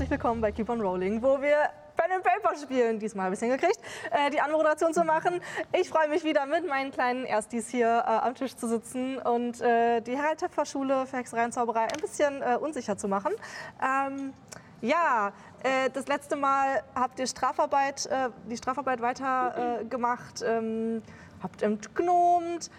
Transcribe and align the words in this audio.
herzlich 0.00 0.18
willkommen 0.18 0.40
bei 0.40 0.50
Keep 0.50 0.70
on 0.70 0.80
Rolling, 0.80 1.20
wo 1.20 1.42
wir 1.42 1.68
Pen 1.94 2.10
and 2.10 2.24
Paper 2.24 2.56
spielen. 2.56 2.98
Diesmal 2.98 3.26
habe 3.26 3.34
ich 3.34 3.38
es 3.38 3.46
hingekriegt, 3.46 3.78
äh, 4.10 4.30
die 4.30 4.40
Anmoderation 4.40 4.94
zu 4.94 5.04
machen. 5.04 5.42
Ich 5.78 5.90
freue 5.90 6.08
mich 6.08 6.24
wieder 6.24 6.46
mit 6.46 6.66
meinen 6.66 6.90
kleinen 6.90 7.26
Erstis 7.26 7.68
hier 7.68 7.86
äh, 7.86 8.10
am 8.10 8.34
Tisch 8.34 8.56
zu 8.56 8.66
sitzen 8.66 9.18
und 9.18 9.60
äh, 9.60 10.00
die 10.00 10.16
Harald 10.16 10.40
Töpfer 10.40 10.64
Schule 10.64 11.04
für 11.04 11.18
Hexerei 11.18 11.44
und 11.44 11.52
Zauberei 11.52 11.82
ein 11.82 12.00
bisschen 12.00 12.40
äh, 12.40 12.56
unsicher 12.58 12.96
zu 12.96 13.08
machen. 13.08 13.32
Ähm, 13.78 14.32
ja, 14.80 15.34
äh, 15.62 15.90
das 15.90 16.08
letzte 16.08 16.34
Mal 16.34 16.82
habt 16.94 17.18
ihr 17.20 17.26
Strafarbeit, 17.26 18.08
die 18.48 18.56
Strafarbeit 18.56 19.02
weiter 19.02 19.82
äh, 19.82 20.46
ähm, 20.46 21.02
habt 21.42 21.60
entgnomt, 21.60 22.70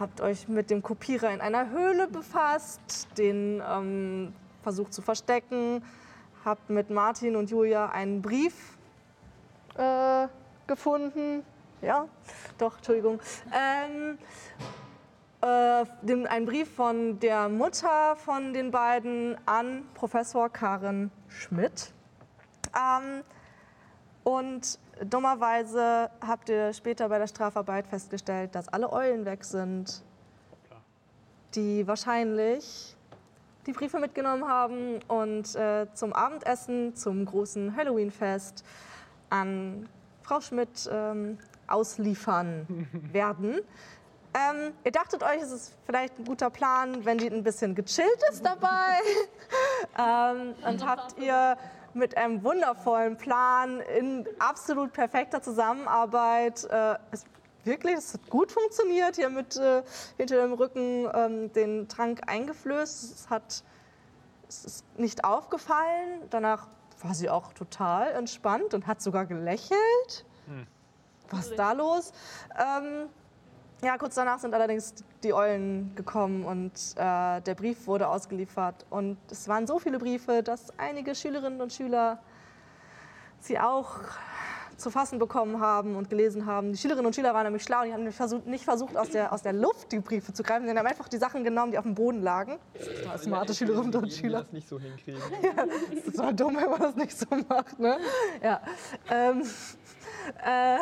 habt 0.00 0.22
euch 0.22 0.48
mit 0.48 0.70
dem 0.70 0.80
Kopierer 0.80 1.32
in 1.32 1.42
einer 1.42 1.68
Höhle 1.68 2.08
befasst, 2.08 3.08
den 3.18 3.62
ähm, 3.70 4.32
versucht 4.62 4.94
zu 4.94 5.02
verstecken, 5.02 5.82
habt 6.44 6.70
mit 6.70 6.90
Martin 6.90 7.36
und 7.36 7.50
Julia 7.50 7.86
einen 7.90 8.22
Brief 8.22 8.76
äh, 9.76 10.28
gefunden. 10.66 11.44
Ja, 11.80 12.06
doch, 12.58 12.76
Entschuldigung. 12.76 13.20
Ähm, 13.52 14.18
äh, 15.40 15.84
den, 16.02 16.26
einen 16.26 16.46
Brief 16.46 16.72
von 16.72 17.18
der 17.18 17.48
Mutter 17.48 18.16
von 18.16 18.52
den 18.52 18.70
beiden 18.70 19.36
an 19.46 19.82
Professor 19.94 20.48
Karen 20.48 21.10
Schmidt. 21.28 21.92
Ähm, 22.76 23.24
und 24.24 24.78
dummerweise 25.04 26.10
habt 26.24 26.48
ihr 26.48 26.72
später 26.72 27.08
bei 27.08 27.18
der 27.18 27.26
Strafarbeit 27.26 27.86
festgestellt, 27.88 28.54
dass 28.54 28.68
alle 28.68 28.92
Eulen 28.92 29.24
weg 29.24 29.44
sind, 29.44 30.02
die 31.54 31.86
wahrscheinlich 31.86 32.96
die 33.66 33.72
Briefe 33.72 33.98
mitgenommen 33.98 34.48
haben 34.48 35.00
und 35.08 35.54
äh, 35.54 35.86
zum 35.94 36.12
Abendessen, 36.12 36.94
zum 36.94 37.24
großen 37.24 37.76
Halloween-Fest 37.76 38.64
an 39.30 39.88
Frau 40.22 40.40
Schmidt 40.40 40.88
ähm, 40.92 41.38
ausliefern 41.68 42.88
werden. 43.12 43.60
Ähm, 44.34 44.72
ihr 44.84 44.92
dachtet 44.92 45.22
euch, 45.22 45.42
es 45.42 45.52
ist 45.52 45.74
vielleicht 45.84 46.18
ein 46.18 46.24
guter 46.24 46.48
Plan, 46.48 47.04
wenn 47.04 47.18
die 47.18 47.28
ein 47.28 47.42
bisschen 47.42 47.74
gechillt 47.74 48.22
ist 48.30 48.44
dabei. 48.44 48.98
ähm, 49.98 50.54
und 50.66 50.86
habt 50.86 51.18
ihr 51.18 51.56
mit 51.94 52.16
einem 52.16 52.42
wundervollen 52.42 53.16
Plan 53.18 53.80
in 53.98 54.26
absolut 54.38 54.92
perfekter 54.94 55.42
Zusammenarbeit 55.42 56.64
äh, 56.64 56.94
es 57.10 57.24
wirklich, 57.64 57.96
es 57.96 58.14
hat 58.14 58.28
gut 58.28 58.52
funktioniert, 58.52 59.16
hier 59.16 59.30
mit 59.30 59.56
äh, 59.56 59.82
hinter 60.16 60.42
dem 60.42 60.52
Rücken 60.52 61.08
ähm, 61.14 61.52
den 61.52 61.88
Trank 61.88 62.22
eingeflößt. 62.26 63.14
Es 63.14 63.30
hat 63.30 63.64
es 64.48 64.64
ist 64.64 64.98
nicht 64.98 65.24
aufgefallen. 65.24 66.22
Danach 66.30 66.66
war 67.00 67.14
sie 67.14 67.30
auch 67.30 67.52
total 67.54 68.12
entspannt 68.12 68.74
und 68.74 68.86
hat 68.86 69.00
sogar 69.00 69.24
gelächelt. 69.26 70.26
Was 71.30 71.48
ist 71.48 71.58
da 71.58 71.72
los? 71.72 72.12
Ähm, 72.58 73.08
ja, 73.82 73.96
kurz 73.98 74.14
danach 74.14 74.38
sind 74.38 74.54
allerdings 74.54 74.94
die 75.24 75.32
Eulen 75.32 75.94
gekommen 75.94 76.44
und 76.44 76.72
äh, 76.96 77.40
der 77.40 77.54
Brief 77.56 77.86
wurde 77.86 78.06
ausgeliefert. 78.06 78.86
Und 78.90 79.16
es 79.30 79.48
waren 79.48 79.66
so 79.66 79.78
viele 79.78 79.98
Briefe, 79.98 80.42
dass 80.42 80.78
einige 80.78 81.14
Schülerinnen 81.14 81.60
und 81.60 81.72
Schüler 81.72 82.22
sie 83.40 83.58
auch 83.58 84.00
zu 84.82 84.90
fassen 84.90 85.18
bekommen 85.18 85.60
haben 85.60 85.96
und 85.96 86.10
gelesen 86.10 86.46
haben. 86.46 86.72
Die 86.72 86.78
Schülerinnen 86.78 87.06
und 87.06 87.14
Schüler 87.14 87.32
waren 87.32 87.44
nämlich 87.44 87.62
schlau, 87.62 87.84
die 87.84 87.92
haben 87.92 88.04
nicht 88.04 88.16
versucht, 88.16 88.46
nicht 88.46 88.64
versucht 88.64 88.96
aus, 88.96 89.10
der, 89.10 89.32
aus 89.32 89.42
der 89.42 89.52
Luft 89.52 89.92
die 89.92 90.00
Briefe 90.00 90.32
zu 90.32 90.42
greifen, 90.42 90.66
sondern 90.66 90.78
haben 90.84 90.90
einfach 90.90 91.08
die 91.08 91.18
Sachen 91.18 91.44
genommen, 91.44 91.72
die 91.72 91.78
auf 91.78 91.84
dem 91.84 91.94
Boden 91.94 92.22
lagen. 92.22 92.58
Ja, 93.04 93.16
smarte 93.16 93.54
Schülerinnen 93.54 93.94
und 93.94 94.12
Schüler. 94.12 94.42
das 94.42 94.52
nicht 94.52 94.68
so 94.68 94.78
hinkriegen. 94.78 95.20
Das 95.92 96.06
ist 96.06 96.16
so 96.16 96.32
dumm, 96.32 96.56
wenn 96.56 96.70
man 96.70 96.80
das 96.80 96.96
nicht 96.96 97.16
so 97.16 97.26
macht. 97.48 97.78
Ne? 97.78 97.98
Ja. 98.42 98.60
Ähm, 99.10 99.42
äh, 100.44 100.78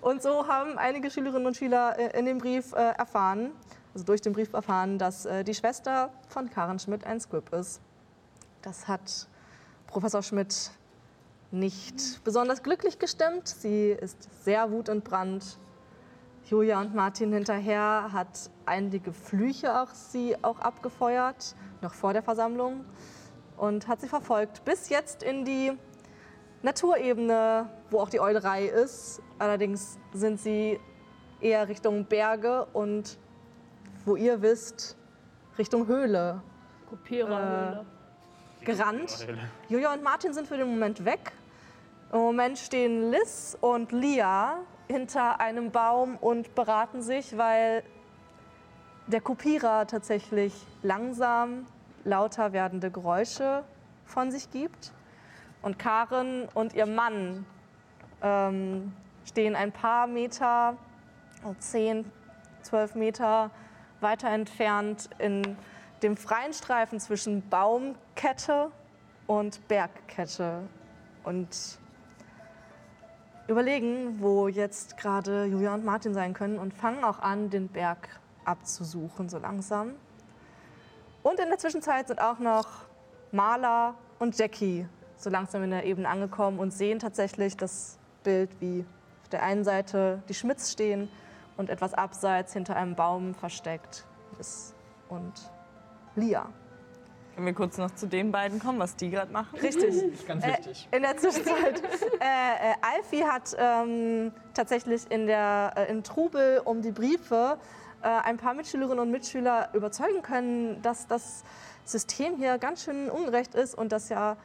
und 0.00 0.22
so 0.22 0.46
haben 0.48 0.78
einige 0.78 1.10
Schülerinnen 1.10 1.46
und 1.46 1.56
Schüler 1.56 1.98
äh, 1.98 2.18
in 2.18 2.26
dem 2.26 2.38
Brief 2.38 2.72
äh, 2.72 2.92
erfahren, 2.96 3.52
also 3.94 4.04
durch 4.04 4.20
den 4.20 4.32
Brief 4.32 4.52
erfahren, 4.52 4.98
dass 4.98 5.26
äh, 5.26 5.44
die 5.44 5.54
Schwester 5.54 6.10
von 6.28 6.50
Karen 6.50 6.78
Schmidt 6.78 7.04
ein 7.04 7.20
Squib 7.20 7.52
ist. 7.52 7.80
Das 8.62 8.88
hat 8.88 9.28
Professor 9.86 10.22
Schmidt 10.22 10.70
nicht 11.52 12.24
besonders 12.24 12.62
glücklich 12.62 12.98
gestimmt. 12.98 13.46
Sie 13.46 13.90
ist 13.90 14.44
sehr 14.44 14.70
wutentbrannt. 14.70 15.58
Julia 16.44 16.80
und 16.80 16.94
Martin 16.94 17.32
hinterher 17.32 18.08
hat 18.12 18.50
einige 18.66 19.12
Flüche 19.12 19.80
auch 19.80 19.90
sie 19.90 20.36
auch 20.42 20.58
abgefeuert, 20.58 21.54
noch 21.80 21.94
vor 21.94 22.12
der 22.12 22.22
Versammlung, 22.22 22.84
und 23.56 23.86
hat 23.86 24.00
sie 24.00 24.08
verfolgt 24.08 24.64
bis 24.64 24.88
jetzt 24.88 25.22
in 25.22 25.44
die 25.44 25.72
Naturebene, 26.62 27.68
wo 27.90 28.00
auch 28.00 28.08
die 28.08 28.20
Eulerei 28.20 28.66
ist. 28.66 29.20
Allerdings 29.38 29.98
sind 30.12 30.40
sie 30.40 30.80
eher 31.40 31.68
Richtung 31.68 32.06
Berge 32.06 32.66
und, 32.72 33.18
wo 34.04 34.16
ihr 34.16 34.42
wisst, 34.42 34.96
Richtung 35.58 35.86
Höhle 35.86 36.42
Kopiererhöhle. 36.88 37.86
Gerannt. 38.64 39.26
Julia 39.68 39.92
und 39.92 40.02
Martin 40.02 40.32
sind 40.32 40.48
für 40.48 40.56
den 40.56 40.68
Moment 40.68 41.04
weg. 41.04 41.32
Im 42.12 42.18
Moment 42.18 42.58
stehen 42.58 43.10
Liz 43.10 43.56
und 43.60 43.92
Lia 43.92 44.58
hinter 44.88 45.40
einem 45.40 45.70
Baum 45.70 46.16
und 46.16 46.54
beraten 46.54 47.02
sich, 47.02 47.38
weil 47.38 47.82
der 49.06 49.20
Kopierer 49.20 49.86
tatsächlich 49.86 50.54
langsam 50.82 51.66
lauter 52.04 52.52
werdende 52.52 52.90
Geräusche 52.90 53.64
von 54.04 54.30
sich 54.30 54.50
gibt. 54.50 54.92
Und 55.62 55.78
Karen 55.78 56.48
und 56.54 56.74
ihr 56.74 56.86
Mann 56.86 57.46
ähm, 58.22 58.92
stehen 59.24 59.54
ein 59.54 59.72
paar 59.72 60.06
Meter, 60.06 60.76
oh, 61.44 61.54
10, 61.58 62.04
12 62.62 62.94
Meter 62.96 63.50
weiter 64.00 64.28
entfernt 64.28 65.08
in 65.18 65.56
dem 66.02 66.16
freien 66.16 66.52
Streifen 66.52 66.98
zwischen 67.00 67.48
Baumkette 67.48 68.70
und 69.26 69.66
Bergkette. 69.68 70.62
Und 71.24 71.78
überlegen, 73.46 74.20
wo 74.20 74.48
jetzt 74.48 74.96
gerade 74.96 75.44
Julia 75.44 75.74
und 75.74 75.84
Martin 75.84 76.14
sein 76.14 76.34
können 76.34 76.58
und 76.58 76.74
fangen 76.74 77.04
auch 77.04 77.20
an, 77.20 77.50
den 77.50 77.68
Berg 77.68 78.08
abzusuchen, 78.44 79.28
so 79.28 79.38
langsam. 79.38 79.94
Und 81.22 81.38
in 81.38 81.48
der 81.48 81.58
Zwischenzeit 81.58 82.08
sind 82.08 82.20
auch 82.20 82.40
noch 82.40 82.66
Marla 83.30 83.94
und 84.18 84.36
Jackie 84.36 84.86
so 85.16 85.30
langsam 85.30 85.62
in 85.62 85.70
der 85.70 85.84
Ebene 85.84 86.08
angekommen 86.08 86.58
und 86.58 86.72
sehen 86.72 86.98
tatsächlich 86.98 87.56
das 87.56 87.98
Bild, 88.24 88.50
wie 88.60 88.84
auf 89.22 89.28
der 89.28 89.42
einen 89.42 89.62
Seite 89.62 90.22
die 90.28 90.34
Schmitz 90.34 90.72
stehen 90.72 91.08
und 91.56 91.70
etwas 91.70 91.94
abseits 91.94 92.52
hinter 92.52 92.74
einem 92.74 92.96
Baum 92.96 93.34
versteckt 93.34 94.04
ist 94.40 94.74
und 95.08 95.51
Lia. 96.16 96.48
Können 97.34 97.46
wir 97.46 97.54
kurz 97.54 97.78
noch 97.78 97.90
zu 97.94 98.06
den 98.06 98.30
beiden 98.30 98.58
kommen, 98.58 98.78
was 98.78 98.94
die 98.96 99.08
gerade 99.10 99.32
machen? 99.32 99.58
Richtig. 99.58 100.26
Ganz 100.26 100.44
wichtig. 100.44 100.88
Äh, 100.90 100.96
in 100.96 101.02
der 101.02 101.16
Zwischenzeit. 101.16 101.82
äh, 102.20 102.24
äh, 102.24 102.74
Alfie 102.82 103.24
hat 103.24 103.56
ähm, 103.58 104.32
tatsächlich 104.52 105.10
in 105.10 105.26
der, 105.26 105.72
äh, 105.76 105.90
im 105.90 106.02
Trubel 106.02 106.60
um 106.64 106.82
die 106.82 106.90
Briefe 106.90 107.56
äh, 108.02 108.08
ein 108.08 108.36
paar 108.36 108.52
Mitschülerinnen 108.52 108.98
und 108.98 109.10
Mitschüler 109.10 109.70
überzeugen 109.72 110.20
können, 110.20 110.82
dass 110.82 111.06
das 111.06 111.42
System 111.84 112.36
hier 112.36 112.58
ganz 112.58 112.84
schön 112.84 113.08
ungerecht 113.08 113.54
ist 113.54 113.74
und 113.76 113.92
dass 113.92 114.10
ja, 114.10 114.36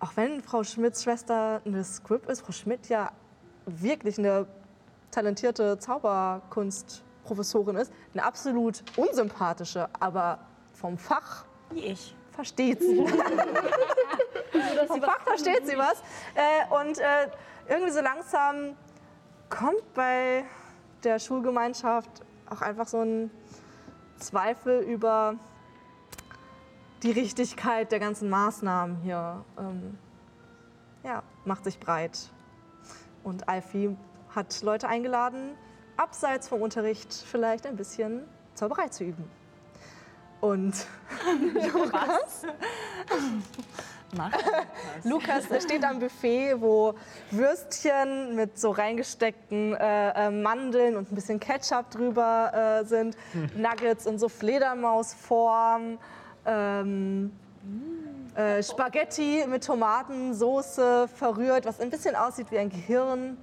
auch 0.00 0.16
wenn 0.16 0.42
Frau 0.42 0.64
Schmidts 0.64 1.04
Schwester 1.04 1.62
eine 1.64 1.84
Script 1.84 2.28
ist, 2.28 2.40
Frau 2.40 2.52
Schmidt 2.52 2.88
ja 2.88 3.12
wirklich 3.66 4.18
eine 4.18 4.46
talentierte 5.12 5.78
Zauberkunstprofessorin 5.78 7.76
ist, 7.76 7.92
eine 8.12 8.24
absolut 8.24 8.82
unsympathische, 8.96 9.88
aber 10.00 10.40
vom 10.74 10.98
Fach 10.98 11.44
Wie 11.70 11.86
ich. 11.86 12.14
versteht 12.32 12.80
sie. 12.80 13.06
Vom 14.86 15.02
Fach 15.02 15.20
versteht 15.22 15.66
sie 15.66 15.76
was. 15.76 16.00
Äh, 16.34 16.82
und 16.82 16.98
äh, 16.98 17.28
irgendwie 17.68 17.90
so 17.90 18.00
langsam 18.00 18.76
kommt 19.48 19.94
bei 19.94 20.44
der 21.02 21.18
Schulgemeinschaft 21.18 22.10
auch 22.50 22.60
einfach 22.60 22.86
so 22.86 23.00
ein 23.00 23.30
Zweifel 24.18 24.80
über 24.80 25.36
die 27.02 27.10
Richtigkeit 27.10 27.92
der 27.92 28.00
ganzen 28.00 28.30
Maßnahmen 28.30 28.96
hier. 28.98 29.44
Ähm, 29.58 29.98
ja, 31.02 31.22
macht 31.44 31.64
sich 31.64 31.78
breit. 31.78 32.30
Und 33.22 33.48
Alfie 33.48 33.96
hat 34.34 34.62
Leute 34.62 34.88
eingeladen, 34.88 35.56
abseits 35.96 36.48
vom 36.48 36.62
Unterricht 36.62 37.12
vielleicht 37.12 37.66
ein 37.66 37.76
bisschen 37.76 38.24
Zauberei 38.54 38.88
zu 38.88 39.04
üben. 39.04 39.30
Und 40.44 40.74
Mach. 44.16 44.32
Lukas 45.04 45.44
steht 45.62 45.84
am 45.84 45.98
Buffet, 45.98 46.60
wo 46.60 46.94
Würstchen 47.30 48.36
mit 48.36 48.58
so 48.58 48.70
reingesteckten 48.70 49.74
äh, 49.74 50.26
äh, 50.26 50.30
Mandeln 50.30 50.96
und 50.96 51.10
ein 51.10 51.14
bisschen 51.14 51.40
Ketchup 51.40 51.90
drüber 51.90 52.82
äh, 52.82 52.84
sind, 52.84 53.16
Nuggets 53.56 54.06
in 54.06 54.18
so 54.18 54.28
Fledermausform, 54.28 55.98
ähm, 56.46 57.32
äh, 58.36 58.62
Spaghetti 58.62 59.44
mit 59.48 59.64
Tomatensoße 59.64 61.08
verrührt, 61.08 61.66
was 61.66 61.80
ein 61.80 61.90
bisschen 61.90 62.14
aussieht 62.14 62.50
wie 62.50 62.58
ein 62.58 62.68
Gehirn. 62.68 63.36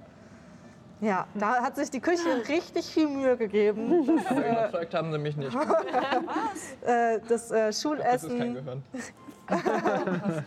Ja, 1.02 1.26
da 1.34 1.60
hat 1.62 1.74
sich 1.74 1.90
die 1.90 1.98
Küche 1.98 2.48
richtig 2.48 2.86
viel 2.86 3.08
Mühe 3.08 3.36
gegeben. 3.36 4.04
Überzeugt 4.30 4.94
haben 4.94 5.10
sie 5.10 5.18
mich 5.18 5.36
nicht. 5.36 5.54
Äh, 6.86 7.20
das 7.28 7.50
äh, 7.50 7.66
Das 7.66 7.74
ist 7.74 7.88
kein 7.88 7.96
Schulessen 7.98 8.54
Gehirn. 8.54 8.82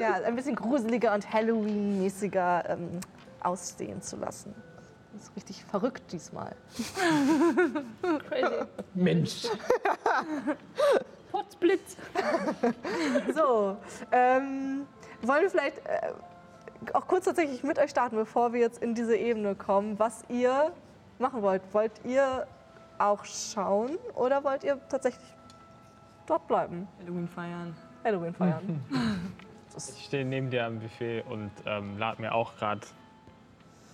ja, 0.00 0.14
ein 0.24 0.34
bisschen 0.34 0.54
gruseliger 0.54 1.14
und 1.14 1.30
Halloween-mäßiger 1.30 2.70
ähm, 2.70 3.00
aussehen 3.40 4.00
zu 4.02 4.16
lassen. 4.16 4.54
Das 5.12 5.24
ist 5.24 5.36
richtig 5.36 5.64
verrückt 5.64 6.10
diesmal. 6.12 6.54
Crazy. 8.28 8.64
Mensch. 8.94 9.48
Potzblitz. 11.30 11.96
So, 13.34 13.76
ähm, 14.12 14.86
wollen 15.22 15.42
wir 15.42 15.50
vielleicht 15.50 15.78
äh, 15.78 16.12
auch 16.92 17.06
kurz 17.06 17.24
tatsächlich 17.24 17.62
mit 17.62 17.78
euch 17.78 17.90
starten, 17.90 18.16
bevor 18.16 18.52
wir 18.52 18.60
jetzt 18.60 18.82
in 18.82 18.94
diese 18.94 19.16
Ebene 19.16 19.54
kommen, 19.54 19.98
was 19.98 20.24
ihr 20.28 20.72
machen 21.18 21.42
wollt. 21.42 21.62
Wollt 21.72 21.92
ihr 22.04 22.46
auch 22.98 23.24
schauen 23.24 23.98
oder 24.14 24.42
wollt 24.44 24.64
ihr 24.64 24.78
tatsächlich 24.88 25.26
dort 26.26 26.46
bleiben, 26.48 26.88
Halloween 27.00 27.28
feiern. 27.28 27.76
Halloween 28.04 28.34
feiern? 28.34 28.84
Ich 29.76 30.04
stehe 30.04 30.24
neben 30.24 30.50
dir 30.50 30.66
am 30.66 30.78
Buffet 30.78 31.22
und 31.22 31.50
ähm, 31.66 31.98
lade 31.98 32.22
mir 32.22 32.32
auch 32.32 32.54
gerade 32.54 32.82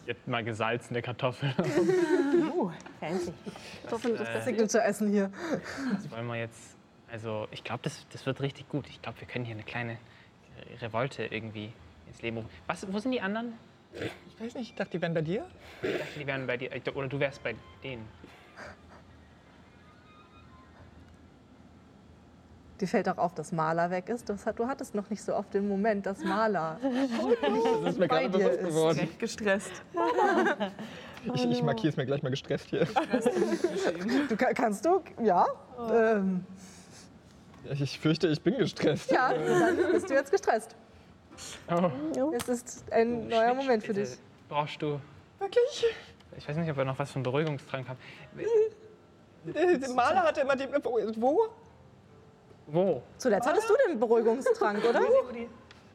jetzt 0.05 0.29
mal 0.29 0.45
gesalzene 0.45 1.01
Kartoffeln. 1.01 1.55
Fancy. 3.01 3.33
Kartoffeln 3.85 4.15
ist 4.17 4.29
Das 4.35 4.45
Signature-Essen 4.45 5.09
hier. 5.09 5.31
Das 5.95 6.11
wollen 6.11 6.27
wir 6.27 6.37
jetzt. 6.37 6.77
Also, 7.11 7.49
ich 7.51 7.65
glaube, 7.65 7.81
das, 7.83 8.07
das 8.13 8.27
wird 8.27 8.43
richtig 8.43 8.69
gut. 8.69 8.89
Ich 8.91 9.01
glaube, 9.01 9.21
wir 9.21 9.27
können 9.27 9.47
hier 9.47 9.55
eine 9.55 9.65
kleine 9.65 9.97
Revolte 10.81 11.25
irgendwie 11.25 11.73
ins 12.21 12.23
Leben 12.23 12.37
rufen. 12.39 12.49
Was, 12.67 12.93
wo 12.93 12.99
sind 12.99 13.13
die 13.13 13.21
anderen? 13.21 13.55
Ich 13.95 14.41
weiß 14.41 14.55
nicht, 14.55 14.71
ich 14.71 14.75
dachte, 14.77 14.93
die 14.93 15.03
wären 15.03 15.15
bei 15.15 15.23
dir. 15.23 15.45
Ich 15.83 15.93
dachte, 15.99 16.19
die 16.21 16.27
wären 16.27 16.47
bei 16.47 16.57
dir. 16.57 16.71
Oder 16.95 17.09
du 17.09 17.19
wärst 17.19 17.43
bei 17.43 17.55
denen. 17.83 18.07
Dir 22.81 22.89
fällt 22.89 23.09
auch 23.11 23.19
auf, 23.19 23.35
dass 23.35 23.53
Maler 23.53 23.91
weg 23.91 24.09
ist. 24.09 24.29
Das 24.31 24.47
hat, 24.47 24.59
du 24.59 24.67
hattest 24.67 24.95
noch 24.95 25.11
nicht 25.11 25.23
so 25.23 25.35
oft 25.35 25.53
den 25.53 25.69
Moment, 25.69 26.07
dass 26.07 26.23
Maler. 26.25 26.79
Das 27.83 27.93
ist 27.95 27.99
mir 27.99 28.09
Bei 28.09 28.27
gerade 28.27 28.31
dir 28.31 28.39
bewusst 28.39 28.61
ist- 28.61 28.67
geworden. 28.69 28.95
Direkt 28.99 29.19
gestresst. 29.19 29.73
Ich, 31.35 31.45
ich 31.45 31.63
markiere 31.63 31.89
es 31.91 31.99
mir 31.99 32.07
gleich 32.07 32.23
mal 32.23 32.31
gestresst 32.31 32.71
hier. 32.71 32.87
Du 34.31 34.37
ka- 34.39 34.55
kannst 34.55 34.87
du? 34.87 35.03
Ja. 35.23 35.45
Ähm, 35.93 36.47
Ich 37.79 38.01
fürchte, 38.01 38.29
ich 38.29 38.41
bin 38.41 38.57
gestresst. 38.57 39.11
ja, 39.11 39.31
dann 39.35 39.77
bist 39.93 40.09
du 40.09 40.15
jetzt 40.15 40.31
gestresst. 40.31 40.75
Oh, 41.71 42.33
Es 42.35 42.49
ist 42.49 42.93
ein 42.93 43.29
neuer 43.29 43.55
Moment 43.55 43.85
für 43.85 43.93
dich. 43.95 44.11
Brauchst 44.49 44.81
du. 44.83 45.01
Wirklich? 45.39 45.85
Ich 46.37 46.49
weiß 46.49 46.57
nicht, 46.57 46.71
ob 46.71 46.77
wir 46.77 46.85
noch 46.85 46.99
was 46.99 47.11
von 47.11 47.23
Beruhigungstrank 47.23 47.89
haben. 47.89 47.99
Der, 49.45 49.89
Maler 49.91 50.23
hatte 50.23 50.41
immer 50.43 50.57
den. 50.57 50.71
Wo? 51.17 51.49
wo? 52.67 53.03
Zuletzt 53.19 53.49
hattest 53.49 53.69
du 53.71 53.75
den 53.89 53.99
Beruhigungstrank, 53.99 54.85
oder? 54.85 55.01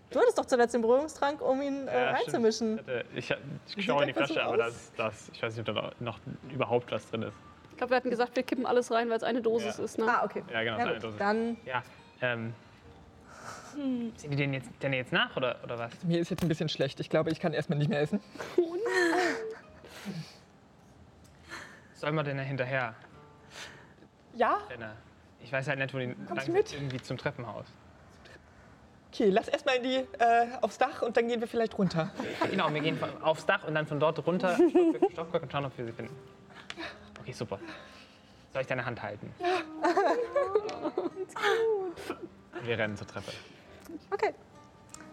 Du 0.09 0.19
hattest 0.19 0.38
doch 0.38 0.45
zuletzt 0.45 0.74
den 0.74 0.81
Beruhigungstrank, 0.81 1.42
um 1.42 1.62
ihn 1.62 1.88
äh, 1.88 1.94
Ja, 1.94 2.15
stimmt. 2.18 2.27
einzumischen. 2.27 2.80
Ich, 3.15 3.30
ich, 3.30 3.38
ich 3.77 3.86
schaue 3.86 4.01
in 4.03 4.07
die 4.07 4.13
Flasche, 4.13 4.41
aber 4.44 4.57
das, 4.57 4.91
das, 4.98 5.30
ich 5.33 5.41
weiß 5.44 5.56
nicht, 5.57 5.68
ob 5.69 5.75
da 5.75 5.91
noch 6.00 6.19
überhaupt 6.51 6.91
was 6.91 7.09
drin 7.09 7.24
ist. 7.24 7.33
Ich 7.71 7.77
glaube, 7.77 7.91
wir 7.91 7.98
hatten 7.98 8.09
gesagt, 8.09 8.36
wir 8.36 8.44
kippen 8.44 8.65
alles 8.65 8.91
rein, 8.91 9.09
weil 9.09 9.18
es 9.18 9.24
eine 9.24 9.41
Dosis 9.41 9.77
Ja. 9.77 9.83
ist. 9.83 9.98
Ne? 9.98 10.06
Ah, 10.07 10.24
okay. 10.24 10.44
Ja, 10.51 10.63
genau, 10.63 10.77
Ja, 10.77 10.83
seine 10.86 10.94
gut. 10.95 11.03
Dosis. 11.03 11.19
Dann 11.19 11.57
Ja, 11.65 11.83
ähm. 12.21 12.53
Sind 13.75 14.31
die 14.31 14.36
denn 14.38 14.54
jetzt, 14.54 14.69
denn 14.81 14.94
jetzt 14.94 15.12
nach 15.12 15.36
oder, 15.36 15.57
oder 15.63 15.77
was? 15.77 15.92
Mir 16.04 16.19
ist 16.19 16.30
jetzt 16.30 16.44
ein 16.44 16.48
bisschen 16.48 16.69
schlecht. 16.69 17.00
Ich 17.00 17.10
glaube, 17.10 17.30
ich 17.31 17.39
kann 17.39 17.54
erstmal 17.54 17.77
nicht 17.77 17.89
mehr 17.89 18.00
essen. 18.00 18.22
Sollen 21.94 22.16
wir 22.16 22.24
denn 22.24 22.38
da 22.38 22.44
hinterher? 22.44 22.94
Ja? 24.36 24.57
Ich 25.42 25.51
weiß 25.51 25.68
halt 25.68 25.80
nicht, 25.80 25.94
wo 25.94 25.98
die 26.00 26.13
Kommst 26.27 26.48
lang- 26.48 26.56
mit? 26.56 26.74
irgendwie 26.74 27.01
zum 27.01 27.18
Treppenhaus. 27.18 27.66
Okay, 29.13 29.30
lass 29.30 29.48
erstmal 29.48 29.77
in 29.77 29.83
die, 29.83 29.95
äh, 30.19 30.48
aufs 30.62 30.77
Dach 30.77 31.01
und 31.01 31.16
dann 31.16 31.27
gehen 31.30 31.39
wir 31.39 31.48
vielleicht 31.48 31.77
runter. 31.77 32.12
Genau, 32.51 32.74
wir 32.74 32.81
gehen 32.81 32.98
von, 32.98 33.10
aufs 33.24 33.45
Dach 33.45 33.66
und 33.66 33.74
dann 33.75 33.88
von 33.88 34.00
dort 34.00 34.25
runter 34.27 34.56
Stockwerk 34.56 35.12
Stockwerk 35.12 35.44
und 35.44 35.51
schauen, 35.51 35.66
ob 35.66 35.77
wir 35.77 35.86
sie 35.86 35.92
finden. 35.94 36.16
Okay, 37.22 37.31
super. 37.31 37.60
Soll 38.51 38.62
ich 38.62 38.68
deine 38.68 38.86
Hand 38.86 39.01
halten? 39.01 39.33
Ja. 39.39 39.48
Wir 42.63 42.77
rennen 42.80 42.98
zur 42.98 43.06
Treppe. 43.06 43.31
Okay. 44.11 44.33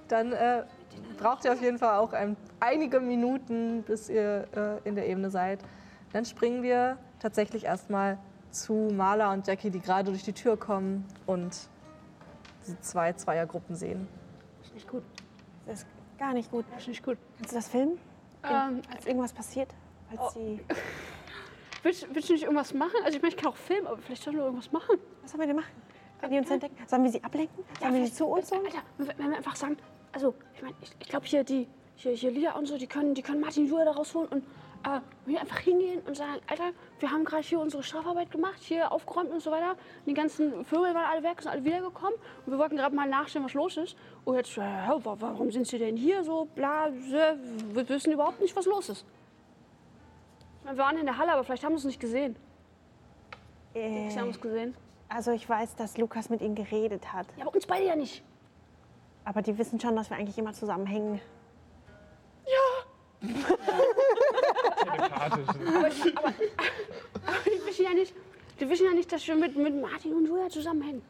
Dann 0.08 0.32
äh, 0.32 0.64
braucht 1.18 1.44
ihr 1.44 1.52
auf 1.52 1.62
jeden 1.62 1.78
Fall 1.78 1.98
auch 1.98 2.12
ein, 2.12 2.36
einige 2.60 3.00
Minuten, 3.00 3.82
bis 3.82 4.08
ihr 4.08 4.46
äh, 4.54 4.88
in 4.88 4.94
der 4.94 5.08
Ebene 5.08 5.30
seid. 5.30 5.60
Dann 6.12 6.24
springen 6.24 6.62
wir 6.62 6.98
tatsächlich 7.18 7.64
erstmal 7.64 8.18
zu 8.50 8.90
Marla 8.92 9.32
und 9.32 9.46
Jackie, 9.46 9.70
die 9.70 9.80
gerade 9.80 10.10
durch 10.10 10.22
die 10.22 10.34
Tür 10.34 10.58
kommen 10.58 11.06
und 11.26 11.68
die 12.66 12.78
zwei 12.80 13.12
Zweiergruppen 13.14 13.74
sehen. 13.74 14.06
Ist 14.62 14.74
nicht 14.74 14.88
gut. 14.88 15.02
Das 15.66 15.80
ist 15.80 15.86
gar 16.18 16.32
nicht 16.34 16.50
gut. 16.50 16.64
Ist 16.76 16.88
nicht 16.88 17.02
gut. 17.02 17.16
Kannst 17.38 17.52
du 17.52 17.56
das 17.56 17.68
filmen? 17.68 17.98
Ähm, 18.44 18.82
Falls 18.88 19.06
irgendwas 19.06 19.32
passiert? 19.32 19.74
Falls 20.10 20.34
sie. 20.34 20.60
willst, 21.82 22.06
willst 22.14 22.28
du 22.28 22.32
nicht 22.34 22.44
irgendwas 22.44 22.74
machen? 22.74 22.96
Also 23.04 23.16
ich 23.16 23.22
meine, 23.22 23.34
ich 23.34 23.40
kann 23.40 23.50
auch 23.50 23.56
filmen, 23.56 23.86
aber 23.86 23.98
vielleicht 23.98 24.22
sollen 24.22 24.36
wir 24.36 24.44
irgendwas 24.44 24.72
machen. 24.72 24.98
Was 25.22 25.30
sollen 25.30 25.40
wir 25.40 25.46
denn 25.46 25.56
machen? 25.56 25.72
Wenn 26.22 26.30
die 26.30 26.38
uns 26.38 26.50
entdecken? 26.50 26.76
Sollen 26.86 27.02
wir 27.04 27.10
sie 27.10 27.22
ablenken? 27.22 27.64
Sollen 27.80 27.94
wir 27.94 28.06
sie 28.06 28.12
zu 28.14 28.24
uns 28.26 28.50
holen? 28.50 28.62
Alter, 28.64 28.82
wenn 29.18 29.30
wir 29.30 29.36
einfach 29.36 29.56
sagen, 29.56 29.76
also 30.12 30.34
ich 30.54 30.62
meine, 30.62 30.74
ich, 30.80 30.90
ich 31.00 31.08
glaube 31.08 31.26
hier 31.26 31.44
die, 31.44 31.68
hier, 31.96 32.12
hier 32.12 32.30
Lia 32.30 32.52
und 32.56 32.66
so, 32.66 32.78
die 32.78 32.86
können, 32.86 33.14
die 33.14 33.22
können 33.22 33.40
Martin 33.40 33.66
Julia 33.66 33.84
da 33.84 33.90
rausholen 33.90 34.28
und 34.28 34.44
äh, 34.84 35.00
wir 35.26 35.40
einfach 35.40 35.58
hingehen 35.58 36.00
und 36.06 36.16
sagen, 36.16 36.40
Alter, 36.48 36.70
wir 37.00 37.10
haben 37.10 37.24
gerade 37.24 37.42
hier 37.42 37.58
unsere 37.60 37.82
Strafarbeit 37.82 38.30
gemacht, 38.30 38.58
hier 38.60 38.90
aufgeräumt 38.92 39.30
und 39.30 39.40
so 39.40 39.50
weiter. 39.50 39.76
Die 40.06 40.14
ganzen 40.14 40.64
Vögel 40.64 40.94
waren 40.94 41.04
alle 41.10 41.22
weg, 41.24 41.42
sind 41.42 41.50
alle 41.50 41.64
wiedergekommen 41.64 42.14
und 42.46 42.52
wir 42.52 42.58
wollten 42.58 42.76
gerade 42.76 42.94
mal 42.94 43.08
nachstellen, 43.08 43.44
was 43.44 43.54
los 43.54 43.76
ist. 43.76 43.96
Und 44.24 44.36
jetzt, 44.36 44.56
äh, 44.56 44.60
wa- 44.60 45.16
warum 45.18 45.50
sind 45.50 45.66
sie 45.66 45.78
denn 45.78 45.96
hier 45.96 46.22
so, 46.24 46.46
bla, 46.54 46.88
wir 46.92 47.36
wissen 47.88 48.12
überhaupt 48.12 48.40
nicht, 48.40 48.54
was 48.56 48.66
los 48.66 48.88
ist. 48.88 49.04
Ich 50.64 50.70
wir 50.70 50.78
waren 50.78 50.96
in 50.98 51.06
der 51.06 51.18
Halle, 51.18 51.32
aber 51.32 51.42
vielleicht 51.42 51.64
haben 51.64 51.72
sie 51.76 51.78
es 51.82 51.84
nicht 51.86 52.00
gesehen. 52.00 52.36
Äh, 53.74 54.10
Sie 54.10 54.18
haben 54.20 54.28
es 54.30 54.40
gesehen. 54.40 54.74
Also 55.14 55.30
ich 55.32 55.48
weiß, 55.48 55.76
dass 55.76 55.98
Lukas 55.98 56.30
mit 56.30 56.40
ihnen 56.40 56.54
geredet 56.54 57.12
hat. 57.12 57.26
Ja, 57.36 57.44
aber 57.46 57.54
uns 57.54 57.66
beide 57.66 57.86
ja 57.86 57.96
nicht. 57.96 58.22
Aber 59.24 59.42
die 59.42 59.56
wissen 59.58 59.78
schon, 59.80 59.94
dass 59.96 60.10
wir 60.10 60.16
eigentlich 60.16 60.38
immer 60.38 60.52
zusammenhängen. 60.52 61.20
Telepathisch. 64.82 65.48
Aber, 65.76 65.88
ich, 65.88 66.18
aber, 66.18 66.28
aber 66.28 67.36
die 67.46 67.66
wissen 67.66 67.84
ja 67.84 67.94
nicht, 67.94 68.14
die 68.60 68.68
wissen 68.68 68.86
ja 68.86 68.92
nicht, 68.92 69.12
dass 69.12 69.26
wir 69.26 69.36
mit, 69.36 69.56
mit 69.56 69.80
Martin 69.80 70.14
und 70.14 70.26
Julia 70.26 70.48
zusammenhängen. 70.48 71.02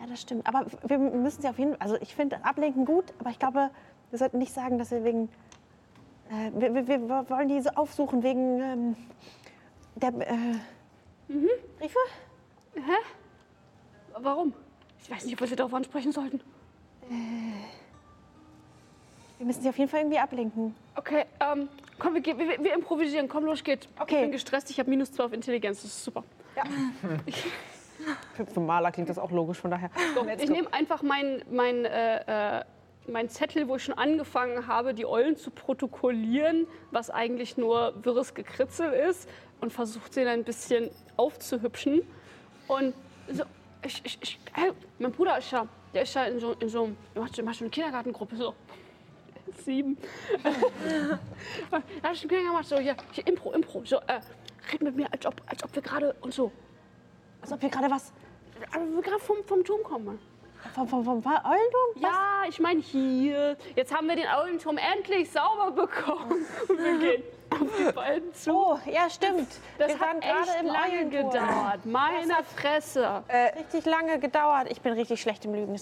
Ja, 0.00 0.06
das 0.06 0.20
stimmt. 0.20 0.46
Aber 0.46 0.66
wir 0.84 0.98
müssen 0.98 1.42
sie 1.42 1.48
auf 1.48 1.58
jeden 1.58 1.72
Fall. 1.72 1.80
Also 1.80 1.96
ich 2.00 2.14
finde 2.14 2.44
Ablenken 2.44 2.84
gut, 2.84 3.04
aber 3.20 3.30
ich 3.30 3.38
glaube, 3.38 3.70
wir 4.10 4.18
sollten 4.18 4.38
nicht 4.38 4.52
sagen, 4.52 4.78
dass 4.78 4.90
wir 4.90 5.04
wegen. 5.04 5.28
Äh, 6.28 6.50
wir, 6.54 6.74
wir, 6.74 6.88
wir 6.88 7.30
wollen 7.30 7.48
die 7.48 7.60
so 7.60 7.70
aufsuchen 7.70 8.22
wegen 8.22 8.60
ähm, 8.60 8.96
der 9.94 10.12
äh, 10.28 10.58
Briefe. 11.28 11.98
Warum? 14.18 14.52
Ich 15.02 15.10
weiß 15.10 15.24
nicht, 15.24 15.34
ob 15.34 15.40
wir 15.40 15.46
sie 15.48 15.56
darauf 15.56 15.74
ansprechen 15.74 16.12
sollten. 16.12 16.40
Wir 19.38 19.46
müssen 19.46 19.62
sie 19.62 19.68
auf 19.68 19.78
jeden 19.78 19.90
Fall 19.90 20.00
irgendwie 20.00 20.18
ablenken. 20.18 20.74
Okay, 20.94 21.24
ähm, 21.40 21.68
komm, 21.98 22.14
wir, 22.14 22.20
gehen- 22.20 22.38
wir, 22.38 22.62
wir 22.62 22.74
improvisieren. 22.74 23.28
Komm, 23.28 23.44
los 23.44 23.64
geht's. 23.64 23.88
Okay. 23.98 24.16
Ich 24.16 24.20
bin 24.22 24.32
gestresst, 24.32 24.70
ich 24.70 24.78
habe 24.78 24.88
minus 24.90 25.10
12 25.12 25.32
Intelligenz, 25.32 25.82
das 25.82 25.90
ist 25.90 26.04
super. 26.04 26.22
Für, 28.34 28.46
für 28.52 28.60
Maler 28.60 28.92
klingt 28.92 29.08
das 29.08 29.18
auch 29.18 29.30
logisch, 29.32 29.58
von 29.58 29.70
daher. 29.70 29.90
So, 30.14 30.26
ich 30.28 30.48
nehme 30.50 30.72
einfach 30.72 31.02
meinen 31.02 31.42
mein, 31.50 31.84
äh, 31.84 32.58
äh, 32.60 32.64
mein 33.08 33.28
Zettel, 33.28 33.68
wo 33.68 33.76
ich 33.76 33.84
schon 33.84 33.96
angefangen 33.96 34.66
habe, 34.66 34.94
die 34.94 35.06
Eulen 35.06 35.36
zu 35.36 35.50
protokollieren, 35.50 36.66
was 36.90 37.10
eigentlich 37.10 37.56
nur 37.56 37.94
wirres 38.04 38.34
Gekritzel 38.34 38.92
ist, 38.92 39.28
und 39.60 39.72
versuche 39.72 40.10
den 40.10 40.28
ein 40.28 40.44
bisschen 40.44 40.90
aufzuhübschen. 41.16 42.02
Und 42.68 42.94
so, 43.30 43.44
ich, 43.84 44.00
ich, 44.04 44.18
ich, 44.20 44.38
hey, 44.52 44.72
mein 44.98 45.12
Bruder 45.12 45.38
ist 45.38 45.50
ja, 45.50 45.66
der 45.94 46.02
ist 46.02 46.14
ja 46.14 46.24
in 46.24 46.40
so, 46.40 46.52
in 46.58 46.68
so 46.68 46.84
einem, 46.84 46.96
macht 47.14 47.36
so 47.56 47.64
eine 47.64 47.70
Kindergartengruppe, 47.70 48.36
so. 48.36 48.54
Sieben. 49.64 49.98
da 51.70 51.82
hab 52.02 52.12
ich 52.12 52.30
einen 52.30 52.46
gemacht, 52.46 52.66
so, 52.66 52.78
hier, 52.78 52.96
hier, 53.12 53.26
Impro, 53.26 53.52
Impro, 53.52 53.84
so, 53.84 53.96
äh, 53.96 54.20
red 54.72 54.82
mit 54.82 54.96
mir, 54.96 55.12
als 55.12 55.26
ob, 55.26 55.42
als 55.46 55.62
ob 55.62 55.74
wir 55.74 55.82
gerade 55.82 56.14
und 56.20 56.32
so, 56.32 56.50
Als 57.42 57.52
ob 57.52 57.60
wir 57.60 57.68
gerade 57.68 57.90
was 57.90 58.12
als 58.70 58.82
ob 58.82 58.94
wir 58.94 59.02
gerade 59.02 59.18
vom, 59.18 59.44
vom 59.44 59.64
Turm 59.64 59.82
kommen. 59.82 60.18
Vom, 60.74 60.88
vom, 60.88 61.04
vom 61.04 61.22
Eulenturm? 61.26 61.92
Ja, 61.96 62.42
ich 62.48 62.58
meine 62.60 62.80
hier. 62.80 63.56
Jetzt 63.74 63.94
haben 63.94 64.08
wir 64.08 64.16
den 64.16 64.26
Eulenturm 64.26 64.78
endlich 64.78 65.30
sauber 65.30 65.70
bekommen. 65.70 66.46
Und 66.68 66.78
wir 66.78 66.98
gehen 66.98 67.22
auf 67.50 67.58
die 67.78 67.92
beiden 67.92 68.32
zu. 68.34 68.52
Oh, 68.52 68.78
ja, 68.86 69.08
stimmt. 69.10 69.48
das 69.78 69.88
Wir 69.88 70.00
waren 70.00 70.16
hat 70.16 70.22
gerade 70.22 70.50
echt 70.50 70.60
im 70.60 70.66
lange 70.66 70.92
Eulentor. 70.92 71.30
gedauert. 71.30 71.84
Meine 71.86 72.34
Fresse. 72.56 73.22
Richtig 73.58 73.84
lange 73.84 74.18
gedauert. 74.18 74.68
Ich 74.70 74.80
bin 74.80 74.92
richtig 74.94 75.20
schlecht 75.20 75.44
im 75.44 75.54
Lügen. 75.54 75.72
mir 75.72 75.78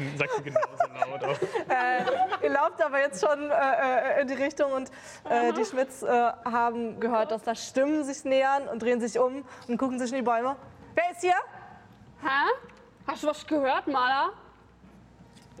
leid. 0.00 0.18
Sagst 0.18 0.38
du 0.38 0.42
genauso 0.42 1.10
laut 1.10 1.24
auch. 1.24 1.38
Ihr 2.42 2.50
lauft 2.50 2.82
aber 2.82 3.00
jetzt 3.00 3.24
schon 3.24 3.50
äh, 3.50 4.18
äh, 4.18 4.22
in 4.22 4.28
die 4.28 4.34
Richtung 4.34 4.72
und 4.72 4.90
äh, 5.28 5.52
die 5.52 5.64
Schmidts 5.64 6.02
äh, 6.02 6.08
haben 6.44 7.00
gehört, 7.00 7.30
dass 7.30 7.42
da 7.42 7.54
Stimmen 7.54 8.04
sich 8.04 8.24
nähern 8.24 8.68
und 8.68 8.82
drehen 8.82 9.00
sich 9.00 9.18
um 9.18 9.44
und 9.68 9.78
gucken 9.78 9.98
sich 9.98 10.10
in 10.10 10.16
die 10.18 10.22
Bäume. 10.22 10.56
Wer 10.94 11.10
ist 11.10 11.20
hier? 11.20 11.34
Hä? 12.22 12.50
Hast 13.06 13.22
du 13.22 13.28
was 13.28 13.46
gehört, 13.46 13.86
Maler? 13.86 14.30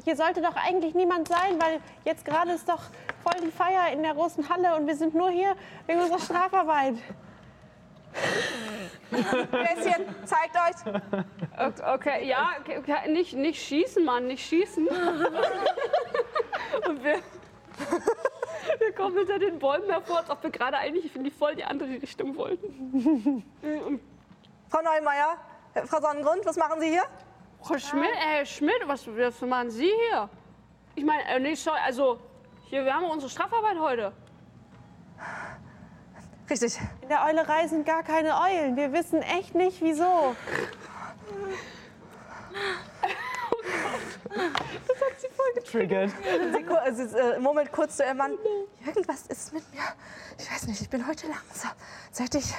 Hier 0.04 0.16
sollte 0.16 0.40
doch 0.40 0.56
eigentlich 0.56 0.94
niemand 0.94 1.28
sein, 1.28 1.60
weil 1.60 1.80
jetzt 2.04 2.24
gerade 2.24 2.52
ist 2.52 2.66
doch 2.68 2.80
voll 3.22 3.38
die 3.42 3.50
Feier 3.50 3.92
in 3.92 4.02
der 4.02 4.14
großen 4.14 4.48
Halle 4.48 4.74
und 4.76 4.86
wir 4.86 4.96
sind 4.96 5.14
nur 5.14 5.28
hier 5.30 5.54
wegen 5.86 6.00
unserer 6.00 6.20
Strafarbeit. 6.20 6.94
Hier? 9.10 10.06
Zeigt 10.24 10.56
euch. 10.56 10.76
Okay, 11.58 11.82
okay 11.94 12.26
ja, 12.26 12.52
okay, 12.78 13.10
nicht, 13.10 13.34
nicht 13.34 13.62
schießen, 13.62 14.02
Mann, 14.04 14.26
nicht 14.26 14.46
schießen. 14.46 14.88
Und 14.88 14.96
wir, 17.04 17.18
wir 18.78 18.92
kommen 18.94 19.18
hinter 19.18 19.38
den 19.38 19.58
Bäumen 19.58 19.90
hervor, 19.90 20.18
als 20.18 20.30
ob 20.30 20.42
wir 20.42 20.50
gerade 20.50 20.78
eigentlich 20.78 21.14
in 21.14 21.24
die 21.24 21.30
voll 21.30 21.56
die 21.56 21.64
andere 21.64 22.00
Richtung 22.00 22.34
wollten. 22.36 23.44
Und 23.62 24.00
Frau 24.70 24.80
Neumeier, 24.82 25.36
Frau 25.84 26.00
Sonnengrund, 26.00 26.44
was 26.46 26.56
machen 26.56 26.80
Sie 26.80 26.88
hier? 26.88 27.04
Frau 27.62 27.78
Schmidt, 27.78 28.14
Herr 28.14 28.46
Schmidt, 28.46 28.80
was, 28.86 29.06
was 29.06 29.40
machen 29.42 29.70
Sie 29.70 29.90
hier? 30.10 30.28
Ich 30.94 31.04
meine, 31.04 31.24
äh, 31.26 31.38
nicht 31.40 31.62
so, 31.62 31.70
also, 31.72 32.18
hier, 32.64 32.84
wir 32.84 32.94
haben 32.94 33.04
unsere 33.04 33.30
Strafarbeit 33.30 33.78
heute. 33.78 34.12
Richtig. 36.48 36.78
In 37.02 37.08
der 37.08 37.24
Eulerei 37.24 37.66
sind 37.66 37.84
gar 37.84 38.02
keine 38.02 38.34
Eulen. 38.40 38.76
Wir 38.76 38.92
wissen 38.92 39.20
echt 39.22 39.54
nicht, 39.54 39.82
wieso. 39.82 40.34
Triggert. 45.70 46.10
Sie, 46.52 46.62
ku- 46.62 46.74
äh, 46.74 46.92
sie 46.92 47.02
äh, 47.18 47.38
murmelt 47.40 47.72
kurz 47.72 47.96
zu 47.96 48.04
ihrem 48.04 48.18
Mann. 48.18 48.32
Irgendwas 48.86 49.26
ist 49.26 49.52
mit 49.52 49.62
mir. 49.74 49.82
Ich 50.38 50.50
weiß 50.50 50.66
nicht, 50.68 50.80
ich 50.80 50.88
bin 50.88 51.06
heute 51.06 51.26
langsam. 51.26 51.72
Seit 52.12 52.34
ich. 52.34 52.54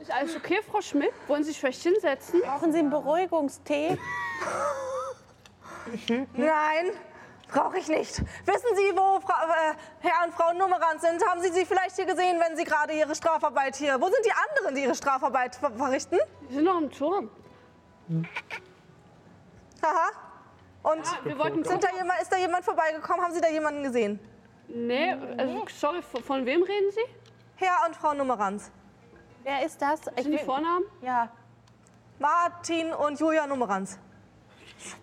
Ist 0.00 0.10
alles 0.10 0.36
okay, 0.36 0.60
Frau 0.70 0.80
Schmidt? 0.80 1.12
Wollen 1.28 1.44
Sie 1.44 1.50
sich 1.50 1.60
vielleicht 1.60 1.82
hinsetzen? 1.82 2.40
Brauchen 2.42 2.72
Sie 2.72 2.78
einen 2.78 2.90
Beruhigungstee? 2.90 3.98
Nein, 6.34 6.90
brauche 7.48 7.78
ich 7.78 7.88
nicht. 7.88 8.18
Wissen 8.18 8.76
Sie, 8.76 8.96
wo 8.96 9.20
Frau, 9.20 9.32
äh, 9.32 9.74
Herr 10.00 10.26
und 10.26 10.34
Frau 10.34 10.52
Nummerant 10.52 11.00
sind? 11.00 11.24
Haben 11.26 11.40
Sie 11.40 11.50
sie 11.50 11.64
vielleicht 11.64 11.96
hier 11.96 12.06
gesehen, 12.06 12.40
wenn 12.40 12.56
Sie 12.56 12.64
gerade 12.64 12.92
Ihre 12.92 13.14
Strafarbeit 13.14 13.76
hier. 13.76 14.00
Wo 14.00 14.06
sind 14.06 14.24
die 14.24 14.32
anderen, 14.32 14.74
die 14.74 14.82
ihre 14.82 14.94
Strafarbeit 14.94 15.56
ver 15.56 15.70
verrichten? 15.70 16.18
Wir 16.48 16.56
sind 16.56 16.64
noch 16.64 16.80
im 16.80 16.90
Turm. 16.90 17.30
Aha. 19.82 20.10
Und 20.82 21.04
Wir 21.24 21.38
wollten 21.38 21.62
sind 21.64 21.84
da 21.84 21.88
jemand, 21.94 22.20
ist 22.22 22.32
da 22.32 22.38
jemand 22.38 22.64
vorbeigekommen? 22.64 23.22
Haben 23.22 23.34
Sie 23.34 23.40
da 23.40 23.48
jemanden 23.48 23.82
gesehen? 23.82 24.18
Nee, 24.68 25.14
also, 25.36 25.64
sorry, 25.68 26.00
von, 26.02 26.46
wem 26.46 26.62
reden 26.62 26.90
Sie? 26.90 27.04
Herr 27.56 27.86
und 27.86 27.96
Frau 27.96 28.14
Nummerant. 28.14 28.62
Wer 29.42 29.64
ist 29.64 29.80
das? 29.80 30.00
Ich 30.16 30.22
Sind 30.22 30.32
die 30.32 30.38
will- 30.38 30.44
Vornamen? 30.44 30.84
Ja, 31.02 31.30
Martin 32.18 32.92
und 32.92 33.18
Julia 33.18 33.46
Nummerant. 33.46 33.88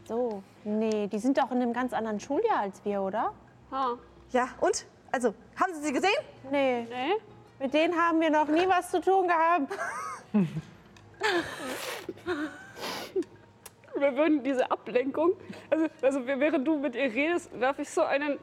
so. 0.08 0.44
Nee, 0.63 1.08
die 1.08 1.20
sind 1.20 1.38
doch 1.38 1.50
in 1.51 1.62
einem 1.62 1.74
ganz 1.74 1.94
anderen 1.94 2.20
Schuljahr 2.20 2.60
als 2.60 2.84
wir, 2.86 3.01
oder? 3.01 3.34
Ah, 3.72 3.94
Ja, 4.32 4.50
und? 4.60 4.86
Also, 5.12 5.34
haben 5.60 5.74
Sie 5.74 5.82
sie 5.84 5.94
gesehen? 5.94 6.12
Nee, 6.51 6.82
nee. 6.89 7.13
mit 7.60 7.74
denen 7.74 7.96
haben 8.00 8.20
wir 8.20 8.29
noch 8.29 8.48
nie 8.48 8.67
was 8.67 8.91
zu 8.91 9.00
tun 9.01 9.27
gehabt. 9.27 9.74
Wir 13.96 14.15
würden 14.15 14.44
diese 14.44 14.70
Ablenkung, 14.70 15.32
also, 15.72 15.88
also 16.03 16.27
während 16.27 16.67
du 16.67 16.77
mit 16.77 16.94
ihr 16.96 17.12
redest, 17.12 17.60
werfe 17.60 17.82
ich 17.82 17.89
so 17.89 18.03
einen 18.03 18.38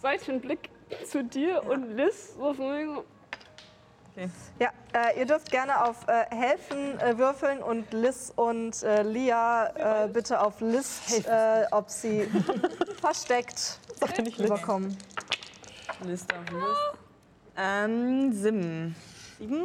Seitenblick 0.00 0.70
zu 1.04 1.24
dir 1.24 1.64
und 1.64 1.96
Liz. 1.96 2.34
So 2.36 2.54
von 2.54 2.76
wegen 2.76 2.94
so, 2.94 3.04
Ja, 4.58 4.70
äh, 4.92 5.18
ihr 5.18 5.26
dürft 5.26 5.50
gerne 5.50 5.84
auf 5.84 6.06
äh, 6.08 6.24
Helfen 6.34 6.98
äh, 7.00 7.16
würfeln 7.18 7.62
und 7.62 7.92
Liz 7.92 8.32
und 8.34 8.82
äh, 8.82 9.02
Lia 9.02 10.04
äh, 10.04 10.08
bitte 10.08 10.40
auf 10.40 10.60
List, 10.60 11.26
äh, 11.26 11.66
ob 11.70 11.90
sie 11.90 12.28
versteckt 13.00 13.78
überkommen. 14.38 14.96
Liste 16.04 16.34
auf 16.36 16.50
List. 16.50 16.98
Ähm, 17.56 18.32
Sim. 18.32 18.94
Sieben? 19.38 19.64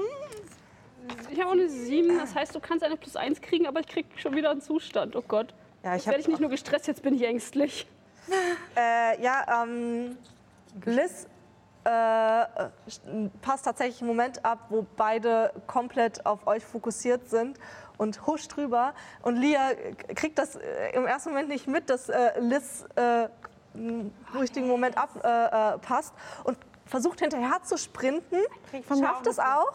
Ich 1.31 1.39
habe 1.39 1.49
auch 1.49 1.53
eine 1.53 1.69
7, 1.69 2.17
das 2.17 2.33
heißt, 2.33 2.55
du 2.55 2.59
kannst 2.59 2.83
eine 2.83 2.95
plus 2.95 3.15
1 3.15 3.41
kriegen, 3.41 3.67
aber 3.67 3.81
ich 3.81 3.87
krieg 3.87 4.05
schon 4.17 4.35
wieder 4.35 4.51
einen 4.51 4.61
Zustand. 4.61 5.15
Oh 5.15 5.23
Gott. 5.27 5.53
Ja, 5.83 5.95
Jetzt 5.95 6.07
werde 6.07 6.19
ich 6.19 6.27
nicht 6.27 6.39
nur 6.39 6.49
gestresst, 6.49 6.87
jetzt 6.87 7.03
bin 7.03 7.13
ich 7.13 7.23
ängstlich. 7.23 7.87
Äh, 8.77 9.21
ja, 9.21 9.63
ähm, 9.63 10.17
Liz 10.85 11.27
äh, 11.85 12.45
passt 13.41 13.65
tatsächlich 13.65 14.01
einen 14.01 14.07
Moment 14.09 14.43
ab, 14.45 14.59
wo 14.69 14.85
beide 14.95 15.51
komplett 15.67 16.25
auf 16.25 16.45
euch 16.47 16.63
fokussiert 16.63 17.29
sind 17.29 17.59
und 17.97 18.25
huscht 18.25 18.55
drüber. 18.55 18.93
Und 19.21 19.35
Lia 19.35 19.71
kriegt 20.15 20.37
das 20.39 20.55
äh, 20.55 20.91
im 20.93 21.05
ersten 21.05 21.29
Moment 21.29 21.49
nicht 21.49 21.67
mit, 21.67 21.89
dass 21.89 22.09
äh, 22.09 22.39
Liz 22.39 22.85
äh, 22.95 23.27
im 23.73 24.13
richtigen 24.39 24.67
Moment 24.67 24.97
abpasst 24.97 26.13
äh, 26.13 26.41
äh, 26.41 26.47
und 26.47 26.57
versucht 26.85 27.19
hinterher 27.21 27.61
zu 27.63 27.77
sprinten, 27.77 28.37
schafft 29.07 29.27
es 29.27 29.39
auch. 29.39 29.73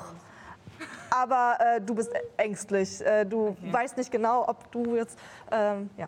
Aber 1.11 1.57
äh, 1.61 1.81
du 1.81 1.95
bist 1.95 2.13
ängstlich. 2.37 3.05
Äh, 3.05 3.25
du 3.25 3.57
weißt 3.73 3.97
nicht 3.97 4.13
genau, 4.13 4.47
ob 4.47 4.71
du 4.71 4.95
jetzt. 4.95 5.19
Ähm, 5.51 5.91
ja. 5.97 6.07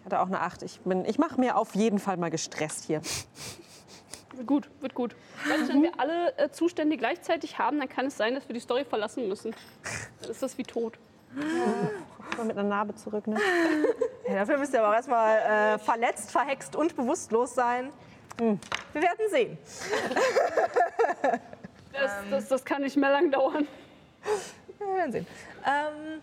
Ich 0.00 0.06
hatte 0.06 0.20
auch 0.20 0.26
eine 0.26 0.40
8. 0.40 0.62
Ich, 0.62 0.80
bin- 0.82 1.04
ich 1.04 1.18
mache 1.18 1.40
mir 1.40 1.56
auf 1.56 1.74
jeden 1.74 1.98
Fall 1.98 2.16
mal 2.16 2.30
gestresst 2.30 2.84
hier. 2.84 3.00
Wird 4.34 4.46
gut, 4.46 4.70
wird 4.80 4.94
gut. 4.94 5.14
Weißt 5.46 5.68
du, 5.68 5.74
wenn 5.74 5.82
wir 5.82 5.92
alle 5.98 6.36
äh, 6.38 6.50
Zustände 6.50 6.96
gleichzeitig 6.96 7.58
haben, 7.58 7.78
dann 7.78 7.88
kann 7.88 8.06
es 8.06 8.16
sein, 8.16 8.34
dass 8.34 8.48
wir 8.48 8.54
die 8.54 8.60
Story 8.60 8.84
verlassen 8.84 9.28
müssen. 9.28 9.54
Dann 10.20 10.30
ist 10.30 10.42
das 10.42 10.56
wie 10.58 10.62
tot. 10.62 10.98
Mal 12.36 12.46
mit 12.46 12.56
einer 12.56 12.68
Narbe 12.68 12.94
zurück, 12.94 13.26
ne? 13.26 13.38
Ja, 14.28 14.34
dafür 14.34 14.58
müsst 14.58 14.72
ihr 14.72 14.82
aber 14.82 14.94
erstmal 14.94 15.74
äh, 15.74 15.78
verletzt, 15.78 16.30
verhext 16.30 16.76
und 16.76 16.94
bewusstlos 16.94 17.54
sein. 17.54 17.90
Wir 18.38 19.02
werden 19.02 19.30
sehen. 19.30 19.58
Das, 21.92 22.10
das, 22.30 22.48
das 22.48 22.64
kann 22.64 22.80
nicht 22.80 22.96
mehr 22.96 23.10
lang 23.10 23.30
dauern. 23.30 23.68
Wir 24.78 24.94
werden 24.96 25.12
sehen. 25.12 25.26
Ähm, 25.66 26.22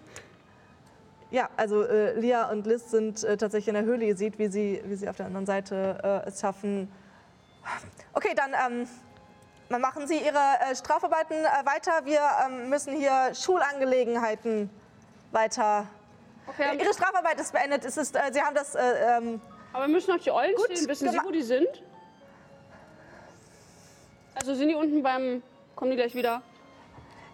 ja, 1.30 1.48
also 1.58 1.84
äh, 1.84 2.20
Lia 2.20 2.50
und 2.50 2.66
Liz 2.66 2.89
sind 2.89 3.24
äh, 3.24 3.38
tatsächlich 3.38 3.68
in 3.68 3.75
der 3.75 3.84
Höhle. 3.84 4.06
Ihr 4.06 4.18
seht, 4.18 4.39
wie 4.39 4.48
sie, 4.48 4.82
wie 4.86 4.96
sie 4.96 5.08
auf 5.08 5.18
der 5.18 5.28
anderen 5.28 5.46
Seite 5.46 6.24
äh, 6.25 6.28
es 6.28 6.42
schaffen. 6.42 6.92
Okay, 8.20 8.36
dann 8.36 8.54
ähm, 9.70 9.80
machen 9.80 10.06
Sie 10.06 10.18
Ihre 10.18 10.36
äh, 10.36 10.76
Strafarbeiten 10.76 11.38
äh, 11.38 11.66
weiter. 11.66 12.04
Wir 12.04 12.20
ähm, 12.46 12.70
müssen 12.70 12.94
hier 12.94 13.34
Schulangelegenheiten 13.34 14.70
weiter. 15.32 15.88
Okay, 16.46 16.78
Ihre 16.78 16.94
Strafarbeit 16.94 17.40
ist 17.40 17.54
beendet. 17.54 17.86
Es 17.86 17.96
ist, 17.96 18.18
äh, 18.18 18.30
Sie 18.34 18.42
haben 18.42 18.56
das. 18.56 18.76
Äh, 18.76 18.82
ähm, 19.20 19.40
aber 19.72 19.88
wir 19.88 19.94
müssen 19.94 20.14
noch 20.14 20.22
die 20.22 20.32
Eulen 20.32 20.54
Gut 20.54 20.66
stehen. 20.66 20.86
Wissen 20.90 21.10
Sie, 21.10 21.18
wo 21.24 21.32
die 21.32 21.42
sind? 21.42 21.82
Also 24.36 24.54
sind 24.54 24.68
die 24.68 24.76
unten 24.76 25.02
beim... 25.02 25.42
Kommen 25.78 25.92
die 25.92 25.96
gleich 25.96 26.14
wieder? 26.14 26.42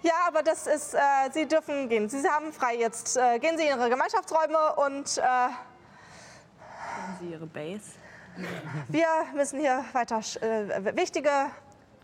ja, 0.04 0.14
aber 0.28 0.44
das 0.44 0.68
ist. 0.68 0.94
Äh, 0.94 1.00
Sie 1.32 1.48
dürfen 1.48 1.90
gehen. 1.90 2.10
Sie 2.10 2.30
haben 2.30 2.54
frei 2.54 2.76
jetzt. 2.76 3.18
Äh, 3.18 3.40
gehen 3.40 3.58
Sie 3.58 3.64
in 3.64 3.70
Ihre 3.70 3.90
Gemeinschaftsräume 3.90 4.76
und 4.76 5.18
äh, 5.18 5.50
Sie 7.20 7.32
ihre 7.32 7.48
Base. 7.48 8.05
Wir 8.90 9.08
müssen 9.34 9.60
hier 9.60 9.84
weiter 9.94 10.20
äh, 10.42 10.96
wichtige 10.96 11.30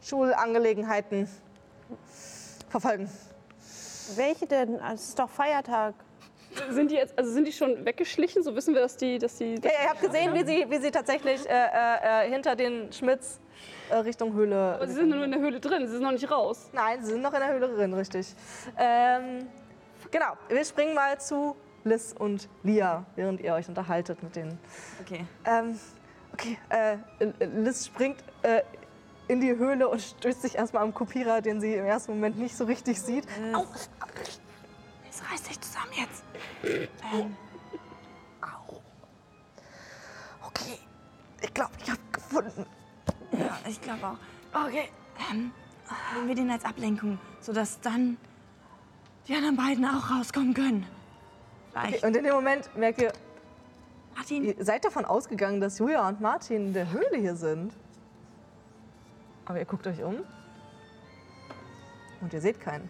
Schulangelegenheiten 0.02 1.28
verfolgen. 2.70 3.10
Welche 4.16 4.46
denn? 4.46 4.76
Es 4.94 5.10
ist 5.10 5.20
doch 5.20 5.30
Feiertag. 5.30 5.94
Sind 6.70 6.92
die 6.92 6.96
jetzt, 6.96 7.18
also 7.18 7.32
sind 7.32 7.48
die 7.48 7.54
schon 7.54 7.86
weggeschlichen? 7.86 8.44
So 8.44 8.54
wissen 8.56 8.74
wir, 8.74 8.82
dass 8.82 8.98
die, 8.98 9.18
dass 9.18 9.38
die. 9.38 9.56
Ja, 9.56 9.70
ihr 9.84 9.90
habt 9.90 10.02
gesehen, 10.02 10.34
wie 10.34 10.44
sie, 10.46 10.66
wie 10.70 10.78
sie 10.80 10.92
tatsächlich 10.92 11.48
äh, 11.50 11.54
äh, 11.54 12.26
äh, 12.26 12.30
hinter 12.30 12.56
den 12.56 12.92
Schmitz 12.92 13.40
äh, 13.90 13.96
Richtung 13.96 14.34
Höhle. 14.34 14.76
Aber 14.76 14.88
sie 14.88 14.96
sind 14.96 15.10
nur 15.10 15.24
in 15.24 15.32
der 15.32 15.40
Höhle 15.40 15.60
drin, 15.62 15.88
sie 15.88 15.94
sind 15.94 16.04
noch 16.04 16.12
nicht 16.12 16.30
raus. 16.30 16.70
Nein, 16.74 17.04
sie 17.04 17.12
sind 17.12 17.22
noch 17.22 17.34
in 17.34 17.40
der 17.40 17.54
Höhle 17.54 17.70
drin, 17.70 17.94
richtig. 17.94 18.36
Ähm, 18.78 19.48
genau, 20.12 20.34
wir 20.50 20.66
springen 20.66 20.94
mal 20.94 21.20
zu 21.20 21.56
Liz 21.86 22.14
und 22.18 22.50
Lia, 22.64 23.06
während 23.16 23.40
ihr 23.40 23.54
euch 23.54 23.68
unterhaltet 23.70 24.22
mit 24.22 24.36
denen. 24.36 24.60
Okay. 25.02 25.26
Ähm, 25.46 25.80
okay, 26.34 26.58
äh, 26.70 26.98
Liz 27.46 27.86
springt 27.86 28.24
äh, 28.44 28.62
in 29.28 29.40
die 29.42 29.56
Höhle 29.56 29.88
und 29.88 30.02
stößt 30.02 30.42
sich 30.42 30.56
erstmal 30.56 30.84
am 30.84 30.94
Kopierer, 30.94 31.42
den 31.42 31.62
sie 31.62 31.76
im 31.76 31.86
ersten 31.86 32.14
Moment 32.14 32.38
nicht 32.38 32.56
so 32.56 32.66
richtig 32.66 33.02
sieht. 33.02 33.26
Es 35.10 35.32
reißt 35.32 35.46
sich 35.46 35.60
zusammen 35.62 35.92
jetzt. 35.96 36.24
Okay, 40.46 40.80
ich 41.42 41.54
glaube, 41.54 41.72
ich 41.82 41.90
habe 41.90 42.02
gefunden. 42.12 42.66
Ja, 43.32 43.58
ich 43.68 43.80
glaube 43.82 44.06
auch. 44.06 44.66
Okay, 44.68 44.90
ähm, 45.32 45.52
nehmen 46.16 46.28
wir 46.28 46.36
den 46.36 46.52
als 46.52 46.66
Ablenkung, 46.66 47.20
sodass 47.40 47.80
dann 47.80 48.18
die 49.28 49.36
anderen 49.36 49.56
beiden 49.56 49.86
auch 49.86 50.12
rauskommen 50.12 50.54
können. 50.54 50.86
Vielleicht. 51.72 52.04
Und 52.04 52.16
in 52.18 52.24
dem 52.24 52.34
Moment 52.34 52.76
merkt 52.76 53.02
ihr, 53.02 53.14
Martin, 54.16 54.44
ihr 54.44 54.66
seid 54.66 54.86
davon 54.86 55.06
ausgegangen, 55.06 55.62
dass 55.62 55.78
Julia 55.80 56.08
und 56.08 56.22
Martin 56.22 56.68
in 56.68 56.74
der 56.74 56.92
Höhle 56.92 57.18
hier 57.18 57.36
sind. 57.36 57.74
Aber 59.46 59.60
ihr 59.60 59.66
guckt 59.66 59.88
euch 59.88 60.04
um. 60.04 60.18
Und 62.22 62.34
ihr 62.34 62.42
seht 62.42 62.60
keinen. 62.60 62.90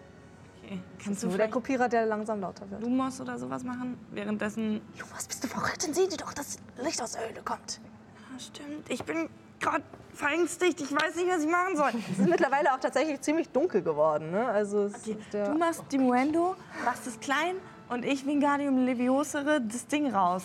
okay. 0.62 0.78
Das 0.96 1.04
kannst 1.04 1.18
ist 1.18 1.22
du 1.24 1.28
nur 1.28 1.36
der 1.38 1.48
Kopierer, 1.48 1.88
der 1.88 2.06
langsam 2.06 2.40
lauter 2.40 2.70
wird. 2.70 2.82
Lumos 2.82 3.20
oder 3.20 3.38
sowas 3.38 3.64
machen? 3.64 3.98
Währenddessen. 4.10 4.82
Jonas, 4.94 5.26
bist 5.26 5.42
du 5.42 5.48
verrückt? 5.48 5.86
Dann 5.86 5.94
sehen 5.94 6.08
die 6.10 6.16
doch, 6.16 6.32
dass 6.34 6.58
Licht 6.82 7.00
aus 7.00 7.12
der 7.12 7.28
Höhle 7.28 7.42
kommt. 7.42 7.80
Ja, 8.32 8.38
stimmt. 8.38 8.90
Ich 8.90 9.02
bin 9.04 9.28
gerade 9.58 9.84
verängstigt. 10.12 10.80
Ich 10.80 10.92
weiß 10.92 11.16
nicht, 11.16 11.28
was 11.28 11.42
ich 11.42 11.50
machen 11.50 11.76
soll. 11.76 11.90
Es 12.12 12.18
ist 12.18 12.28
mittlerweile 12.28 12.74
auch 12.74 12.80
tatsächlich 12.80 13.20
ziemlich 13.22 13.48
dunkel 13.48 13.82
geworden. 13.82 14.30
Ne? 14.30 14.46
Also 14.46 14.84
es 14.84 14.94
Okay, 14.94 15.16
Du 15.32 15.54
machst 15.54 15.84
Dimuendo, 15.90 16.56
machst 16.84 17.06
es 17.06 17.18
klein 17.18 17.56
und 17.92 18.04
ich 18.04 18.26
Wingardium 18.26 18.86
Leviosaere 18.86 19.60
das 19.60 19.86
Ding 19.86 20.12
raus. 20.12 20.44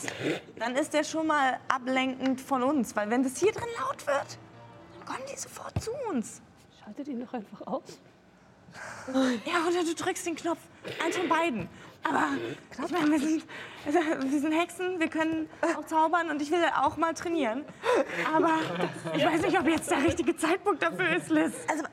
Dann 0.57 0.75
ist 0.75 0.93
der 0.93 1.03
schon 1.03 1.27
mal 1.27 1.59
ablenkend 1.67 2.41
von 2.41 2.61
uns, 2.61 2.95
weil 2.95 3.09
wenn 3.09 3.23
das 3.23 3.37
hier 3.37 3.51
drin 3.51 3.69
laut 3.79 4.05
wird, 4.05 4.37
dann 4.97 5.05
kommen 5.05 5.23
die 5.31 5.39
sofort 5.39 5.81
zu 5.81 5.91
uns. 6.11 6.41
Schaltet 6.79 7.07
ihn 7.07 7.21
doch 7.21 7.33
einfach 7.33 7.65
aus. 7.65 7.99
Ja, 9.07 9.67
oder 9.67 9.83
du 9.83 9.95
drückst 9.95 10.25
den 10.25 10.35
Knopf. 10.35 10.59
Eins 11.03 11.17
von 11.17 11.29
beiden. 11.29 11.69
Aber 12.03 12.27
ich 12.85 12.91
meine, 12.91 13.11
wir 13.11 13.19
sind, 13.19 13.43
wir 14.31 14.39
sind 14.39 14.51
Hexen, 14.51 14.99
wir 14.99 15.07
können 15.07 15.49
auch 15.77 15.85
zaubern 15.85 16.29
und 16.29 16.41
ich 16.41 16.51
will 16.51 16.63
auch 16.75 16.97
mal 16.97 17.13
trainieren. 17.13 17.65
Aber 18.33 18.59
ich 19.15 19.25
weiß 19.25 19.41
nicht, 19.41 19.59
ob 19.59 19.67
jetzt 19.67 19.89
der 19.89 20.03
richtige 20.03 20.35
Zeitpunkt 20.35 20.83
dafür 20.83 21.15
ist, 21.15 21.29
Liz. 21.29 21.53
Also, 21.69 21.83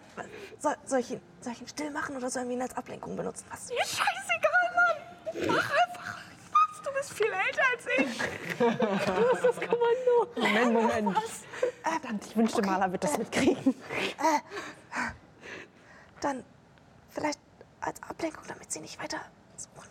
soll, 0.58 0.74
soll, 0.84 1.00
ich 1.00 1.12
ihn, 1.12 1.20
soll 1.40 1.52
ich 1.52 1.62
ihn 1.62 1.68
still 1.68 1.90
machen 1.90 2.16
oder 2.16 2.30
sollen 2.30 2.48
wir 2.48 2.56
ihn 2.56 2.62
als 2.62 2.76
Ablenkung 2.76 3.16
benutzen? 3.16 3.44
Was? 3.50 3.68
Mir 3.68 3.78
scheißegal, 3.78 4.74
Mann. 4.74 5.03
Mach 5.46 5.70
einfach 5.70 6.18
was. 6.52 6.82
Du 6.82 6.92
bist 6.92 7.12
viel 7.12 7.26
älter 7.26 7.62
als 7.72 7.86
ich. 7.98 8.12
Moment, 10.36 10.72
Moment. 10.72 11.18
Verdammt, 11.82 12.26
ich 12.26 12.36
wünschte, 12.36 12.62
Maler 12.62 12.90
wird 12.92 13.04
das 13.04 13.18
mitkriegen. 13.18 13.74
Dann 16.20 16.44
vielleicht 17.10 17.38
als 17.80 18.02
Ablenkung, 18.02 18.44
damit 18.48 18.70
sie 18.72 18.80
nicht 18.80 19.00
weiter 19.02 19.20
suchen. 19.56 19.88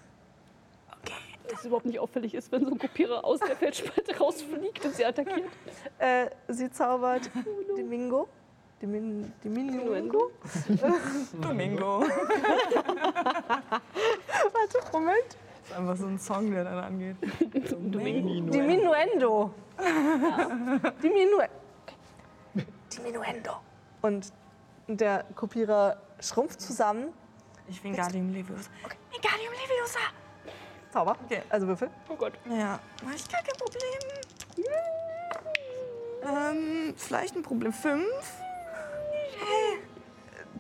Dass 1.50 1.60
es 1.60 1.66
überhaupt 1.66 1.86
nicht 1.86 2.00
auffällig 2.00 2.34
ist, 2.34 2.52
wenn 2.52 2.66
so 2.66 2.72
ein 2.72 2.80
Kopierer 2.80 3.24
aus 3.26 3.40
der 3.40 3.56
Feldspalte 3.56 4.18
rausfliegt 4.18 4.86
und 4.86 4.96
sie 4.96 5.06
attackiert. 5.06 5.52
Äh, 6.00 6.30
sie 6.48 6.72
zaubert 6.72 7.30
Domingo. 7.78 8.28
Dimin, 8.84 9.32
Diminuendo? 9.42 10.32
Domingo. 11.42 12.02
Warte, 14.52 14.80
Moment. 14.92 15.38
Das 15.62 15.70
ist 15.70 15.78
einfach 15.78 15.96
so 15.96 16.06
ein 16.08 16.20
Song, 16.20 16.52
der 16.52 16.66
dann 16.66 16.80
angeht. 16.80 17.16
Diminuendo. 17.40 18.52
Diminu 21.02 21.38
Diminuendo. 22.92 23.62
Und 24.02 24.34
der 24.90 25.24
Kopierer 25.34 25.96
schrumpft 26.20 26.60
zusammen. 26.60 27.14
Ich 27.70 27.82
Wingardium 27.82 28.34
Leviosa. 28.34 28.70
Wingardium 29.14 29.54
Leviosa. 29.54 30.00
Zauber. 30.92 31.16
Also 31.50 31.68
Würfel. 31.68 31.90
Oh 32.10 32.16
Gott. 32.18 32.34
Ja, 32.50 32.82
mach 33.06 33.14
ich 33.16 33.30
gar 33.30 33.42
kein 33.42 33.56
Problem. 33.56 34.02
Ähm, 36.26 36.94
vielleicht 36.98 37.38
ein 37.38 37.44
Problem. 37.44 37.72
Fünf? 37.72 38.43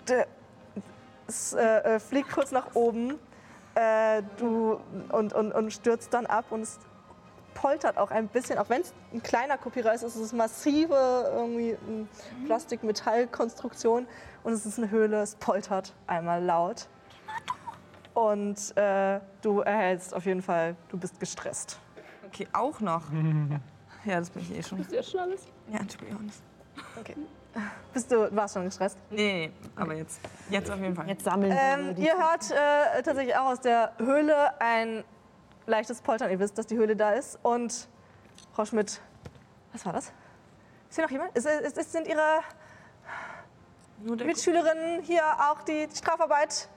Der, 0.07 0.27
es 1.27 1.53
äh, 1.53 1.95
äh, 1.95 1.99
fliegt 1.99 2.31
kurz 2.31 2.51
nach 2.51 2.75
oben 2.75 3.19
äh, 3.75 4.21
du, 4.37 4.79
und, 5.09 5.33
und, 5.33 5.51
und 5.51 5.73
stürzt 5.73 6.13
dann 6.13 6.25
ab 6.25 6.45
und 6.51 6.61
es 6.61 6.79
poltert 7.53 7.97
auch 7.97 8.11
ein 8.11 8.27
bisschen, 8.27 8.57
auch 8.57 8.69
wenn 8.69 8.81
es 8.81 8.93
ein 9.13 9.23
kleiner 9.23 9.57
Kopierer 9.57 9.93
ist, 9.93 10.03
ist 10.03 10.15
es 10.15 10.33
massive 10.33 11.31
irgendwie 11.33 11.77
ähm, 11.87 12.07
Plastik-Metall-Konstruktion 12.45 14.07
und 14.43 14.53
es 14.53 14.65
ist 14.65 14.77
eine 14.77 14.89
Höhle, 14.89 15.21
es 15.21 15.35
poltert 15.35 15.93
einmal 16.07 16.43
laut. 16.43 16.87
Und 18.13 18.77
äh, 18.77 19.19
du 19.41 19.61
erhältst 19.61 20.13
auf 20.13 20.25
jeden 20.25 20.41
Fall, 20.41 20.75
du 20.89 20.97
bist 20.97 21.19
gestresst. 21.19 21.79
Okay, 22.27 22.47
auch 22.53 22.79
noch. 22.79 23.03
Ja, 24.05 24.19
das 24.19 24.31
bin 24.31 24.41
ich 24.41 24.51
eh 24.53 24.61
schon. 24.61 24.83
Sehr 24.83 25.01
schnell 25.01 25.23
alles. 25.23 25.45
Ja, 25.69 25.79
to 25.79 25.97
be 25.97 26.13
honest. 26.13 26.43
Bist 27.93 28.11
du, 28.11 28.35
warst 28.35 28.55
schon 28.55 28.65
gestresst? 28.65 28.97
Nee, 29.11 29.51
aber 29.75 29.93
jetzt. 29.93 30.19
Jetzt 30.49 30.71
auf 30.71 30.79
jeden 30.79 30.95
Fall. 30.95 31.07
Jetzt 31.07 31.23
sammeln 31.23 31.51
wir 31.51 31.59
Ähm, 31.59 31.95
die. 31.95 32.05
ihr 32.05 32.13
hört 32.17 32.49
äh, 32.49 33.03
tatsächlich 33.03 33.35
auch 33.35 33.51
aus 33.51 33.61
der 33.61 33.91
Höhle 33.99 34.59
ein 34.59 35.03
leichtes 35.67 36.01
Poltern. 36.01 36.31
Ihr 36.31 36.39
wisst, 36.39 36.57
dass 36.57 36.65
die 36.65 36.75
Höhle 36.75 36.95
da 36.95 37.11
ist. 37.11 37.37
Und 37.43 37.87
Frau 38.53 38.65
Schmidt, 38.65 38.99
was 39.71 39.85
war 39.85 39.93
das? 39.93 40.11
Ist 40.89 40.95
hier 40.95 41.03
noch 41.03 41.11
jemand? 41.11 41.35
Ist, 41.37 41.45
ist, 41.45 41.77
ist, 41.77 41.91
sind 41.91 42.07
Ihre 42.07 42.39
Nur 44.01 44.17
der 44.17 44.25
Mitschülerinnen 44.27 45.01
hier 45.03 45.23
auch 45.23 45.61
die 45.61 45.87
Strafarbeit 45.95 46.69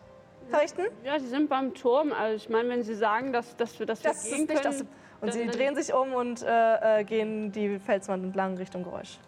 verrichten? 0.50 0.82
Ja, 1.02 1.18
die 1.18 1.26
sind 1.26 1.48
beim 1.48 1.74
Turm. 1.74 2.12
Also 2.12 2.36
ich 2.36 2.48
meine, 2.50 2.68
wenn 2.68 2.82
sie 2.82 2.94
sagen, 2.94 3.32
dass, 3.32 3.56
dass 3.56 3.78
wir, 3.78 3.86
dass 3.86 4.04
wir 4.04 4.10
Das 4.10 4.24
ist 4.24 4.30
gehen 4.30 4.46
nicht 4.46 4.62
können, 4.62 4.78
das. 4.80 4.84
Und 5.22 5.32
sie 5.32 5.46
drehen 5.46 5.74
sich 5.74 5.94
um 5.94 6.12
und 6.12 6.42
äh, 6.42 7.00
äh, 7.00 7.04
gehen 7.04 7.50
die 7.52 7.78
Felswand 7.78 8.22
entlang 8.22 8.56
Richtung 8.58 8.84
Geräusch. 8.84 9.18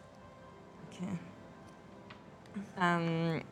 Okay. 0.92 1.08
Ähm, 2.80 3.42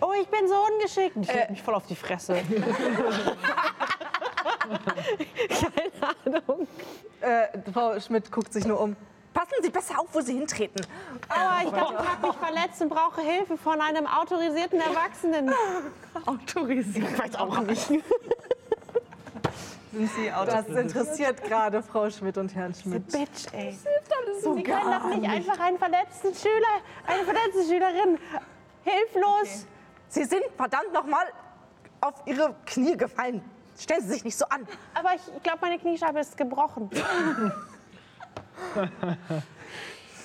Oh, 0.00 0.12
ich 0.20 0.26
bin 0.28 0.48
so 0.48 0.54
ungeschickt. 0.72 1.16
Ich 1.20 1.32
leg 1.32 1.50
mich 1.50 1.62
voll 1.62 1.74
auf 1.74 1.86
die 1.86 1.94
Fresse. 1.96 2.36
Keine 5.48 6.40
Ahnung. 6.46 6.66
Äh, 7.20 7.48
Frau 7.72 7.98
Schmidt 8.00 8.30
guckt 8.30 8.52
sich 8.52 8.64
nur 8.64 8.80
um. 8.80 8.96
Passen 9.34 9.54
Sie 9.62 9.70
besser 9.70 10.00
auf, 10.00 10.06
wo 10.12 10.20
Sie 10.20 10.34
hintreten. 10.34 10.84
Aua, 11.28 11.62
ich 11.64 11.72
glaube, 11.72 11.94
ich 12.02 12.08
habe 12.08 12.26
mich 12.26 12.36
verletzt 12.36 12.80
und 12.82 12.88
brauche 12.88 13.20
Hilfe 13.20 13.56
von 13.56 13.80
einem 13.80 14.06
autorisierten 14.06 14.80
Erwachsenen. 14.80 15.52
autorisiert. 16.26 17.08
Ich 17.12 17.18
weiß 17.18 17.36
auch 17.36 17.60
nicht. 17.60 17.90
Sind 19.98 20.12
sie 20.12 20.32
Autos? 20.32 20.54
Das 20.54 20.68
interessiert 20.68 21.42
gerade 21.42 21.82
Frau 21.82 22.08
Schmidt 22.08 22.38
und 22.38 22.54
Herrn 22.54 22.72
Schmidt. 22.72 23.10
Bitch, 23.10 23.52
ey. 23.52 23.72
Sie 23.72 24.62
können 24.62 24.92
doch 24.92 25.08
nicht 25.08 25.28
einfach 25.28 25.58
einen 25.58 25.76
verletzten 25.76 26.32
Schüler, 26.32 26.82
eine 27.04 27.24
verletzte 27.24 27.64
Schülerin 27.64 28.18
hilflos. 28.84 29.66
Sie 30.06 30.22
sind 30.22 30.44
verdammt 30.56 30.92
nochmal 30.92 31.26
auf 32.00 32.14
Ihre 32.26 32.54
Knie 32.64 32.96
gefallen. 32.96 33.42
Stellen 33.76 34.02
Sie 34.02 34.10
sich 34.10 34.24
nicht 34.24 34.38
so 34.38 34.44
an. 34.46 34.68
Aber 34.94 35.16
ich 35.16 35.42
glaube, 35.42 35.58
meine 35.62 35.80
Kniescheibe 35.80 36.20
ist 36.20 36.36
gebrochen. 36.36 36.90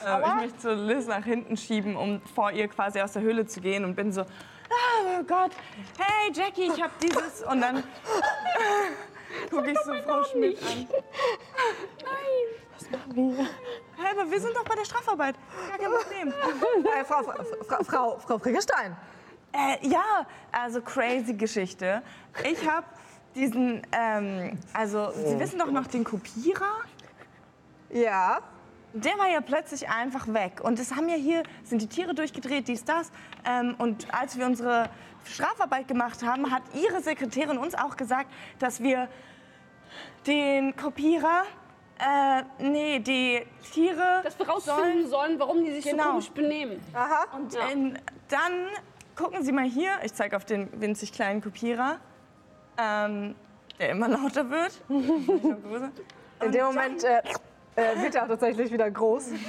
Äh, 0.06 0.20
ich 0.20 0.36
möchte 0.36 0.60
so 0.60 0.74
Liz 0.74 1.08
nach 1.08 1.24
hinten 1.24 1.56
schieben, 1.56 1.96
um 1.96 2.20
vor 2.36 2.52
ihr 2.52 2.68
quasi 2.68 3.00
aus 3.00 3.14
der 3.14 3.22
Höhle 3.22 3.46
zu 3.46 3.62
gehen 3.62 3.86
und 3.86 3.96
bin 3.96 4.12
so, 4.12 4.26
Oh 4.70 5.24
Gott. 5.24 5.52
Hey, 5.98 6.32
Jackie, 6.34 6.72
ich 6.74 6.82
hab 6.82 6.98
dieses. 7.00 7.44
Und 7.44 7.62
dann 7.62 7.84
gucke 9.50 9.72
ich 9.72 9.80
so 9.80 9.94
Frau 10.06 10.24
Schmidt 10.24 10.60
an. 10.64 10.88
Hä, 13.16 14.08
aber 14.12 14.30
wir 14.30 14.40
sind 14.40 14.56
doch 14.56 14.66
bei 14.66 14.76
der 14.76 14.86
Strafarbeit. 14.86 15.36
Gar 15.70 15.78
kein 15.78 15.92
Problem. 15.92 16.86
Äh, 16.86 17.04
Frau, 17.06 17.24
Frau, 17.24 17.84
Frau, 17.84 18.20
Frau 18.20 18.38
Frickelstein. 18.38 18.96
Äh, 19.52 19.88
ja, 19.88 20.26
also 20.52 20.82
crazy 20.82 21.34
Geschichte. 21.34 22.02
Ich 22.44 22.68
habe 22.68 22.88
diesen, 23.36 23.82
ähm, 23.92 24.58
also 24.74 25.12
Sie 25.12 25.40
wissen 25.40 25.60
doch 25.60 25.72
noch 25.72 25.88
den 25.88 26.04
Kopierer? 26.04 26.82
Ja. 27.90 28.40
Der 28.96 29.18
war 29.18 29.28
ja 29.28 29.42
plötzlich 29.42 29.90
einfach 29.90 30.28
weg. 30.28 30.62
Und 30.62 30.80
es 30.80 30.96
haben 30.96 31.10
ja 31.10 31.16
hier, 31.16 31.44
sind 31.64 31.82
die 31.82 31.88
Tiere 31.88 32.14
durchgedreht, 32.14 32.68
dies, 32.68 32.86
das. 32.86 33.12
Ähm, 33.44 33.76
und 33.80 34.14
als 34.14 34.38
wir 34.38 34.46
unsere 34.46 34.90
Strafarbeit 35.26 35.88
gemacht 35.88 36.24
haben, 36.24 36.52
hat 36.52 36.64
Ihre 36.74 37.02
Sekretärin 37.02 37.58
uns 37.58 37.76
auch 37.76 37.96
gesagt, 37.96 38.32
dass 38.60 38.82
wir 38.82 39.08
den 40.28 40.76
Kopierer, 40.76 41.44
äh, 42.00 42.44
nee, 42.60 43.00
die 43.00 43.46
Tiere 43.72 44.22
Dass 44.24 44.38
wir 44.40 44.48
rausfinden 44.50 45.08
sollen, 45.08 45.40
warum 45.40 45.64
die 45.64 45.72
sich 45.74 45.86
Genau. 45.86 46.04
so 46.04 46.10
komisch 46.12 46.32
benehmen. 46.32 46.82
Aha. 46.94 47.26
Und 47.36 47.54
Ja. 47.54 47.70
ähm, 47.72 47.96
dann 48.30 48.68
gucken 49.16 49.44
Sie 49.44 49.52
mal 49.52 49.66
hier, 49.66 49.92
ich 50.04 50.14
zeige 50.14 50.36
auf 50.36 50.46
den 50.46 50.70
winzig 50.82 51.12
kleinen 51.14 51.42
Kopierer, 51.42 52.00
ähm, 52.78 53.36
der 53.80 53.90
immer 53.90 54.08
lauter 54.08 54.50
wird. 54.50 54.82
In 54.90 56.52
dem 56.52 56.66
Moment 56.66 57.04
äh, 57.04 57.22
äh, 57.76 58.02
wird 58.02 58.16
er 58.16 58.24
auch 58.24 58.28
tatsächlich 58.28 58.72
wieder 58.72 58.90
groß. 58.90 59.30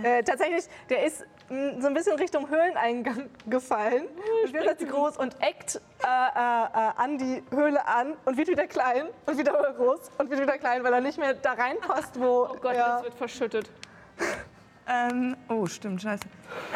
Äh, 0.00 0.22
tatsächlich, 0.22 0.64
der 0.88 1.04
ist 1.06 1.24
so 1.48 1.86
ein 1.86 1.94
bisschen 1.94 2.16
Richtung 2.18 2.48
Höhleneingang 2.48 3.30
gefallen 3.46 4.04
und 4.44 4.52
wird 4.52 4.64
jetzt 4.64 4.88
groß 4.88 5.16
und 5.16 5.40
eckt 5.40 5.76
äh, 5.76 6.06
äh, 6.06 6.08
äh, 6.08 6.92
an 6.96 7.18
die 7.18 7.42
Höhle 7.50 7.86
an 7.86 8.14
und 8.24 8.36
wird 8.36 8.48
wieder 8.48 8.66
klein 8.66 9.06
und 9.26 9.38
wieder 9.38 9.74
groß 9.76 10.10
und 10.18 10.30
wird 10.30 10.40
wieder 10.40 10.58
klein, 10.58 10.82
weil 10.82 10.92
er 10.92 11.00
nicht 11.00 11.18
mehr 11.18 11.34
da 11.34 11.52
reinpasst, 11.52 12.18
wo. 12.18 12.48
Oh 12.56 12.58
Gott, 12.60 12.76
ja, 12.76 12.96
das 12.96 13.04
wird 13.04 13.14
verschüttet. 13.14 13.70
Ähm, 14.88 15.36
oh, 15.48 15.66
stimmt, 15.66 16.00
scheiße. 16.00 16.22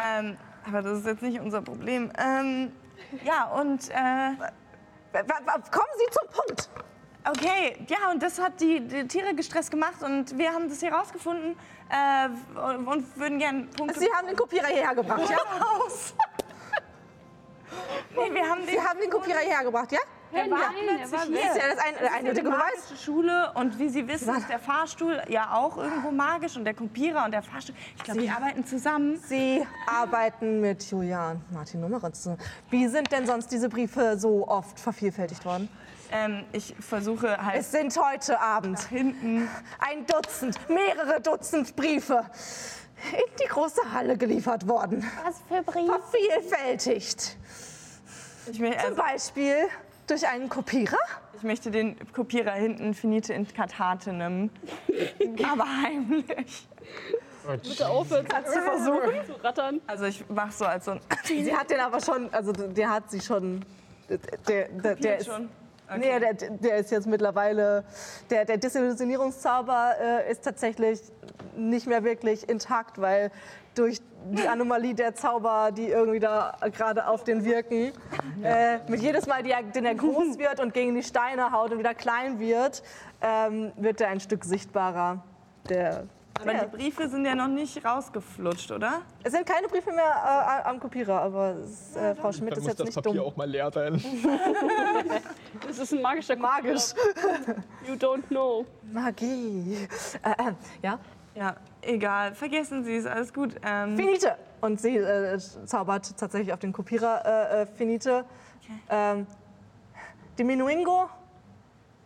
Ähm, 0.05 0.35
aber 0.67 0.81
das 0.81 0.99
ist 0.99 1.05
jetzt 1.05 1.21
nicht 1.21 1.39
unser 1.39 1.61
Problem. 1.61 2.11
Ähm, 2.17 2.73
ja, 3.23 3.45
und 3.45 3.89
äh, 3.89 4.35
kommen 5.13 5.93
Sie 5.95 6.11
zum 6.11 6.27
Punkt! 6.29 6.69
okay, 7.29 7.77
ja, 7.87 8.11
und 8.11 8.21
das 8.21 8.39
hat 8.39 8.59
die, 8.59 8.81
die 8.81 9.07
Tiere 9.07 9.35
gestresst 9.35 9.71
gemacht 9.71 10.01
und 10.03 10.37
wir 10.37 10.51
haben 10.51 10.69
das 10.69 10.79
hier 10.79 10.93
rausgefunden 10.93 11.55
äh, 11.91 12.29
und, 12.59 12.87
und 12.87 13.19
würden 13.19 13.39
gerne 13.39 13.63
Punkte 13.75 13.99
Sie 13.99 14.07
haben 14.13 14.27
den 14.27 14.35
Kopierer 14.35 14.67
hierher 14.67 14.95
gebracht, 14.95 15.29
ja? 15.29 15.37
nee, 18.15 18.33
wir 18.33 18.49
haben 18.49 18.65
den 18.65 18.69
Sie 18.69 18.81
haben 18.81 18.99
den 18.99 19.09
Kopierer 19.09 19.39
hierher 19.39 19.63
gebracht, 19.63 19.91
ja? 19.91 19.99
Hey, 20.33 20.49
war 20.49 20.59
nein, 20.59 21.07
plötzlich 21.09 21.41
hier. 21.41 21.51
Ist 21.51 21.57
ja 21.57 21.75
das 21.75 21.79
ein, 21.79 21.93
der 21.99 22.13
eindeutige 22.13 22.47
eine 22.47 22.57
Beweis. 22.57 23.03
Schule 23.03 23.51
und 23.55 23.77
wie 23.77 23.89
Sie 23.89 24.07
wissen, 24.07 24.33
ist 24.35 24.49
der 24.49 24.59
Fahrstuhl 24.59 25.21
ja 25.27 25.53
auch 25.53 25.77
irgendwo 25.77 26.11
magisch 26.11 26.55
und 26.55 26.63
der 26.63 26.73
Kopierer 26.73 27.25
und 27.25 27.31
der 27.31 27.41
Fahrstuhl. 27.41 27.75
Ich 27.97 28.03
glaube, 28.03 28.21
die 28.21 28.29
arbeiten 28.29 28.65
zusammen. 28.65 29.17
Sie 29.17 29.65
arbeiten 29.87 30.61
mit 30.61 30.89
Julia 30.89 31.31
und 31.31 31.51
Martin 31.51 31.81
Nummeritz. 31.81 32.29
Wie 32.69 32.87
sind 32.87 33.11
denn 33.11 33.25
sonst 33.25 33.51
diese 33.51 33.67
Briefe 33.67 34.17
so 34.17 34.47
oft 34.47 34.79
vervielfältigt 34.79 35.43
worden? 35.43 35.67
Ähm, 36.11 36.43
ich 36.51 36.75
versuche 36.79 37.37
halt 37.43 37.59
Es 37.59 37.71
sind 37.71 37.95
heute 37.97 38.39
Abend 38.39 38.79
hinten. 38.79 39.47
ein 39.79 40.05
Dutzend, 40.05 40.59
mehrere 40.69 41.21
Dutzend 41.21 41.75
Briefe 41.75 42.25
in 43.13 43.35
die 43.41 43.47
große 43.47 43.81
Halle 43.93 44.17
geliefert 44.17 44.67
worden. 44.67 45.09
Was 45.23 45.41
für 45.47 45.63
Brief? 45.63 45.89
Vervielfältigt. 45.89 47.37
Zum 48.45 48.65
also, 48.65 48.95
Beispiel 48.95 49.55
durch 50.07 50.27
einen 50.27 50.49
Kopierer. 50.49 50.97
ich 51.37 51.43
möchte 51.43 51.71
den 51.71 51.95
Kopierer 52.11 52.51
hinten 52.51 52.93
finite 52.93 53.33
in 53.33 53.47
Catatenem. 53.47 54.49
aber 55.51 55.65
heimlich. 55.65 56.67
Bitte 57.63 57.89
aufhören 57.89 58.27
Kannst 58.27 58.55
du 58.55 58.61
versuchen? 58.61 59.25
zu 59.25 59.43
rattern. 59.43 59.81
Also 59.87 60.05
ich 60.05 60.23
mach 60.29 60.51
so 60.51 60.65
als 60.65 60.85
so 60.85 60.91
ein. 60.91 60.99
Sie 61.23 61.55
hat 61.55 61.71
den 61.71 61.79
aber 61.79 61.99
schon, 61.99 62.31
also 62.33 62.51
der 62.51 62.89
hat 62.89 63.09
sie 63.09 63.19
schon. 63.19 63.65
Der, 64.47 64.67
der, 64.67 64.95
der 64.95 65.17
ist, 65.17 65.25
schon. 65.27 65.49
Nee, 65.97 66.19
der, 66.19 66.33
der 66.33 66.77
ist 66.77 66.91
jetzt 66.91 67.07
mittlerweile. 67.07 67.83
Der, 68.29 68.45
der 68.45 68.57
Desillusionierungszauber 68.57 69.95
äh, 69.99 70.31
ist 70.31 70.43
tatsächlich 70.43 70.99
nicht 71.55 71.87
mehr 71.87 72.03
wirklich 72.03 72.47
intakt, 72.49 72.99
weil 72.99 73.31
durch 73.75 73.99
die 74.31 74.47
Anomalie 74.47 74.93
der 74.93 75.15
Zauber, 75.15 75.71
die 75.71 75.87
irgendwie 75.87 76.19
da 76.19 76.55
gerade 76.71 77.07
auf 77.07 77.23
den 77.23 77.43
wirken, 77.43 77.91
äh, 78.43 78.77
mit 78.87 79.01
jedes 79.01 79.27
Mal, 79.27 79.43
die 79.43 79.51
er, 79.51 79.63
den 79.63 79.85
er 79.85 79.95
groß 79.95 80.37
wird 80.37 80.59
und 80.59 80.73
gegen 80.73 80.95
die 80.95 81.03
Steine 81.03 81.51
haut 81.51 81.71
und 81.71 81.79
wieder 81.79 81.93
klein 81.93 82.39
wird, 82.39 82.83
ähm, 83.21 83.71
wird 83.77 84.01
er 84.01 84.09
ein 84.09 84.19
Stück 84.19 84.43
sichtbarer. 84.43 85.23
Der, 85.69 86.03
Aber 86.39 86.51
der, 86.53 86.65
die 86.65 86.77
Briefe 86.77 87.07
sind 87.07 87.25
ja 87.25 87.35
noch 87.35 87.47
nicht 87.47 87.83
rausgeflutscht, 87.85 88.71
oder? 88.71 89.01
es 89.23 89.31
sind 89.31 89.45
keine 89.45 89.67
Briefe 89.67 89.91
mehr 89.91 90.61
äh, 90.65 90.67
am 90.67 90.79
Kopierer, 90.79 91.21
aber 91.21 91.55
äh, 91.95 92.15
Frau 92.15 92.31
Schmidt 92.31 92.51
Dann 92.53 92.59
ist 92.59 92.63
muss 92.63 92.67
jetzt 92.67 92.79
das 92.79 92.85
nicht 92.87 92.95
Papier 92.95 93.13
dumm. 93.13 93.27
auch 93.27 93.35
mal 93.35 93.49
leer 93.49 93.71
sein. 93.71 94.01
Das 95.67 95.77
ist 95.77 95.93
ein 95.93 96.01
magischer 96.01 96.35
Magisch. 96.35 96.93
Kopierer. 96.95 97.55
You 97.87 97.93
don't 97.93 98.23
know. 98.29 98.65
Magie. 98.91 99.87
Äh, 100.23 100.29
äh, 100.29 100.53
ja? 100.81 100.99
Ja, 101.35 101.55
egal. 101.81 102.33
Vergessen 102.33 102.83
Sie 102.83 102.95
es, 102.97 103.05
alles 103.05 103.33
gut. 103.33 103.55
Ähm, 103.63 103.95
Finite. 103.95 104.35
Und 104.61 104.81
sie 104.81 104.97
äh, 104.97 105.37
zaubert 105.65 106.17
tatsächlich 106.17 106.51
auf 106.53 106.59
den 106.59 106.73
Kopierer 106.73 107.61
äh, 107.61 107.65
Finite. 107.65 108.25
Ähm, 108.89 109.25
Diminuendo, 110.37 111.09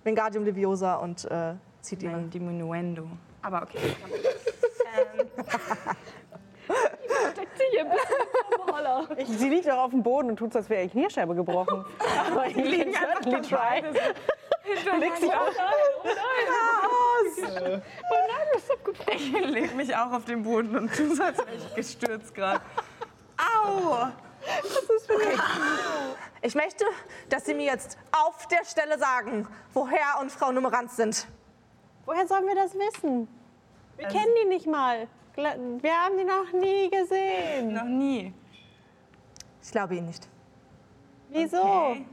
Wingardium 0.03 0.45
Leviosa 0.45 0.95
und 0.95 1.25
äh, 1.25 1.53
zieht 1.81 2.03
ihn. 2.03 2.11
Nein, 2.11 2.29
Diminuendo. 2.29 3.07
Aber 3.45 3.61
okay. 3.61 3.95
Steckt 7.31 7.57
sie 7.57 7.63
hier 7.69 7.81
ein 7.81 7.91
bisschen. 7.91 9.37
Sie 9.37 9.49
liegt 9.49 9.69
auch 9.69 9.83
auf 9.83 9.91
dem 9.91 10.01
Boden 10.01 10.31
und 10.31 10.37
tut 10.37 10.51
so, 10.51 10.59
als 10.59 10.69
wäre 10.69 10.83
ihr 10.83 10.89
Kniescheibe 10.89 11.35
gebrochen. 11.35 11.85
Aber 12.31 12.47
ich 12.47 12.55
liegen 12.55 12.91
certainly 12.91 13.41
try. 13.41 13.83
Legt 14.99 15.17
sie 15.19 15.31
auf. 15.31 15.55
Ich 19.13 19.31
leg 19.31 19.75
mich 19.75 19.95
auch 19.95 20.11
auf 20.11 20.25
den 20.25 20.41
Boden 20.41 20.75
und 20.75 20.95
tu 20.95 21.13
so, 21.13 21.23
als 21.23 21.37
wäre 21.37 21.55
ich 21.55 21.75
gestürzt 21.75 22.33
gerade. 22.33 22.61
Au! 23.37 24.07
Ich 26.41 26.55
möchte, 26.55 26.85
dass 27.29 27.45
Sie 27.45 27.53
mir 27.53 27.65
jetzt 27.65 27.97
auf 28.11 28.47
der 28.47 28.65
Stelle 28.65 28.97
sagen, 28.97 29.47
wo 29.73 29.87
Herr 29.87 30.19
und 30.21 30.31
Frau 30.31 30.51
Numeranz 30.51 30.95
sind. 30.95 31.27
Woher 32.05 32.27
sollen 32.27 32.45
wir 32.47 32.55
das 32.55 32.73
wissen? 32.75 33.27
Wir 33.97 34.07
kennen 34.07 34.31
die 34.43 34.47
nicht 34.49 34.67
mal. 34.67 35.07
Wir 35.35 35.93
haben 35.93 36.17
die 36.17 36.23
noch 36.23 36.51
nie 36.53 36.89
gesehen. 36.89 37.73
Noch 37.73 37.83
nie. 37.83 38.33
Ich 39.61 39.71
glaube 39.71 39.95
Ihnen 39.95 40.07
nicht. 40.07 40.27
Wieso? 41.29 41.57
Okay. 41.61 42.05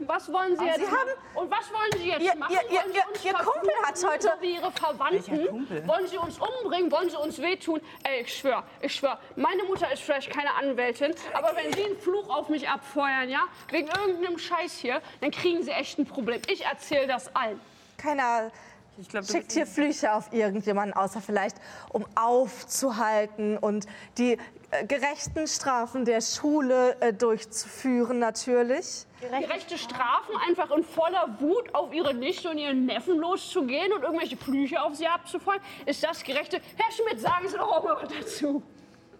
Was 0.00 0.30
wollen 0.30 0.58
Sie 0.58 0.64
jetzt 0.64 0.76
Sie 0.76 0.82
machen? 0.82 0.96
haben- 0.98 1.38
Und 1.38 1.50
was 1.50 1.72
wollen 1.72 1.90
Sie 2.02 2.08
jetzt 2.10 2.20
Ihr- 2.22 2.36
machen? 2.36 2.52
ihr- 2.54 2.70
ihr- 2.70 2.80
wollen 2.82 2.92
Sie 3.14 3.28
ihr- 3.28 3.34
Kumpel 3.34 3.70
hat 3.82 4.04
heute- 4.06 4.22
So 4.28 4.42
wie 4.42 4.54
Ihre 4.56 4.70
Verwandten? 4.72 5.88
Wollen 5.88 6.06
Sie 6.06 6.18
uns 6.18 6.38
umbringen? 6.38 6.92
Wollen 6.92 7.08
Sie 7.08 7.16
uns 7.16 7.40
wehtun? 7.40 7.80
Ey, 8.02 8.20
ich 8.22 8.34
schwör, 8.36 8.62
ich 8.82 8.94
schwör. 8.94 9.18
Meine 9.36 9.64
Mutter 9.64 9.90
ist 9.90 10.02
vielleicht 10.02 10.30
keine 10.30 10.52
Anwältin, 10.54 11.14
aber 11.32 11.52
wenn 11.56 11.72
Sie 11.72 11.84
einen 11.84 11.96
Fluch 11.98 12.28
auf 12.28 12.48
mich 12.50 12.68
abfeuern, 12.68 13.30
ja, 13.30 13.40
wegen 13.70 13.88
irgendeinem 13.88 14.36
Scheiß 14.38 14.76
hier, 14.78 15.00
dann 15.22 15.30
kriegen 15.30 15.62
Sie 15.62 15.70
echt 15.70 15.98
ein 15.98 16.04
Problem. 16.06 16.42
Ich 16.48 16.64
erzähle 16.66 17.06
das 17.06 17.34
allen. 17.34 17.58
Keiner 17.96 18.50
Ich 18.98 19.08
glaube, 19.08 19.26
schickt 19.26 19.52
hier 19.52 19.66
Flüche 19.66 20.14
auf 20.14 20.32
irgendjemanden, 20.32 20.94
außer 20.94 21.20
vielleicht, 21.20 21.56
um 21.90 22.06
aufzuhalten 22.14 23.58
und 23.58 23.86
die 24.16 24.38
äh, 24.70 24.86
gerechten 24.86 25.46
Strafen 25.46 26.04
der 26.04 26.20
Schule 26.22 26.96
äh, 27.00 27.12
durchzuführen, 27.12 28.18
natürlich. 28.18 29.06
Gerechte 29.20 29.76
Strafen, 29.76 30.34
einfach 30.48 30.70
in 30.70 30.82
voller 30.82 31.36
Wut 31.40 31.74
auf 31.74 31.92
Ihre 31.92 32.14
Nichte 32.14 32.50
und 32.50 32.58
Ihren 32.58 32.86
Neffen 32.86 33.18
loszugehen 33.18 33.92
und 33.92 34.02
irgendwelche 34.02 34.36
Flüche 34.36 34.82
auf 34.82 34.94
sie 34.94 35.06
abzufeuern. 35.06 35.60
Ist 35.84 36.02
das 36.02 36.22
gerechte? 36.22 36.60
Herr 36.76 36.92
Schmidt, 36.92 37.20
sagen 37.20 37.48
Sie 37.48 37.56
doch 37.56 37.70
auch 37.70 37.84
mal 37.84 37.96
was 38.00 38.08
dazu. 38.08 38.62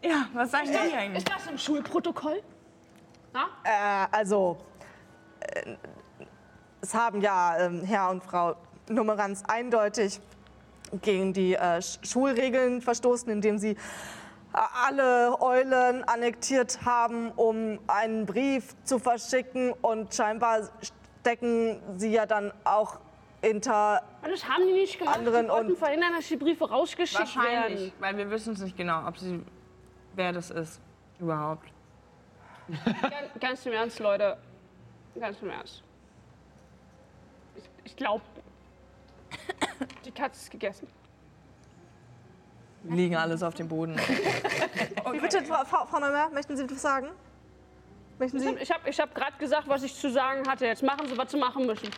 Ja, 0.03 0.29
was 0.33 0.51
sagen 0.51 0.71
die 0.71 0.95
eigentlich? 0.95 1.19
Ist 1.19 1.31
das 1.31 1.47
im 1.47 1.59
Schulprotokoll? 1.59 2.43
Äh, 3.65 4.07
also, 4.11 4.57
äh, 5.41 5.77
es 6.81 6.95
haben 6.95 7.21
ja 7.21 7.59
ähm, 7.59 7.83
Herr 7.83 8.11
und 8.11 8.23
Frau 8.23 8.57
Nummeranz 8.89 9.43
eindeutig 9.49 10.21
gegen 11.03 11.33
die 11.33 11.55
äh, 11.55 11.79
Sch- 11.79 12.05
Schulregeln 12.07 12.81
verstoßen, 12.81 13.29
indem 13.31 13.59
sie 13.59 13.71
äh, 13.73 13.77
alle 14.87 15.41
Eulen 15.41 16.05
annektiert 16.05 16.79
haben, 16.85 17.31
um 17.33 17.79
einen 17.89 18.27
Brief 18.27 18.75
zu 18.85 18.99
verschicken. 18.99 19.73
Und 19.73 20.15
scheinbar 20.15 20.69
stecken 21.23 21.81
sie 21.97 22.13
ja 22.13 22.27
dann 22.27 22.53
auch 22.65 23.01
hinter. 23.43 24.03
Das 24.23 24.49
haben 24.49 24.67
die 24.67 24.73
nicht 24.73 24.99
gemacht. 24.99 25.19
Anderen 25.19 25.47
die 25.47 25.51
wollten 25.53 25.71
und- 25.73 25.77
verhindern, 25.79 26.13
dass 26.17 26.29
die 26.29 26.37
Briefe 26.37 26.69
rausgeschickt 26.71 27.19
Wahrscheinlich, 27.37 27.81
werden. 27.81 27.93
weil 27.99 28.17
wir 28.17 28.31
wissen 28.31 28.53
es 28.55 28.61
nicht 28.61 28.77
genau, 28.77 29.07
ob 29.07 29.19
sie, 29.19 29.43
wer 30.15 30.33
das 30.33 30.51
ist 30.51 30.81
überhaupt. 31.19 31.69
Ganz, 33.03 33.13
ganz 33.41 33.67
im 33.67 33.73
Ernst, 33.73 33.99
Leute. 34.01 34.37
Ganz 35.19 35.41
im 35.43 35.51
Ernst. 35.51 35.83
Ich, 37.57 37.65
ich 37.85 37.97
glaube, 37.97 38.23
die 40.05 40.11
Katze 40.11 40.41
ist 40.41 40.51
gegessen. 40.51 40.89
Liegen 42.85 43.17
alles 43.17 43.43
auf 43.43 43.55
dem 43.55 43.69
Boden. 43.69 43.97
Wie 45.13 45.21
bitte, 45.21 45.43
Frau, 45.45 45.65
Frau, 45.65 45.99
Neumer, 45.99 46.29
möchten 46.31 46.57
Sie 46.57 46.63
etwas 46.63 46.83
sagen? 46.83 47.09
Möchten 48.19 48.39
Sie? 48.39 48.51
Ich 48.61 48.71
habe 48.71 48.89
ich 48.89 49.01
hab 49.01 49.15
gerade 49.15 49.37
gesagt, 49.39 49.69
was 49.69 49.83
ich 49.83 49.95
zu 49.95 50.11
sagen 50.11 50.49
hatte. 50.49 50.67
Jetzt 50.67 50.83
machen 50.83 51.07
Sie, 51.09 51.19
was 51.19 51.31
Sie 51.31 51.39
machen 51.39 51.67
müssen. 51.67 51.91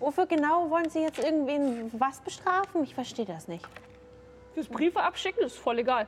Wofür 0.00 0.26
genau 0.26 0.68
wollen 0.68 0.90
Sie 0.90 1.00
jetzt 1.00 1.18
irgendwen 1.18 1.90
was 1.98 2.20
bestrafen? 2.20 2.82
Ich 2.82 2.94
verstehe 2.94 3.24
das 3.24 3.48
nicht. 3.48 3.64
Fürs 4.54 4.68
Briefe 4.68 5.00
abschicken 5.00 5.44
ist 5.44 5.56
voll 5.56 5.78
egal. 5.78 6.06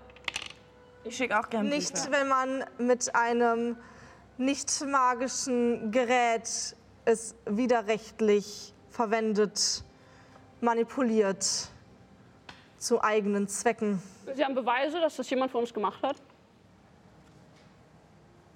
Ich 1.05 1.17
schicke 1.17 1.39
auch 1.39 1.49
gerne 1.49 1.69
Nicht, 1.69 1.95
Briefe. 1.95 2.11
wenn 2.11 2.29
man 2.29 2.65
mit 2.79 3.15
einem 3.15 3.77
nicht 4.39 4.85
magischen 4.85 5.93
Gerät 5.93 6.77
es 7.05 7.35
widerrechtlich 7.47 8.75
verwendet, 8.91 9.85
manipuliert 10.61 11.69
zu 12.79 13.03
eigenen 13.03 13.49
Zwecken. 13.49 14.03
Sie 14.35 14.45
haben 14.45 14.55
Beweise, 14.55 15.01
dass 15.01 15.16
das 15.16 15.29
jemand 15.31 15.51
für 15.51 15.59
uns 15.59 15.73
gemacht 15.73 16.03
hat? 16.03 16.16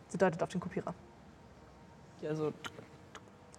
Sie 0.09 0.19
deutet 0.19 0.43
auf 0.43 0.49
den 0.49 0.61
Kopierer. 0.61 0.93
Ja, 2.21 2.35
so. 2.35 2.53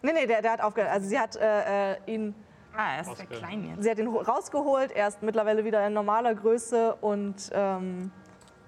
Nee, 0.01 0.13
nee, 0.13 0.25
der, 0.25 0.41
der 0.41 0.51
hat 0.53 0.61
aufgehört. 0.61 0.91
Also 0.91 1.07
sie 1.07 1.19
hat 1.19 1.35
äh, 1.35 1.93
äh, 1.93 1.97
ihn 2.07 2.35
Ah, 2.75 2.95
er 2.95 3.01
ist 3.01 3.17
sehr 3.17 3.25
klein 3.25 3.67
jetzt. 3.69 3.83
Sie 3.83 3.89
hat 3.91 3.99
ihn 3.99 4.07
ho- 4.09 4.21
rausgeholt, 4.21 4.91
er 4.91 5.09
ist 5.09 5.21
mittlerweile 5.21 5.65
wieder 5.65 5.85
in 5.85 5.91
normaler 5.93 6.33
Größe 6.33 6.95
und 7.01 7.35
ähm, 7.53 8.11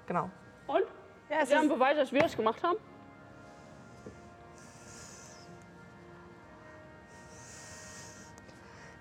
genau. 0.06 0.30
Und? 0.68 0.84
Ja, 1.30 1.48
Wir 1.48 1.58
haben 1.58 1.70
Beweise, 1.70 2.02
dass 2.02 2.12
wir 2.12 2.20
das 2.22 2.36
gemacht 2.36 2.62
haben. 2.64 2.78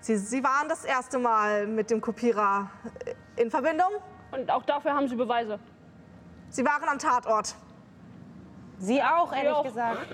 Sie, 0.03 0.17
Sie 0.17 0.43
waren 0.43 0.67
das 0.67 0.83
erste 0.83 1.17
Mal 1.17 1.65
mit 1.65 1.89
dem 1.89 2.01
Kopierer 2.01 2.69
in 3.37 3.49
Verbindung. 3.49 3.87
Und 4.31 4.51
auch 4.51 4.63
dafür 4.63 4.93
haben 4.93 5.07
sie 5.07 5.15
Beweise. 5.15 5.59
Sie 6.49 6.65
waren 6.65 6.89
am 6.89 6.99
Tatort. 6.99 7.55
sie 8.79 9.01
auch, 9.01 9.31
ehrlich 9.31 9.53
auch. 9.53 9.63
gesagt. 9.63 10.05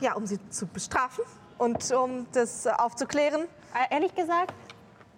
Ja, 0.00 0.14
um 0.14 0.26
Sie 0.26 0.38
zu 0.48 0.66
bestrafen 0.66 1.24
und 1.58 1.90
um 1.92 2.26
das 2.32 2.64
äh, 2.64 2.70
aufzuklären. 2.70 3.42
Äh, 3.74 3.94
Ehrlich 3.94 4.14
gesagt, 4.14 4.54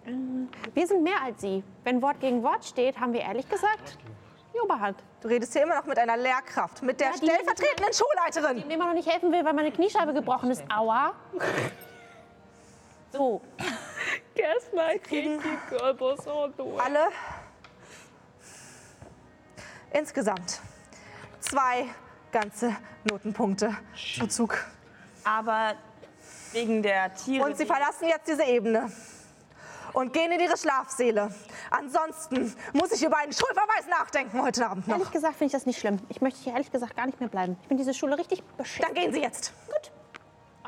ähm, 0.05 0.49
wir 0.73 0.85
sind 0.87 1.03
mehr 1.03 1.21
als 1.23 1.39
sie. 1.39 1.63
Wenn 1.85 2.01
Wort 2.01 2.19
gegen 2.19 2.43
Wort 2.43 2.65
steht, 2.65 2.99
haben 2.99 3.13
wir 3.13 3.21
ehrlich 3.21 3.47
gesagt 3.47 3.97
die 4.53 4.59
Oberhand. 4.59 5.01
Du 5.27 5.33
redest 5.33 5.51
hier 5.51 5.63
immer 5.63 5.75
noch 5.75 5.83
mit 5.83 5.99
einer 5.99 6.15
Lehrkraft, 6.15 6.81
mit 6.83 7.01
der 7.01 7.07
Ja, 7.07 7.13
die- 7.19 7.25
stellvertretenden 7.25 7.93
Schulleiterin. 7.93 8.69
Dem 8.69 8.79
man 8.79 8.87
noch 8.87 8.93
nicht 8.95 9.11
helfen 9.11 9.29
will, 9.29 9.43
weil 9.43 9.51
meine 9.53 9.73
Kniescheibe 9.73 10.13
gebrochen 10.13 10.49
ist. 10.51 10.63
Aua. 10.73 11.11
So, 13.11 13.41
die 14.37 14.41
the 16.57 16.63
way. 16.63 16.79
Alle 16.81 17.07
insgesamt 19.91 20.61
zwei 21.41 21.87
ganze 22.31 22.77
Notenpunkte 23.03 23.75
Zuzug. 24.19 24.57
Aber 25.25 25.73
wegen 26.53 26.81
der 26.81 27.13
Tiere. 27.15 27.43
Und 27.43 27.57
sie 27.57 27.65
die- 27.65 27.69
verlassen 27.69 28.07
jetzt 28.07 28.29
diese 28.29 28.43
Ebene 28.45 28.89
und 29.97 30.13
gehen 30.13 30.31
in 30.31 30.39
ihre 30.39 30.55
Schlafsäle. 30.55 31.33
Ansonsten 31.71 32.55
muss 32.73 32.91
ich 32.91 33.03
über 33.03 33.17
einen 33.17 33.33
Schulverweis 33.33 33.87
nachdenken 33.89 34.43
heute 34.43 34.67
Abend 34.67 34.87
noch. 34.87 34.97
ehrlich 34.97 35.11
gesagt 35.11 35.37
finde 35.37 35.47
ich 35.47 35.51
das 35.53 35.65
nicht 35.65 35.79
schlimm. 35.79 35.97
Ich 36.09 36.21
möchte 36.21 36.39
hier 36.39 36.53
ehrlich 36.53 36.71
gesagt 36.71 36.95
gar 36.95 37.07
nicht 37.07 37.19
mehr 37.19 37.29
bleiben. 37.29 37.57
Ich 37.63 37.67
bin 37.67 37.77
diese 37.77 37.95
Schule 37.95 38.15
richtig 38.15 38.43
Dann 38.43 38.57
beschäftigt. 38.57 38.95
gehen 38.95 39.11
Sie 39.11 39.21
jetzt. 39.21 39.53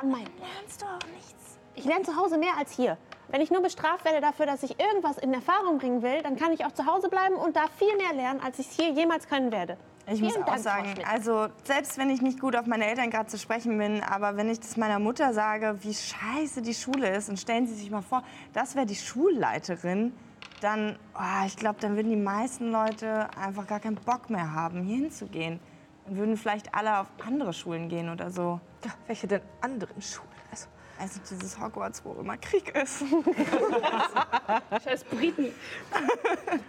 On 0.01 0.09
mein. 0.09 0.25
Lernst 0.39 0.81
du 0.81 0.85
auch 0.85 1.13
nichts? 1.13 1.59
Ich 1.75 1.85
lerne 1.85 2.03
zu 2.03 2.15
Hause 2.15 2.39
mehr 2.39 2.57
als 2.57 2.71
hier. 2.71 2.97
Wenn 3.27 3.41
ich 3.41 3.51
nur 3.51 3.61
bestraft 3.61 4.03
werde 4.03 4.19
dafür, 4.19 4.47
dass 4.47 4.63
ich 4.63 4.79
irgendwas 4.79 5.19
in 5.19 5.31
Erfahrung 5.31 5.77
bringen 5.77 6.01
will, 6.01 6.23
dann 6.23 6.35
kann 6.35 6.51
ich 6.51 6.65
auch 6.65 6.71
zu 6.71 6.87
Hause 6.87 7.09
bleiben 7.09 7.35
und 7.35 7.55
da 7.55 7.65
viel 7.77 7.95
mehr 7.97 8.13
lernen, 8.13 8.41
als 8.43 8.57
ich 8.57 8.67
es 8.67 8.75
hier 8.75 8.89
jemals 8.89 9.27
können 9.27 9.51
werde. 9.51 9.77
Ich 10.11 10.21
muss 10.21 10.33
Vielen 10.33 10.43
auch 10.43 10.47
Dank, 10.47 10.61
Frau 10.61 10.63
sagen, 10.63 10.93
also 11.07 11.47
selbst 11.63 11.97
wenn 11.99 12.09
ich 12.09 12.21
nicht 12.21 12.39
gut 12.39 12.55
auf 12.55 12.65
meine 12.65 12.87
Eltern 12.87 13.11
gerade 13.11 13.27
zu 13.27 13.37
sprechen 13.37 13.77
bin, 13.77 14.01
aber 14.01 14.37
wenn 14.37 14.49
ich 14.49 14.59
das 14.59 14.75
meiner 14.75 14.97
Mutter 14.97 15.33
sage, 15.33 15.77
wie 15.81 15.93
scheiße 15.93 16.63
die 16.63 16.73
Schule 16.73 17.15
ist, 17.15 17.29
und 17.29 17.39
stellen 17.39 17.67
Sie 17.67 17.75
sich 17.75 17.91
mal 17.91 18.01
vor, 18.01 18.23
das 18.53 18.75
wäre 18.75 18.87
die 18.87 18.95
Schulleiterin, 18.95 20.13
dann, 20.61 20.97
oh, 21.15 21.45
ich 21.45 21.55
glaube, 21.57 21.77
dann 21.79 21.95
würden 21.95 22.09
die 22.09 22.17
meisten 22.17 22.71
Leute 22.71 23.27
einfach 23.37 23.67
gar 23.67 23.79
keinen 23.79 23.95
Bock 23.95 24.29
mehr 24.29 24.51
haben, 24.51 24.81
hier 24.81 24.97
hinzugehen. 24.97 25.59
Dann 26.05 26.17
würden 26.17 26.37
vielleicht 26.37 26.73
alle 26.73 26.99
auf 26.99 27.07
andere 27.25 27.53
Schulen 27.53 27.87
gehen 27.87 28.09
oder 28.09 28.31
so. 28.31 28.59
Ja, 28.83 28.91
welche 29.05 29.27
denn 29.27 29.41
anderen 29.61 30.01
Schulen? 30.01 30.27
Also, 30.51 30.67
Also 30.99 31.19
dieses 31.29 31.59
Hogwarts, 31.59 32.03
wo 32.03 32.13
immer 32.19 32.35
Krieg 32.37 32.75
ist. 32.75 33.03
Scheiß 34.83 35.03
Briten. 35.03 35.53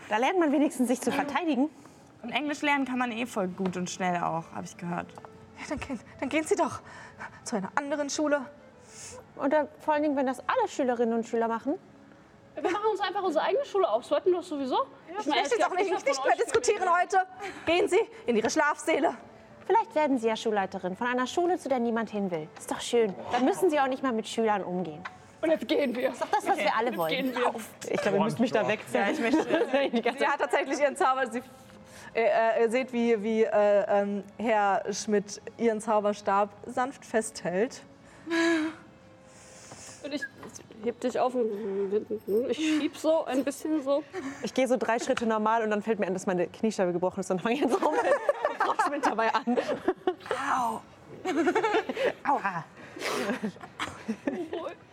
Da 0.09 0.19
lernt 0.19 0.39
man 0.39 0.53
wenigstens 0.53 0.89
sich 0.89 1.01
zu 1.01 1.11
verteidigen. 1.11 1.71
Und 2.23 2.31
Englisch 2.31 2.63
lernen 2.63 2.85
kann 2.85 2.99
man 2.99 3.13
eh 3.13 3.27
voll 3.27 3.49
gut 3.49 3.77
und 3.77 3.89
schnell 3.89 4.17
auch, 4.23 4.45
habe 4.53 4.65
ich 4.65 4.77
gehört. 4.77 5.07
ja, 5.59 5.65
dann, 5.69 5.81
gehen, 5.81 6.01
dann 6.21 6.29
gehen 6.29 6.45
Sie 6.45 6.55
doch 6.55 6.81
zu 7.45 7.57
einer 7.57 7.71
anderen 7.75 8.11
Schule. 8.11 8.43
Und 9.37 9.53
dann, 9.53 9.69
vor 9.79 9.95
allen 9.95 10.03
Dingen, 10.03 10.17
wenn 10.17 10.27
das 10.27 10.41
alle 10.41 10.69
Schülerinnen 10.69 11.15
und 11.15 11.27
Schüler 11.27 11.49
machen. 11.49 11.75
Wir 12.55 12.71
machen 12.71 12.91
uns 12.91 13.01
einfach 13.01 13.23
unsere 13.23 13.45
eigene 13.45 13.65
Schule 13.65 13.89
auf. 13.89 14.05
So 14.05 14.17
hatten 14.17 14.31
wir 14.31 14.39
das 14.39 14.49
sowieso. 14.49 14.77
Ich 15.09 15.19
Ich 15.19 15.27
möchte 15.27 15.57
jetzt 15.57 15.67
auch 15.67 15.75
nicht, 15.75 15.91
nicht 15.91 16.25
mehr 16.25 16.37
diskutieren 16.37 16.89
heute. 17.01 17.19
Gehen 17.65 17.89
Sie 17.89 18.01
in 18.27 18.37
Ihre 18.37 18.51
Schlafsäle. 18.51 19.15
Vielleicht 19.67 19.95
werden 19.95 20.19
Sie 20.19 20.27
ja 20.27 20.37
Schulleiterin 20.37 20.97
von 20.97 21.07
einer 21.07 21.27
Schule, 21.27 21.59
zu 21.59 21.69
der 21.69 21.79
niemand 21.79 22.11
hin 22.11 22.31
will. 22.31 22.49
Ist 22.59 22.71
doch 22.71 22.81
schön. 22.81 23.15
Dann 23.33 23.45
müssen 23.45 23.71
Sie 23.71 23.79
auch 23.79 23.87
nicht 23.87 24.03
mal 24.03 24.13
mit 24.13 24.29
Schülern 24.29 24.65
umgehen. 24.65 25.03
Und 25.43 25.51
jetzt 25.51 25.69
gehen 25.69 25.95
wir. 25.95 26.11
Das, 26.11 26.47
was 26.47 26.59
wir 26.59 26.77
alle 26.77 26.97
wollen. 26.97 27.11
Gehen 27.11 27.35
wir. 27.35 27.55
Ich 27.89 28.01
glaube, 28.03 28.19
ihr 28.19 28.25
müsst 28.25 28.41
mich 28.41 28.53
da 28.53 28.67
wegziehen. 28.67 29.01
Ja, 29.01 29.11
ich 29.11 29.21
möchte. 29.21 29.43
Sie 30.19 30.27
hat 30.27 30.41
tatsächlich 30.41 30.79
ihren 30.81 30.97
Zauber. 30.97 31.31
Sie, 31.31 31.43
äh, 32.15 32.63
ihr 32.63 32.71
seht, 32.71 32.93
wie, 32.93 33.23
wie 33.23 33.45
äh, 33.45 33.85
ähm, 33.89 34.25
Herr 34.39 34.83
Schmidt 34.93 35.41
ihren 35.57 35.81
Zauberstab 35.81 36.51
sanft 36.67 37.05
festhält. 37.05 37.83
Und 40.03 40.15
ich 40.15 40.23
heb 40.83 40.99
dich 41.01 41.19
auf 41.19 41.35
und 41.35 41.47
ich 42.49 42.57
schieb 42.57 42.97
so 42.97 43.25
ein 43.27 43.45
bisschen 43.45 43.83
so. 43.83 44.03
Ich 44.43 44.55
gehe 44.55 44.67
so 44.67 44.79
drei 44.79 44.99
Schritte 44.99 45.27
normal 45.27 45.63
und 45.63 45.71
dann 45.71 45.83
fällt 45.83 45.99
mir 45.99 46.07
an, 46.07 46.15
dass 46.15 46.25
meine 46.25 46.47
Kniescheibe 46.47 46.93
gebrochen 46.93 47.21
ist. 47.21 47.29
Dann 47.29 47.39
fange 47.39 47.57
ich 47.57 47.61
jetzt 47.61 47.75
auch 47.75 47.93
mit 47.93 48.01
Frau 48.59 48.89
Schmidt 48.89 49.05
dabei 49.05 49.35
an. 49.35 49.59
Aua. 52.27 52.65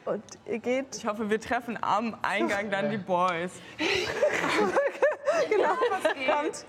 Und 0.06 0.24
ihr 0.46 0.60
geht 0.60 0.96
Ich 0.96 1.06
hoffe, 1.06 1.30
wir 1.30 1.40
treffen 1.40 1.78
am 1.82 2.18
Eingang 2.22 2.70
dann 2.70 2.90
die 2.90 2.98
Boys. 2.98 3.52
kommt 6.28 6.66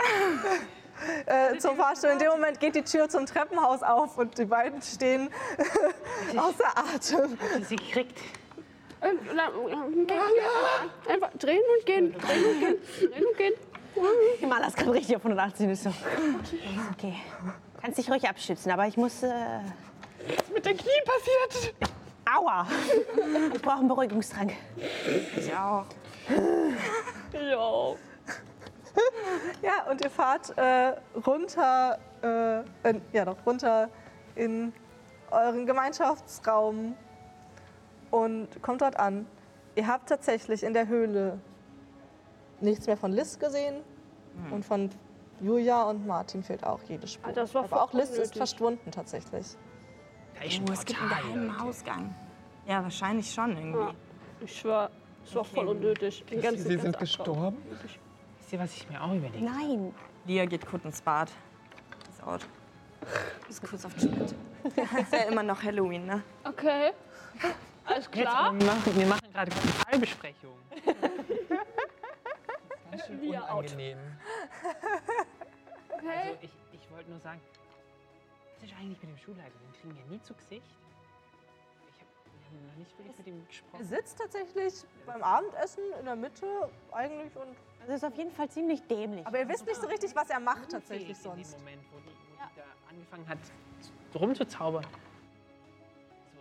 äh, 1.27 1.59
zum 1.59 1.77
Fahrstuhl. 1.77 2.11
In 2.11 2.19
dem 2.19 2.29
Moment 2.31 2.59
geht 2.61 2.75
die 2.75 2.83
Tür 2.83 3.09
zum 3.09 3.27
Treppenhaus 3.27 3.83
auf 3.83 4.19
und 4.19 4.37
die 4.39 4.45
beiden 4.45 4.83
stehen 4.83 5.29
außer 6.37 6.77
Atem. 6.77 7.39
Sie 7.69 7.77
kriegt. 7.77 8.19
Dann- 9.01 9.19
Einfach 11.09 11.31
drehen 11.39 11.63
und 11.79 11.87
gehen. 11.87 12.13
Drehen 12.19 12.45
und 12.45 12.61
gehen. 12.61 12.77
Drehen 13.13 13.27
und 13.27 13.37
gehen. 13.37 14.49
Mal, 14.49 14.61
das 14.61 14.75
kann 14.75 14.89
richtig 14.91 15.17
auf 15.17 15.23
180 15.25 15.67
nicht 15.67 15.83
so. 15.83 15.93
Okay. 16.93 17.15
Kannst 17.81 17.99
dich 17.99 18.11
ruhig 18.11 18.29
abstützen, 18.29 18.71
aber 18.73 18.87
ich 18.87 18.97
muss. 18.97 19.23
Äh, 19.23 19.61
Mit 20.53 20.67
den 20.67 20.77
Knien 20.77 21.05
passiert. 21.05 21.75
aua! 22.37 22.67
Ich 23.55 23.63
brauche 23.63 23.79
einen 23.79 23.89
Beruhigungstrank. 23.89 24.53
Ich 25.37 25.55
auch. 25.55 25.85
Ja. 27.33 27.95
Ja, 29.63 29.91
und 29.91 30.01
ihr 30.03 30.11
fahrt 30.11 30.57
äh, 30.57 30.95
runter, 31.27 31.99
äh, 32.23 32.61
äh, 32.89 33.01
ja 33.13 33.25
doch, 33.25 33.37
runter 33.45 33.89
in 34.35 34.73
euren 35.31 35.67
Gemeinschaftsraum 35.67 36.95
und 38.11 38.63
kommt 38.63 38.81
dort 38.83 38.99
an. 38.99 39.27
Ihr 39.75 39.87
habt 39.87 40.09
tatsächlich 40.09 40.63
in 40.63 40.75
der 40.75 40.89
Höhle 40.89 41.39
nichts 42.61 42.87
mehr 42.87 42.97
von 42.97 43.13
Liz 43.13 43.39
gesehen 43.39 43.83
und 44.51 44.65
von 44.65 44.91
Julia 45.41 45.85
und 45.85 46.07
Martin 46.07 46.43
fehlt 46.43 46.65
auch 46.65 46.81
jede 46.89 47.07
Spur. 47.07 47.29
Ah, 47.29 47.33
das 47.33 47.55
war 47.55 47.65
Aber 47.65 47.83
auch 47.83 47.93
Liz 47.93 48.11
ist 48.11 48.37
verschwunden 48.37 48.91
tatsächlich. 48.91 49.57
Ein 50.41 50.65
Oh, 50.69 50.73
es 50.73 50.85
gibt 50.85 51.01
einen 51.01 51.09
geheimen 51.09 51.47
Leute. 51.49 51.63
Ausgang. 51.63 52.15
Ja, 52.67 52.83
wahrscheinlich 52.83 53.33
schon 53.33 53.57
irgendwie. 53.57 53.79
Ja. 53.79 53.95
Ich 54.41 54.59
schwör, 54.59 54.91
es 55.25 55.35
war 55.35 55.45
voll 55.45 55.69
unnötig. 55.69 56.25
Den 56.27 56.41
ganzen, 56.41 56.69
Sie 56.69 56.79
sind 56.79 56.99
gestorben? 56.99 57.57
Wisst 58.49 58.55
ihr, 58.55 58.61
was 58.61 58.75
ich 58.79 58.89
mir 58.89 59.05
auch 59.05 59.13
überlege? 59.13 59.45
Nein. 59.45 59.95
Lia 60.25 60.47
geht 60.47 60.65
kurz 60.65 60.83
ins 60.83 61.03
Bad. 61.03 61.31
Ist 62.09 62.23
out. 62.23 62.49
Ist 63.47 63.63
kurz 63.63 63.85
auf 63.85 63.93
Toilette. 63.93 64.35
Ist 65.03 65.13
ja 65.13 65.25
immer 65.25 65.43
noch 65.43 65.63
Halloween, 65.63 66.07
ne? 66.07 66.23
Okay. 66.45 66.93
Alles 67.85 68.07
Jetzt, 68.07 68.13
klar. 68.13 68.47
aber 68.47 68.59
wir 68.59 68.67
machen, 68.67 68.97
wir 68.97 69.07
machen 69.07 69.33
gerade 69.35 69.53
eine 69.53 69.61
Fallbesprechung. 69.61 70.55
Ganz 72.91 73.07
schön 73.07 73.21
Lia 73.21 73.43
out. 73.51 73.65
unangenehm. 73.67 73.99
Also 75.93 76.39
ich, 76.41 76.51
ich 76.73 76.91
wollte 76.91 77.11
nur 77.11 77.21
sagen, 77.21 77.43
was 78.55 78.65
ist 78.65 78.75
eigentlich 78.81 79.03
mit 79.03 79.11
dem 79.11 79.19
Schulleiter? 79.19 79.59
Den 79.63 79.73
kriegen 79.79 79.95
wir 79.95 80.17
nie 80.17 80.23
zu 80.23 80.33
Gesicht. 80.33 80.75
Noch 82.53 82.77
nicht 82.77 82.97
wirklich 82.99 83.19
mit 83.19 83.27
ihm 83.27 83.41
Er 83.41 83.47
gesprochen. 83.47 83.85
sitzt 83.85 84.19
tatsächlich 84.19 84.75
beim 85.07 85.23
Abendessen 85.23 85.83
in 85.99 86.05
der 86.05 86.17
Mitte 86.17 86.47
eigentlich 86.93 87.35
und. 87.37 87.57
Also 87.81 87.93
ist 87.95 88.05
auf 88.05 88.17
jeden 88.19 88.31
Fall 88.33 88.49
ziemlich 88.51 88.83
dämlich. 88.83 89.27
Aber 89.27 89.39
ihr 89.39 89.49
wisst 89.49 89.65
nicht 89.67 89.81
so 89.81 89.87
richtig, 89.87 90.15
was 90.15 90.29
er 90.31 90.41
macht 90.41 90.71
tatsächlich 90.71 91.17
Unfähig 91.17 91.25
In 91.39 91.45
sonst. 91.45 91.53
dem 91.55 91.61
Moment, 91.61 91.83
wo 91.93 91.99
die, 91.99 92.05
wo 92.07 92.11
die 92.11 92.57
da 92.57 92.65
angefangen 92.91 93.29
hat 93.29 93.39
zu- 94.13 94.19
rumzuzaubern. 94.19 94.83
So, 94.85 96.41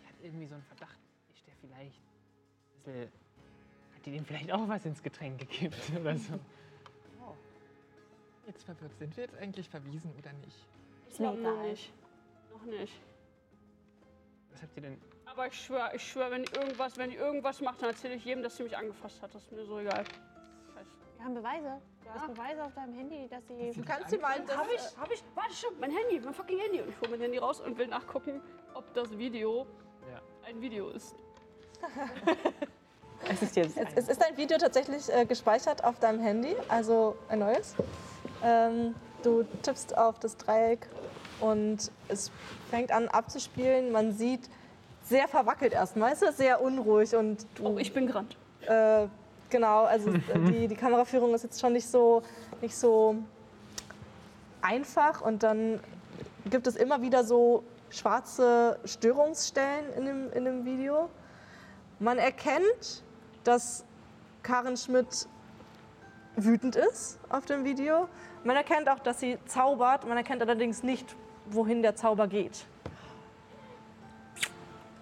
ich 0.00 0.08
hatte 0.08 0.22
irgendwie 0.24 0.46
so 0.46 0.54
einen 0.54 0.64
Verdacht, 0.64 0.98
ist 1.32 1.46
der 1.46 1.54
vielleicht 1.60 1.96
ein 2.00 2.82
bisschen, 2.84 3.12
hat 3.94 4.06
die 4.06 4.12
dem 4.12 4.24
vielleicht 4.24 4.52
auch 4.52 4.68
was 4.68 4.84
ins 4.84 5.02
Getränk 5.02 5.38
gekippt 5.40 5.76
oder 6.00 6.16
so. 6.16 6.38
Jetzt 8.46 8.64
verwirrt. 8.64 8.92
Sind 8.98 9.16
wir 9.16 9.24
jetzt 9.24 9.36
eigentlich 9.38 9.68
verwiesen 9.68 10.12
oder 10.18 10.32
nicht? 10.32 10.66
Ich 11.08 11.16
glaube 11.16 11.38
nicht. 11.62 11.92
Noch 12.52 12.64
nicht. 12.64 12.92
Was 14.52 14.62
habt 14.62 14.76
ihr 14.76 14.82
denn? 14.82 15.00
Aber 15.26 15.46
ich 15.46 15.64
schwör, 15.64 15.90
ich 15.94 16.06
schwör, 16.06 16.30
wenn 16.30 16.44
die 16.44 16.52
irgendwas, 16.54 16.96
wenn 16.98 17.10
die 17.10 17.16
irgendwas 17.16 17.60
macht, 17.60 17.80
dann 17.80 17.90
erzähle 17.90 18.14
ich 18.14 18.24
jedem, 18.24 18.42
dass 18.42 18.56
sie 18.56 18.64
mich 18.64 18.76
angefasst 18.76 19.22
hat. 19.22 19.34
Das 19.34 19.42
ist 19.42 19.52
mir 19.52 19.64
so 19.64 19.78
egal. 19.78 20.04
Scheiße. 20.74 20.90
Wir 21.16 21.24
haben 21.24 21.34
Beweise. 21.34 21.80
Du 22.02 22.10
hast 22.10 22.26
Beweise 22.28 22.64
auf 22.64 22.74
deinem 22.74 22.94
Handy, 22.94 23.28
dass 23.28 23.46
sie. 23.48 23.70
Du 23.70 23.84
kannst 23.84 24.10
sie 24.10 24.18
mal. 24.18 24.34
Hab 24.34 24.70
ich, 24.70 24.98
hab 24.98 25.10
ich, 25.10 25.22
warte 25.34 25.54
schon, 25.54 25.78
mein 25.80 25.90
Handy, 25.90 26.20
mein 26.20 26.34
fucking 26.34 26.58
Handy. 26.58 26.82
Und 26.82 26.90
ich 26.90 27.00
hole 27.00 27.10
mein 27.10 27.20
Handy 27.20 27.38
raus 27.38 27.60
und 27.60 27.78
will 27.78 27.86
nachgucken, 27.86 28.42
ob 28.74 28.92
das 28.94 29.16
Video 29.16 29.66
ein 30.46 30.60
Video 30.60 30.90
ist. 30.90 31.14
Es 33.30 33.40
ist 33.40 33.54
jetzt. 33.54 33.76
Es, 33.76 33.94
es 33.94 34.08
ist 34.08 34.24
ein 34.24 34.36
Video 34.36 34.58
tatsächlich 34.58 35.08
äh, 35.08 35.24
gespeichert 35.24 35.84
auf 35.84 36.00
deinem 36.00 36.20
Handy, 36.20 36.56
also 36.68 37.16
ein 37.28 37.38
neues. 37.38 37.76
Ähm, 38.42 38.96
du 39.22 39.44
tippst 39.62 39.96
auf 39.96 40.18
das 40.18 40.36
Dreieck 40.36 40.88
und 41.42 41.90
es 42.08 42.30
fängt 42.70 42.92
an 42.92 43.08
abzuspielen. 43.08 43.92
Man 43.92 44.12
sieht 44.12 44.48
sehr 45.02 45.28
verwackelt 45.28 45.72
erstmal. 45.72 46.12
Es 46.12 46.22
ist 46.22 46.38
sehr 46.38 46.62
unruhig 46.62 47.14
und 47.14 47.44
du 47.56 47.66
Oh, 47.66 47.78
ich 47.78 47.92
bin 47.92 48.06
gerannt. 48.06 48.36
Äh, 48.66 49.06
genau, 49.50 49.84
also 49.84 50.10
die, 50.48 50.68
die 50.68 50.76
Kameraführung 50.76 51.34
ist 51.34 51.42
jetzt 51.42 51.60
schon 51.60 51.72
nicht 51.72 51.88
so, 51.88 52.22
nicht 52.60 52.76
so 52.76 53.16
einfach 54.62 55.20
und 55.20 55.42
dann 55.42 55.80
gibt 56.48 56.66
es 56.66 56.76
immer 56.76 57.02
wieder 57.02 57.24
so 57.24 57.64
schwarze 57.90 58.78
Störungsstellen 58.84 59.92
in 59.96 60.06
dem, 60.06 60.32
in 60.32 60.44
dem 60.44 60.64
Video. 60.64 61.10
Man 61.98 62.18
erkennt, 62.18 63.02
dass 63.44 63.84
Karin 64.42 64.76
Schmidt 64.76 65.26
wütend 66.36 66.76
ist 66.76 67.18
auf 67.28 67.44
dem 67.44 67.64
Video. 67.64 68.08
Man 68.44 68.56
erkennt 68.56 68.88
auch, 68.88 68.98
dass 68.98 69.20
sie 69.20 69.38
zaubert. 69.46 70.06
Man 70.06 70.16
erkennt 70.16 70.40
allerdings 70.42 70.82
nicht, 70.82 71.14
wohin 71.46 71.82
der 71.82 71.96
Zauber 71.96 72.26
geht. 72.26 72.64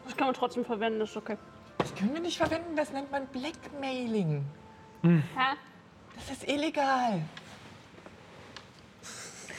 Das 0.05 0.17
kann 0.17 0.27
man 0.27 0.35
trotzdem 0.35 0.65
verwenden, 0.65 0.99
das 1.01 1.11
ist 1.11 1.17
okay. 1.17 1.37
Das 1.79 1.95
können 1.95 2.13
wir 2.13 2.21
nicht 2.21 2.37
verwenden, 2.37 2.77
das 2.77 2.93
nennt 2.93 3.11
man 3.11 3.27
Blackmailing. 3.27 4.45
Hä? 5.03 5.19
Das 6.17 6.31
ist 6.31 6.49
illegal. 6.49 7.23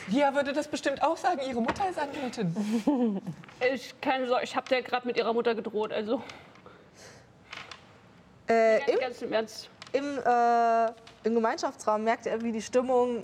Lia 0.08 0.34
würde 0.34 0.52
das 0.54 0.68
bestimmt 0.68 1.02
auch 1.02 1.18
sagen, 1.18 1.40
ihre 1.48 1.62
Mutter 1.62 1.90
ist 1.90 2.00
Anwältin. 2.00 3.22
Ich 3.74 3.94
keine 4.02 4.28
Sorge, 4.28 4.44
ich 4.44 4.56
habe 4.56 4.68
der 4.70 4.82
gerade 4.82 5.06
mit 5.06 5.18
ihrer 5.18 5.34
Mutter 5.34 5.54
gedroht, 5.54 5.94
also 5.94 6.24
Äh, 8.48 8.80
ganz, 8.80 8.90
im 8.90 9.00
ganz 9.00 9.22
im 9.22 9.34
Ernst. 9.34 9.70
Im, 9.94 10.18
äh, 10.18 11.28
Im 11.28 11.36
Gemeinschaftsraum 11.36 12.04
merkt 12.04 12.26
er, 12.26 12.42
wie 12.42 12.52
die 12.52 12.62
Stimmung 12.62 13.24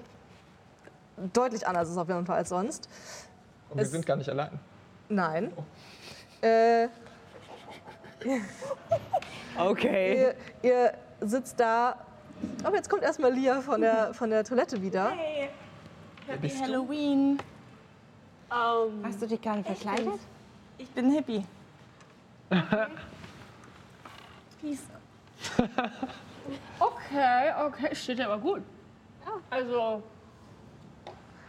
deutlich 1.33 1.65
anders 1.65 1.89
ist 1.89 1.97
auf 1.97 2.07
jeden 2.07 2.25
Fall 2.25 2.37
als 2.37 2.49
sonst. 2.49 2.87
Und 3.69 3.77
wir 3.77 3.85
sind 3.85 4.05
gar 4.05 4.15
nicht 4.15 4.29
allein. 4.29 4.59
Nein. 5.09 5.51
Äh, 6.41 6.87
Okay. 9.59 10.33
ihr, 10.61 10.69
ihr 10.69 10.93
sitzt 11.21 11.59
da. 11.59 11.97
Aber 12.63 12.75
jetzt 12.75 12.89
kommt 12.89 13.01
erstmal 13.03 13.33
Lia 13.33 13.61
von 13.61 13.81
der, 13.81 14.13
von 14.13 14.29
der 14.29 14.43
Toilette 14.43 14.79
wieder. 14.81 15.09
Hey, 15.11 15.49
Happy 16.27 16.39
bist 16.41 16.59
du? 16.59 16.63
Halloween. 16.63 17.39
Ähm, 18.51 19.03
Hast 19.03 19.21
du 19.21 19.27
dich 19.27 19.41
gerade 19.41 19.63
verkleidet? 19.63 20.19
Ich 20.77 20.89
bin 20.91 21.09
Hippie. 21.11 21.43
Peace. 24.61 24.83
okay, 26.79 27.51
okay, 27.65 27.95
steht 27.95 28.19
ja 28.19 28.25
aber 28.31 28.37
gut. 28.37 28.61
Also, 29.49 30.03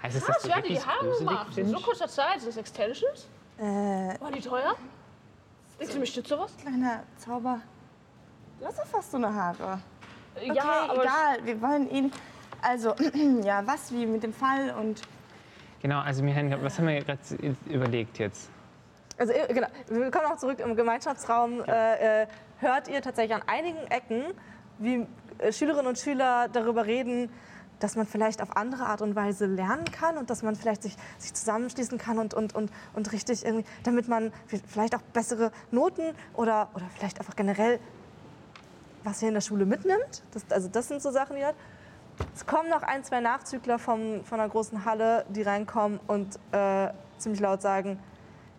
Heißt 0.02 0.16
es, 0.16 0.24
dass 0.24 0.42
du 0.42 0.50
hat 0.50 0.64
die 0.64 0.70
wirklich 0.70 0.86
Haare 0.86 1.06
gruselig 1.06 1.28
gemacht? 1.28 1.58
In 1.58 1.68
so 1.68 1.80
kurzer 1.80 2.08
Zeit, 2.08 2.38
sind 2.40 2.48
das 2.48 2.56
Extensions? 2.56 3.28
Äh, 3.58 3.62
Waren 3.62 4.32
die 4.34 4.40
teuer? 4.40 4.74
Denkst 5.80 5.94
du, 5.94 6.00
mich 6.00 6.10
stützt 6.10 6.28
sowas? 6.28 6.52
kleiner 6.60 7.02
Zauber. 7.18 7.60
Du 8.60 8.66
hast 8.66 8.78
doch 8.78 8.86
fast 8.86 9.10
so 9.10 9.16
eine 9.16 9.32
Haare. 9.32 9.80
Okay, 10.36 10.52
ja, 10.54 10.84
aber 10.88 11.02
egal. 11.02 11.38
Wir 11.44 11.60
wollen 11.62 11.90
ihn. 11.90 12.12
Also, 12.62 12.94
ja, 13.42 13.62
was 13.66 13.92
wie 13.92 14.06
mit 14.06 14.22
dem 14.22 14.32
Fall 14.32 14.74
und. 14.80 15.02
Genau, 15.80 16.00
also 16.00 16.22
Michael, 16.24 16.56
was 16.62 16.78
haben 16.78 16.88
wir 16.88 17.00
gerade 17.02 17.20
überlegt 17.66 18.18
jetzt? 18.18 18.50
Also 19.16 19.32
ihr- 19.32 19.46
genau, 19.48 19.68
wir 19.88 20.10
kommen 20.10 20.26
auch 20.26 20.36
zurück 20.36 20.58
im 20.60 20.74
Gemeinschaftsraum. 20.74 21.62
Äh, 21.64 22.22
äh, 22.22 22.26
hört 22.58 22.88
ihr 22.88 23.00
tatsächlich 23.02 23.34
an 23.34 23.42
einigen 23.46 23.78
Ecken, 23.88 24.24
wie 24.78 25.06
äh, 25.38 25.52
Schülerinnen 25.52 25.86
und 25.86 25.98
Schüler 25.98 26.48
darüber 26.48 26.84
reden, 26.86 27.30
dass 27.80 27.96
man 27.96 28.06
vielleicht 28.06 28.42
auf 28.42 28.56
andere 28.56 28.86
Art 28.86 29.02
und 29.02 29.14
Weise 29.14 29.46
lernen 29.46 29.84
kann 29.86 30.16
und 30.18 30.30
dass 30.30 30.42
man 30.42 30.56
vielleicht 30.56 30.82
sich, 30.82 30.96
sich 31.18 31.34
zusammenschließen 31.34 31.98
kann 31.98 32.18
und, 32.18 32.34
und, 32.34 32.54
und, 32.54 32.70
und 32.94 33.12
richtig 33.12 33.44
irgendwie, 33.44 33.66
damit 33.84 34.08
man 34.08 34.32
vielleicht 34.66 34.94
auch 34.94 35.02
bessere 35.12 35.52
Noten 35.70 36.14
oder, 36.34 36.68
oder 36.74 36.86
vielleicht 36.96 37.18
einfach 37.18 37.36
generell 37.36 37.80
was 39.04 39.20
hier 39.20 39.28
in 39.28 39.34
der 39.34 39.40
Schule 39.40 39.64
mitnimmt. 39.64 40.22
Das, 40.32 40.44
also 40.50 40.68
das 40.68 40.88
sind 40.88 41.02
so 41.02 41.10
Sachen, 41.10 41.36
die 41.36 41.44
hat. 41.44 41.54
Es 42.34 42.46
kommen 42.46 42.68
noch 42.68 42.82
ein, 42.82 43.04
zwei 43.04 43.20
Nachzügler 43.20 43.78
vom, 43.78 44.24
von 44.24 44.40
einer 44.40 44.48
großen 44.48 44.84
Halle, 44.84 45.24
die 45.28 45.42
reinkommen 45.42 46.00
und 46.08 46.36
äh, 46.50 46.88
ziemlich 47.16 47.40
laut 47.40 47.62
sagen, 47.62 47.98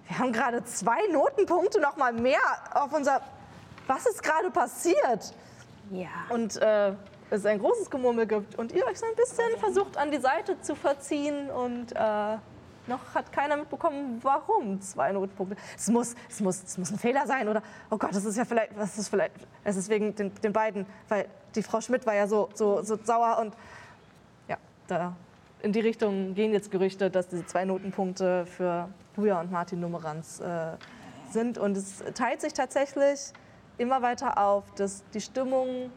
wir 0.08 0.18
haben 0.18 0.32
gerade 0.32 0.64
zwei 0.64 1.00
Notenpunkte 1.12 1.80
noch 1.80 1.98
mal 1.98 2.14
mehr 2.14 2.40
auf 2.74 2.94
unser... 2.94 3.22
Was 3.86 4.06
ist 4.06 4.22
gerade 4.22 4.52
passiert? 4.52 5.34
Ja. 5.90 6.08
Und 6.30 6.58
äh, 6.58 6.94
es 7.30 7.46
ein 7.46 7.60
großes 7.60 7.90
Gemurmel 7.90 8.26
gibt 8.26 8.58
und 8.58 8.72
ihr 8.72 8.86
euch 8.86 9.00
so 9.00 9.06
ein 9.06 9.16
bisschen 9.16 9.58
versucht 9.60 9.98
an 9.98 10.12
die 10.12 10.20
Seite 10.20 10.60
zu 10.62 10.76
verziehen 10.76 11.50
und 11.50 11.92
äh, 11.96 12.38
noch 12.88 13.14
hat 13.14 13.32
keiner 13.32 13.56
mitbekommen, 13.56 14.20
warum. 14.22 14.82
Zwei 14.82 15.12
Notenpunkte. 15.12 15.56
Es 15.78 15.88
muss, 15.90 16.16
es 16.28 16.40
muss, 16.40 16.64
es 16.64 16.78
muss 16.78 16.92
ein 16.92 16.98
Fehler 16.98 17.28
sein 17.28 17.48
oder? 17.48 17.62
Oh 17.90 17.98
Gott, 17.98 18.16
das 18.16 18.26
ist 18.26 18.38
ja 18.38 18.46
vielleicht, 18.46 18.78
das 18.78 18.98
ist 18.98 19.10
vielleicht, 19.10 19.36
es 19.64 19.76
ist 19.76 19.90
wegen 19.90 20.16
den, 20.16 20.34
den 20.36 20.54
beiden, 20.54 20.86
weil 21.08 21.28
die 21.56 21.64
Frau 21.64 21.82
Schmidt 21.82 22.06
war 22.06 22.16
ja 22.16 22.28
so, 22.28 22.50
so, 22.54 22.82
so 22.82 22.98
sauer 23.04 23.38
und 23.40 23.54
ja, 24.48 24.58
da 24.88 25.16
in 25.62 25.74
die 25.74 25.82
Richtung 25.82 26.34
gehen 26.36 26.52
jetzt 26.52 26.72
Gerüchte, 26.72 27.10
dass 27.10 27.28
diese 27.28 27.46
zwei 27.46 27.66
Notenpunkte 27.66 28.46
für 28.46 28.90
Julia 29.18 29.42
und 29.42 29.52
Martin 29.52 29.80
Numeranz 29.80 30.40
äh, 30.40 30.78
sind. 31.32 31.58
Und 31.58 31.76
es 31.76 32.04
teilt 32.14 32.42
sich 32.42 32.54
tatsächlich 32.54 33.34
immer 33.78 34.02
weiter 34.02 34.38
auf, 34.38 34.64
dass 34.76 35.04
die 35.14 35.22
Stimmung 35.22 35.92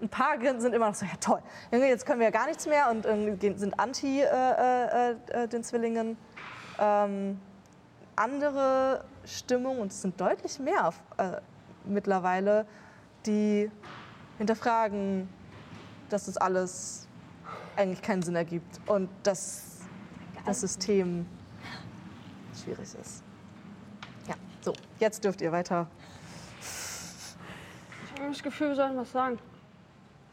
ein 0.00 0.08
paar 0.08 0.38
sind 0.60 0.74
immer 0.74 0.88
noch 0.88 0.94
so, 0.94 1.04
ja 1.04 1.12
toll, 1.20 1.40
jetzt 1.72 2.06
können 2.06 2.20
wir 2.20 2.26
ja 2.26 2.30
gar 2.30 2.46
nichts 2.46 2.66
mehr 2.66 2.90
und 2.90 3.02
gehen- 3.38 3.58
sind 3.58 3.78
anti 3.78 4.20
äh, 4.20 4.24
äh, 4.24 5.16
äh, 5.28 5.48
den 5.48 5.62
Zwillingen. 5.62 6.16
Ähm, 6.78 7.38
andere 8.16 9.04
Stimmung, 9.24 9.80
und 9.80 9.92
es 9.92 10.02
sind 10.02 10.20
deutlich 10.20 10.58
mehr 10.58 10.92
äh, 11.16 11.40
mittlerweile, 11.84 12.66
die 13.26 13.70
hinterfragen, 14.38 15.28
dass 16.08 16.26
das 16.26 16.36
alles 16.36 17.06
eigentlich 17.76 18.02
keinen 18.02 18.22
Sinn 18.22 18.36
ergibt 18.36 18.80
und 18.86 19.08
dass 19.22 19.78
das 20.44 20.60
System 20.60 21.26
schwierig 22.62 22.94
ist. 23.00 23.22
Ja, 24.26 24.34
so, 24.60 24.72
jetzt 24.98 25.24
dürft 25.24 25.40
ihr 25.40 25.52
weiter. 25.52 25.86
ich 26.60 28.20
habe 28.20 28.30
das 28.30 28.42
Gefühl, 28.42 28.68
wir 28.68 28.74
sollen 28.76 28.96
was 28.96 29.12
sagen. 29.12 29.38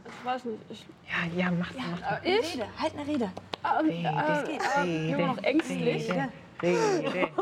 Ich 0.08 0.26
weiß 0.26 0.46
nicht. 0.46 0.60
Ich, 0.70 0.86
Ja, 1.10 1.44
ja, 1.46 1.52
mach, 1.52 1.72
mach. 1.74 2.24
äh, 2.24 2.40
ich? 2.40 2.54
Rede, 2.56 2.66
halt 2.80 2.94
eine 2.96 3.08
Rede. 3.08 3.32
Ähm, 3.80 3.90
äh, 3.90 4.86
äh, 4.86 5.12
immer 5.12 5.28
noch 5.28 5.44
ängstlich. 5.44 6.10
Rede, 6.10 6.30
Rede. 7.14 7.28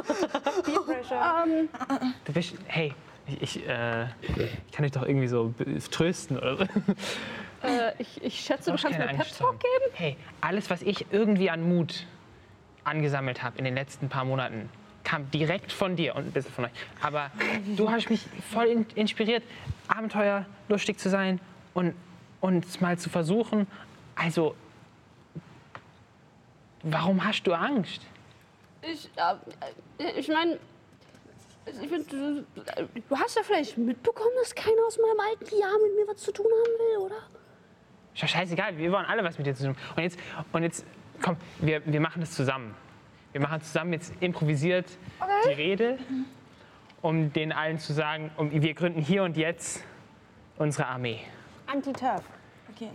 Ähm, 1.12 1.70
Du 2.26 2.34
bist, 2.34 2.56
hey, 2.68 2.94
ich, 3.28 3.42
ich, 3.42 3.68
äh, 3.68 4.04
ich 4.22 4.72
kann 4.72 4.84
dich 4.84 4.92
doch 4.92 5.04
irgendwie 5.04 5.28
so 5.28 5.54
trösten 5.92 6.38
oder 6.38 6.58
so. 6.58 6.64
äh, 7.64 7.94
ich, 8.00 8.22
ich 8.24 8.40
schätze, 8.40 8.72
du 8.72 8.78
kannst 8.78 8.98
mir 8.98 9.06
keine 9.06 9.18
Pep 9.18 9.20
Angst 9.28 9.38
Talk 9.38 9.50
haben. 9.50 9.60
geben. 9.60 9.92
Hey, 9.94 10.18
alles, 10.42 10.70
was 10.70 10.82
ich 10.82 11.06
irgendwie 11.12 11.50
an 11.50 11.68
Mut 11.70 12.06
angesammelt 12.84 13.42
habe 13.44 13.58
in 13.58 13.66
den 13.66 13.76
letzten 13.76 14.10
paar 14.10 14.26
Monaten, 14.26 14.70
kam 15.04 15.30
direkt 15.32 15.72
von 15.72 15.96
dir 15.96 16.16
und 16.16 16.26
ein 16.28 16.32
bisschen 16.32 16.52
von 16.52 16.66
euch. 16.66 16.72
Aber 17.02 17.32
du 17.78 17.90
hast 17.90 18.10
mich 18.10 18.26
voll 18.52 18.66
in, 18.66 18.86
inspiriert, 18.96 19.44
abenteuerlustig 19.88 20.98
zu 20.98 21.10
sein 21.10 21.40
und 21.74 21.94
und 22.46 22.66
es 22.66 22.80
mal 22.80 22.98
zu 22.98 23.10
versuchen. 23.10 23.68
Also, 24.16 24.56
warum 26.84 27.24
hast 27.26 27.44
du 27.44 27.54
Angst? 27.54 28.02
Ich, 28.82 29.10
äh, 29.16 30.12
ich 30.20 30.28
meine, 30.28 30.60
ich 31.66 31.90
find, 31.90 32.12
du, 32.12 32.46
du 33.10 33.18
hast 33.18 33.36
ja 33.36 33.42
vielleicht 33.44 33.78
mitbekommen, 33.78 34.30
dass 34.40 34.54
keiner 34.54 34.86
aus 34.86 34.98
meinem 34.98 35.20
alten 35.20 35.60
Jahr 35.60 35.74
mit 35.82 35.96
mir 35.96 36.08
was 36.08 36.22
zu 36.22 36.32
tun 36.32 36.46
haben 36.46 36.80
will, 36.80 37.06
oder? 37.06 37.16
Ist 38.14 38.24
doch 38.24 38.28
scheißegal, 38.28 38.78
wir 38.78 38.92
wollen 38.92 39.06
alle 39.06 39.24
was 39.24 39.38
mit 39.38 39.48
dir 39.48 39.56
zu 39.56 39.64
tun. 39.64 39.76
Und 39.96 40.04
jetzt, 40.04 40.20
und 40.52 40.64
jetzt 40.64 40.86
komm, 41.22 41.38
wir, 41.60 41.82
wir 41.86 42.00
machen 42.00 42.22
das 42.22 42.32
zusammen. 42.32 42.76
Wir 43.32 43.42
machen 43.42 43.62
zusammen 43.62 43.94
jetzt 43.94 44.14
improvisiert 44.22 44.86
die 45.46 45.54
Rede, 45.54 45.98
um 47.02 47.34
den 47.34 47.52
allen 47.52 47.80
zu 47.80 47.92
sagen, 47.92 48.32
um, 48.38 48.52
wir 48.52 48.74
gründen 48.76 49.02
hier 49.02 49.24
und 49.24 49.36
jetzt 49.36 49.84
unsere 50.58 50.88
Armee. 50.88 51.20
Anti-Turf. 51.68 52.24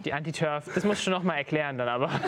Die 0.04 0.12
Anti-Turf, 0.12 0.70
das 0.74 0.84
musst 0.84 1.06
du 1.06 1.10
noch 1.10 1.22
mal 1.22 1.36
erklären 1.36 1.78
dann 1.78 1.88
aber. 1.88 2.10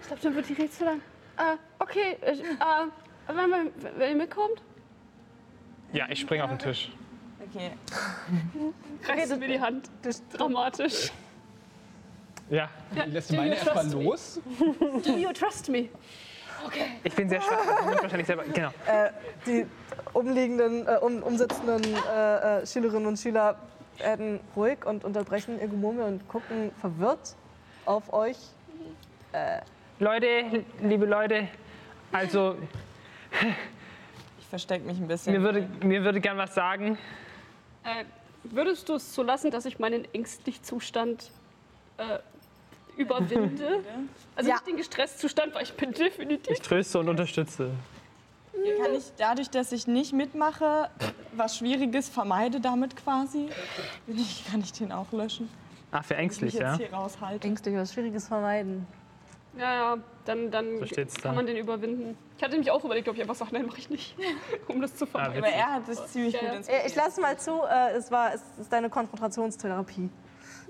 Ich 0.00 0.06
glaube, 0.08 0.22
dann 0.22 0.34
wird 0.36 0.48
die 0.48 0.52
Rede 0.52 0.70
zu 0.70 0.84
lang. 0.84 1.00
Äh, 1.36 1.56
okay, 1.78 2.16
ich, 2.22 2.40
äh, 2.40 2.54
wenn, 3.26 3.72
wenn 3.98 4.10
ihr 4.10 4.16
mitkommt, 4.16 4.62
Ja, 5.92 6.06
ich 6.08 6.20
springe 6.20 6.44
auf 6.44 6.50
den 6.50 6.58
Tisch. 6.58 6.92
Okay. 7.50 7.72
reißt 9.08 9.32
du 9.32 9.36
mir 9.36 9.48
die 9.48 9.60
Hand. 9.60 9.90
Dramatisch. 10.32 11.10
Ja, 12.48 12.68
Lässt 13.06 13.30
du 13.30 13.36
meine 13.36 13.56
erstmal 13.56 13.90
los? 13.90 14.40
Do 15.04 15.16
you 15.16 15.32
trust 15.32 15.68
me? 15.68 15.88
Ich 17.04 17.14
bin 17.14 17.28
sehr 17.28 17.40
schwach. 17.40 17.58
Ich 17.94 18.02
wahrscheinlich 18.02 18.26
selber. 18.26 18.44
Genau. 18.44 18.70
Die 19.46 19.66
umliegenden, 20.12 20.86
äh, 20.86 20.98
um, 21.00 21.22
umsitzenden 21.22 21.82
äh, 21.84 22.60
äh, 22.60 22.66
Schülerinnen 22.66 23.06
und 23.06 23.18
Schüler 23.18 23.58
werden 23.98 24.40
ruhig 24.54 24.84
und 24.84 25.04
unterbrechen 25.04 25.60
ihr 25.60 25.68
Gemurmel 25.68 26.04
und 26.04 26.28
gucken 26.28 26.70
verwirrt 26.80 27.34
auf 27.84 28.12
euch. 28.12 28.36
Leute, 29.98 30.64
liebe 30.82 31.04
Leute, 31.06 31.48
also 32.12 32.56
Ich 34.38 34.46
verstecke 34.46 34.84
mich 34.86 34.96
ein 34.98 35.02
mir 35.02 35.08
bisschen. 35.08 35.42
würde, 35.42 35.68
mir 35.82 36.04
würde 36.04 36.20
gern 36.20 36.38
was 36.38 36.54
sagen. 36.54 36.96
Äh, 37.84 38.04
würdest 38.44 38.88
du 38.88 38.94
es 38.94 39.14
so 39.14 39.22
lassen, 39.22 39.50
dass 39.50 39.64
ich 39.66 39.78
meinen 39.78 40.06
ängstlichen 40.14 40.64
Zustand 40.64 41.30
äh, 41.98 42.18
überwinde? 42.96 43.80
Also 44.38 44.50
Ja. 44.50 44.56
nicht 44.56 44.66
den 44.66 44.76
Gestresstzustand, 44.76 45.54
weil 45.54 45.62
ich 45.62 45.72
bin 45.72 45.92
definitiv. 45.92 46.52
Ich 46.52 46.60
tröste 46.60 46.98
und 46.98 47.08
unterstütze. 47.08 47.70
Kann 48.82 48.94
ich 48.94 49.12
dadurch, 49.16 49.50
dass 49.50 49.72
ich 49.72 49.86
nicht 49.86 50.12
mitmache, 50.12 50.90
was 51.32 51.56
Schwieriges 51.58 52.08
vermeide 52.08 52.60
damit 52.60 52.96
quasi? 52.96 53.48
Kann 54.50 54.60
ich 54.60 54.72
den 54.72 54.92
auch 54.92 55.12
löschen? 55.12 55.48
Ach, 55.92 56.04
für 56.04 56.14
ich 56.14 56.20
ängstlich, 56.20 56.52
jetzt 56.54 56.62
ja? 56.62 56.76
hier 56.76 56.92
raushalte. 56.92 57.46
Ängstlich 57.46 57.76
was 57.76 57.92
Schwieriges 57.92 58.28
vermeiden. 58.28 58.86
Ja, 59.56 59.74
ja, 59.74 59.98
dann, 60.26 60.50
dann 60.50 60.78
So 60.80 60.86
steht's 60.86 61.14
da. 61.14 61.22
kann 61.30 61.36
man 61.36 61.46
den 61.46 61.56
überwinden. 61.56 62.18
Ich 62.36 62.42
hatte 62.44 62.58
mich 62.58 62.70
auch 62.70 62.84
überlegt, 62.84 63.08
ob 63.08 63.14
ich 63.14 63.22
einfach 63.22 63.34
sage, 63.36 63.52
nein, 63.54 63.64
mache 63.66 63.78
ich 63.78 63.88
nicht, 63.88 64.14
um 64.68 64.82
das 64.82 64.94
zu 64.96 65.06
vermeiden. 65.06 65.38
Aber 65.38 65.48
er 65.48 65.72
hat 65.74 65.86
sich 65.86 65.98
ziemlich 66.06 66.34
Ja, 66.34 66.40
gut 66.40 66.48
ja. 66.50 66.54
inspiriert. 66.56 66.84
Äh, 66.84 66.88
Ich 66.88 66.94
lasse 66.94 67.20
mal 67.22 67.38
zu, 67.38 67.62
äh, 67.62 67.92
es, 67.96 68.10
war, 68.10 68.34
es 68.34 68.42
ist 68.60 68.70
deine 68.72 68.90
Konfrontationstherapie. 68.90 70.10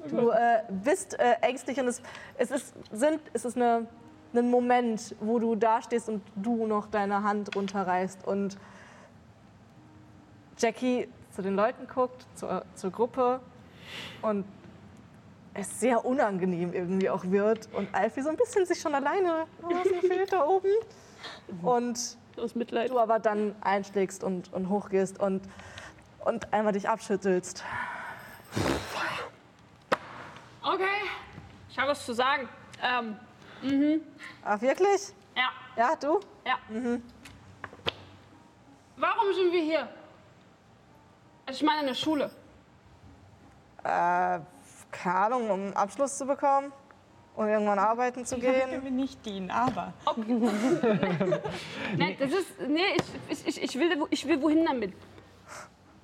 Du 0.09 0.31
äh, 0.31 0.63
bist 0.71 1.19
äh, 1.19 1.33
ängstlich 1.41 1.81
und 1.81 1.89
es, 1.89 2.01
es 2.39 2.53
ist, 2.53 2.75
sind, 2.93 3.19
es 3.33 3.45
ist 3.45 3.57
eine, 3.57 3.89
ein 4.35 4.51
Moment, 4.51 5.15
wo 5.21 5.39
du 5.39 5.55
dastehst 5.55 6.09
und 6.09 6.23
du 6.37 6.67
noch 6.67 6.87
deine 6.87 7.23
Hand 7.23 7.55
runterreißt 7.57 8.27
und 8.27 8.59
Jackie 10.59 11.09
zu 11.31 11.43
den 11.43 11.55
Leuten 11.55 11.87
guckt, 11.87 12.27
zur, 12.35 12.65
zur 12.75 12.91
Gruppe 12.91 13.41
und 14.23 14.45
es 15.55 15.81
sehr 15.81 16.05
unangenehm 16.05 16.73
irgendwie 16.73 17.09
auch 17.09 17.25
wird 17.25 17.69
und 17.73 17.95
Alfie 17.95 18.23
so 18.23 18.29
ein 18.29 18.37
bisschen 18.37 18.67
sich 18.67 18.81
schon 18.81 18.95
alleine, 18.95 19.47
oh, 19.63 20.01
fehlt 20.07 20.33
da 20.33 20.47
oben. 20.47 20.69
Und 21.63 22.17
du 22.37 22.99
aber 22.99 23.19
dann 23.19 23.55
einschlägst 23.63 24.23
und, 24.23 24.53
und 24.53 24.69
hochgehst 24.69 25.19
und, 25.21 25.43
und 26.25 26.53
einmal 26.53 26.73
dich 26.73 26.89
abschüttelst. 26.89 27.65
Okay, 30.63 30.85
ich 31.71 31.79
habe 31.79 31.91
was 31.91 32.05
zu 32.05 32.13
sagen. 32.13 32.49
Ähm, 32.83 33.17
Ach, 34.45 34.61
wirklich? 34.61 35.13
ja, 35.35 35.49
Ja, 35.77 35.97
du? 35.97 36.21
ja. 36.45 36.59
Warum 38.97 39.35
sind 39.35 39.53
wir 39.53 39.61
hier? 39.63 39.89
Also 41.47 41.59
ich 41.59 41.63
meine 41.63 41.81
in 41.83 41.87
der 41.89 41.95
Schule. 41.95 42.31
Äh, 43.85 44.41
keine 44.91 45.15
Ahnung, 45.17 45.51
um 45.51 45.61
einen 45.61 45.75
Abschluss 45.75 46.17
zu 46.19 46.27
bekommen 46.27 46.73
und 47.37 47.49
irgendwann 47.49 47.79
arbeiten 47.79 48.25
zu 48.25 48.37
Damit 48.37 48.55
gehen. 48.55 48.71
können 48.71 48.85
wir 48.85 48.91
nicht 48.91 49.25
dienen, 49.27 49.51
aber 49.51 49.93
Nein, 51.97 52.17
das 52.19 52.31
ist. 52.33 52.61
Nee, 52.67 52.81
ich, 53.29 53.47
ich, 53.47 53.63
ich, 53.63 53.79
will, 53.79 54.07
ich 54.11 54.27
will 54.27 54.41
wohin 54.43 54.65
damit. 54.65 54.95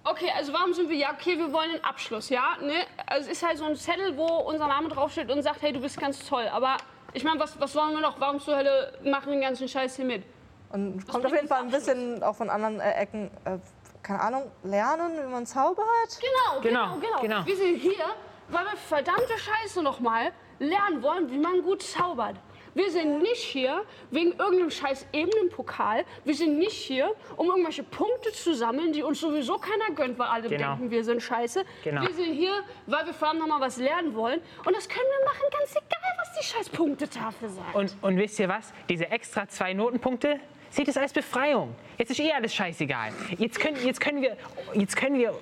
Okay, 0.04 0.30
also 0.36 0.52
warum 0.52 0.74
sind 0.74 0.88
wir 0.90 0.96
ja? 0.96 1.12
Okay, 1.12 1.38
wir 1.38 1.52
wollen 1.52 1.70
einen 1.70 1.84
Abschluss, 1.84 2.28
ja? 2.28 2.56
Ne? 2.60 2.74
Also 3.06 3.30
es 3.30 3.38
ist 3.38 3.46
halt 3.46 3.56
so 3.58 3.64
ein 3.64 3.76
Zettel, 3.76 4.16
wo 4.16 4.26
unser 4.26 4.66
Name 4.68 4.88
draufsteht 4.88 5.30
und 5.30 5.42
sagt, 5.42 5.62
hey, 5.62 5.72
du 5.72 5.80
bist 5.80 5.98
ganz 5.98 6.24
toll. 6.28 6.48
Aber 6.48 6.76
ich 7.12 7.24
meine, 7.24 7.38
was, 7.40 7.58
was 7.60 7.74
wollen 7.74 7.92
wir 7.94 8.00
noch? 8.00 8.18
Warum 8.20 8.40
zur 8.40 8.56
Hölle 8.56 8.92
machen 9.04 9.26
wir 9.26 9.32
den 9.32 9.40
ganzen 9.42 9.68
Scheiß 9.68 9.96
hier 9.96 10.04
mit? 10.04 10.24
Und 10.70 11.06
kommt 11.06 11.26
auf 11.26 11.32
jeden 11.32 11.48
Fall 11.48 11.60
ein 11.62 11.70
bisschen 11.70 12.22
auch 12.22 12.34
von 12.34 12.48
anderen 12.48 12.80
äh, 12.80 12.92
Ecken, 12.92 13.30
äh, 13.44 13.58
keine 14.02 14.20
Ahnung, 14.20 14.50
lernen, 14.64 15.12
wie 15.22 15.30
man 15.30 15.44
zaubert. 15.46 15.86
Genau, 16.20 16.60
Genau, 16.62 16.94
genau, 16.94 17.00
genau. 17.00 17.20
genau. 17.20 17.46
Wir 17.46 17.56
sind 17.56 17.76
hier, 17.76 18.04
weil 18.48 18.64
wir 18.64 18.76
verdammte 18.76 19.34
Scheiße 19.38 19.82
nochmal 19.82 20.32
lernen 20.58 21.02
wollen, 21.02 21.30
wie 21.30 21.38
man 21.38 21.62
gut 21.62 21.82
zaubert. 21.82 22.36
Wir 22.74 22.90
sind 22.90 23.18
nicht 23.22 23.42
hier 23.42 23.82
wegen 24.10 24.32
irgendeinem 24.32 24.70
scheiß 24.70 25.06
Ebenenpokal. 25.12 26.04
Wir 26.24 26.34
sind 26.34 26.58
nicht 26.58 26.72
hier, 26.72 27.14
um 27.36 27.48
irgendwelche 27.48 27.82
Punkte 27.82 28.32
zu 28.32 28.54
sammeln, 28.54 28.92
die 28.92 29.02
uns 29.02 29.20
sowieso 29.20 29.58
keiner 29.58 29.94
gönnt, 29.94 30.18
weil 30.18 30.28
alle 30.28 30.48
Genau. 30.48 30.76
denken, 30.76 30.90
wir 30.90 31.04
sind 31.04 31.22
scheiße. 31.22 31.64
Genau. 31.84 32.02
Wir 32.02 32.14
sind 32.14 32.32
hier, 32.32 32.52
weil 32.86 33.06
wir 33.06 33.14
verdammt 33.14 33.40
nochmal 33.40 33.60
was 33.60 33.76
lernen 33.76 34.14
wollen. 34.14 34.40
Und 34.64 34.74
das 34.76 34.88
können 34.88 35.04
wir 35.18 35.24
machen, 35.26 35.44
ganz 35.58 35.70
egal, 35.72 36.12
was 36.18 36.38
die 36.40 36.44
scheiß 36.46 36.68
Punktetafel 36.70 37.48
sagt. 37.48 37.74
Und, 37.74 37.94
und 38.00 38.16
wisst 38.16 38.38
ihr 38.38 38.48
was? 38.48 38.72
Diese 38.88 39.10
extra 39.10 39.46
zwei 39.48 39.72
Notenpunkte, 39.74 40.40
seht 40.70 40.88
es 40.88 40.96
als 40.96 41.12
Befreiung. 41.12 41.74
Jetzt 41.98 42.10
ist 42.12 42.20
eh 42.20 42.32
alles 42.32 42.54
scheißegal. 42.54 43.12
Jetzt 43.36 43.60
können, 43.60 43.76
jetzt 43.84 44.00
können, 44.00 44.22
wir, 44.22 44.36
jetzt 44.72 44.96
können 44.96 45.18
wir 45.18 45.34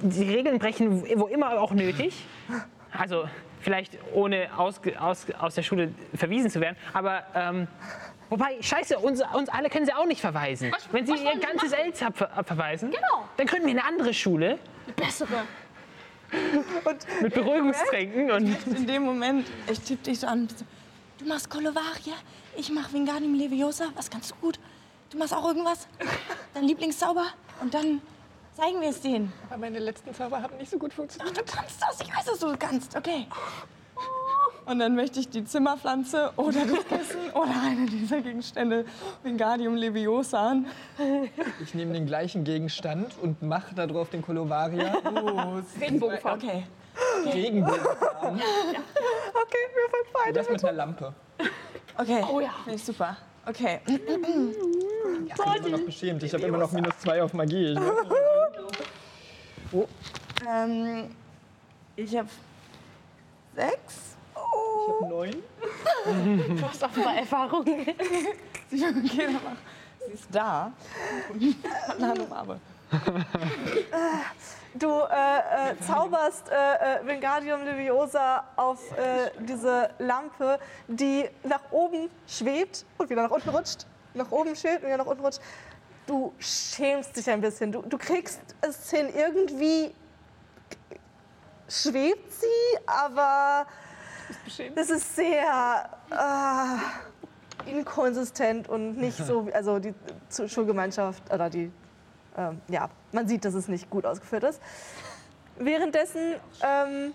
die 0.00 0.32
Regeln 0.32 0.60
brechen, 0.60 1.04
wo 1.18 1.26
immer 1.26 1.60
auch 1.60 1.72
nötig. 1.72 2.14
Also 2.92 3.28
vielleicht 3.66 3.98
ohne 4.14 4.48
aus, 4.56 4.80
aus, 5.00 5.26
aus 5.40 5.56
der 5.56 5.62
Schule 5.64 5.92
verwiesen 6.14 6.48
zu 6.50 6.60
werden. 6.60 6.76
Aber 6.92 7.24
ähm, 7.34 7.66
wobei, 8.30 8.62
scheiße, 8.62 8.96
uns, 8.96 9.20
uns 9.34 9.48
alle 9.48 9.68
können 9.68 9.86
sie 9.86 9.92
auch 9.92 10.06
nicht 10.06 10.20
verweisen. 10.20 10.70
Was- 10.70 10.86
Wenn 10.92 11.04
sie 11.04 11.14
ihr 11.14 11.36
ganzes? 11.40 11.72
Elz 11.72 12.00
ab, 12.00 12.30
abverweisen, 12.36 12.92
Genau. 12.92 13.24
dann 13.36 13.46
gründen 13.48 13.66
wir 13.66 13.72
eine 13.72 13.84
andere 13.84 14.14
Schule 14.14 14.60
Bessere. 14.94 15.42
mit 17.22 17.34
Beruhigungstränken. 17.34 18.30
Und 18.30 18.56
in 18.68 18.86
dem 18.86 19.02
Moment, 19.02 19.48
ich 19.68 19.80
tippe 19.80 20.04
dich 20.04 20.20
so 20.20 20.28
an. 20.28 20.46
Du 21.18 21.24
machst 21.26 21.50
Kolovaria, 21.50 22.14
ich 22.56 22.70
mach 22.70 22.92
Wingardium 22.92 23.34
Leviosa, 23.34 23.86
was 23.96 24.08
kannst 24.08 24.30
du 24.30 24.34
gut? 24.36 24.60
Du 25.10 25.18
machst 25.18 25.34
auch 25.34 25.44
irgendwas? 25.46 25.88
Dein 26.54 26.64
Lieblingszauber? 26.64 27.26
Und 27.60 27.74
dann 27.74 28.00
zeigen 28.56 28.80
wir 28.80 28.88
es 28.90 29.00
denen. 29.00 29.32
Aber 29.48 29.58
meine 29.58 29.78
letzten 29.78 30.14
Zauber 30.14 30.42
haben 30.42 30.56
nicht 30.56 30.70
so 30.70 30.78
gut 30.78 30.90
Ach, 30.92 30.96
funktioniert. 30.96 31.36
du 31.36 31.42
kannst 31.44 31.80
das, 31.82 32.00
ich 32.00 32.14
weiß, 32.14 32.24
dass 32.24 32.38
du 32.38 32.56
kannst, 32.58 32.96
okay. 32.96 33.26
Und 34.64 34.80
dann 34.80 34.96
möchte 34.96 35.20
ich 35.20 35.28
die 35.28 35.44
Zimmerpflanze 35.44 36.32
oder 36.36 36.64
das 36.64 36.84
Kissen 36.88 37.30
oder 37.34 37.54
eine 37.64 37.86
dieser 37.86 38.20
Gegenstände 38.20 38.84
Wingardium 39.22 39.76
Leviosa 39.76 40.50
an. 40.50 40.66
Ich 41.62 41.72
nehme 41.74 41.92
den 41.92 42.06
gleichen 42.06 42.42
Gegenstand 42.42 43.14
und 43.22 43.42
mache 43.42 43.74
da 43.76 43.86
drauf 43.86 44.10
den 44.10 44.22
Kolovaria. 44.22 44.94
Oh, 45.06 45.60
Regenbogenfarben. 45.80 46.48
Okay. 46.48 46.64
Regenbogenfarben. 47.32 48.38
Okay, 48.38 49.64
wir 49.74 49.90
fangen 49.90 50.12
beide. 50.12 50.32
Das 50.32 50.50
mit 50.50 50.64
einer 50.64 50.72
Lampe. 50.72 51.14
Okay. 51.96 52.24
Oh 52.30 52.40
ja. 52.40 52.50
Finde 52.64 52.76
ich 52.76 52.84
super. 52.84 53.16
Okay. 53.46 53.80
Ich 53.86 54.04
bin 54.04 54.24
immer 54.24 55.68
noch 55.68 55.84
beschämt. 55.84 56.22
Ich 56.22 56.34
habe 56.34 56.44
immer 56.44 56.58
noch 56.58 56.72
minus 56.72 56.98
zwei 56.98 57.22
auf 57.22 57.32
Magie. 57.32 57.72
Ich 57.72 57.78
Ähm, 60.48 61.16
ich 61.96 62.16
habe 62.16 62.28
sechs. 63.54 64.16
habe 64.34 65.08
neun. 65.08 65.42
Du 66.56 66.62
hast 66.68 66.82
offenbar 66.82 67.16
Erfahrung. 67.16 67.64
Sie, 68.70 68.84
okay. 69.04 69.28
Sie 70.06 70.12
ist 70.12 70.26
da. 70.30 70.72
Hat 71.88 71.96
eine 71.96 72.10
andere 72.10 72.26
Farbe. 72.26 72.60
Du 74.78 74.88
äh, 74.90 75.70
äh, 75.70 75.80
zauberst 75.86 76.50
äh, 76.50 76.54
äh, 77.00 77.06
Wingardium 77.06 77.64
Leviosa 77.64 78.44
auf 78.56 78.80
äh, 78.92 79.30
diese 79.40 79.90
Lampe, 79.98 80.58
die 80.88 81.28
nach 81.44 81.60
oben 81.70 82.10
schwebt 82.26 82.84
und 82.98 83.08
wieder 83.08 83.22
nach 83.22 83.30
unten 83.30 83.48
rutscht. 83.50 83.86
Nach 84.14 84.30
oben 84.30 84.54
schwebt 84.56 84.82
und 84.82 84.86
wieder 84.88 84.98
nach 84.98 85.06
unten 85.06 85.24
rutscht. 85.24 85.40
Du 86.06 86.34
schämst 86.38 87.16
dich 87.16 87.28
ein 87.30 87.40
bisschen. 87.40 87.72
Du, 87.72 87.82
du 87.82 87.96
kriegst 87.98 88.40
es 88.60 88.90
hin, 88.90 89.08
irgendwie 89.14 89.94
schwebt 91.68 92.32
sie, 92.32 92.78
aber 92.86 93.66
es 94.76 94.90
ist 94.90 95.16
sehr 95.16 95.88
äh, 96.10 97.70
inkonsistent 97.70 98.68
und 98.68 98.96
nicht 98.98 99.16
so, 99.26 99.46
wie- 99.46 99.52
also 99.54 99.78
die 99.78 99.94
Schulgemeinschaft 100.46 101.22
oder 101.32 101.50
die 101.50 101.72
ähm, 102.36 102.60
ja, 102.68 102.88
man 103.12 103.28
sieht, 103.28 103.44
dass 103.44 103.54
es 103.54 103.68
nicht 103.68 103.90
gut 103.90 104.04
ausgeführt 104.06 104.44
ist. 104.44 104.60
Währenddessen 105.58 106.36
ähm, 106.62 107.14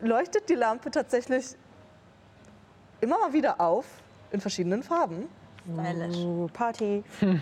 leuchtet 0.00 0.48
die 0.48 0.54
Lampe 0.54 0.90
tatsächlich 0.90 1.56
immer 3.00 3.18
mal 3.18 3.32
wieder 3.32 3.60
auf 3.60 3.86
in 4.30 4.40
verschiedenen 4.40 4.82
Farben. 4.82 5.28
Uh, 5.68 6.48
Party. 6.52 7.04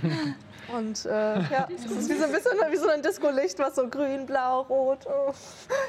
Und 0.76 1.06
äh, 1.06 1.10
ja, 1.10 1.68
es 1.74 1.84
ist 1.86 2.10
wie 2.10 2.14
so 2.14 2.24
ein 2.24 2.32
bisschen 2.32 2.52
wie 2.70 2.76
so 2.76 2.88
ein 2.88 3.02
Disco-Licht, 3.02 3.58
was 3.58 3.76
so 3.76 3.88
grün, 3.88 4.26
blau, 4.26 4.62
rot. 4.62 5.06
Oh. 5.06 5.32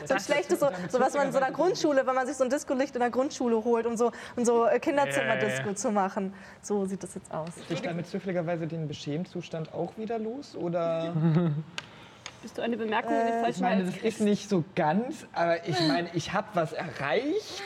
So 0.06 0.14
ein 0.14 0.20
schlechtes, 0.20 0.60
so, 0.60 0.70
so 0.90 1.00
was 1.00 1.14
man 1.14 1.28
in 1.28 1.34
so 1.34 1.40
einer 1.40 1.52
Grundschule, 1.52 2.06
wenn 2.08 2.16
man 2.16 2.26
sich 2.28 2.38
so 2.38 2.46
ein 2.46 2.50
Disco-Licht 2.50 2.96
in 2.96 3.02
der 3.02 3.10
Grundschule 3.10 3.64
holt, 3.64 3.86
um 3.86 3.98
so, 3.98 4.12
um 4.38 4.46
so 4.46 4.66
äh, 4.66 4.80
Kinderzimmer-Disco 4.80 5.50
Ja, 5.50 5.66
ja, 5.66 5.72
ja. 5.72 5.76
zu 5.76 5.92
machen. 5.92 6.34
So 6.62 6.86
sieht 6.86 7.04
das 7.04 7.16
jetzt 7.16 7.32
aus. 7.34 7.50
Ich 7.70 7.82
damit 7.82 8.08
zufälligerweise 8.08 8.68
den 8.68 8.88
Beschämtzustand 8.88 9.74
auch 9.74 9.98
wieder 9.98 10.18
los? 10.18 10.56
Oder? 10.56 11.14
Bist 12.42 12.58
du 12.58 12.62
eine 12.62 12.78
Bemerkung 12.78 13.12
in 13.12 13.26
den 13.26 13.36
Ich 13.36 13.42
falschen 13.42 13.62
meine, 13.64 13.84
Hals 13.84 13.96
das 13.96 14.04
ist 14.04 14.22
nicht 14.22 14.50
so 14.50 14.64
ganz, 14.76 15.26
aber 15.34 15.68
ich 15.68 15.78
meine, 15.88 16.10
ich 16.14 16.32
habe 16.32 16.48
was 16.54 16.72
erreicht. 16.72 17.64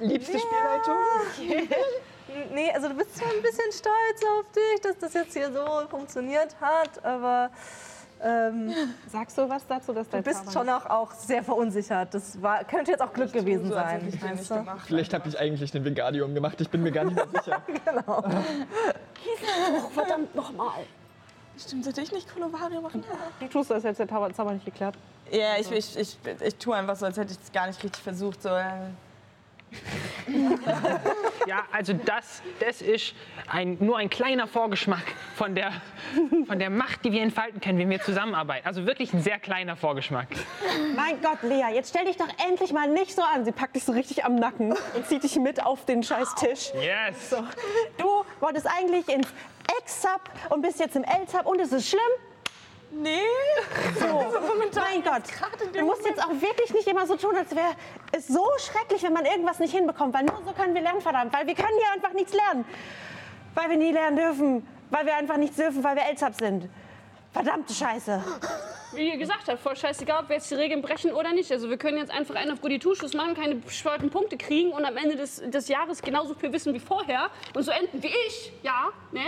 Liebste 0.00 0.38
Spielleitung? 0.38 1.68
Nee, 2.54 2.70
also 2.72 2.88
du 2.88 2.94
bist 2.94 3.16
zwar 3.16 3.28
ein 3.28 3.42
bisschen 3.42 3.72
stolz 3.72 4.22
auf 4.38 4.44
dich, 4.52 4.80
dass 4.82 4.98
das 4.98 5.14
jetzt 5.14 5.32
hier 5.34 5.52
so 5.52 5.88
funktioniert 5.88 6.54
hat, 6.60 7.04
aber 7.04 7.50
ähm, 8.24 8.72
Sagst 9.08 9.36
du 9.36 9.48
was 9.48 9.66
dazu, 9.66 9.92
dass 9.92 10.08
du 10.08 10.22
bist 10.22 10.38
Zauber 10.46 10.52
schon 10.52 10.68
auch, 10.68 10.86
auch 10.86 11.10
sehr 11.12 11.42
verunsichert. 11.42 12.14
Das 12.14 12.40
war, 12.40 12.62
könnte 12.62 12.92
jetzt 12.92 13.00
auch 13.00 13.12
Glück 13.12 13.32
gewesen 13.32 13.66
so, 13.66 13.74
sein. 13.74 14.08
ich 14.08 14.48
du? 14.48 14.54
gemacht. 14.54 14.86
Vielleicht 14.86 15.12
habe 15.12 15.28
ich 15.28 15.38
eigentlich 15.38 15.72
den 15.72 15.84
Vingadium 15.84 16.32
gemacht, 16.32 16.60
ich 16.60 16.70
bin 16.70 16.84
mir 16.84 16.92
gar 16.92 17.04
nicht 17.04 17.16
mehr 17.16 17.26
sicher. 17.28 17.60
Verdammt 19.92 20.34
nochmal. 20.36 20.84
Stimmt, 21.58 21.84
sollte 21.84 22.00
ich 22.00 22.12
nicht 22.12 22.32
Kolovario 22.32 22.80
machen? 22.80 23.04
Du 23.40 23.46
tust 23.48 23.70
das, 23.70 23.84
als 23.84 23.98
hätte 23.98 24.14
der 24.14 24.34
Zauber- 24.34 24.52
nicht 24.52 24.64
geklappt. 24.64 24.98
Ja, 25.30 25.56
ich, 25.58 25.70
ich, 25.72 25.98
ich, 25.98 26.18
ich 26.40 26.56
tue 26.56 26.76
einfach 26.76 26.96
so, 26.96 27.06
als 27.06 27.16
hätte 27.16 27.32
ich 27.32 27.38
es 27.42 27.52
gar 27.52 27.66
nicht 27.66 27.82
richtig 27.82 28.02
versucht. 28.02 28.40
So, 28.42 28.50
äh, 28.50 28.64
Ja, 31.46 31.64
also 31.72 31.92
das, 31.92 32.40
das 32.60 32.82
ist 32.82 33.14
ein, 33.48 33.76
nur 33.80 33.98
ein 33.98 34.08
kleiner 34.08 34.46
Vorgeschmack 34.46 35.02
von 35.34 35.54
der, 35.54 35.72
von 36.46 36.58
der 36.58 36.70
Macht, 36.70 37.04
die 37.04 37.12
wir 37.12 37.20
entfalten 37.20 37.60
können, 37.60 37.78
wenn 37.78 37.90
wir 37.90 38.00
zusammenarbeiten. 38.00 38.66
Also 38.66 38.86
wirklich 38.86 39.12
ein 39.12 39.20
sehr 39.22 39.38
kleiner 39.40 39.76
Vorgeschmack. 39.76 40.28
Mein 40.94 41.20
Gott, 41.20 41.42
Lea, 41.42 41.74
jetzt 41.74 41.90
stell 41.90 42.04
dich 42.04 42.16
doch 42.16 42.28
endlich 42.48 42.72
mal 42.72 42.88
nicht 42.88 43.14
so 43.14 43.22
an. 43.22 43.44
Sie 43.44 43.52
packt 43.52 43.74
dich 43.74 43.84
so 43.84 43.92
richtig 43.92 44.24
am 44.24 44.36
Nacken 44.36 44.72
und 44.94 45.06
zieht 45.06 45.24
dich 45.24 45.36
mit 45.36 45.64
auf 45.64 45.84
den 45.84 46.02
scheiß 46.02 46.34
Tisch. 46.36 46.72
Yes! 46.74 47.34
Du 47.98 48.24
wolltest 48.40 48.66
eigentlich 48.66 49.08
ins 49.08 49.28
Ex-Sub 49.80 50.22
und 50.50 50.62
bist 50.62 50.78
jetzt 50.78 50.96
im 50.96 51.04
L-Sub 51.04 51.46
und 51.46 51.60
es 51.60 51.72
ist 51.72 51.88
schlimm. 51.88 52.00
Nee. 52.92 53.20
Mein 54.92 55.02
Gott, 55.02 55.22
du 55.72 55.84
musst 55.86 56.04
jetzt 56.04 56.22
auch 56.22 56.30
wirklich 56.30 56.74
nicht 56.74 56.86
immer 56.86 57.06
so 57.06 57.16
tun, 57.16 57.34
als 57.34 57.54
wäre 57.56 57.74
es 58.12 58.28
so 58.28 58.46
schrecklich, 58.58 59.02
wenn 59.02 59.14
man 59.14 59.24
irgendwas 59.24 59.58
nicht 59.58 59.74
hinbekommt. 59.74 60.12
Weil 60.12 60.24
nur 60.24 60.42
so 60.44 60.52
können 60.52 60.74
wir 60.74 60.82
lernen, 60.82 61.00
verdammt. 61.00 61.32
Weil 61.32 61.46
wir 61.46 61.54
können 61.54 61.78
hier 61.78 61.92
einfach 61.94 62.12
nichts 62.12 62.34
lernen. 62.34 62.66
Weil 63.54 63.70
wir 63.70 63.76
nie 63.78 63.92
lernen 63.92 64.16
dürfen. 64.16 64.68
Weil 64.90 65.06
wir 65.06 65.16
einfach 65.16 65.38
nichts 65.38 65.56
dürfen, 65.56 65.82
weil 65.82 65.96
wir 65.96 66.02
L-Sub 66.04 66.34
sind. 66.34 66.68
Verdammte 67.32 67.72
Scheiße. 67.72 68.22
Wie 68.94 69.08
ihr 69.08 69.16
gesagt 69.16 69.48
habt, 69.48 69.58
voll 69.60 69.74
scheißegal, 69.74 70.24
ob 70.24 70.28
wir 70.28 70.36
jetzt 70.36 70.50
die 70.50 70.54
Regeln 70.54 70.82
brechen 70.82 71.12
oder 71.12 71.32
nicht. 71.32 71.50
Also 71.50 71.70
wir 71.70 71.78
können 71.78 71.96
jetzt 71.96 72.10
einfach 72.10 72.34
einen 72.34 72.50
auf 72.50 72.60
Goody 72.60 72.78
Two-Schuss 72.78 73.14
machen, 73.14 73.34
keine 73.34 73.54
bescheuerten 73.54 74.10
Punkte 74.10 74.36
kriegen 74.36 74.72
und 74.72 74.84
am 74.84 74.98
Ende 74.98 75.16
des, 75.16 75.36
des 75.36 75.68
Jahres 75.68 76.02
genauso 76.02 76.34
viel 76.34 76.52
wissen 76.52 76.74
wie 76.74 76.80
vorher 76.80 77.30
und 77.54 77.62
so 77.62 77.70
enden 77.70 78.02
wie 78.02 78.12
ich, 78.26 78.52
ja, 78.62 78.90
ne? 79.10 79.22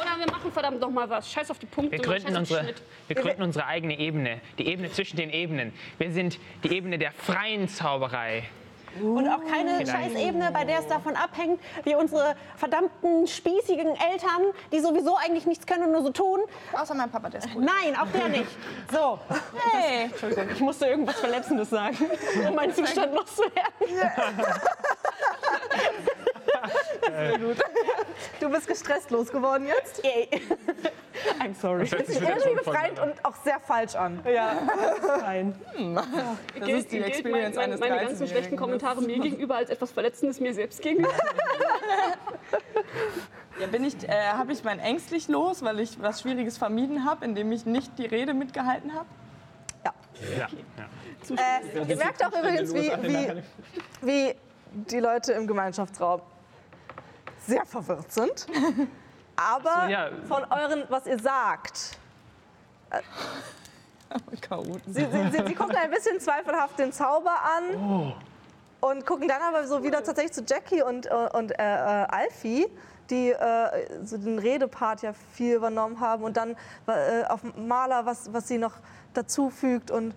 Oder 0.00 0.18
wir 0.18 0.30
machen 0.30 0.52
verdammt 0.52 0.80
noch 0.80 0.90
mal 0.90 1.08
was. 1.08 1.30
Scheiß 1.30 1.50
auf 1.50 1.58
die 1.58 1.66
Punkte, 1.66 1.92
Wir 1.92 2.04
gründen, 2.04 2.36
unsere, 2.36 2.74
wir 3.06 3.16
gründen 3.16 3.42
unsere 3.42 3.66
eigene 3.66 3.98
Ebene. 3.98 4.40
Die 4.58 4.66
Ebene 4.66 4.90
zwischen 4.90 5.16
den 5.16 5.30
Ebenen. 5.30 5.72
Wir 5.98 6.12
sind 6.12 6.38
die 6.64 6.72
Ebene 6.72 6.98
der 6.98 7.12
freien 7.12 7.68
Zauberei. 7.68 8.44
Und 9.02 9.28
auch 9.28 9.44
keine 9.50 9.86
Scheißebene, 9.86 10.50
bei 10.52 10.64
der 10.64 10.78
es 10.80 10.86
davon 10.86 11.16
abhängt, 11.16 11.60
wie 11.84 11.94
unsere 11.94 12.34
verdammten 12.56 13.26
spießigen 13.26 13.88
Eltern, 13.88 14.52
die 14.72 14.80
sowieso 14.80 15.16
eigentlich 15.16 15.46
nichts 15.46 15.66
können 15.66 15.84
und 15.84 15.92
nur 15.92 16.02
so 16.02 16.10
tun. 16.10 16.40
Außer 16.72 16.94
mein 16.94 17.10
Papa, 17.10 17.28
der 17.28 17.40
ist 17.40 17.52
gut. 17.52 17.64
Nein, 17.64 17.96
auch 18.00 18.08
der 18.08 18.28
nicht. 18.28 18.50
So. 18.92 19.18
Hey. 19.72 20.04
Entschuldigung, 20.04 20.48
ich 20.50 20.60
musste 20.60 20.86
irgendwas 20.86 21.16
Verletzendes 21.16 21.70
sagen, 21.70 21.96
um 22.48 22.54
meinen 22.54 22.74
Zustand 22.74 23.14
loszuwerden. 23.14 23.62
Du 28.40 28.50
bist 28.50 28.66
gestresst 28.66 29.10
losgeworden 29.10 29.66
jetzt. 29.66 30.04
Yay. 30.04 30.28
I'm 31.40 31.54
sorry. 31.54 31.86
Hört 31.88 32.06
sich 32.06 32.20
irgendwie 32.20 32.54
befreiend 32.54 32.98
und 33.00 33.24
auch 33.24 33.34
sehr 33.44 33.58
falsch 33.60 33.94
an. 33.94 34.20
Ja, 34.30 34.50
fein. 35.20 35.54
Das 36.58 36.68
ist 36.68 36.92
die 36.92 36.98
Gilt 36.98 37.08
Experience 37.08 37.56
mein, 37.56 37.64
eines 37.64 37.80
mein, 37.80 37.90
Meine 37.90 38.02
ganzen 38.02 38.16
13-Jährigen. 38.16 38.28
schlechten 38.28 38.56
Kommentare 38.56 38.85
mir 38.94 39.18
gegenüber 39.18 39.56
als 39.56 39.70
etwas 39.70 39.90
Verletzendes 39.90 40.40
mir 40.40 40.54
selbst 40.54 40.80
gegenüber. 40.80 41.10
Ja, 43.58 43.66
bin 43.66 43.84
ich, 43.84 44.06
äh, 44.06 44.32
habe 44.32 44.52
ich 44.52 44.64
mein 44.64 44.78
ängstlich 44.78 45.28
los, 45.28 45.62
weil 45.62 45.80
ich 45.80 46.00
was 46.02 46.20
Schwieriges 46.20 46.58
vermieden 46.58 47.06
habe, 47.06 47.24
indem 47.24 47.50
ich 47.52 47.64
nicht 47.64 47.98
die 47.98 48.04
Rede 48.04 48.34
mitgehalten 48.34 48.92
habe? 48.94 49.06
Ja. 50.36 50.48
Äh, 51.36 51.88
ihr 51.88 51.96
merkt 51.96 52.24
auch 52.24 52.32
übrigens, 52.32 52.72
wie, 52.74 52.90
wie, 53.02 53.42
wie 54.02 54.34
die 54.70 55.00
Leute 55.00 55.32
im 55.32 55.46
Gemeinschaftsraum 55.46 56.20
sehr 57.46 57.64
verwirrt 57.64 58.12
sind. 58.12 58.46
Aber 59.36 59.84
so, 59.84 59.90
ja. 59.90 60.10
von 60.26 60.44
euren, 60.44 60.84
was 60.88 61.06
ihr 61.06 61.18
sagt, 61.18 61.98
Chaoten. 64.40 64.80
sie, 64.86 65.04
sie, 65.04 65.30
sie, 65.30 65.46
sie 65.46 65.54
gucken 65.54 65.76
ein 65.76 65.90
bisschen 65.90 66.20
zweifelhaft 66.20 66.78
den 66.78 66.92
Zauber 66.92 67.34
an 67.42 68.14
und 68.90 69.06
gucken 69.06 69.28
dann 69.28 69.42
aber 69.42 69.66
so 69.66 69.82
wieder 69.82 70.02
tatsächlich 70.02 70.32
zu 70.32 70.42
Jackie 70.46 70.82
und, 70.82 71.06
und 71.06 71.52
äh, 71.52 71.54
äh, 71.62 72.06
Alfie, 72.08 72.66
die 73.10 73.30
äh, 73.30 74.04
so 74.04 74.16
den 74.16 74.38
Redepart 74.38 75.02
ja 75.02 75.12
viel 75.34 75.56
übernommen 75.56 76.00
haben 76.00 76.24
und 76.24 76.36
dann 76.36 76.56
äh, 76.86 77.24
auf 77.24 77.40
Maler, 77.56 78.06
was, 78.06 78.32
was 78.32 78.48
sie 78.48 78.58
noch 78.58 78.74
dazu 79.14 79.50
fügt 79.50 79.90
und 79.90 80.14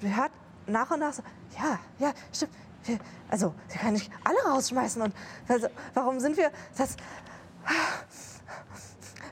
wir 0.00 0.16
hört 0.16 0.32
nach 0.66 0.90
und 0.90 1.00
nach 1.00 1.12
so, 1.12 1.22
ja, 1.58 1.78
ja, 1.98 2.12
stimmt. 2.32 2.52
Also, 3.28 3.52
wir 3.68 3.80
können 3.80 3.94
nicht 3.94 4.12
alle 4.22 4.54
rausschmeißen 4.54 5.02
und 5.02 5.14
also, 5.48 5.68
warum 5.94 6.20
sind 6.20 6.36
wir, 6.36 6.52
das, 6.78 6.96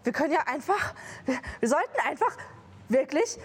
wir 0.03 0.13
können 0.13 0.33
ja 0.33 0.41
einfach, 0.47 0.95
wir, 1.25 1.37
wir 1.61 1.69
sollten 1.69 2.01
einfach 2.09 2.37
wirklich 2.89 3.39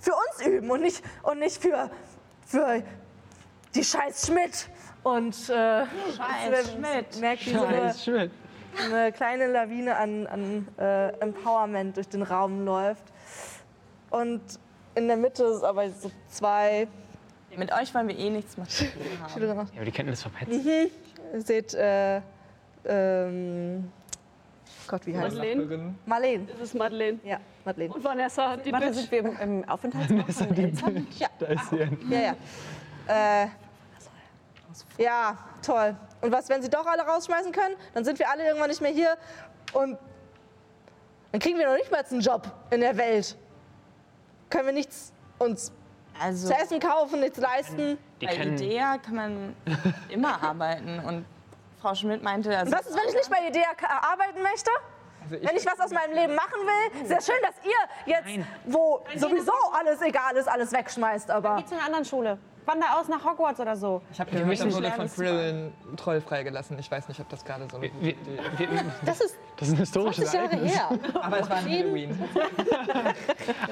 für 0.00 0.12
uns 0.12 0.46
üben 0.46 0.70
und 0.70 0.82
nicht, 0.82 1.02
und 1.22 1.38
nicht 1.38 1.62
für, 1.62 1.90
für 2.46 2.82
die 3.74 3.84
Scheiß 3.84 4.26
Schmidt. 4.26 4.68
Und 5.02 5.34
äh, 5.50 5.84
Scheiß 6.16 6.72
Schmidt. 6.72 7.20
merkt, 7.20 7.48
eine, 7.48 7.92
Scheiß 7.92 8.04
Schmidt. 8.04 8.30
eine 8.90 9.12
kleine 9.12 9.48
Lawine 9.48 9.96
an, 9.96 10.26
an 10.26 10.68
äh, 10.78 11.08
Empowerment 11.20 11.96
durch 11.96 12.08
den 12.08 12.22
Raum 12.22 12.64
läuft. 12.64 13.04
Und 14.10 14.40
in 14.94 15.08
der 15.08 15.16
Mitte 15.16 15.44
ist 15.44 15.62
aber 15.62 15.90
so 15.90 16.10
zwei 16.28 16.86
Mit 17.56 17.72
euch 17.72 17.94
wollen 17.94 18.08
wir 18.08 18.18
eh 18.18 18.30
nichts 18.30 18.56
machen. 18.56 18.70
Schülerinnen. 19.32 19.66
Ja, 19.72 19.76
aber 19.76 19.84
die 19.84 19.92
könnten 19.92 20.12
das 20.12 20.22
verpetzen. 20.22 20.64
Ihr 20.64 20.90
seht, 21.42 21.74
äh, 21.74 22.20
ähm, 22.86 23.90
Gott, 24.86 25.06
wie 25.06 25.16
heißt? 25.16 25.36
Madeleine. 25.36 25.94
Marlene. 26.06 26.46
Das 26.46 26.60
ist 26.60 26.74
Madeleine. 26.74 27.18
Ja, 27.24 27.38
Madeleine. 27.64 27.92
Und 27.92 28.04
Vanessa, 28.04 28.56
die 28.56 28.72
Warte, 28.72 28.86
Bitch. 28.86 28.96
sind 28.96 29.10
wir 29.10 29.18
im, 29.18 29.36
im 29.40 29.68
Aufenthaltsraum 29.68 30.26
von 30.26 30.54
den 30.54 30.64
Eltern? 30.66 31.06
Da 31.38 31.46
ist 31.46 31.70
sie. 31.70 31.88
Ja, 32.10 32.20
ja. 32.20 33.44
Äh, 33.44 33.48
ja, 34.98 35.36
toll. 35.64 35.96
Und 36.20 36.32
was, 36.32 36.48
wenn 36.48 36.62
sie 36.62 36.70
doch 36.70 36.86
alle 36.86 37.02
rausschmeißen 37.02 37.52
können? 37.52 37.76
Dann 37.92 38.04
sind 38.04 38.18
wir 38.18 38.28
alle 38.30 38.44
irgendwann 38.46 38.68
nicht 38.70 38.80
mehr 38.80 38.90
hier 38.90 39.16
und 39.72 39.98
dann 41.32 41.40
kriegen 41.40 41.58
wir 41.58 41.66
noch 41.66 41.74
nicht 41.76 41.90
mal 41.90 42.04
einen 42.08 42.20
Job 42.20 42.46
in 42.70 42.80
der 42.80 42.96
Welt. 42.96 43.36
Können 44.50 44.66
wir 44.66 44.72
nichts 44.72 45.12
uns 45.38 45.72
Also 46.20 46.48
zu 46.48 46.54
essen 46.54 46.78
kaufen, 46.78 47.20
nichts 47.20 47.38
leisten. 47.38 47.98
Die 48.20 48.26
bei 48.26 48.36
Idea 48.36 48.98
kann 48.98 49.14
man 49.16 49.56
immer 50.08 50.42
arbeiten. 50.42 51.00
Und 51.00 51.26
Frau 51.82 51.94
Schmidt 51.94 52.22
meinte, 52.22 52.56
also 52.56 52.72
was 52.72 52.86
ist, 52.86 52.96
wenn 52.96 53.08
ich 53.08 53.14
nicht 53.14 53.30
bei 53.30 53.48
Idea 53.48 53.66
arbeiten 54.00 54.42
möchte? 54.42 54.70
Also 55.24 55.44
Wenn 55.44 55.56
ich 55.56 55.66
was 55.66 55.80
aus 55.80 55.90
meinem 55.90 56.14
Leben 56.14 56.34
machen 56.34 56.60
will? 56.62 57.06
Sehr 57.06 57.20
schön, 57.20 57.42
dass 57.42 57.54
ihr 57.64 58.12
jetzt, 58.14 58.26
Nein. 58.26 58.46
wo 58.66 59.04
sowieso 59.16 59.52
alles 59.72 60.00
egal 60.02 60.36
ist, 60.36 60.48
alles 60.48 60.70
wegschmeißt. 60.70 61.30
Aber 61.30 61.56
Geh 61.56 61.64
zu 61.66 61.74
einer 61.74 61.86
anderen 61.86 62.04
Schule. 62.04 62.38
Wander 62.66 62.98
aus 62.98 63.08
nach 63.08 63.24
Hogwarts 63.24 63.60
oder 63.60 63.76
so. 63.76 64.00
Ich 64.12 64.20
habe 64.20 64.30
gehört, 64.30 64.60
da 64.60 64.72
wurde 64.72 64.90
von 64.92 65.08
Krill 65.10 65.72
ein 65.88 65.96
Troll 65.96 66.20
freigelassen. 66.20 66.78
Ich 66.78 66.90
weiß 66.90 67.08
nicht, 67.08 67.20
ob 67.20 67.28
das 67.28 67.44
gerade 67.44 67.66
so 67.70 67.76
eine 67.76 67.90
gute 67.90 68.10
Idee 68.10 68.38
wir, 68.58 68.68
Das 69.04 69.20
ist 69.20 69.36
das 69.56 69.68
ist 69.68 69.74
ein 69.74 69.78
historisches 69.78 70.30
20 70.30 70.34
Jahre 70.34 70.52
Ereignis. 70.52 70.76
her. 70.76 70.88
ist. 71.08 71.16
Aber 71.22 71.38
es 71.40 71.50
war 71.50 71.56
ein 71.58 71.70
Halloween. 71.70 72.18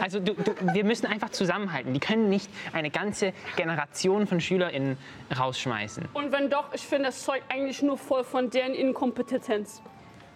Also 0.01 0.21
du, 0.21 0.35
du, 0.35 0.53
wir 0.75 0.85
müssen 0.85 1.07
einfach 1.07 1.31
zusammenhalten. 1.31 1.95
Die 1.95 2.01
können 2.01 2.29
nicht 2.29 2.51
eine 2.73 2.91
ganze 2.91 3.33
Generation 3.57 4.27
von 4.27 4.41
SchülerInnen 4.41 4.99
rausschmeißen. 5.39 6.09
Und 6.13 6.33
wenn 6.33 6.51
doch, 6.51 6.73
ich 6.75 6.83
finde 6.87 7.07
das 7.07 7.23
Zeug 7.23 7.43
eigentlich 7.49 7.83
nur 7.83 7.97
voll 7.99 8.25
von 8.25 8.51
deren 8.51 8.75
Inkompetenz. 8.75 9.81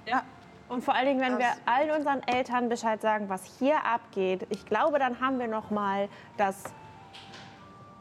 ja, 0.07 0.23
Und 0.69 0.83
vor 0.85 0.95
allen 0.95 1.07
Dingen, 1.07 1.21
wenn 1.21 1.39
wir 1.39 1.49
allen 1.67 1.91
unseren 1.91 2.23
Eltern 2.27 2.69
Bescheid 2.69 3.01
sagen, 3.03 3.29
was 3.29 3.45
hier 3.59 3.85
abgeht, 3.85 4.47
ich 4.51 4.65
glaube, 4.67 4.99
dann 4.99 5.21
haben 5.21 5.39
wir 5.39 5.49
noch 5.49 5.71
mal 5.71 6.09
das 6.37 6.65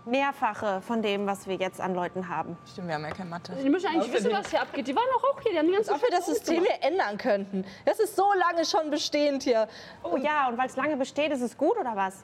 Mehrfache 0.06 0.82
von 0.82 1.02
dem, 1.02 1.26
was 1.26 1.48
wir 1.48 1.56
jetzt 1.56 1.82
an 1.82 1.96
Leuten 1.96 2.30
haben. 2.30 2.58
stimmt, 2.72 2.88
wir 2.88 2.96
haben 2.96 3.04
ja 3.04 3.12
keine 3.12 3.30
Mathe. 3.30 3.54
Die 3.56 3.70
müssen 3.70 3.88
eigentlich 3.88 4.14
wissen, 4.14 4.32
was 4.32 4.50
hier 4.50 4.62
abgeht. 4.62 4.88
Die 4.88 4.96
waren 4.96 5.08
doch 5.14 5.24
auch 5.32 5.42
hier, 5.42 5.52
die 5.52 5.58
haben 5.58 5.68
die 5.68 5.74
ganze 5.74 5.92
ob 5.94 6.02
wir 6.02 6.10
das 6.12 6.26
System 6.28 6.64
hier 6.64 6.82
ändern 6.82 7.18
könnten. 7.18 7.66
Das 7.86 8.00
ist 8.00 8.16
so 8.16 8.26
lange 8.34 8.66
schon 8.66 8.92
bestehend 8.92 9.44
hier. 9.44 9.68
Oh 10.04 10.18
ja, 10.18 10.48
und 10.48 10.58
weil 10.58 10.68
es 10.68 10.76
lange 10.76 10.96
besteht, 10.96 11.32
ist 11.32 11.42
es 11.42 11.58
gut 11.58 11.78
oder 11.78 11.96
was? 11.96 12.24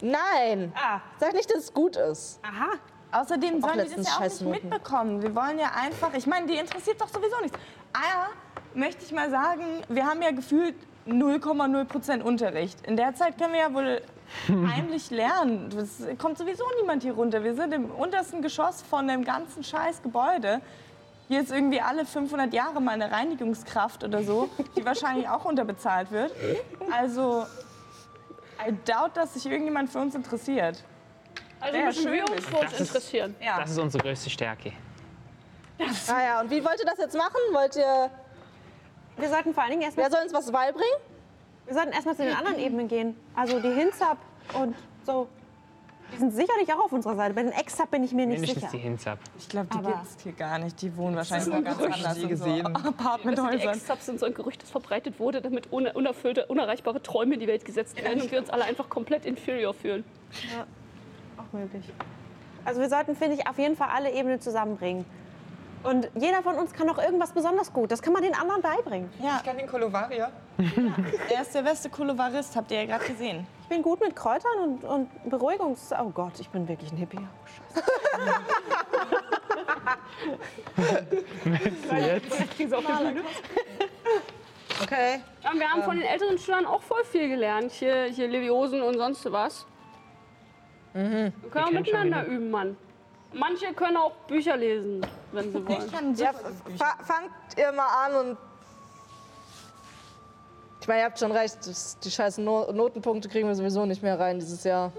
Nein. 0.00 0.72
Ah, 0.76 1.00
Sag 1.18 1.32
nicht, 1.32 1.50
dass 1.50 1.64
es 1.64 1.74
gut 1.74 1.96
ist. 1.96 2.40
aha. 2.42 2.72
Außerdem 3.10 3.62
sollen 3.62 3.86
die 3.88 3.94
das 3.96 4.06
ja 4.06 4.16
auch 4.16 4.20
nicht 4.20 4.42
mitbekommen. 4.42 5.22
Wir 5.22 5.34
wollen 5.34 5.58
ja 5.58 5.72
einfach, 5.74 6.12
ich 6.12 6.26
meine, 6.26 6.46
die 6.46 6.56
interessiert 6.58 7.00
doch 7.00 7.08
sowieso 7.08 7.40
nichts. 7.40 7.58
Ah, 7.94 8.26
möchte 8.74 9.02
ich 9.02 9.12
mal 9.12 9.30
sagen, 9.30 9.64
wir 9.88 10.04
haben 10.04 10.20
ja 10.20 10.30
gefühlt 10.30 10.74
0,0 11.06 11.84
Prozent 11.86 12.22
Unterricht. 12.22 12.86
In 12.86 12.98
der 12.98 13.14
Zeit 13.14 13.38
können 13.38 13.54
wir 13.54 13.60
ja 13.60 13.72
wohl 13.72 14.02
heimlich 14.48 15.10
lernen. 15.10 15.70
Es 15.78 16.02
kommt 16.18 16.38
sowieso 16.38 16.64
niemand 16.80 17.02
hier 17.02 17.14
runter. 17.14 17.42
Wir 17.44 17.54
sind 17.54 17.72
im 17.72 17.90
untersten 17.90 18.42
Geschoss 18.42 18.82
von 18.82 19.08
dem 19.08 19.24
ganzen 19.24 19.64
scheiß 19.64 20.02
Gebäude. 20.02 20.60
Hier 21.28 21.40
ist 21.42 21.52
irgendwie 21.52 21.80
alle 21.80 22.06
500 22.06 22.52
Jahre 22.54 22.80
mal 22.80 22.92
eine 22.92 23.10
Reinigungskraft 23.10 24.02
oder 24.04 24.22
so, 24.22 24.48
die 24.76 24.84
wahrscheinlich 24.84 25.28
auch 25.28 25.44
unterbezahlt 25.44 26.10
wird. 26.10 26.32
Also, 26.90 27.44
I 28.66 28.72
doubt, 28.86 29.14
dass 29.16 29.34
sich 29.34 29.44
irgendjemand 29.46 29.90
für 29.90 29.98
uns 29.98 30.14
interessiert. 30.14 30.82
Also 31.60 31.74
Wäre 31.76 31.86
müssen 31.86 32.12
wir 32.12 32.26
schön, 32.26 32.36
uns 32.36 32.46
für 32.46 32.56
uns 32.56 32.70
Das 32.70 32.80
ist- 32.80 32.88
interessieren. 32.88 33.34
Ja. 33.42 33.60
Das 33.60 33.70
ist 33.70 33.78
unsere 33.78 34.02
größte 34.02 34.30
Stärke. 34.30 34.72
Naja, 36.08 36.40
und 36.40 36.50
wie 36.50 36.64
wollt 36.64 36.80
ihr 36.80 36.86
das 36.86 36.98
jetzt 36.98 37.16
machen? 37.16 37.36
Wollt 37.52 37.76
ihr, 37.76 38.10
Wir 39.16 39.28
sollten 39.28 39.52
vor 39.52 39.62
allen 39.64 39.72
Dingen 39.72 39.82
erstmal 39.82 40.06
wer 40.06 40.10
soll 40.16 40.22
uns 40.24 40.32
was 40.32 40.50
beibringen? 40.50 40.88
Wir 41.68 41.74
sollten 41.74 41.92
erstmal 41.92 42.16
zu 42.16 42.24
den 42.24 42.34
anderen 42.34 42.58
Ebenen 42.58 42.88
gehen. 42.88 43.14
Also 43.36 43.60
die 43.60 43.70
Hinzap 43.72 44.18
und 44.60 44.74
so. 45.04 45.28
Die 46.14 46.16
sind 46.16 46.32
sicherlich 46.34 46.72
auch 46.72 46.86
auf 46.86 46.92
unserer 46.92 47.14
Seite. 47.16 47.34
Bei 47.34 47.42
den 47.42 47.52
Exap 47.52 47.90
bin 47.90 48.02
ich 48.02 48.12
mir 48.12 48.24
nicht 48.24 48.40
Mindestens 48.40 48.62
sicher. 48.62 48.72
die 48.72 48.78
Hinzap. 48.78 49.18
Ich 49.38 49.46
glaube, 49.50 49.66
die 49.70 49.76
Aber- 49.78 49.90
gibt 49.92 50.04
es 50.04 50.22
hier 50.22 50.32
gar 50.32 50.58
nicht. 50.58 50.80
Die 50.80 50.96
wohnen 50.96 51.14
wahrscheinlich 51.16 51.52
ein 51.52 51.58
noch 51.62 51.64
ganz 51.66 51.78
Gerücht. 51.78 51.96
anders. 51.98 52.16
Nie 52.16 52.22
in 52.22 52.28
gesehen. 52.30 52.64
So 52.74 52.82
die 52.82 52.88
Apartmenthäusern. 52.88 53.74
Ex-Subs 53.74 54.06
sind 54.06 54.18
so 54.20 54.24
ein 54.24 54.32
Gerücht, 54.32 54.62
das 54.62 54.70
verbreitet 54.70 55.20
wurde, 55.20 55.42
damit 55.42 55.70
un 55.70 55.86
unerfüllte, 55.86 56.46
unerreichbare 56.46 57.02
Träume 57.02 57.34
in 57.34 57.40
die 57.40 57.46
Welt 57.46 57.66
gesetzt 57.66 58.02
werden 58.02 58.22
und 58.22 58.30
wir 58.32 58.38
uns 58.38 58.48
alle 58.48 58.64
einfach 58.64 58.88
komplett 58.88 59.26
inferior 59.26 59.74
fühlen. 59.74 60.02
Auch 61.36 61.52
möglich. 61.52 61.84
Also 62.64 62.80
wir 62.80 62.88
sollten, 62.88 63.14
finde 63.14 63.34
ich, 63.36 63.46
auf 63.46 63.58
jeden 63.58 63.76
Fall 63.76 63.88
alle 63.94 64.10
Ebenen 64.10 64.40
zusammenbringen. 64.40 65.04
Und 65.82 66.08
jeder 66.14 66.42
von 66.42 66.56
uns 66.56 66.72
kann 66.72 66.88
auch 66.90 66.98
irgendwas 66.98 67.32
besonders 67.32 67.72
gut. 67.72 67.90
Das 67.90 68.02
kann 68.02 68.12
man 68.12 68.22
den 68.22 68.34
anderen 68.34 68.62
beibringen. 68.62 69.10
Ja, 69.22 69.38
Ich 69.38 69.44
kann 69.44 69.56
den 69.56 69.66
Kolovaria. 69.66 70.30
er 71.30 71.42
ist 71.42 71.54
der 71.54 71.62
beste 71.62 71.88
Kolovarist, 71.88 72.56
habt 72.56 72.70
ihr 72.70 72.82
ja 72.82 72.86
gerade 72.86 73.04
gesehen. 73.04 73.46
Ich 73.62 73.68
bin 73.68 73.82
gut 73.82 74.00
mit 74.00 74.16
Kräutern 74.16 74.58
und, 74.62 74.84
und 74.84 75.30
Beruhigungs... 75.30 75.90
Oh 75.98 76.10
Gott, 76.10 76.38
ich 76.40 76.48
bin 76.48 76.66
wirklich 76.66 76.90
ein 76.92 76.96
Hippie. 76.96 77.18
Oh, 77.18 77.80
Scheiße. 81.88 82.20
Jetzt 82.58 82.74
auf 82.74 82.84
Bühne. 82.84 83.22
Okay. 84.82 85.20
Ja, 85.42 85.50
und 85.50 85.58
wir 85.58 85.68
haben 85.68 85.82
von 85.82 85.96
den 85.96 86.06
älteren 86.06 86.38
Schülern 86.38 86.66
auch 86.66 86.82
voll 86.82 87.04
viel 87.04 87.28
gelernt. 87.28 87.72
Hier, 87.72 88.04
hier 88.04 88.28
Leviosen 88.28 88.82
und 88.82 88.96
sonst 88.96 89.30
was. 89.30 89.66
Wir 90.92 91.32
können 91.50 91.66
schon 91.66 91.74
miteinander 91.74 92.24
üben, 92.26 92.50
Mann. 92.50 92.76
Manche 93.32 93.74
können 93.74 93.96
auch 93.96 94.12
Bücher 94.26 94.56
lesen, 94.56 95.06
wenn 95.32 95.52
sie 95.52 95.66
wollen. 95.66 95.92
kann 95.92 96.14
Ja, 96.14 96.32
fa 96.32 96.96
fangt 97.04 97.30
ihr 97.56 97.72
mal 97.72 98.06
an 98.06 98.14
und. 98.14 98.38
Ich 100.80 100.88
meine, 100.88 101.00
ihr 101.00 101.06
habt 101.06 101.18
schon 101.18 101.32
recht, 101.32 101.58
die 102.04 102.10
scheißen 102.10 102.42
no 102.42 102.72
Notenpunkte 102.72 103.28
kriegen 103.28 103.46
wir 103.46 103.54
sowieso 103.54 103.84
nicht 103.84 104.02
mehr 104.02 104.18
rein 104.18 104.38
dieses 104.38 104.64
Jahr. 104.64 104.92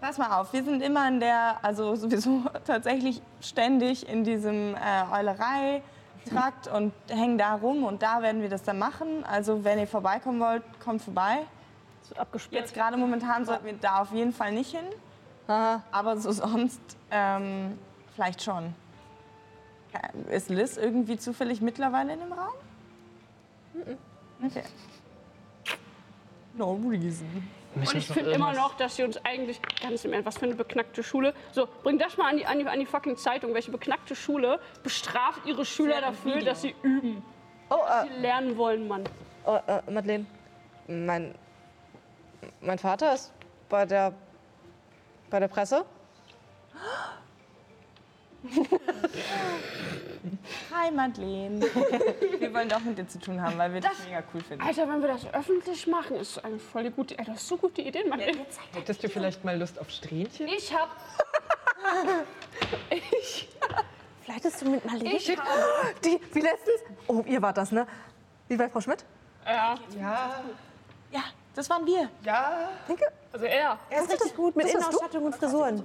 Pass 0.00 0.16
mal 0.16 0.40
auf, 0.40 0.52
wir 0.52 0.62
sind 0.62 0.82
immer 0.82 1.06
in 1.08 1.20
der, 1.20 1.58
also 1.62 1.94
sowieso 1.96 2.42
tatsächlich 2.66 3.20
ständig 3.40 4.08
in 4.08 4.24
diesem 4.24 4.74
äh, 4.74 4.78
Eulerei-Trakt 5.12 6.68
und 6.68 6.92
hängen 7.08 7.36
da 7.36 7.54
rum 7.54 7.84
und 7.84 8.02
da 8.02 8.22
werden 8.22 8.40
wir 8.40 8.48
das 8.48 8.62
dann 8.62 8.78
machen. 8.78 9.24
Also 9.24 9.64
wenn 9.64 9.78
ihr 9.78 9.86
vorbeikommen 9.86 10.40
wollt, 10.40 10.62
kommt 10.82 11.02
vorbei. 11.02 11.38
Es 12.02 12.10
wird 12.10 12.20
abgesperrt. 12.20 12.62
Jetzt 12.62 12.74
gerade 12.74 12.96
momentan 12.96 13.44
sollten 13.44 13.64
wir 13.66 13.74
da 13.74 14.02
auf 14.02 14.12
jeden 14.12 14.32
Fall 14.32 14.52
nicht 14.52 14.70
hin, 14.70 14.86
Aha. 15.46 15.82
aber 15.92 16.16
so 16.16 16.32
sonst 16.32 16.80
ähm, 17.10 17.78
vielleicht 18.14 18.42
schon. 18.42 18.74
Ist 20.30 20.48
Liz 20.50 20.76
irgendwie 20.76 21.16
zufällig 21.16 21.60
mittlerweile 21.60 22.14
in 22.14 22.20
dem 22.20 22.32
Raum? 22.32 22.54
Okay. 24.44 24.64
No 26.54 26.80
reason. 26.88 27.48
Und 27.74 27.94
ich 27.94 28.06
finde 28.06 28.30
immer 28.32 28.52
noch, 28.52 28.76
dass 28.76 28.96
sie 28.96 29.02
uns 29.02 29.16
eigentlich, 29.24 29.60
ganz 29.82 30.04
im 30.04 30.12
Ernst, 30.12 30.26
was 30.26 30.38
für 30.38 30.46
eine 30.46 30.54
beknackte 30.54 31.02
Schule. 31.02 31.34
So, 31.52 31.68
bring 31.82 31.98
das 31.98 32.16
mal 32.16 32.30
an 32.30 32.36
die, 32.36 32.46
an 32.46 32.58
die, 32.58 32.66
an 32.66 32.78
die 32.78 32.86
fucking 32.86 33.16
Zeitung. 33.16 33.52
Welche 33.52 33.72
beknackte 33.72 34.14
Schule 34.14 34.60
bestraft 34.82 35.44
ihre 35.46 35.64
Schüler 35.64 36.00
dafür, 36.00 36.40
dass 36.40 36.62
sie 36.62 36.74
üben? 36.82 37.22
Oh, 37.70 37.74
äh, 37.74 38.06
Sie 38.06 38.20
lernen 38.20 38.56
wollen, 38.56 38.86
Mann. 38.86 39.04
oh 39.44 39.58
äh, 39.66 39.90
Madeleine. 39.90 40.26
Mein, 40.86 41.34
mein 42.60 42.78
Vater 42.78 43.14
ist 43.14 43.32
bei 43.68 43.86
der, 43.86 44.12
bei 45.34 45.40
der 45.40 45.48
Presse. 45.48 45.84
Hi 50.72 50.92
Madeleine. 50.92 51.60
wir 52.38 52.54
wollen 52.54 52.68
doch 52.68 52.78
mit 52.78 52.98
dir 52.98 53.08
zu 53.08 53.18
tun 53.18 53.42
haben, 53.42 53.58
weil 53.58 53.74
wir 53.74 53.80
dich 53.80 53.90
mega 54.04 54.22
cool 54.32 54.40
finden. 54.42 54.62
Alter, 54.62 54.88
wenn 54.88 55.00
wir 55.00 55.08
das 55.08 55.26
öffentlich 55.34 55.88
machen, 55.88 56.14
ist 56.18 56.36
das 56.36 56.44
eine 56.44 56.60
voll 56.60 56.88
gute 56.92 57.18
Ey, 57.18 57.24
Du 57.24 57.32
hast 57.32 57.48
so 57.48 57.56
gute 57.56 57.82
Ideen, 57.82 58.08
Mann. 58.08 58.20
Hättest 58.20 59.02
du 59.02 59.08
vielleicht 59.08 59.44
mal 59.44 59.58
Lust 59.58 59.76
auf 59.80 59.90
Strähnchen? 59.90 60.46
Ich 60.46 60.72
hab. 60.72 60.90
ich. 62.90 63.48
Vielleicht 64.22 64.44
ist 64.44 64.62
du 64.62 64.70
mit 64.70 64.84
Marlene. 64.84 65.16
Ich 65.16 65.36
hab. 65.36 66.00
Die, 66.02 66.20
wie 66.32 66.40
letztens. 66.42 66.80
Oh, 67.08 67.24
ihr 67.26 67.42
wart 67.42 67.56
das, 67.56 67.72
ne? 67.72 67.88
Wie 68.46 68.56
bei 68.56 68.68
Frau 68.68 68.80
Schmidt? 68.80 69.04
Ja, 69.44 69.74
Ja, 69.98 70.44
Ja, 71.10 71.24
das 71.54 71.70
waren 71.70 71.86
wir. 71.86 72.08
ja. 72.24 72.68
also 73.32 73.44
er. 73.46 73.78
Er 73.90 74.02
ist 74.02 74.12
richtig 74.12 74.34
gut 74.36 74.56
mit? 74.56 74.66
Innenausstattung 74.66 75.24
und 75.24 75.34
Frisuren. 75.36 75.82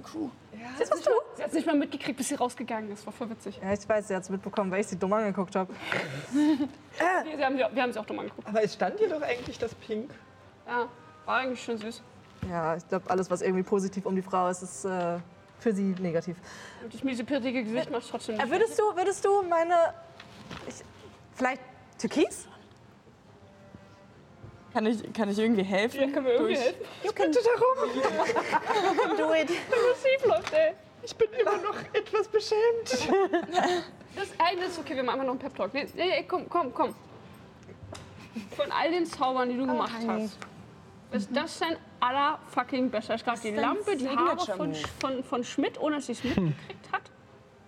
Das 0.78 0.90
warst 0.90 1.06
du? 1.06 1.10
Sie 1.36 1.42
hat 1.42 1.52
nicht 1.54 1.66
mal 1.66 1.76
mitgekriegt, 1.76 2.16
bis 2.18 2.28
sie 2.28 2.34
rausgegangen 2.34 2.92
ist. 2.92 3.04
War 3.06 3.12
voll 3.12 3.30
witzig. 3.30 3.58
Ja, 3.62 3.72
ich 3.72 3.88
weiß, 3.88 4.08
sie 4.08 4.14
hat 4.14 4.22
es 4.22 4.28
mitbekommen, 4.30 4.70
weil 4.70 4.80
ich 4.80 4.86
sie 4.88 4.96
dumm 4.98 5.12
angeguckt 5.12 5.56
habe. 5.56 5.72
Wir, 6.32 7.36
sie 7.36 7.44
haben, 7.44 7.56
sie- 7.56 7.64
wir 7.74 7.82
haben 7.82 7.92
sie 7.92 7.98
auch 7.98 8.04
dumm 8.04 8.18
angeguckt. 8.18 8.46
Aber 8.46 8.62
es 8.62 8.74
stand 8.74 8.98
dir 9.00 9.08
doch 9.08 9.22
eigentlich 9.22 9.58
das 9.58 9.74
Pink. 9.74 10.10
Ja, 10.66 10.86
war 11.24 11.36
eigentlich 11.38 11.62
schon 11.64 11.78
süß. 11.78 12.02
Ja, 12.50 12.76
ich 12.76 12.86
glaube, 12.88 13.08
alles, 13.10 13.30
was 13.30 13.40
irgendwie 13.42 13.62
positiv 13.62 14.04
um 14.06 14.14
die 14.14 14.22
Frau 14.22 14.48
ist, 14.48 14.62
ist 14.62 14.84
äh, 14.84 15.18
für 15.58 15.72
sie 15.74 15.94
negativ. 15.98 16.36
Und 16.82 16.92
das 16.92 17.02
miese, 17.02 17.24
pirtige 17.24 17.62
Gesicht 17.64 17.90
macht 17.90 18.08
trotzdem 18.10 18.34
Äh, 18.34 18.38
nicht. 18.42 18.50
würdest, 18.50 18.78
du, 18.78 18.82
würdest 18.96 19.24
du 19.24 19.42
meine. 19.42 19.74
Ich, 20.68 20.74
vielleicht 21.34 21.62
Türkis? 21.98 22.46
Kann 24.72 24.86
ich, 24.86 25.12
kann 25.12 25.28
ich 25.28 25.38
irgendwie 25.38 25.64
helfen? 25.64 26.00
Ja, 26.00 26.06
können 26.08 26.26
wir 26.26 26.32
irgendwie 26.34 26.56
helfen? 26.56 26.80
Ich 27.02 27.12
bitte 27.12 27.38
darum. 27.42 29.16
Do 29.16 29.34
it. 29.34 29.48
Was 29.48 30.02
schief 30.02 30.26
läuft, 30.26 30.52
ey. 30.52 30.72
Ich 31.02 31.16
bin 31.16 31.28
immer 31.32 31.56
noch 31.56 31.76
etwas 31.92 32.28
beschämt. 32.28 33.08
Das 34.16 34.28
eine 34.38 34.64
ist 34.66 34.78
okay, 34.78 34.96
wir 34.96 35.02
machen 35.02 35.20
einfach 35.20 35.34
noch 35.34 35.40
einen 35.40 35.52
Pep-Talk. 35.52 35.72
Nee, 35.72 35.86
nee, 35.94 36.24
komm, 36.28 36.48
komm, 36.48 36.74
komm. 36.74 36.94
Von 38.56 38.70
all 38.70 38.90
den 38.90 39.06
Zaubern, 39.06 39.48
die 39.48 39.56
du 39.56 39.66
gemacht 39.66 39.92
hast, 40.06 40.38
ist 41.12 41.28
das 41.32 41.58
dein 41.58 41.76
aller 41.98 42.38
fucking 42.48 42.90
bester. 42.90 43.14
Ich 43.14 43.24
glaube, 43.24 43.40
die 43.40 43.52
dein 43.52 43.60
Lampe, 43.60 43.96
die 43.96 44.08
Haare 44.08 44.36
von, 44.36 44.74
Signature-Move? 44.74 44.88
von, 45.00 45.24
von 45.24 45.44
Schmidt, 45.44 45.80
ohne 45.80 45.96
dass 45.96 46.06
sie 46.06 46.12
es 46.12 46.24
mitgekriegt 46.24 46.92
hat. 46.92 47.02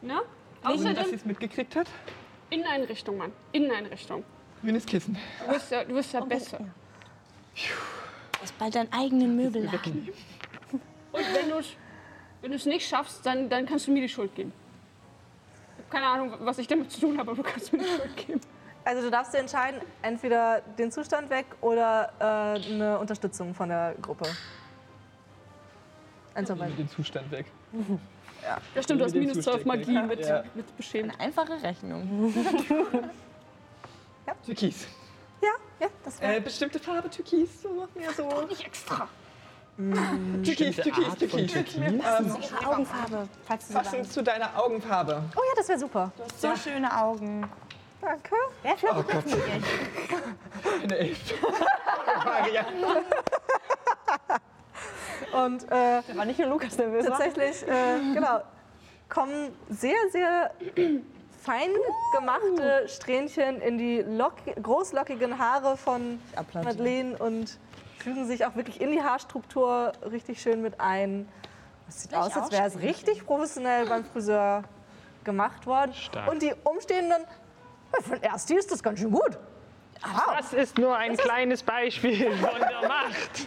Ne? 0.02 0.14
Ohne 0.14 0.22
dass 0.62 0.80
sie 0.80 0.88
Außerdem 0.88 1.14
es 1.14 1.24
mitgekriegt 1.24 1.76
hat. 1.76 1.86
Inneneinrichtung, 2.50 3.16
Mann. 3.16 3.32
Inneneinrichtung. 3.52 4.24
Grünes 4.62 4.86
Kissen. 4.86 5.16
Du 5.46 5.52
bist 5.52 5.70
ja, 5.70 5.84
du 5.84 5.94
bist 5.94 6.12
ja 6.12 6.20
besser. 6.20 6.58
Du 7.54 8.40
hast 8.40 8.58
bald 8.58 8.74
deinen 8.74 8.92
eigenen 8.92 9.36
Möbelladen. 9.36 10.08
Und 11.12 11.24
wenn 11.34 11.50
du 11.50 11.58
es 11.58 11.76
wenn 12.42 12.50
du's 12.50 12.66
nicht 12.66 12.86
schaffst, 12.86 13.24
dann, 13.24 13.48
dann 13.48 13.66
kannst 13.66 13.86
du 13.86 13.92
mir 13.92 14.02
die 14.02 14.08
Schuld 14.08 14.34
geben. 14.34 14.52
Ich 15.78 15.84
habe 15.84 15.90
keine 15.90 16.06
Ahnung, 16.06 16.34
was 16.40 16.58
ich 16.58 16.66
damit 16.66 16.90
zu 16.90 17.00
tun 17.00 17.16
habe, 17.16 17.30
aber 17.30 17.42
du 17.42 17.48
kannst 17.48 17.72
mir 17.72 17.78
die 17.78 17.84
Schuld 17.84 18.16
geben. 18.16 18.40
Also, 18.84 19.02
du 19.02 19.10
darfst 19.12 19.32
dir 19.32 19.38
entscheiden, 19.38 19.80
entweder 20.02 20.60
den 20.76 20.90
Zustand 20.90 21.30
weg 21.30 21.46
oder 21.60 22.12
äh, 22.18 22.72
eine 22.72 22.98
Unterstützung 22.98 23.54
von 23.54 23.68
der 23.68 23.94
Gruppe. 24.02 24.28
Eins 26.34 26.50
von 26.50 26.58
beiden. 26.58 26.76
Den 26.76 26.88
Zustand 26.88 27.30
weg. 27.30 27.46
Ja, 28.42 28.82
stimmt, 28.82 29.00
du 29.00 29.04
hast 29.04 29.14
minus 29.14 29.34
12 29.34 29.44
Zusteck, 29.44 29.66
Magie 29.66 29.94
ja. 29.94 30.02
mit, 30.02 30.26
Ja. 30.26 30.42
mit 30.54 30.76
beschämt. 30.76 31.20
Einfache 31.20 31.62
Rechnung. 31.62 32.34
Türkis. 34.44 34.88
Ja, 35.42 35.50
ja, 35.80 35.88
das 36.04 36.20
wäre. 36.20 36.36
Äh, 36.36 36.40
bestimmte 36.40 36.78
Farbe 36.78 37.10
Türkis. 37.10 37.62
So 37.62 37.88
mehr 37.94 38.12
so. 38.12 38.46
Nicht 38.48 38.64
extra. 38.64 39.08
Türkis, 39.76 40.76
Türkis, 40.76 41.08
Art 41.08 41.18
Türkis. 41.18 41.52
Türkis. 41.52 41.76
Ähm, 41.76 42.00
Augenfarbe, 42.64 43.28
falls 43.44 43.68
du 43.68 43.74
passend 43.74 44.12
zu 44.12 44.22
deiner 44.22 44.56
Augenfarbe. 44.56 45.22
Oh 45.34 45.40
ja, 45.40 45.54
das 45.56 45.68
wäre 45.68 45.78
super. 45.78 46.12
So 46.38 46.54
schöne 46.56 46.94
Augen. 46.96 47.48
Danke. 48.00 48.34
Wer 48.62 48.76
flirtet 48.76 49.04
Oh 49.08 49.12
Gott. 49.12 49.24
Eine 50.82 50.98
Elf. 50.98 51.34
Und 55.32 55.72
äh, 55.72 56.02
war 56.16 56.24
nicht 56.26 56.38
nur 56.38 56.48
Lukas 56.48 56.76
nervös. 56.76 57.06
tatsächlich, 57.06 57.66
äh, 57.66 57.98
genau, 58.12 58.42
kommen 59.08 59.52
sehr, 59.70 59.96
sehr 60.10 60.50
fein 61.42 61.70
gemachte 62.12 62.88
Strähnchen 62.88 63.60
in 63.60 63.78
die 63.78 64.02
lock 64.02 64.34
großlockigen 64.62 65.38
Haare 65.38 65.76
von. 65.76 66.20
Madeleine 66.54 67.16
und 67.18 67.58
fügen 67.98 68.26
sich 68.26 68.44
auch 68.46 68.54
wirklich 68.56 68.80
in 68.80 68.90
die 68.90 69.02
Haarstruktur 69.02 69.92
richtig 70.10 70.40
schön 70.40 70.62
mit 70.62 70.80
ein. 70.80 71.28
Es 71.88 72.02
sieht 72.02 72.14
aus, 72.14 72.36
als 72.36 72.50
wäre 72.50 72.66
es 72.66 72.78
richtig 72.80 73.26
professionell 73.26 73.86
beim 73.86 74.04
Friseur 74.04 74.62
gemacht 75.24 75.66
worden. 75.66 75.94
Stark. 75.94 76.30
Und 76.30 76.42
die 76.42 76.52
Umstehenden, 76.64 77.24
für 78.00 78.14
ein 78.14 78.22
Ersti 78.22 78.54
ist 78.56 78.70
das 78.70 78.82
ganz 78.82 79.00
schön 79.00 79.10
gut. 79.10 79.38
Das 80.36 80.52
ist 80.52 80.78
nur 80.78 80.96
ein 80.96 81.16
kleines 81.16 81.62
Beispiel 81.62 82.32
von 82.36 82.58
der 82.58 82.88
Macht. 82.88 83.46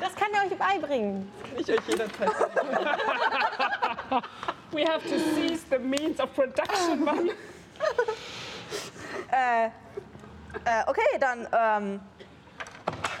Das 0.00 0.14
kann 0.14 0.28
er 0.32 0.46
euch 0.46 0.56
beibringen. 0.56 1.30
Ich 1.58 1.70
euch 1.70 1.80
jederzeit. 1.86 2.30
We 4.72 4.84
have 4.86 5.02
to 5.08 5.18
seize 5.18 5.64
the 5.70 5.78
means 5.78 6.20
of 6.20 6.32
production, 6.34 7.04
Mann. 7.04 7.30
äh, 9.32 9.66
äh, 9.66 9.70
okay, 10.86 11.00
dann, 11.18 11.46
ähm, 11.52 12.00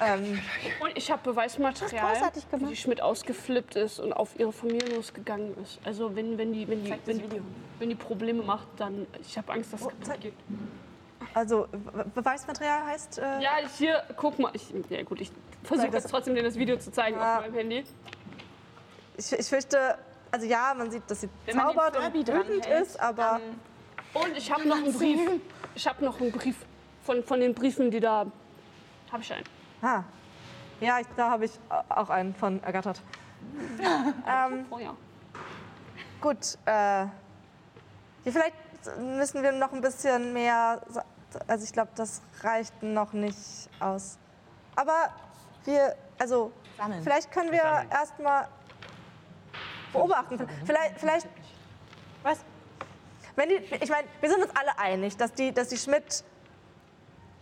ähm, 0.02 0.40
Und 0.80 0.96
ich 0.96 1.10
habe 1.10 1.22
Beweismaterial, 1.22 2.16
wie 2.58 2.64
die 2.66 2.76
Schmidt 2.76 3.00
ausgeflippt 3.02 3.76
ist 3.76 3.98
und 4.00 4.12
auf 4.12 4.38
ihre 4.38 4.52
Familie 4.52 4.94
losgegangen 4.94 5.56
ist. 5.62 5.78
Also 5.84 6.14
wenn, 6.16 6.38
wenn, 6.38 6.52
die, 6.52 6.66
wenn, 6.68 6.84
die, 6.84 6.94
wenn, 7.04 7.18
die, 7.18 7.42
wenn 7.78 7.88
die 7.88 7.94
Probleme 7.94 8.42
macht, 8.42 8.66
dann... 8.76 9.06
Ich 9.20 9.36
habe 9.36 9.52
Angst, 9.52 9.72
dass 9.72 9.80
es 9.82 9.88
kaputt 9.88 10.06
zeig- 10.06 10.20
geht. 10.20 10.34
also 11.34 11.66
Be- 11.70 12.06
Beweismaterial 12.14 12.84
heißt, 12.86 13.18
äh, 13.18 13.40
Ja, 13.42 13.50
hier, 13.76 14.02
guck 14.16 14.38
mal. 14.38 14.50
Ich, 14.54 14.72
ja 14.88 15.02
gut, 15.02 15.20
ich 15.20 15.30
versuche 15.64 15.88
jetzt 15.88 16.08
trotzdem, 16.10 16.34
dir 16.34 16.42
das 16.44 16.56
Video 16.56 16.76
zu 16.78 16.90
zeigen 16.92 17.18
Ja. 17.18 17.36
auf 17.38 17.42
meinem 17.42 17.54
Handy. 17.54 17.84
ich, 19.18 19.32
ich 19.32 19.46
fürchte, 19.46 19.98
also 20.30 20.46
ja, 20.46 20.74
man 20.76 20.90
sieht, 20.90 21.02
dass 21.08 21.20
sie 21.22 21.28
Wenn 21.44 21.56
zaubert 21.56 21.96
und 21.96 22.14
wütend 22.14 22.66
ist, 22.66 22.98
aber 23.00 23.40
Und 24.14 24.36
ich 24.36 24.50
habe 24.50 24.66
noch 24.68 24.76
einen 24.76 24.92
Brief. 24.92 25.40
Ich 25.74 25.86
habe 25.86 26.04
noch 26.04 26.20
einen 26.20 26.32
Brief 26.32 26.56
von, 27.02 27.22
von 27.22 27.40
den 27.40 27.54
Briefen, 27.54 27.90
die 27.90 28.00
da... 28.00 28.26
Habe 29.12 29.22
ich 29.22 29.32
einen. 29.32 29.44
ah, 29.82 30.04
ja, 30.80 30.98
ich, 30.98 31.06
da 31.16 31.30
habe 31.30 31.44
ich 31.44 31.52
auch 31.88 32.08
einen 32.10 32.34
von 32.34 32.62
ergattert. 32.62 33.02
ähm, 33.80 34.66
Oh 34.70 34.78
ja. 34.78 34.96
Gut, 36.20 36.58
äh, 36.66 37.02
ja, 37.02 37.10
vielleicht 38.24 38.54
müssen 38.98 39.42
wir 39.42 39.52
noch 39.52 39.72
ein 39.72 39.80
bisschen 39.80 40.32
mehr. 40.32 40.80
Also 41.46 41.64
ich 41.64 41.72
glaube, 41.72 41.90
das 41.94 42.22
reicht 42.42 42.82
noch 42.82 43.12
nicht 43.12 43.68
aus. 43.78 44.18
Aber 44.76 45.10
wir, 45.64 45.94
also 46.18 46.52
Sammeln. 46.76 47.02
vielleicht 47.02 47.30
können 47.30 47.52
wir 47.52 47.86
erstmal 47.90 48.48
beobachten. 49.92 50.46
Vielleicht, 50.64 50.98
vielleicht, 50.98 51.26
was? 52.22 52.44
Wenn 53.36 53.48
die, 53.48 53.54
ich 53.56 53.88
meine, 53.88 54.06
wir 54.20 54.30
sind 54.30 54.42
uns 54.42 54.52
alle 54.54 54.78
einig, 54.78 55.16
dass 55.16 55.32
die, 55.32 55.52
dass 55.52 55.68
die 55.68 55.76
Schmidt, 55.76 56.24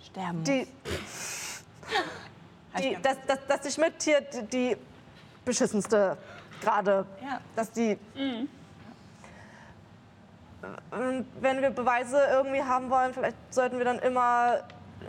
Sterben. 0.05 0.45
die, 0.45 0.67
die, 2.79 2.97
dass, 3.03 3.17
dass, 3.27 3.47
dass 3.47 3.61
die 3.63 3.71
Schmidt 3.71 3.95
hier 4.03 4.21
die, 4.21 4.43
die 4.47 4.77
beschissenste 5.45 6.17
gerade 6.61 7.07
Ja. 7.23 7.41
dass 7.57 7.71
die. 7.73 7.99
Und 10.91 11.27
Wenn 11.41 11.63
wir 11.63 11.71
Beweise 11.71 12.21
irgendwie 12.33 12.63
haben 12.63 12.91
wollen, 12.91 13.15
vielleicht 13.15 13.37
sollten 13.51 13.79
wir 13.79 13.85
dann 13.85 14.01
immer 14.01 14.65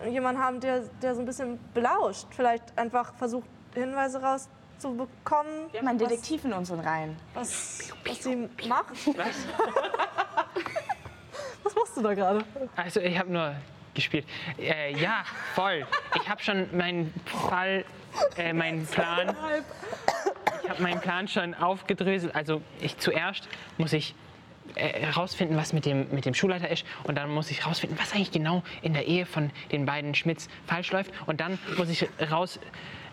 jemanden 0.08 0.42
haben, 0.42 0.60
der, 0.60 0.82
der 1.02 1.16
so 1.16 1.22
ein 1.22 1.26
bisschen 1.26 1.60
belauscht. 1.74 2.28
Vielleicht 2.32 2.78
einfach 2.78 3.14
versucht, 3.16 3.48
Hinweise 3.74 4.22
rauszubekommen, 4.80 5.72
Wir 5.72 5.80
haben 5.80 5.88
einen 5.88 6.00
Detektiv 6.00 6.46
in 6.46 6.54
unseren 6.54 6.80
Reihen. 6.80 7.16
was, 7.34 7.92
was 8.06 8.24
sie 8.24 8.50
macht. 8.68 8.96
Was 11.64 11.76
machst 11.76 11.98
du 11.98 12.02
da 12.02 12.14
gerade? 12.14 12.44
Also 12.76 13.02
ich 13.02 13.18
habe 13.20 13.32
nur 13.32 13.54
gespielt. 13.94 14.26
Äh, 14.58 14.98
ja, 14.98 15.24
voll. 15.54 15.86
Ich 16.16 16.30
habe 16.30 16.42
schon 16.42 16.76
meinen 16.76 17.14
Fall, 17.26 17.84
äh, 18.38 18.54
meinen 18.54 18.86
Plan. 18.88 19.36
Ich 20.64 20.70
habe 20.70 20.82
meinen 20.82 21.02
Plan 21.02 21.28
schon 21.28 21.54
aufgedröselt. 21.54 22.34
Also 22.34 22.62
ich 22.80 22.98
zuerst 22.98 23.48
muss 23.78 23.94
ich 23.94 24.16
äh, 24.76 25.02
herausfinden, 25.02 25.58
was 25.58 25.74
mit 25.74 25.86
dem, 25.86 26.10
mit 26.12 26.26
dem 26.26 26.34
Schulleiter 26.34 26.70
ist. 26.70 26.86
Und 27.04 27.16
dann 27.16 27.30
muss 27.30 27.52
ich 27.52 27.62
herausfinden, 27.66 27.98
was 28.00 28.14
eigentlich 28.14 28.32
genau 28.32 28.64
in 28.82 28.94
der 28.94 29.06
Ehe 29.06 29.26
von 29.26 29.52
den 29.72 29.86
beiden 29.86 30.16
Schmidts 30.16 30.48
falsch 30.66 30.92
läuft. 30.92 31.12
Und 31.28 31.42
dann 31.42 31.60
muss 31.78 31.90
ich 31.90 32.08
herausfinden, 32.18 32.70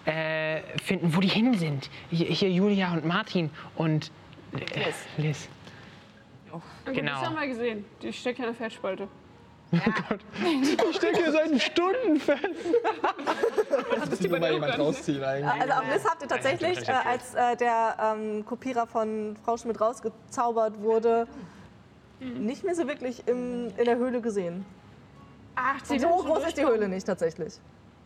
äh, 0.07 0.63
finden, 0.83 1.15
wo 1.15 1.21
die 1.21 1.29
hin 1.29 1.55
sind. 1.55 1.91
Hier, 2.11 2.27
hier 2.27 2.51
Julia 2.51 2.93
und 2.93 3.05
Martin 3.05 3.51
und 3.75 4.11
äh, 4.53 4.93
Liz. 5.21 5.49
Genau. 6.47 6.63
Genau. 6.85 7.13
Das 7.13 7.27
haben 7.27 7.37
wir 7.37 7.47
gesehen. 7.49 7.85
Die 8.01 8.13
steckt 8.13 8.39
ja 8.39 8.47
in 8.47 8.53
der 8.53 8.57
Fettspalte. 8.57 9.09
Ich 10.63 10.97
stecke 10.97 11.17
hier 11.17 11.33
seit 11.33 11.61
Stunden 11.61 12.21
fest. 12.21 12.41
Das 14.09 14.21
muss 14.21 14.41
mal 14.41 14.53
jemand 14.53 14.79
rausziehen 14.79 15.23
eigentlich. 15.23 15.63
Also 15.63 15.73
auch 15.73 15.93
Liz 15.93 16.05
habt 16.05 16.23
ihr 16.23 16.29
tatsächlich, 16.29 16.89
äh, 16.89 16.93
als 16.93 17.35
äh, 17.35 17.57
der 17.57 17.97
ähm, 18.01 18.47
Kopierer 18.47 18.87
von 18.87 19.37
Frau 19.45 19.57
Schmidt 19.57 19.81
rausgezaubert 19.81 20.81
wurde, 20.81 21.27
nicht 22.21 22.65
mehr 22.65 22.75
so 22.75 22.87
wirklich 22.87 23.27
im, 23.27 23.69
in 23.77 23.85
der 23.85 23.97
Höhle 23.97 24.21
gesehen. 24.21 24.65
Ach, 25.57 25.83
die 25.83 25.95
Und 25.95 26.01
so 26.01 26.09
groß 26.09 26.47
ist 26.47 26.57
die. 26.57 26.65
Höhle 26.65 26.89
nicht 26.89 27.07
tatsächlich. 27.07 27.55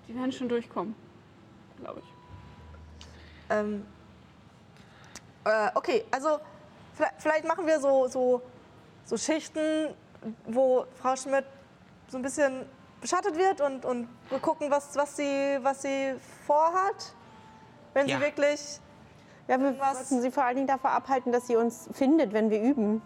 Die 0.09 0.15
werden 0.15 0.33
schon 0.33 0.49
durchkommen. 0.49 0.95
Glaube 1.81 2.01
ich. 2.01 2.15
Ähm, 3.51 3.87
äh, 5.45 5.69
okay, 5.75 6.05
also 6.11 6.39
vielleicht, 7.19 7.45
machen 7.47 7.67
wir 7.67 7.81
so, 7.81 8.07
so, 8.09 8.43
so 9.05 9.17
Schichten, 9.17 9.95
wo 10.47 10.85
Frau 11.01 11.17
Schmidt 11.17 11.45
so 12.09 12.19
ein 12.19 12.23
bisschen 12.23 12.67
beschattet 13.01 13.37
wird 13.37 13.61
und, 13.61 13.85
und 13.85 14.09
wir 14.29 14.39
gucken, 14.41 14.71
was, 14.71 14.95
was, 14.97 15.17
sie, 15.17 15.59
was 15.63 15.83
sie 15.83 16.15
vorhat. 16.47 17.15
Wenn 17.95 18.07
Ja. 18.07 18.19
sie 18.19 18.23
wirklich. 18.23 18.79
Ja, 19.49 19.59
wir 19.59 19.77
Was- 19.81 19.97
wollten 20.11 20.23
sie 20.23 20.31
vor 20.31 20.45
allen 20.45 20.57
Dingen 20.57 20.69
davor 20.69 20.91
abhalten, 20.91 21.33
dass 21.33 21.47
sie 21.47 21.57
uns 21.57 21.89
findet, 21.93 22.33
wenn 22.33 22.51
wir 22.51 22.61
üben. 22.61 23.03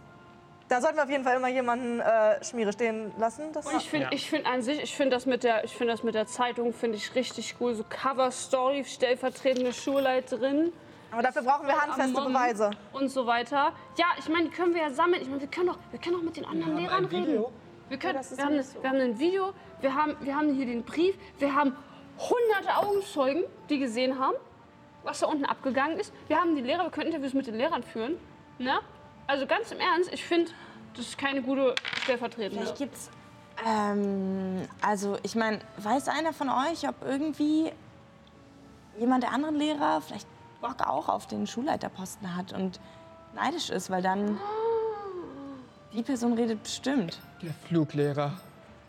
Da 0.69 0.81
sollten 0.81 0.97
wir 0.97 1.05
auf 1.05 1.11
jeden 1.11 1.25
Fall 1.25 1.37
immer 1.37 1.49
jemanden 1.49 2.01
äh, 2.01 2.43
Schmiere 2.43 2.73
stehen 2.73 3.13
lassen. 3.19 3.53
Das 3.53 3.67
Und 3.67 3.77
ich 3.77 3.89
finde 3.89 4.07
Ja. 4.07 4.13
ich 4.13 4.29
find 4.31 4.47
an 4.47 4.63
sich, 4.63 4.83
ich 4.83 4.97
finde 4.97 5.15
das, 5.15 5.27
mit 5.27 5.45
der- 5.45 5.63
ich 5.65 5.77
das 5.77 6.03
mit 6.03 6.15
der 6.15 6.27
Zeitung 6.27 6.73
finde 6.73 6.97
ich 6.97 7.15
richtig 7.15 7.57
cool. 7.61 7.75
So 7.75 7.85
Cover-Story, 7.89 8.85
stellvertretende 8.85 9.73
Schulleiterin 9.73 10.73
aber 11.11 11.23
dafür 11.23 11.43
brauchen 11.43 11.67
wir 11.69 11.81
handfeste 11.81 12.21
Beweise. 12.21 12.71
und 12.93 13.09
so 13.09 13.25
weiter. 13.25 13.73
Ja, 13.97 14.07
ich 14.19 14.29
meine, 14.29 14.49
die 14.49 14.51
können 14.51 14.75
wir 14.75 14.83
ja 14.83 14.91
sammeln. 14.91 15.23
Ich 15.23 15.29
meine, 15.29 15.41
wir 15.43 15.49
können 15.49 15.69
doch, 15.69 15.79
wir 15.93 16.01
können 16.01 16.17
doch 16.17 16.23
mit 16.25 16.37
den 16.37 16.45
anderen 16.45 16.77
Lehrern 16.77 17.05
reden. 17.05 17.45
Wir, 17.89 17.99
können, 17.99 18.15
das 18.15 18.33
ist 18.33 18.39
wir, 18.39 18.45
haben, 18.47 18.57
nicht 18.57 18.75
ein- 18.77 18.83
wir 18.83 18.91
haben 18.91 19.01
ein 19.01 19.19
Video, 19.21 19.53
wir 19.81 19.95
haben, 19.95 20.17
wir 20.23 20.35
haben 20.37 20.55
hier 20.55 20.67
den 20.67 20.83
Brief, 20.83 21.15
wir 21.39 21.55
haben 21.55 21.77
hunderte 22.19 22.77
Augenzeugen, 22.79 23.45
die 23.69 23.79
gesehen 23.79 24.19
haben, 24.19 24.35
was 25.05 25.21
da 25.21 25.27
unten 25.29 25.45
abgegangen 25.45 25.99
ist. 26.01 26.13
Wir 26.27 26.41
haben 26.41 26.57
die 26.57 26.63
Lehrer, 26.63 26.83
wir 26.83 26.91
können 26.91 27.07
Interviews 27.09 27.35
mit 27.35 27.47
den 27.47 27.55
Lehrern 27.55 27.85
führen. 27.85 28.17
Ne? 28.59 28.81
Also 29.27 29.47
ganz 29.47 29.71
im 29.73 29.81
Ernst, 29.81 30.13
ich 30.13 30.25
finde, 30.25 30.51
das 30.97 31.07
ist 31.07 31.19
keine 31.19 31.43
gute 31.43 31.75
Stellvertretende. 32.03 32.57
Vielleicht 32.59 32.79
gibt's. 32.79 33.11
Ähm, 33.67 34.63
also, 34.81 35.17
ich 35.23 35.35
meine, 35.35 35.61
weiß 35.79 36.09
einer 36.09 36.33
von 36.33 36.49
euch, 36.49 36.89
ob 36.89 36.97
irgendwie 37.05 37.73
jemand 38.99 39.23
der 39.23 39.33
anderen 39.33 39.57
Lehrer 39.57 40.01
vielleicht 40.01 40.27
Bock 40.61 40.87
auch 40.87 41.09
auf 41.09 41.27
den 41.27 41.47
Schulleiterposten 41.47 42.37
hat 42.37 42.53
und 42.53 42.81
neidisch 43.35 43.71
ist, 43.71 43.91
weil 43.91 44.03
dann 44.03 44.39
die 45.93 46.03
Person 46.03 46.35
redet 46.35 46.63
bestimmt. 46.63 47.21
Der 47.43 47.53
Fluglehrer. 47.69 48.33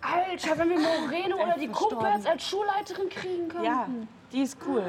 Alter, 0.02 0.58
wenn 0.58 0.70
wir 0.70 0.80
Moreno 0.80 1.36
oder 1.44 1.58
die. 1.58 1.68
Kumpels 1.68 2.26
als 2.26 2.44
Schulleiterin 2.48 3.10
kriegen 3.10 3.48
können. 3.48 3.66
Ja, 3.66 3.88
die 4.32 4.42
ist 4.42 4.58
cool. 4.68 4.84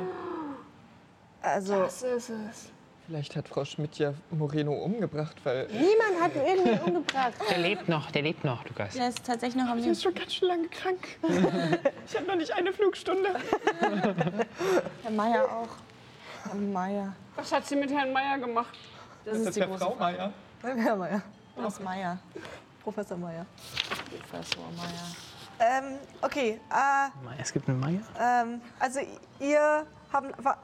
Also, 1.43 1.81
Das 1.81 2.03
ist 2.03 2.31
es. 2.31 2.73
Vielleicht 3.07 3.37
hat 3.37 3.47
Frau 3.49 3.65
Schmidt 3.65 3.99
ja 3.99 4.15
Moreno 4.31 4.73
umgebracht, 4.73 5.37
weil 5.45 5.69
Niemand 5.69 6.21
hat 6.21 6.35
irgendwen 6.35 6.81
umgebracht. 6.81 7.35
Der 7.49 7.59
lebt 7.59 7.89
noch, 7.89 8.11
der 8.11 8.23
lebt 8.23 8.45
noch, 8.45 8.65
Lukas. 8.67 8.95
Der 8.95 9.09
ist 9.11 9.25
tatsächlich 9.25 9.63
noch 9.63 9.71
am 9.71 9.77
sie 9.79 9.83
Leben. 9.83 9.93
ist 9.93 10.03
schon 10.03 10.15
ganz 10.15 10.35
schön 10.35 10.49
lange 10.49 10.67
krank. 10.69 11.07
Ich 12.07 12.17
habe 12.17 12.27
noch 12.27 12.35
nicht 12.35 12.53
eine 12.53 12.73
Flugstunde. 12.73 13.29
Der 15.05 15.11
Meier 15.13 15.45
auch. 15.45 15.69
Der 16.53 16.55
Meier. 16.61 17.15
Was 17.37 17.53
hat 17.53 17.65
sie 17.67 17.77
mit 17.77 17.91
Herrn 17.93 18.13
Meier 18.13 18.39
gemacht? 18.39 18.77
Das 19.25 19.35
Das 19.35 19.41
ist 19.43 19.47
ist 19.49 19.55
die 19.57 19.61
der 19.61 19.69
große 19.69 19.85
Frau 19.85 19.93
Frage. 19.95 20.33
Meier. 20.63 20.77
Herr 20.77 20.97
Meier, 20.97 21.23
Das 21.57 21.73
ist 21.75 21.85
Meier. 21.85 22.19
Professor 22.83 23.17
Meier. 23.17 23.47
Professor 24.31 24.65
Meier. 24.77 25.79
Ähm, 25.79 25.99
okay, 26.23 26.61
äh, 26.71 27.41
Es 27.41 27.53
gibt 27.53 27.69
einen 27.69 27.79
Meier. 27.81 28.01
Ähm, 28.21 28.61
also 28.81 29.01
ihr 29.41 29.87
habt, 30.13 30.45
wa- 30.45 30.59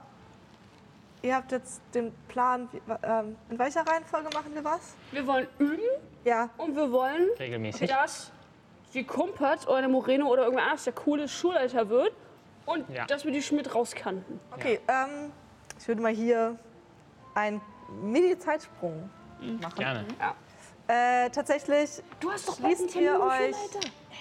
ihr 1.22 1.34
habt 1.36 1.52
jetzt 1.52 1.80
den 1.94 2.12
Plan, 2.28 2.68
wie- 2.72 2.80
ähm, 3.02 3.36
in 3.50 3.58
welcher 3.58 3.86
Reihenfolge 3.86 4.28
machen 4.34 4.54
wir 4.54 4.64
was? 4.64 4.94
Wir 5.10 5.26
wollen 5.26 5.46
üben 5.58 5.82
Ja, 6.24 6.50
und 6.56 6.76
wir 6.76 6.90
wollen, 6.92 7.28
Regelmäßig. 7.38 7.88
dass 7.90 8.30
die 8.94 9.04
Kumpert 9.04 9.66
oder 9.66 9.80
der 9.80 9.88
Moreno 9.88 10.26
oder 10.28 10.42
irgendwer 10.44 10.64
anders 10.66 10.84
der 10.84 10.92
coole 10.92 11.26
Schulleiter 11.28 11.88
wird 11.88 12.12
und 12.66 12.88
Ja. 12.90 13.06
dass 13.06 13.24
wir 13.24 13.32
die 13.32 13.42
Schmidt 13.42 13.74
rauskanten. 13.74 14.38
okay. 14.52 14.80
Ähm, 14.88 15.32
ich 15.78 15.88
würde 15.88 16.00
mal 16.02 16.12
hier 16.12 16.58
einen 17.34 17.60
Mini-Zeitsprung 18.02 19.08
machen. 19.60 19.74
Gerne. 19.76 20.04
Äh, 20.88 21.30
tatsächlich 21.30 22.02
Du 22.20 22.30
hast 22.30 22.48
doch 22.48 22.56
schließt 22.56 22.94
ihr 22.96 23.20
euch 23.20 23.54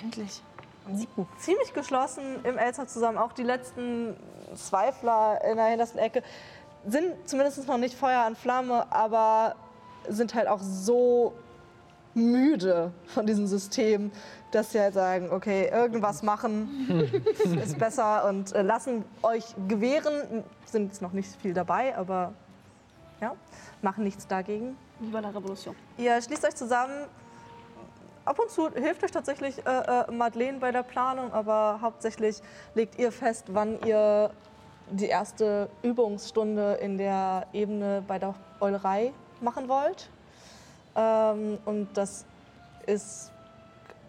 Endlich. 0.02 0.42
ziemlich 1.40 1.74
geschlossen 1.74 2.44
im 2.46 2.58
Elster 2.58 2.88
zusammen. 2.88 3.18
Auch 3.18 3.34
die 3.34 3.44
letzten 3.44 4.16
Zweifler 4.56 5.42
in 5.44 5.58
der 5.58 5.66
hintersten 5.66 6.00
Ecke 6.00 6.24
sind 6.88 7.14
zumindest 7.26 7.68
noch 7.68 7.78
nicht 7.78 7.96
Feuer 7.96 8.22
an 8.22 8.36
Flamme, 8.36 8.92
aber 8.92 9.56
sind 10.08 10.34
halt 10.34 10.48
auch 10.48 10.62
so 10.62 11.34
müde 12.14 12.92
von 13.08 13.26
diesem 13.26 13.48
System, 13.48 14.12
dass 14.52 14.72
sie 14.72 14.80
halt 14.80 14.94
sagen, 14.94 15.30
okay, 15.32 15.70
irgendwas 15.72 16.24
machen 16.24 17.12
ist 17.64 17.78
besser 17.78 18.28
und 18.28 18.54
äh, 18.54 18.62
lassen 18.62 19.06
euch 19.22 19.56
gewähren. 19.68 20.44
Sind 20.66 20.88
jetzt 20.88 21.02
noch 21.02 21.14
nicht 21.14 21.30
viel 21.42 21.54
dabei, 21.54 21.96
aber 21.96 22.34
ja, 23.22 23.36
machen 23.82 24.04
nichts 24.04 24.28
dagegen. 24.28 24.76
Wie 25.00 25.10
bei 25.10 25.22
der 25.22 25.34
Revolution. 25.34 25.76
Ihr 25.98 26.22
schließt 26.22 26.46
euch 26.46 26.56
zusammen 26.56 27.08
ab 28.26 28.40
und 28.40 28.50
zu 28.50 28.70
hilft 28.72 29.04
euch 29.04 29.12
tatsächlich 29.12 29.66
äh, 29.66 29.70
äh, 29.70 30.12
Madeleine 30.12 30.60
bei 30.60 30.72
der 30.72 30.84
Planung, 30.84 31.32
aber 31.34 31.80
hauptsächlich 31.82 32.42
legt 32.76 33.00
ihr 33.00 33.12
fest, 33.12 33.46
wann 33.50 33.80
ihr 33.86 34.32
die 34.92 35.08
erste 35.08 35.70
Übungsstunde 35.84 36.74
in 36.76 36.98
der 36.98 37.48
Ebene 37.54 38.04
bei 38.08 38.20
der 38.20 38.36
Eulerei 38.60 39.14
machen 39.40 39.68
wollt. 39.68 40.10
Ähm, 40.96 41.58
und 41.66 41.90
das 41.96 42.26
ist 42.86 43.32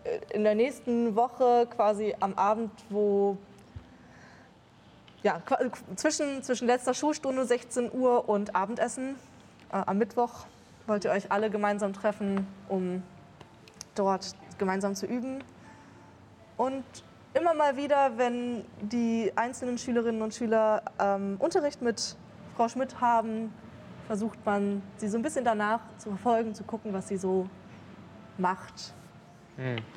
äh, 0.04 0.18
in 0.34 0.44
der 0.44 0.54
nächsten 0.54 1.14
Woche 1.14 1.66
quasi 1.74 2.14
am 2.20 2.34
Abend, 2.34 2.72
wo 2.90 3.36
ja, 5.22 5.40
qua- 5.46 5.60
zwischen, 5.94 6.42
zwischen 6.42 6.66
letzter 6.66 6.94
Schulstunde 6.94 7.44
16 7.44 7.92
Uhr 7.92 8.28
und 8.28 8.56
Abendessen 8.56 9.14
äh, 9.70 9.76
am 9.86 9.98
Mittwoch 9.98 10.46
wollt 10.88 11.04
ihr 11.04 11.12
euch 11.12 11.30
alle 11.30 11.48
gemeinsam 11.48 11.92
treffen, 11.92 12.46
um 12.68 13.04
dort 13.94 14.34
gemeinsam 14.58 14.96
zu 14.96 15.06
üben. 15.06 15.44
Und 16.56 16.84
immer 17.34 17.54
mal 17.54 17.76
wieder, 17.76 18.16
wenn 18.16 18.64
die 18.80 19.32
einzelnen 19.36 19.78
Schülerinnen 19.78 20.22
und 20.22 20.34
Schüler 20.34 20.82
ähm, 20.98 21.36
Unterricht 21.38 21.82
mit 21.82 22.16
Frau 22.56 22.68
Schmidt 22.68 23.00
haben, 23.00 23.52
versucht 24.06 24.44
man, 24.44 24.82
sie 24.96 25.08
so 25.08 25.16
ein 25.18 25.22
bisschen 25.22 25.44
danach 25.44 25.80
zu 25.98 26.10
verfolgen, 26.10 26.54
zu 26.54 26.64
gucken, 26.64 26.92
was 26.92 27.08
sie 27.08 27.16
so 27.16 27.48
macht. 28.38 28.94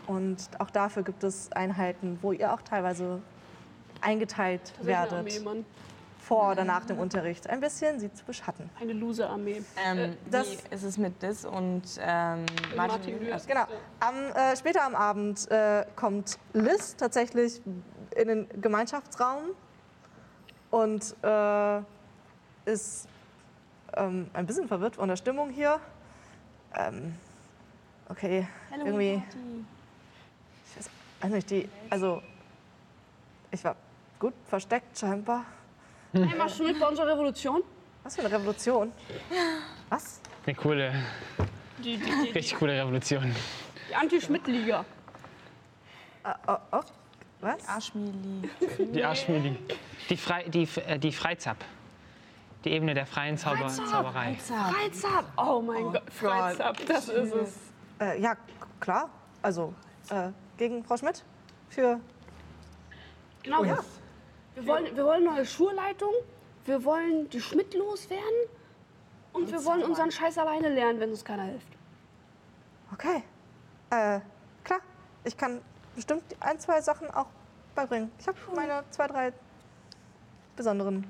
Und 0.07 0.49
auch 0.59 0.69
dafür 0.69 1.03
gibt 1.03 1.23
es 1.23 1.51
Einheiten, 1.51 2.19
wo 2.21 2.31
ihr 2.31 2.53
auch 2.53 2.61
teilweise 2.61 3.21
eingeteilt 4.01 4.73
werdet. 4.81 5.25
Vor 6.25 6.51
oder 6.51 6.63
nach 6.63 6.85
dem 6.85 6.97
Unterricht, 6.97 7.47
ein 7.49 7.59
bisschen 7.59 7.99
sie 7.99 8.11
zu 8.11 8.25
beschatten. 8.25 8.69
Eine 8.81 8.93
Loser-Armee. 8.93 9.61
Ähm, 9.85 10.17
das- 10.29 10.47
wie 10.47 10.73
ist 10.75 10.83
es 10.83 10.97
mit 10.97 11.21
Dis 11.21 11.45
und 11.45 11.83
ähm, 11.99 12.45
Martin? 12.75 12.75
Martin 12.75 13.19
Lühr? 13.21 13.37
Genau. 13.47 13.65
Am, 13.99 14.15
äh, 14.35 14.57
später 14.57 14.83
am 14.83 14.95
Abend 14.95 15.49
äh, 15.51 15.85
kommt 15.95 16.39
Liz 16.53 16.95
tatsächlich 16.95 17.61
in 18.15 18.27
den 18.27 18.49
Gemeinschaftsraum 18.61 19.51
und 20.71 21.15
äh, 21.23 21.81
ist 22.65 23.07
ähm, 23.95 24.29
ein 24.33 24.45
bisschen 24.47 24.67
verwirrt 24.67 24.95
von 24.95 25.07
der 25.07 25.15
Stimmung 25.17 25.51
hier. 25.51 25.79
Ähm, 26.75 27.13
okay, 28.09 28.47
irgendwie. 28.83 29.21
Ich 30.71 30.77
weiß 30.77 30.89
weiß 31.21 31.31
nicht, 31.31 31.49
die. 31.51 31.69
Also, 31.91 32.21
ich 33.51 33.63
war 33.63 33.75
gut 34.19 34.33
versteckt 34.47 34.97
scheinbar. 34.97 35.45
Hey, 36.15 36.33
machst 36.37 36.59
du 36.59 36.63
mit 36.63 36.79
bei 36.79 36.87
unserer 36.87 37.07
Revolution? 37.09 37.61
Was 38.01 38.15
für 38.15 38.21
eine 38.21 38.31
Revolution? 38.33 38.93
Was? 39.89 40.21
Eine 40.45 40.55
coole, 40.55 40.93
Die, 41.79 41.97
die, 41.97 42.05
die, 42.05 42.31
richtig 42.31 42.55
coole 42.55 42.71
Revolution. 42.79 43.35
die 43.89 43.95
Anti-Schmidt-Liga. 43.95 44.85
Oh, 46.47 46.55
oh, 46.71 46.79
was? 47.41 47.67
Arschmili. 47.67 48.49
Die 48.93 49.03
Arschmüli. 49.03 49.57
Die, 50.09 50.15
Frei, 50.15 50.43
die, 50.43 50.69
äh, 50.87 50.97
die 50.97 51.11
Freizap. 51.11 51.57
Die 52.63 52.71
Ebene 52.71 52.93
der 52.93 53.05
freien 53.05 53.37
Zauber, 53.37 53.67
Zauberei. 53.67 54.35
Freizap! 54.35 55.25
Oh 55.37 55.61
mein 55.61 55.83
Gott, 55.83 56.01
Freizap, 56.09 56.77
das 56.87 57.09
ist 57.09 57.33
es. 57.33 57.57
Äh, 57.99 58.21
ja, 58.21 58.37
klar. 58.79 59.09
Also, 59.41 59.73
äh, 60.09 60.29
gegen 60.57 60.83
Frau 60.85 60.95
Schmidt? 60.95 61.25
Für 61.67 61.99
Genau. 63.43 63.63
Wir, 64.55 64.65
wollen, 64.67 64.95
wir 64.95 65.05
wollen 65.05 65.25
neue 65.25 65.45
Schulleitung, 65.45 66.13
wir 66.65 66.83
wollen 66.85 67.29
die 67.29 67.41
Schmidt 67.41 67.73
loswerden 67.73 68.49
und 69.33 69.51
wir 69.51 69.63
wollen 69.65 69.83
unseren 69.83 70.11
Scheiß 70.11 70.37
alleine 70.37 70.69
lernen, 70.69 70.99
wenn 70.99 71.09
uns 71.09 71.25
keiner 71.25 71.43
hilft. 71.43 71.67
Okay. 72.93 73.23
Äh, 73.89 74.21
klar. 74.63 74.79
Ich 75.25 75.35
kann 75.35 75.61
bestimmt 75.93 76.23
ein, 76.39 76.59
zwei 76.59 76.79
Sachen 76.81 77.11
auch 77.11 77.27
beibringen. 77.75 78.11
Ich 78.19 78.27
habe 78.27 78.37
meine 78.55 78.83
zwei, 78.91 79.07
drei 79.07 79.33
besonderen 80.55 81.05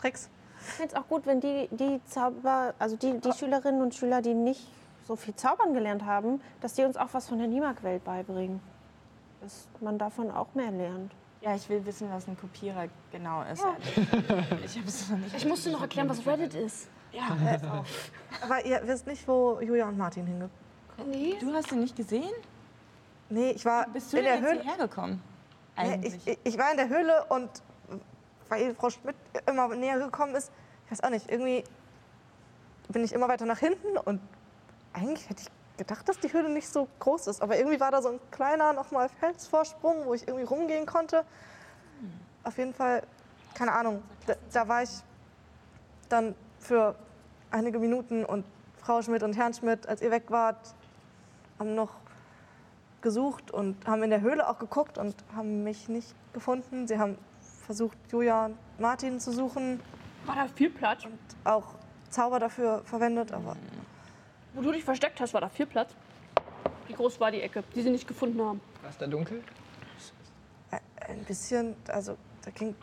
Tricks. 0.00 0.30
Ich 0.60 0.72
finde 0.72 0.94
es 0.94 0.98
auch 0.98 1.06
gut, 1.06 1.26
wenn 1.26 1.40
die, 1.40 1.68
die 1.70 2.00
Zauber, 2.06 2.74
also 2.78 2.96
die, 2.96 3.18
die 3.18 3.32
Schülerinnen 3.32 3.82
und 3.82 3.94
Schüler, 3.94 4.22
die 4.22 4.34
nicht 4.34 4.66
so 5.06 5.16
viel 5.16 5.34
zaubern 5.34 5.74
gelernt 5.74 6.04
haben, 6.04 6.40
dass 6.60 6.74
die 6.74 6.84
uns 6.84 6.96
auch 6.96 7.08
was 7.12 7.28
von 7.28 7.38
der 7.38 7.46
Nimag-Welt 7.46 8.04
beibringen. 8.04 8.60
Dass 9.40 9.68
man 9.80 9.98
davon 9.98 10.30
auch 10.30 10.54
mehr 10.54 10.70
lernt. 10.70 11.12
Ja, 11.40 11.54
ich 11.54 11.68
will 11.68 11.84
wissen, 11.86 12.10
was 12.10 12.26
ein 12.26 12.36
Kopierer 12.36 12.86
genau 13.12 13.42
ist. 13.42 13.64
Ich 14.64 14.76
habe 14.76 14.88
es 14.88 15.08
noch 15.08 15.18
nicht. 15.18 15.36
Ich 15.36 15.46
musste 15.46 15.70
noch 15.70 15.82
erklären, 15.82 16.08
was 16.08 16.26
Reddit 16.26 16.54
ist. 16.54 16.88
Aber 18.42 18.64
ihr 18.64 18.80
wisst 18.84 19.06
nicht, 19.06 19.26
wo 19.26 19.60
Julia 19.60 19.88
und 19.88 19.96
Martin 19.96 20.26
hingekommen 20.26 20.50
Nee. 21.06 21.36
Du 21.40 21.52
hast 21.54 21.70
ihn 21.70 21.80
nicht 21.80 21.94
gesehen? 21.94 22.32
Nee, 23.30 23.50
ich 23.52 23.64
war 23.64 23.88
Bist 23.88 24.12
du 24.12 24.16
in 24.18 24.24
denn 24.24 24.42
der 24.42 24.50
Höhle. 24.50 24.62
hierher 24.62 24.78
gekommen? 24.88 25.22
Nee, 25.76 25.82
Eigentlich. 25.92 26.14
ich, 26.16 26.26
ich, 26.26 26.38
ich 26.42 26.58
war 26.58 26.72
in 26.72 26.76
der 26.76 26.88
Höhle 26.88 27.24
und 27.28 27.48
weil 28.48 28.74
Frau 28.74 28.90
Schmidt 28.90 29.14
immer 29.46 29.68
näher 29.76 29.98
gekommen 29.98 30.34
ist, 30.34 30.50
ich 30.86 30.90
weiß 30.92 31.02
auch 31.04 31.10
nicht, 31.10 31.30
irgendwie 31.30 31.62
bin 32.88 33.04
ich 33.04 33.12
immer 33.12 33.28
weiter 33.28 33.46
nach 33.46 33.58
hinten 33.58 33.96
und 33.98 34.20
eigentlich 34.92 35.28
hätte 35.30 35.42
ich 35.42 35.48
gedacht, 35.78 36.08
dass 36.08 36.18
die 36.18 36.32
Höhle 36.32 36.50
nicht 36.50 36.68
so 36.68 36.88
groß 36.98 37.28
ist. 37.28 37.40
Aber 37.40 37.56
irgendwie 37.56 37.80
war 37.80 37.90
da 37.90 38.02
so 38.02 38.10
ein 38.10 38.20
kleiner 38.30 38.72
nochmal 38.74 39.08
Felsvorsprung, 39.08 40.04
wo 40.04 40.14
ich 40.14 40.28
irgendwie 40.28 40.44
rumgehen 40.44 40.84
konnte. 40.84 41.24
Auf 42.44 42.58
jeden 42.58 42.74
Fall, 42.74 43.02
keine 43.54 43.72
Ahnung, 43.72 44.02
da, 44.26 44.34
da 44.52 44.68
war 44.68 44.82
ich 44.82 44.90
dann 46.08 46.34
für 46.58 46.94
einige 47.50 47.78
Minuten 47.78 48.24
und 48.24 48.44
Frau 48.82 49.00
Schmidt 49.02 49.22
und 49.22 49.36
Herrn 49.36 49.54
Schmidt, 49.54 49.88
als 49.88 50.02
ihr 50.02 50.10
weg 50.10 50.24
wart, 50.28 50.74
haben 51.58 51.74
noch 51.74 51.90
gesucht 53.00 53.50
und 53.50 53.86
haben 53.86 54.02
in 54.02 54.10
der 54.10 54.20
Höhle 54.20 54.48
auch 54.48 54.58
geguckt 54.58 54.98
und 54.98 55.14
haben 55.36 55.62
mich 55.62 55.88
nicht 55.88 56.14
gefunden. 56.32 56.86
Sie 56.88 56.98
haben 56.98 57.16
versucht, 57.66 57.96
Julia 58.10 58.46
und 58.46 58.56
Martin 58.78 59.20
zu 59.20 59.30
suchen, 59.32 59.80
War 60.26 60.34
da 60.36 60.46
viel 60.48 60.70
Platz? 60.70 61.04
auch 61.44 61.74
Zauber 62.10 62.38
dafür 62.40 62.82
verwendet, 62.84 63.32
aber 63.32 63.56
Wo 64.58 64.62
du 64.62 64.72
dich 64.72 64.82
versteckt 64.82 65.20
hast, 65.20 65.34
war 65.34 65.40
da 65.40 65.48
viel 65.48 65.66
Platz. 65.66 65.94
Wie 66.88 66.92
groß 66.92 67.20
war 67.20 67.30
die 67.30 67.40
Ecke, 67.42 67.62
die 67.76 67.82
sie 67.82 67.90
nicht 67.90 68.08
gefunden 68.08 68.42
haben? 68.42 68.60
War 68.82 68.90
es 68.90 68.98
da 68.98 69.06
dunkel? 69.06 69.40
ein 71.08 71.24
bisschen, 71.24 71.76
also 71.86 72.16
da 72.44 72.50
ging, 72.50 72.74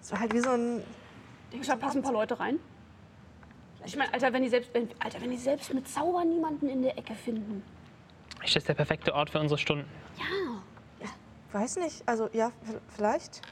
es 0.00 0.10
war 0.10 0.20
halt 0.20 0.32
wie 0.32 0.40
so 0.40 0.48
ein, 0.48 0.82
Denkst 1.52 1.68
du, 1.68 1.74
da 1.74 1.78
passen 1.78 1.98
ein 1.98 2.02
paar 2.02 2.12
Leute 2.12 2.40
rein? 2.40 2.58
Ich 3.84 3.96
meine, 3.96 4.12
Alter, 4.14 4.32
wenn 4.32 4.42
die 4.42 4.48
selbst, 4.48 4.72
wenn, 4.72 4.88
Alter, 4.98 5.20
wenn 5.20 5.30
die 5.30 5.36
selbst 5.36 5.74
mit 5.74 5.86
Zauber 5.88 6.24
niemanden 6.24 6.70
in 6.70 6.82
der 6.82 6.96
Ecke 6.96 7.14
finden. 7.14 7.62
Ist 8.42 8.56
das 8.56 8.64
der 8.64 8.74
perfekte 8.74 9.14
Ort 9.14 9.28
für 9.28 9.38
unsere 9.38 9.58
Stunden? 9.58 9.86
Ja. 10.18 11.10
weiß 11.52 11.76
nicht, 11.76 12.02
also 12.08 12.30
ja, 12.32 12.50
vielleicht. 12.88 13.42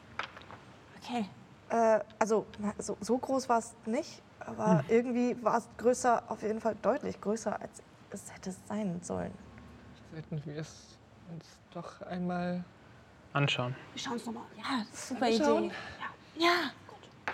Okay. 1.02 1.26
Äh, 1.68 2.00
also 2.18 2.46
na, 2.58 2.74
so, 2.78 2.96
so 3.00 3.18
groß 3.18 3.46
war 3.50 3.58
es 3.58 3.74
nicht, 3.84 4.22
aber 4.46 4.84
irgendwie 4.88 5.36
war 5.42 5.58
es 5.58 5.68
größer, 5.78 6.22
auf 6.28 6.42
jeden 6.42 6.60
Fall 6.60 6.76
deutlich 6.82 7.20
größer, 7.20 7.60
als 7.60 7.82
es 8.10 8.32
hätte 8.32 8.52
sein 8.68 9.00
sollen. 9.02 9.32
Sollten 10.12 10.42
wir 10.44 10.56
es 10.60 10.98
uns 11.32 11.44
doch 11.72 12.00
einmal. 12.02 12.64
Anschauen. 13.32 13.74
Wir 13.92 14.00
schauen 14.00 14.12
uns 14.12 14.26
nochmal. 14.26 14.44
Ja, 14.56 14.84
super 14.92 15.28
Idee. 15.28 15.70
Ja. 16.36 16.70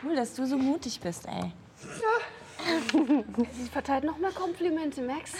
Cool, 0.02 0.16
dass 0.16 0.32
du 0.34 0.46
so 0.46 0.56
mutig 0.56 0.98
bist, 1.00 1.26
ey. 1.26 1.52
Sie 3.52 3.68
verteilt 3.68 4.04
noch 4.04 4.16
mehr 4.16 4.32
Komplimente, 4.32 5.02
merkst 5.02 5.34
du 5.34 5.38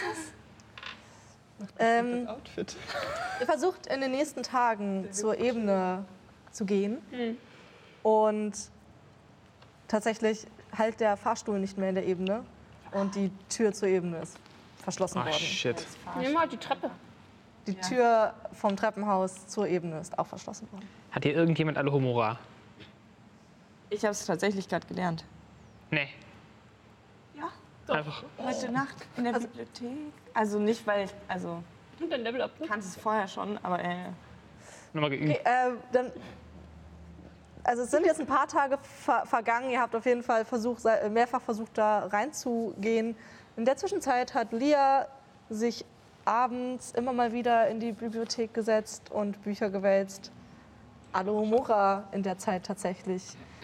das? 1.59 1.67
Ähm, 1.79 2.25
Das 2.25 2.35
Outfit. 2.35 2.75
Ihr 3.39 3.45
versucht 3.45 3.87
in 3.87 4.01
den 4.01 4.11
nächsten 4.11 4.43
Tagen 4.43 5.11
zur 5.11 5.39
Ebene 5.39 6.05
zu 6.51 6.65
gehen. 6.65 6.99
Und 8.03 8.53
tatsächlich 9.87 10.45
halt 10.77 10.99
der 10.99 11.17
Fahrstuhl 11.17 11.59
nicht 11.59 11.77
mehr 11.77 11.89
in 11.89 11.95
der 11.95 12.05
Ebene. 12.05 12.43
Und 12.91 13.15
die 13.15 13.31
Tür 13.49 13.71
zur 13.73 13.87
Ebene 13.87 14.19
ist 14.19 14.37
verschlossen 14.77 15.19
Ach, 15.19 15.25
worden. 15.25 15.37
shit. 15.39 15.85
Nimm 16.19 16.33
mal 16.33 16.47
die 16.47 16.57
Treppe. 16.57 16.91
Die 17.67 17.75
Tür 17.75 18.33
vom 18.53 18.75
Treppenhaus 18.75 19.47
zur 19.47 19.67
Ebene 19.67 19.99
ist 19.99 20.17
auch 20.17 20.25
verschlossen 20.27 20.67
worden. 20.71 20.87
Hat 21.11 21.23
hier 21.23 21.35
irgendjemand 21.35 21.77
Alohomora? 21.77 22.39
Ich 23.89 24.01
habe 24.03 24.11
es 24.11 24.25
tatsächlich 24.25 24.67
gerade 24.67 24.87
gelernt. 24.87 25.23
Nee. 25.91 26.07
Ja. 27.37 27.49
Einfach. 27.93 28.23
Heute 28.37 28.71
Nacht 28.71 28.95
in 29.17 29.25
der 29.25 29.33
Bibliothek. 29.33 29.89
Also 30.33 30.59
nicht, 30.59 30.85
weil 30.87 31.05
ich, 31.05 31.11
also 31.27 31.61
Und 31.99 32.09
dein 32.11 32.21
Level 32.21 32.41
up. 32.41 32.51
ich 32.59 32.67
kannte 32.67 32.85
es 32.85 32.95
vorher 32.95 33.27
schon, 33.27 33.57
aber 33.63 33.83
äh, 33.83 33.95
Nochmal 34.93 35.09
geübt. 35.11 35.29
Okay, 35.29 35.39
äh, 35.43 35.71
dann, 35.91 36.11
also 37.63 37.83
es 37.83 37.91
sind 37.91 38.05
jetzt 38.05 38.19
ein 38.19 38.27
paar 38.27 38.47
Tage 38.47 38.77
ver 38.81 39.25
vergangen. 39.25 39.69
Ihr 39.69 39.79
habt 39.79 39.95
auf 39.95 40.05
jeden 40.05 40.23
Fall 40.23 40.45
versucht, 40.45 40.83
mehrfach 41.09 41.41
versucht, 41.41 41.77
da 41.77 42.05
reinzugehen. 42.05 43.15
In 43.57 43.65
der 43.65 43.77
Zwischenzeit 43.77 44.33
hat 44.33 44.51
Lia 44.51 45.07
sich 45.49 45.85
abends 46.25 46.91
immer 46.91 47.13
mal 47.13 47.33
wieder 47.33 47.67
in 47.67 47.79
die 47.79 47.91
Bibliothek 47.91 48.53
gesetzt 48.53 49.11
und 49.11 49.41
Bücher 49.43 49.69
gewälzt. 49.69 50.31
Alohomora 51.13 52.07
in 52.11 52.23
der 52.23 52.37
Zeit 52.37 52.65
tatsächlich. 52.65 53.23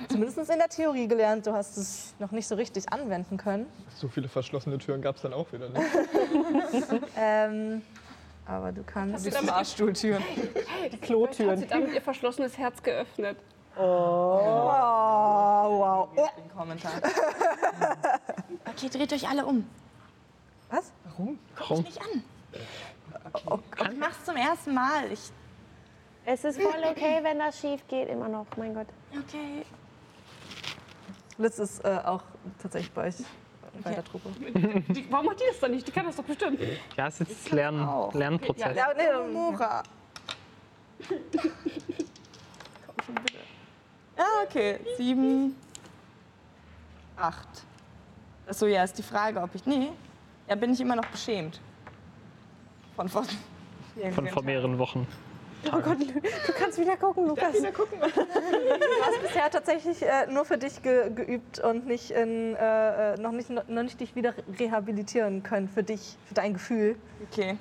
Zumindest 0.10 0.38
in 0.38 0.60
der 0.60 0.68
Theorie 0.68 1.08
gelernt. 1.08 1.48
Du 1.48 1.54
hast 1.54 1.78
es 1.78 2.14
noch 2.20 2.32
nicht 2.32 2.48
so 2.48 2.56
richtig 2.56 2.92
anwenden 2.92 3.38
können. 3.38 3.66
So 3.96 4.08
viele 4.08 4.28
verschlossene 4.28 4.78
Türen 4.78 5.02
gab 5.02 5.16
es 5.16 5.22
dann 5.22 5.34
auch 5.34 5.52
wieder. 5.52 5.70
Ne? 5.70 5.80
Ähm, 7.18 7.82
Aber 8.46 8.72
du 8.72 8.84
kannst. 8.84 9.26
Die 9.26 9.32
Fahrstuhltüren. 9.32 10.24
Die 10.92 10.98
Klotüren. 10.98 11.52
Hat 11.52 11.60
sie 11.60 11.68
damit 11.68 11.94
ihr 11.94 12.02
verschlossenes 12.02 12.58
Herz 12.58 12.84
geöffnet. 12.84 13.38
Oh, 13.80 14.70
wow. 14.70 16.10
Den 16.16 16.50
Kommentar. 16.56 16.92
okay, 18.66 18.90
dreht 18.90 19.14
euch 19.14 19.28
alle 19.28 19.46
um. 19.46 19.68
Was? 20.70 20.92
Warum? 21.06 21.40
Guck 21.56 21.70
mich 21.78 21.86
nicht 21.86 22.02
an. 22.02 22.24
Ich 23.92 23.98
mach's 23.98 24.24
zum 24.26 24.36
ersten 24.36 24.74
Mal. 24.74 25.12
Ich, 25.12 25.32
Es 26.26 26.44
ist 26.44 26.60
voll 26.62 26.84
okay, 26.90 27.20
wenn 27.22 27.40
das 27.40 27.60
schief 27.60 27.88
geht, 27.88 28.10
immer 28.10 28.28
noch. 28.28 28.46
Mein 28.58 28.74
Gott. 28.74 28.88
okay. 29.12 29.64
Liz 31.38 31.60
ist 31.60 31.86
äh, 31.86 32.00
auch 32.04 32.24
tatsächlich 32.62 32.92
bei 32.92 33.08
euch 33.08 33.16
bei 33.84 33.92
der 33.92 34.04
Truppe. 34.04 34.30
Die, 34.94 35.06
warum 35.12 35.28
macht 35.28 35.40
die 35.40 35.44
das 35.48 35.60
dann 35.60 35.72
nicht? 35.72 35.88
Die 35.88 35.92
kann 35.92 36.06
das 36.06 36.16
doch 36.16 36.24
bestimmt. 36.24 36.60
Ja, 36.96 37.08
es 37.08 37.22
ist 37.22 37.30
jetzt 37.30 37.52
Lern. 37.52 38.10
Lernprozess. 38.14 38.76
Ja. 38.76 38.92
Ja, 38.92 39.84
okay. 44.48 44.80
Sieben. 44.98 45.56
Acht. 47.18 47.48
Achso, 48.48 48.66
ja, 48.66 48.84
ist 48.84 48.98
die 48.98 49.04
Frage, 49.04 49.42
ob 49.42 49.54
ich. 49.56 49.66
Nee. 49.66 49.92
Ja, 50.48 50.56
bin 50.56 50.74
ich 50.74 50.82
immer 50.82 50.96
noch 50.96 51.06
beschämt. 51.06 51.60
Von 52.96 53.10
von. 53.10 53.26
Von 54.14 54.28
vor 54.28 54.44
mehreren 54.44 54.78
Wochen. 54.78 55.08
Oh 55.66 55.80
Gott, 55.80 55.98
du 56.00 56.54
kannst 56.54 56.80
wieder 56.80 56.96
gucken, 56.98 57.28
Lukas. 57.28 57.54
Du 57.60 57.66
hast 57.66 59.22
bisher 59.22 59.50
tatsächlich 59.50 60.04
äh, 60.04 60.28
nur 60.28 60.46
für 60.46 60.58
dich 60.58 60.82
ge 60.84 61.10
geübt 61.10 61.60
und 61.60 61.88
nicht 61.88 62.12
in, 62.12 62.56
äh, 62.56 63.14
äh, 63.14 63.18
noch, 63.18 63.32
nicht, 63.32 63.50
noch 63.50 63.84
nicht 63.84 64.00
dich 64.00 64.16
wieder 64.16 64.36
rehabilitieren 64.60 65.42
können 65.42 65.68
für 65.68 65.84
dich, 65.84 66.16
für 66.26 66.36
dein 66.36 66.54
Gefühl. 66.54 66.96
Okay. 67.32 67.58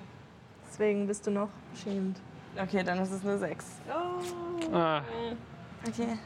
Deswegen 0.68 1.06
bist 1.06 1.26
du 1.26 1.30
noch 1.30 1.48
beschämt. 1.72 2.18
Okay, 2.62 2.82
dann 2.84 3.00
ist 3.00 3.12
es 3.12 3.24
eine 3.24 3.38
Sechs. 3.38 3.64
Ah, 4.72 5.00
Okay. 5.88 6.18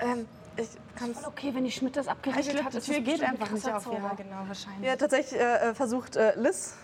Ähm, 0.00 0.26
ich 0.56 0.68
kann's. 0.96 1.20
Voll 1.20 1.28
okay, 1.28 1.54
wenn 1.54 1.64
die 1.64 1.70
Schmidt 1.70 1.96
das 1.96 2.08
abgerichtet 2.08 2.62
hat. 2.62 2.74
Die 2.74 2.80
Tür 2.80 3.00
geht 3.00 3.22
einfach 3.22 3.50
nicht 3.50 3.70
auf. 3.70 3.86
Ja, 3.86 4.14
genau, 4.14 4.36
wahrscheinlich. 4.46 4.88
Ja, 4.88 4.96
tatsächlich 4.96 5.40
äh, 5.40 5.70
äh, 5.70 5.74
versucht 5.74 6.16
äh, 6.16 6.38
Liz 6.38 6.76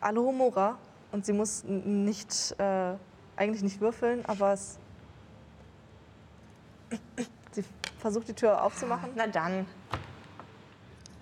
Alohomora 0.00 0.78
und 1.12 1.24
sie 1.24 1.32
muss 1.32 1.64
nicht, 1.64 2.54
äh, 2.58 2.94
eigentlich 3.36 3.62
nicht 3.62 3.80
würfeln, 3.80 4.24
aber 4.26 4.52
es. 4.52 4.78
Sie 7.54 7.64
versucht 7.98 8.28
die 8.28 8.32
Tür 8.32 8.62
aufzumachen. 8.62 9.10
Na 9.14 9.26
dann. 9.26 9.66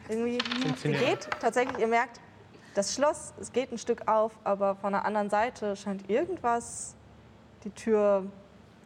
Irgendwie 0.09 0.39
sie 0.77 0.93
geht. 0.93 1.29
Tatsächlich, 1.41 1.77
ihr 1.79 1.89
merkt, 1.89 2.21
das 2.75 2.95
Schloss, 2.95 3.33
es 3.41 3.53
geht 3.53 3.73
ein 3.73 3.79
Stück 3.79 4.07
auf, 4.07 4.33
aber 4.45 4.77
von 4.77 4.93
der 4.93 5.05
anderen 5.05 5.29
Seite 5.29 5.75
scheint 5.75 6.09
irgendwas 6.09 6.95
die 7.65 7.71
Tür 7.71 8.25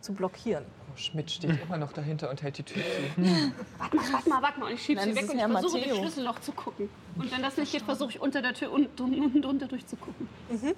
zu 0.01 0.15
blockieren. 0.15 0.65
Schmidt 0.97 1.31
steht 1.31 1.61
immer 1.63 1.77
noch 1.77 1.93
dahinter 1.93 2.31
und 2.31 2.43
hält 2.43 2.59
die 2.59 2.63
Tür 2.63 2.83
zu. 2.83 3.53
Warte 3.79 3.97
mal, 3.97 4.13
warte 4.13 4.29
mal, 4.29 4.43
warte 4.43 4.61
mal. 4.61 4.67
Und 4.67 4.75
ich 4.75 4.83
schieb 4.85 4.97
Nein, 4.97 5.11
sie 5.11 5.17
weg 5.17 5.25
und 5.29 5.35
ich 5.35 5.41
ja 5.41 5.49
versuche 5.49 5.79
Matteo. 5.79 5.89
durch 5.95 5.99
Schlüsselloch 6.03 6.41
zu 6.41 6.53
gucken. 6.53 6.89
Und 7.17 7.33
wenn 7.33 7.43
das 7.43 7.57
nicht 7.57 7.73
geht, 7.73 7.83
versuche 7.83 8.11
ich 8.11 8.21
unter 8.21 8.43
der 8.43 8.55
Tür 8.55 8.73
unten, 8.73 9.03
unten 9.21 9.43
drunter 9.43 9.67
durchzugucken. 9.67 10.29
Nehme 10.51 10.75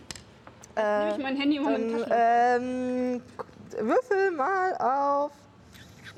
Äh, 0.77 1.13
ich 1.17 1.23
mein 1.23 1.37
Handy 1.37 1.59
und 1.59 1.65
meine 1.65 2.07
ähm, 2.11 3.23
würfel 3.81 4.31
mal 4.33 4.75
auf. 4.77 5.33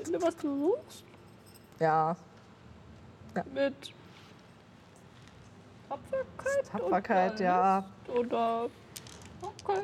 Wenn 0.03 0.13
du 0.13 0.21
was 0.21 0.35
du 0.37 0.67
suchst? 0.67 1.03
Ja, 1.79 2.15
Mit 3.53 3.73
Tapferkeit? 5.89 6.71
Tapferkeit, 6.71 7.33
oder 7.35 7.43
ja. 7.43 7.85
List 8.07 8.17
Oder. 8.19 8.69
Okay. 9.41 9.81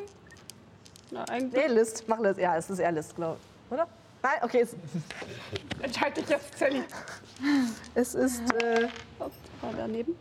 Na, 1.12 1.24
eigentlich 1.26 1.54
Nee, 1.68 1.74
List, 1.74 2.04
mach 2.08 2.20
List. 2.20 2.40
Ja, 2.40 2.58
es 2.58 2.70
ist 2.70 2.80
eher 2.80 2.92
List, 2.92 3.16
glaube 3.16 3.38
ich. 3.40 3.74
Oder? 3.74 3.88
Nein, 4.26 4.40
okay, 4.42 4.62
es, 4.62 4.76
entscheide 5.84 6.20
ich 6.22 6.28
jetzt, 6.30 6.58
Sally. 6.58 6.82
es 7.94 8.16
ist. 8.16 8.42
Äh, 8.64 8.88
War 9.20 9.30
daneben. 9.78 10.16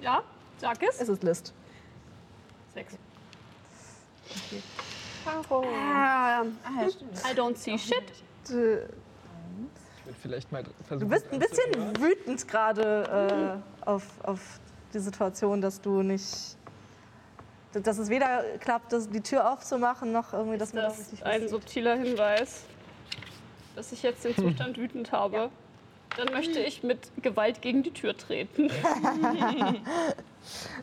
Ja, 0.00 0.22
sag 0.56 0.82
es. 0.82 0.98
es 1.02 1.10
ist 1.10 1.22
List. 1.22 1.52
Sechs. 2.72 2.96
Karo. 5.22 5.64
Ähm, 5.64 5.70
Ah, 6.64 6.88
stimmt. 6.88 7.18
I 7.30 7.34
don't 7.38 7.56
see 7.58 7.76
shit. 7.76 8.02
Du, 8.48 8.54
Ich 9.98 10.06
würde 10.06 10.18
vielleicht 10.22 10.50
mal 10.50 10.64
versuchen. 10.88 11.10
du 11.10 11.14
bist 11.14 11.30
ein 11.30 11.38
bisschen 11.40 12.00
wütend 12.00 12.48
gerade 12.48 13.60
äh, 13.84 13.86
auf, 13.86 14.04
auf 14.22 14.40
die 14.94 14.98
Situation, 14.98 15.60
dass 15.60 15.78
du 15.82 16.02
nicht. 16.02 16.56
Dass 17.72 17.98
es 17.98 18.08
weder 18.08 18.42
klappt, 18.58 18.92
das, 18.92 19.08
die 19.08 19.20
Tür 19.20 19.52
aufzumachen, 19.52 20.10
noch 20.12 20.32
irgendwie, 20.32 20.58
dass 20.58 20.72
man 20.72 20.84
das 20.84 20.96
Das 20.96 21.12
richtig 21.12 21.20
ist 21.20 21.26
ein 21.26 21.48
subtiler 21.48 21.96
Hinweis, 21.96 22.64
dass 23.76 23.92
ich 23.92 24.02
jetzt 24.02 24.24
den 24.24 24.34
Zustand 24.34 24.76
wütend 24.76 25.12
habe. 25.12 25.50
Dann 26.16 26.32
möchte 26.32 26.58
ich 26.60 26.82
mit 26.82 27.10
Gewalt 27.22 27.62
gegen 27.62 27.82
die 27.82 27.92
Tür 27.92 28.16
treten. 28.16 28.70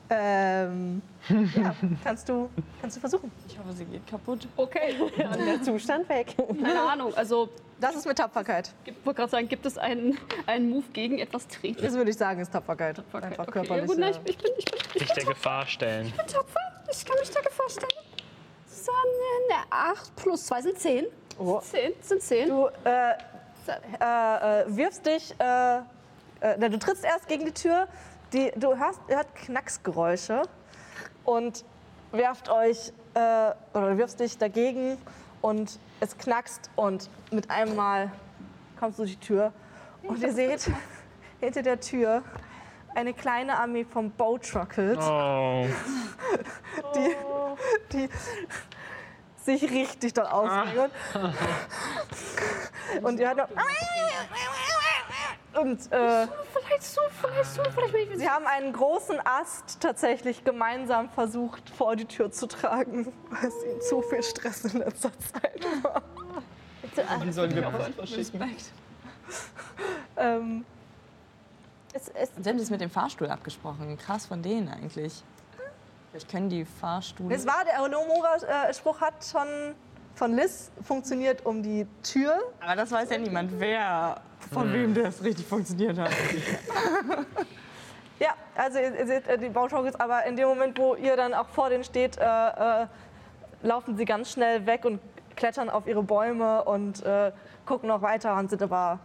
Ähm, 0.09 1.01
ja, 1.29 1.75
kannst 2.03 2.29
du, 2.29 2.49
kannst 2.79 2.95
du 2.95 2.99
versuchen. 3.01 3.31
Ich 3.47 3.57
hoffe, 3.57 3.73
sie 3.73 3.85
geht 3.85 4.05
kaputt. 4.07 4.47
Okay. 4.55 4.95
Der 5.17 5.61
Zustand 5.61 6.07
weg. 6.09 6.35
Keine 6.37 6.79
Ahnung. 6.81 7.13
Also, 7.15 7.49
Das 7.81 7.95
ist 7.95 8.05
mit 8.05 8.17
Tapferkeit. 8.17 8.71
ich 8.85 8.93
wollte 9.03 9.17
gerade 9.17 9.31
sagen, 9.31 9.49
gibt 9.49 9.65
es 9.65 9.77
einen, 9.77 10.17
einen 10.45 10.69
Move 10.69 10.85
gegen 10.93 11.17
etwas 11.19 11.47
treten? 11.47 11.81
Das 11.81 11.93
würde 11.93 12.11
ich 12.11 12.17
sagen, 12.17 12.39
ist 12.39 12.51
Tapferkeit. 12.53 12.95
Tapferkeit, 12.97 13.31
Einfach 13.31 13.47
okay. 13.47 13.59
Ja, 13.59 13.65
körperlich. 13.65 13.87
gut, 13.87 13.97
nein, 13.97 14.13
ich, 14.25 14.29
ich 14.29 14.37
bin, 14.37 14.51
ich 14.57 14.65
bin, 14.65 14.79
ich 14.93 14.99
sich 14.99 15.11
der 15.11 15.25
Gefahr 15.25 15.65
stellen. 15.65 16.13
bin 16.15 16.27
tapfer. 16.27 16.59
Ich 16.89 17.05
kann 17.05 17.17
mich 17.19 17.29
der 17.31 17.41
Gefahr 17.41 17.69
stellen. 17.69 18.07
Eine 19.49 19.63
8 19.69 20.15
plus 20.15 20.45
2 20.45 20.61
sind 20.61 20.79
10. 20.79 21.05
Oh. 21.39 21.59
10 21.59 21.93
sind 22.01 22.21
10. 22.21 22.47
Du 22.47 22.67
äh, 22.85 23.13
äh, 23.67 24.61
äh, 24.61 24.63
wirfst 24.67 25.05
dich, 25.05 25.35
äh, 25.39 25.77
äh, 26.41 26.69
du 26.69 26.77
trittst 26.79 27.03
erst 27.03 27.27
gegen 27.27 27.45
die 27.45 27.53
Tür, 27.53 27.87
die, 28.33 28.51
du 28.55 28.77
hörst, 28.77 28.99
hört 29.07 29.33
Knacksgeräusche 29.35 30.43
und 31.25 31.63
werft 32.11 32.49
euch, 32.49 32.91
äh, 33.13 33.19
oder 33.73 33.97
wirfst 33.97 34.19
dich 34.19 34.37
dagegen 34.37 34.97
und 35.41 35.79
es 35.99 36.17
knackst 36.17 36.69
und 36.75 37.09
mit 37.31 37.49
einem 37.49 37.75
Mal 37.75 38.11
kommst 38.79 38.99
du 38.99 39.03
durch 39.03 39.17
die 39.19 39.25
Tür 39.25 39.53
und 40.03 40.21
ihr 40.21 40.33
seht 40.33 40.69
hinter 41.39 41.61
der 41.61 41.79
Tür 41.79 42.23
eine 42.95 43.13
kleine 43.13 43.57
Armee 43.59 43.85
von 43.85 44.11
Bowtruckles, 44.11 44.97
Oh. 44.99 45.65
die, 46.95 47.15
die 47.91 48.09
sich 49.47 49.63
richtig 49.63 50.13
dort 50.13 50.31
ausregen. 50.31 50.91
Und 53.01 53.19
ihr 53.19 53.27
hört 53.27 53.37
noch 53.37 53.49
und 55.59 55.91
äh, 55.91 56.27
Vielleicht 56.53 56.83
so, 56.83 57.01
vielleicht 57.19 57.53
so, 57.55 57.63
vielleicht 57.63 57.91
bin 57.91 58.11
ich 58.11 58.17
sie 58.19 58.29
haben 58.29 58.45
einen 58.45 58.71
großen 58.73 59.19
Ast 59.25 59.79
tatsächlich 59.79 60.43
gemeinsam 60.43 61.09
versucht, 61.09 61.69
vor 61.71 61.95
die 61.95 62.05
Tür 62.05 62.31
zu 62.31 62.47
tragen, 62.47 63.11
weil 63.31 63.47
es 63.47 63.63
ihnen 63.63 63.81
zu 63.81 64.03
viel 64.03 64.21
Stress 64.21 64.65
in 64.65 64.79
letzter 64.79 65.11
Zeit 65.19 65.65
war. 65.83 66.03
Wie 67.25 67.31
sollen 67.31 67.55
wir 67.55 67.63
Post 67.63 67.93
verschicken? 67.95 68.55
Ähm, 70.19 70.65
Es, 71.93 72.07
es, 72.09 72.31
sie 72.41 72.49
haben 72.49 72.57
das 72.57 72.69
mit 72.71 72.81
dem 72.81 72.89
Fahrstuhl 72.89 73.29
abgesprochen. 73.29 73.97
Krass 73.97 74.25
von 74.25 74.41
denen 74.41 74.67
eigentlich. 74.67 75.23
Vielleicht 76.11 76.29
können 76.29 76.49
die 76.49 76.65
Fahrstuhle. 76.65 77.35
es 77.35 77.45
war, 77.45 77.63
der 77.65 77.87
Nomura-Spruch 77.87 79.01
hat 79.01 79.13
schon 79.23 79.75
von 80.15 80.35
Liz 80.35 80.71
funktioniert 80.81 81.45
um 81.45 81.61
die 81.61 81.85
Tür. 82.01 82.39
Aber 82.59 82.75
das 82.75 82.91
weiß 82.91 83.09
ja 83.11 83.17
niemand, 83.17 83.59
wer 83.59 84.19
von 84.51 84.71
wem 84.73 84.93
das 84.93 85.23
richtig 85.23 85.45
funktioniert 85.45 85.97
hat. 85.97 86.11
Ja, 88.19 88.29
also 88.55 88.79
ihr, 88.79 88.97
ihr 88.97 89.05
seht 89.05 89.27
äh, 89.27 89.37
die 89.37 89.49
Bauschaukels, 89.49 89.99
aber 89.99 90.25
in 90.25 90.35
dem 90.35 90.47
Moment, 90.47 90.77
wo 90.79 90.95
ihr 90.95 91.15
dann 91.15 91.33
auch 91.33 91.47
vor 91.49 91.69
denen 91.69 91.83
steht, 91.83 92.17
äh, 92.17 92.23
äh, 92.23 92.87
laufen 93.61 93.95
sie 93.95 94.05
ganz 94.05 94.31
schnell 94.31 94.65
weg 94.65 94.85
und 94.85 94.99
klettern 95.35 95.69
auf 95.69 95.87
ihre 95.87 96.01
Bäume 96.01 96.63
und 96.63 97.03
äh, 97.03 97.31
gucken 97.65 97.89
noch 97.89 98.01
weiter 98.01 98.35
und 98.37 98.49
sind 98.49 98.63
aber 98.63 98.99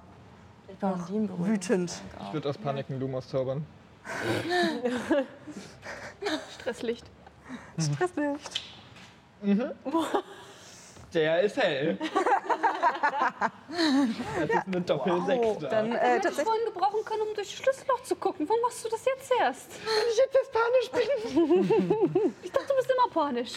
wütend. 0.81 1.93
Ich 2.27 2.33
würde 2.33 2.49
aus 2.49 2.57
Panik 2.57 2.87
einen 2.89 3.01
Lumos 3.01 3.29
zaubern. 3.29 3.67
Stresslicht. 6.59 7.07
Stresslicht. 7.79 8.63
Der 11.13 11.41
ist 11.43 11.57
hell. 11.57 11.99
das 14.41 14.49
ist 14.49 14.67
eine 14.67 14.81
Doppel-Sechs 14.81 15.59
da. 15.61 15.69
Dann 15.69 15.93
äh, 15.93 15.99
Hätte 15.99 16.29
ich 16.29 16.35
vorhin 16.35 16.65
gebrauchen 16.65 17.05
können, 17.05 17.23
um 17.23 17.35
durch 17.35 17.49
das 17.49 17.53
Schlüsselloch 17.53 18.03
zu 18.03 18.17
gucken. 18.17 18.49
Wann 18.49 18.61
machst 18.63 18.85
du 18.85 18.89
das 18.89 19.05
jetzt 19.05 19.31
erst? 19.39 19.73
Wenn 19.85 20.09
ich 20.11 20.17
jetzt 20.17 20.35
erst 20.37 20.53
panisch 20.53 20.91
bin. 20.91 22.35
Ich 22.43 22.51
dachte, 22.51 22.69
du 22.69 22.77
bist 22.77 22.91
immer 22.91 23.09
panisch. 23.13 23.53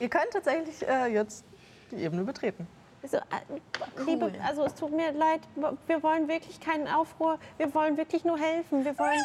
Ihr 0.00 0.08
könnt 0.08 0.30
tatsächlich 0.32 0.86
äh, 0.88 1.06
jetzt 1.06 1.44
die 1.92 2.02
Ebene 2.02 2.24
betreten. 2.24 2.66
Also, 3.04 3.18
äh, 3.18 4.02
liebe, 4.06 4.32
also 4.42 4.64
es 4.64 4.74
tut 4.74 4.90
mir 4.90 5.12
leid, 5.12 5.40
wir 5.86 6.02
wollen 6.02 6.26
wirklich 6.26 6.58
keinen 6.58 6.88
Aufruhr. 6.88 7.38
Wir 7.58 7.72
wollen 7.74 7.98
wirklich 7.98 8.24
nur 8.24 8.38
helfen. 8.38 8.84
Wir 8.84 8.98
wollen. 8.98 9.20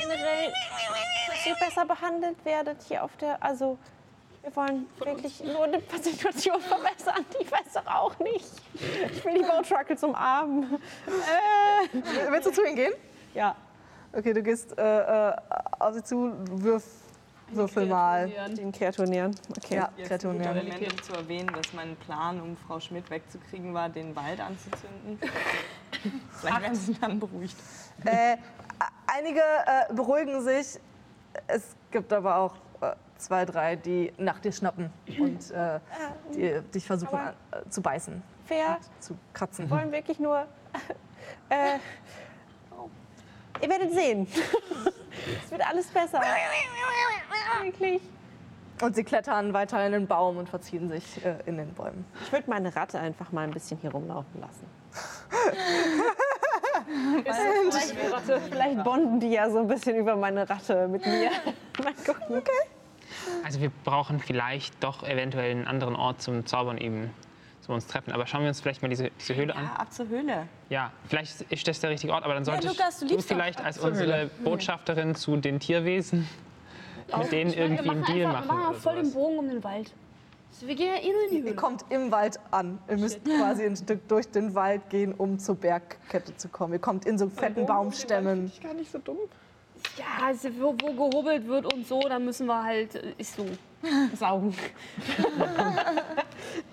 generell, 0.00 0.52
dass 1.28 1.46
ihr 1.46 1.54
besser 1.54 1.86
behandelt 1.86 2.44
werdet 2.44 2.82
hier 2.82 3.04
auf 3.04 3.16
der. 3.16 3.40
Also, 3.42 3.78
wir 4.42 4.54
wollen 4.56 4.86
wirklich 4.98 5.44
nur 5.44 5.64
eine 5.64 5.80
Situation 6.02 6.60
verbessern. 6.60 7.24
Ich 7.40 7.50
weiß 7.50 7.74
doch 7.74 7.86
auch 7.86 8.18
nicht. 8.18 8.50
Ich 8.74 9.24
will 9.24 9.34
die 9.34 9.44
Boatruckles 9.44 10.02
umarmen. 10.02 10.80
Äh, 11.06 12.30
Willst 12.30 12.48
du 12.48 12.52
zu 12.52 12.64
ihnen 12.66 12.76
gehen? 12.76 12.92
ja, 13.32 13.54
Okay, 14.16 14.32
du 14.32 14.42
gehst 14.42 14.78
äh, 14.78 15.28
äh, 15.30 15.36
auf 15.78 15.94
sie 15.94 16.02
zu, 16.04 16.34
wirf, 16.50 16.84
würfel 17.52 17.86
mal. 17.86 18.28
den 18.56 18.72
Kreaturnieren. 18.72 19.34
Okay. 19.56 19.76
Ja, 19.76 19.86
gut, 19.86 20.08
Ja. 20.08 20.52
Element, 20.52 20.92
um 20.92 21.02
zu 21.02 21.12
erwähnen, 21.12 21.50
dass 21.54 21.72
mein 21.72 21.96
Plan, 21.96 22.40
um 22.40 22.56
Frau 22.56 22.80
Schmidt 22.80 23.08
wegzukriegen, 23.10 23.74
war, 23.74 23.88
den 23.88 24.14
Wald 24.16 24.40
anzuzünden. 24.40 25.18
Vielleicht 26.40 26.62
werden 26.62 26.74
sie 26.74 26.94
dann 26.94 27.18
beruhigt. 27.18 27.56
Äh, 28.04 28.36
einige 29.06 29.40
äh, 29.40 29.92
beruhigen 29.94 30.42
sich. 30.42 30.80
Es 31.46 31.74
gibt 31.90 32.12
aber 32.12 32.36
auch 32.36 32.54
äh, 32.80 32.94
zwei, 33.16 33.44
drei, 33.44 33.76
die 33.76 34.12
nach 34.18 34.38
dir 34.40 34.52
schnappen 34.52 34.90
und 35.18 35.50
äh, 35.50 35.80
die, 36.34 36.60
dich 36.72 36.86
versuchen 36.86 37.18
äh, 37.18 37.68
zu 37.68 37.82
beißen, 37.82 38.22
Fair, 38.44 38.78
zu 39.00 39.16
kratzen. 39.32 39.68
wollen 39.70 39.90
wirklich 39.92 40.18
nur. 40.18 40.46
Ihr 43.60 43.68
werdet 43.68 43.92
sehen. 43.92 44.26
es 45.44 45.50
wird 45.50 45.66
alles 45.66 45.86
besser. 45.88 46.20
Wirklich. 47.62 48.00
Und 48.82 48.96
sie 48.96 49.04
klettern 49.04 49.52
weiter 49.52 49.84
in 49.86 49.92
den 49.92 50.06
Baum 50.06 50.36
und 50.36 50.48
verziehen 50.48 50.88
sich 50.88 51.24
äh, 51.24 51.36
in 51.46 51.56
den 51.56 51.72
Bäumen. 51.74 52.04
Ich 52.24 52.32
würde 52.32 52.50
meine 52.50 52.74
Ratte 52.74 52.98
einfach 52.98 53.30
mal 53.30 53.42
ein 53.42 53.52
bisschen 53.52 53.78
hier 53.80 53.92
rumlaufen 53.92 54.40
lassen. 54.40 54.66
Vielleicht 58.50 58.84
bonden 58.84 59.20
die 59.20 59.30
ja 59.30 59.48
so 59.48 59.58
ein 59.58 59.68
bisschen 59.68 59.96
über 59.96 60.16
meine 60.16 60.48
Ratte 60.48 60.88
mit 60.88 61.06
mir. 61.06 61.30
mal 61.82 61.94
gucken. 62.04 62.42
Also 63.44 63.60
wir 63.60 63.70
brauchen 63.84 64.20
vielleicht 64.20 64.82
doch 64.82 65.02
eventuell 65.02 65.52
einen 65.52 65.66
anderen 65.66 65.96
Ort 65.96 66.20
zum 66.20 66.46
Zaubern 66.46 66.78
eben 66.78 67.10
zu 67.64 67.72
uns 67.72 67.86
treffen. 67.86 68.12
Aber 68.12 68.26
schauen 68.26 68.42
wir 68.42 68.48
uns 68.48 68.60
vielleicht 68.60 68.82
mal 68.82 68.88
diese, 68.88 69.10
diese 69.20 69.34
Höhle 69.34 69.54
an. 69.56 69.64
Ja, 69.64 69.72
ab 69.72 69.92
zur 69.92 70.08
Höhle. 70.08 70.46
Ja, 70.68 70.92
vielleicht 71.08 71.40
ist 71.40 71.66
das 71.66 71.80
der 71.80 71.90
richtige 71.90 72.12
Ort, 72.12 72.24
aber 72.24 72.34
dann 72.34 72.44
sollte 72.44 72.68
Lukas, 72.68 73.00
du 73.00 73.06
doch 73.06 73.20
vielleicht 73.22 73.60
als 73.60 73.78
unsere 73.78 74.30
Botschafterin 74.44 75.14
zu 75.14 75.36
den 75.36 75.60
Tierwesen 75.60 76.28
mit 77.18 77.32
denen 77.32 77.52
irgendwie 77.52 77.90
einen 77.90 78.04
Deal 78.04 78.32
machen. 78.32 78.48
Wir 78.48 78.54
machen 78.54 78.74
voll 78.76 78.96
den. 78.96 79.12
Bogen 79.12 79.38
um 79.38 79.48
den 79.48 79.64
Wald. 79.64 79.92
Also 80.52 80.68
wir 80.68 80.74
gehen 80.76 80.88
ja 80.94 81.02
eh 81.02 81.12
nur 81.12 81.22
in 81.24 81.30
die 81.30 81.36
Ihr 81.38 81.42
Höhle. 81.44 81.54
kommt 81.54 81.84
im 81.90 82.12
Wald 82.12 82.38
an. 82.50 82.78
Ihr 82.88 82.96
müsst 82.96 83.24
quasi 83.24 83.64
ein 83.64 83.76
Stück 83.76 84.06
durch 84.08 84.28
den 84.28 84.54
Wald 84.54 84.88
gehen, 84.88 85.12
um 85.12 85.38
zur 85.38 85.56
Bergkette 85.56 86.36
zu 86.36 86.48
kommen. 86.48 86.74
Ihr 86.74 86.78
kommt 86.78 87.06
in 87.06 87.18
so 87.18 87.28
fetten 87.28 87.66
Baumstämmen. 87.66 88.46
Ist 88.46 88.62
gar 88.62 88.74
nicht 88.74 88.90
so 88.90 88.98
dumm. 88.98 89.18
Ja, 89.98 90.26
also 90.26 90.48
wo, 90.60 90.74
wo 90.80 90.92
gehobelt 90.92 91.46
wird 91.46 91.72
und 91.72 91.86
so, 91.86 92.00
dann 92.00 92.24
müssen 92.24 92.46
wir 92.46 92.62
halt, 92.62 92.94
äh, 92.94 93.14
ist 93.18 93.36
so. 93.36 93.46
Saugen. 94.16 94.54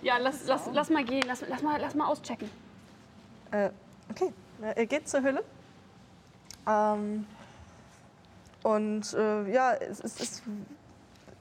Ja, 0.01 0.17
lass, 0.17 0.45
lass, 0.47 0.63
lass 0.71 0.89
mal 0.89 1.03
gehen, 1.03 1.23
lass, 1.27 1.43
lass, 1.47 1.61
mal, 1.61 1.79
lass 1.79 1.95
mal 1.95 2.07
auschecken. 2.07 2.49
Äh, 3.51 3.69
okay, 4.09 4.33
ihr 4.75 4.85
geht 4.85 5.07
zur 5.07 5.21
Höhle. 5.21 5.43
Ähm, 6.67 7.25
und 8.63 9.13
äh, 9.13 9.51
ja, 9.51 9.73
es, 9.73 9.99
es, 9.99 10.19
ist, 10.19 10.43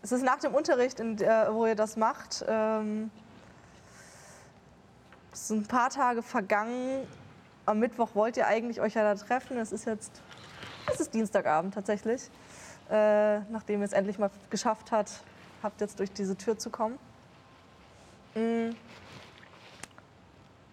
es 0.03 0.12
ist 0.12 0.23
nach 0.23 0.39
dem 0.41 0.55
Unterricht, 0.55 0.99
der, 0.99 1.55
wo 1.55 1.66
ihr 1.66 1.75
das 1.75 1.97
macht. 1.97 2.45
Ähm, 2.49 3.11
es 5.33 5.49
sind 5.49 5.64
ein 5.64 5.68
paar 5.68 5.91
Tage 5.91 6.23
vergangen. 6.23 7.07
Am 7.66 7.79
Mittwoch 7.79 8.11
wollt 8.14 8.37
ihr 8.37 8.47
eigentlich 8.47 8.81
euch 8.81 8.95
ja 8.95 9.03
da 9.03 9.14
treffen. 9.14 9.59
Es 9.59 9.73
ist 9.73 9.87
jetzt, 9.87 10.21
es 10.93 11.01
ist 11.01 11.14
Dienstagabend 11.14 11.75
tatsächlich. 11.75 12.31
Äh, 12.91 13.41
nachdem 13.51 13.81
ihr 13.81 13.85
es 13.85 13.93
endlich 13.93 14.18
mal 14.18 14.31
geschafft 14.51 14.91
hat, 14.91 15.11
habt 15.62 15.80
jetzt 15.80 15.98
durch 15.98 16.12
diese 16.12 16.36
Tür 16.36 16.58
zu 16.58 16.70
kommen. 16.70 16.98
Mm. 18.34 18.70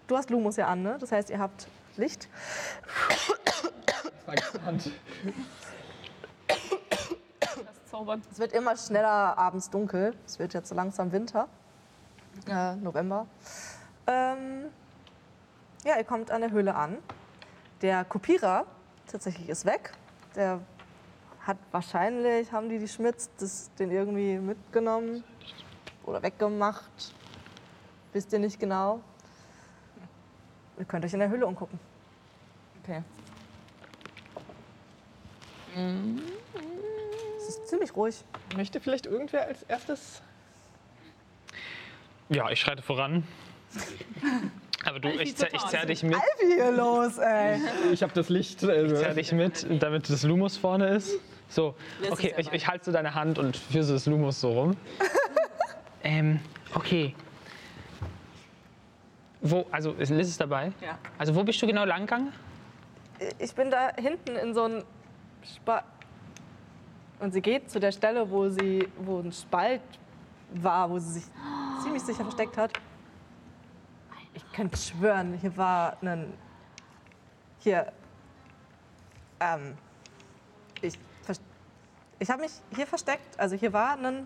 Du 0.08 0.16
hast 0.16 0.30
Lumus 0.30 0.56
ja 0.56 0.68
an, 0.68 0.84
ne? 0.84 0.98
Das 1.00 1.12
heißt, 1.12 1.30
ihr 1.30 1.40
habt 1.40 1.68
Licht. 1.98 2.30
Das 6.48 7.86
Zaubern. 7.86 8.22
Es 8.32 8.40
wird 8.40 8.54
immer 8.54 8.78
schneller 8.78 9.38
abends 9.38 9.70
dunkel. 9.70 10.14
Es 10.26 10.40
wird 10.40 10.54
jetzt 10.54 10.70
so 10.70 10.76
langsam 10.76 11.12
Winter. 11.12 11.48
Äh, 12.48 12.76
November. 12.76 13.28
Ähm, 14.06 14.66
ja, 15.84 15.98
ihr 15.98 16.04
kommt 16.04 16.32
an 16.32 16.42
der 16.42 16.52
Höhle 16.52 16.76
an. 16.76 16.98
Der 17.82 18.06
Kopierer 18.06 18.66
tatsächlich 19.08 19.50
ist 19.50 19.66
weg. 19.66 19.92
Der 20.36 20.60
hat 21.48 21.58
wahrscheinlich, 21.72 22.52
haben 22.52 22.68
die 22.70 22.78
die 22.78 22.88
Schmitz 22.88 23.30
das, 23.40 23.72
den 23.80 23.90
irgendwie 23.92 24.38
mitgenommen 24.38 25.24
oder 26.06 26.22
weggemacht. 26.22 27.14
Wisst 28.14 28.34
ihr 28.34 28.40
nicht 28.40 28.60
genau. 28.60 29.02
Ihr 30.78 30.86
könnt 30.86 31.06
euch 31.06 31.14
in 31.14 31.20
der 31.20 31.30
Höhle 31.30 31.46
umgucken. 31.48 31.80
Okay. 32.84 33.02
Es 37.38 37.48
ist 37.50 37.68
ziemlich 37.68 37.96
ruhig. 37.96 38.24
Möchte 38.56 38.80
vielleicht 38.80 39.06
irgendwer 39.06 39.46
als 39.48 39.64
erstes. 39.64 40.22
Ja, 42.30 42.50
ich 42.50 42.60
schreite 42.60 42.82
voran. 42.82 43.24
Aber 44.86 45.00
du, 45.00 45.10
ich, 45.22 45.34
zer- 45.36 45.54
ich 45.54 45.64
zerr 45.66 45.86
dich 45.86 46.04
mit, 46.04 46.16
Wie 46.42 46.54
hier 46.56 46.72
los, 46.72 47.18
ey? 47.18 47.60
Ich 47.92 48.04
habe 48.04 48.14
das 48.14 48.30
Licht. 48.30 48.64
Also. 48.64 48.96
zerr 48.96 49.14
dich 49.14 49.32
mit, 49.32 49.66
damit 49.82 50.10
das 50.10 50.24
Lumos 50.24 50.58
vorne 50.58 50.90
ist. 50.90 51.20
So, 51.50 51.76
okay, 52.10 52.34
ich, 52.38 52.52
ich 52.52 52.68
halte 52.68 52.86
so 52.86 52.92
deine 52.92 53.16
Hand 53.16 53.40
und 53.40 53.56
führe 53.56 53.84
so 53.84 53.94
das 53.94 54.06
Lumos 54.06 54.42
so 54.42 54.52
rum. 54.52 54.78
ähm, 56.04 56.40
okay. 56.74 57.16
Wo, 59.42 59.66
also 59.72 59.94
ist 59.94 60.10
Liz 60.10 60.28
ist 60.28 60.42
dabei? 60.42 60.74
Ja. 60.82 60.98
Also 61.18 61.36
wo 61.36 61.44
bist 61.44 61.62
du 61.62 61.68
genau 61.68 61.86
lang 61.86 62.02
gegangen? 62.02 62.34
Ich 63.40 63.54
bin 63.56 63.72
da 63.72 63.92
hinten 63.96 64.36
in 64.36 64.54
so 64.54 64.64
ein 64.64 64.84
Spalt. 65.56 65.84
Und 67.20 67.34
sie 67.34 67.42
geht 67.42 67.70
zu 67.72 67.80
der 67.80 67.92
Stelle, 67.92 68.30
wo, 68.30 68.50
sie, 68.50 68.88
wo 68.98 69.20
ein 69.20 69.32
Spalt 69.32 69.82
war, 70.54 70.90
wo 70.90 71.00
sie 71.00 71.14
sich 71.14 71.24
ziemlich 71.84 72.04
sicher 72.04 72.24
versteckt 72.24 72.58
hat. 72.58 72.74
Ich 74.34 74.52
könnte 74.52 74.78
schwören, 74.78 75.34
hier 75.40 75.56
war 75.58 75.98
ein. 76.02 76.34
Hier. 77.60 77.92
Ähm. 79.40 79.76
Ich, 80.82 80.94
ich 82.20 82.30
habe 82.30 82.42
mich 82.42 82.52
hier 82.76 82.88
versteckt. 82.88 83.40
Also 83.40 83.56
hier 83.56 83.74
war 83.74 83.98
ein 83.98 84.26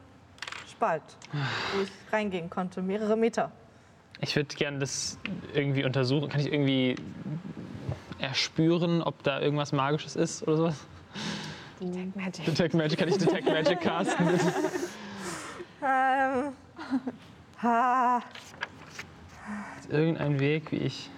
Spalt, 0.69 1.03
wo 1.75 1.81
ich 1.81 1.91
reingehen 2.11 2.49
konnte, 2.49 2.81
mehrere 2.81 3.15
Meter. 3.17 3.51
Ich 4.19 4.35
würde 4.35 4.55
gerne 4.55 4.79
das 4.79 5.17
irgendwie 5.53 5.83
untersuchen. 5.83 6.29
Kann 6.29 6.39
ich 6.41 6.51
irgendwie 6.51 6.95
erspüren, 8.19 9.01
ob 9.01 9.21
da 9.23 9.39
irgendwas 9.41 9.71
Magisches 9.71 10.15
ist 10.15 10.43
oder 10.43 10.57
sowas? 10.57 10.75
Magic. 12.15 12.45
Detect 12.45 12.73
Magic, 12.75 12.99
kann 12.99 13.09
ich 13.09 13.17
Detect 13.17 13.45
Magic 13.45 13.81
casten? 13.81 14.27
Ähm. 15.83 16.53
Ha. 17.63 18.21
Ist 19.79 19.89
irgendein 19.91 20.39
Weg, 20.39 20.71
wie 20.71 20.77
ich. 20.77 21.09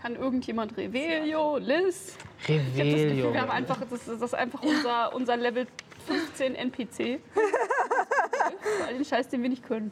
Kann 0.00 0.16
irgendjemand 0.16 0.76
Revelio, 0.76 1.58
Liz? 1.58 2.16
Ich 2.46 2.48
habe 2.50 2.58
das 2.58 2.66
Gefühl, 2.76 2.82
Revelio. 2.82 3.32
wir 3.34 3.40
haben 3.42 3.50
einfach, 3.50 3.78
das, 3.80 3.92
ist- 3.92 4.08
das 4.08 4.22
ist 4.22 4.34
einfach 4.34 4.62
unser, 4.62 5.14
unser 5.14 5.36
Level 5.36 5.66
15 6.06 6.54
NPC. 6.54 7.20
All 8.86 8.94
den 8.94 9.04
Scheiß, 9.04 9.28
den 9.28 9.42
wir 9.42 9.48
nicht 9.48 9.66
können. 9.66 9.90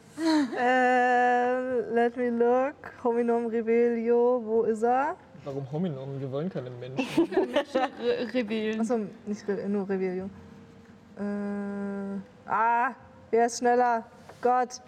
Äh, 0.57 1.79
let 1.93 2.15
me 2.17 2.29
look. 2.29 2.75
Hominum 3.03 3.47
Rebelio, 3.47 4.41
wo 4.43 4.63
ist 4.63 4.83
er? 4.83 5.15
Warum 5.43 5.71
Hominom? 5.71 6.19
Wir 6.19 6.31
wollen 6.31 6.49
keine 6.49 6.69
Menschen. 6.69 7.05
Re 7.29 8.33
Reveln. 8.33 8.81
Achso, 8.81 8.99
nicht 9.25 9.47
Re 9.47 9.69
nur 9.69 9.87
Rebellion. 9.87 10.29
Äh, 11.17 12.49
ah, 12.49 12.95
wer 13.29 13.45
ist 13.45 13.59
schneller? 13.59 14.03
Gott, 14.41 14.81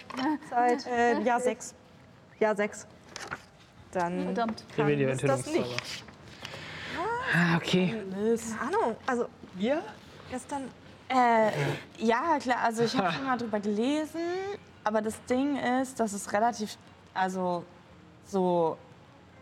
Zeit. 0.50 0.86
Äh, 0.88 1.22
ja, 1.22 1.40
sechs. 1.40 1.76
Ja, 2.40 2.56
sechs. 2.56 2.88
Dann 3.92 4.26
Verdammt. 4.26 4.64
kann 4.76 4.86
Revelio 4.86 5.10
es 5.10 5.22
das 5.22 5.46
nicht. 5.52 6.04
Ah, 7.34 7.58
okay. 7.58 7.96
Keine 8.12 8.38
Ahnung, 8.62 8.96
also 9.06 9.28
Wir? 9.56 9.82
gestern... 10.32 10.64
Äh, 11.10 11.52
ja, 12.00 12.38
klar, 12.40 12.58
also 12.64 12.84
ich 12.84 12.98
habe 12.98 13.12
schon 13.14 13.26
mal 13.26 13.38
drüber 13.38 13.60
gelesen, 13.60 14.20
aber 14.84 15.02
das 15.02 15.24
Ding 15.26 15.58
ist, 15.58 16.00
dass 16.00 16.14
es 16.14 16.32
relativ, 16.34 16.78
also 17.14 17.64
so, 18.26 18.78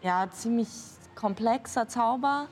ja, 0.02 0.30
ziemlich 0.32 0.68
komplexer 1.16 1.88
Zauber. 1.88 2.48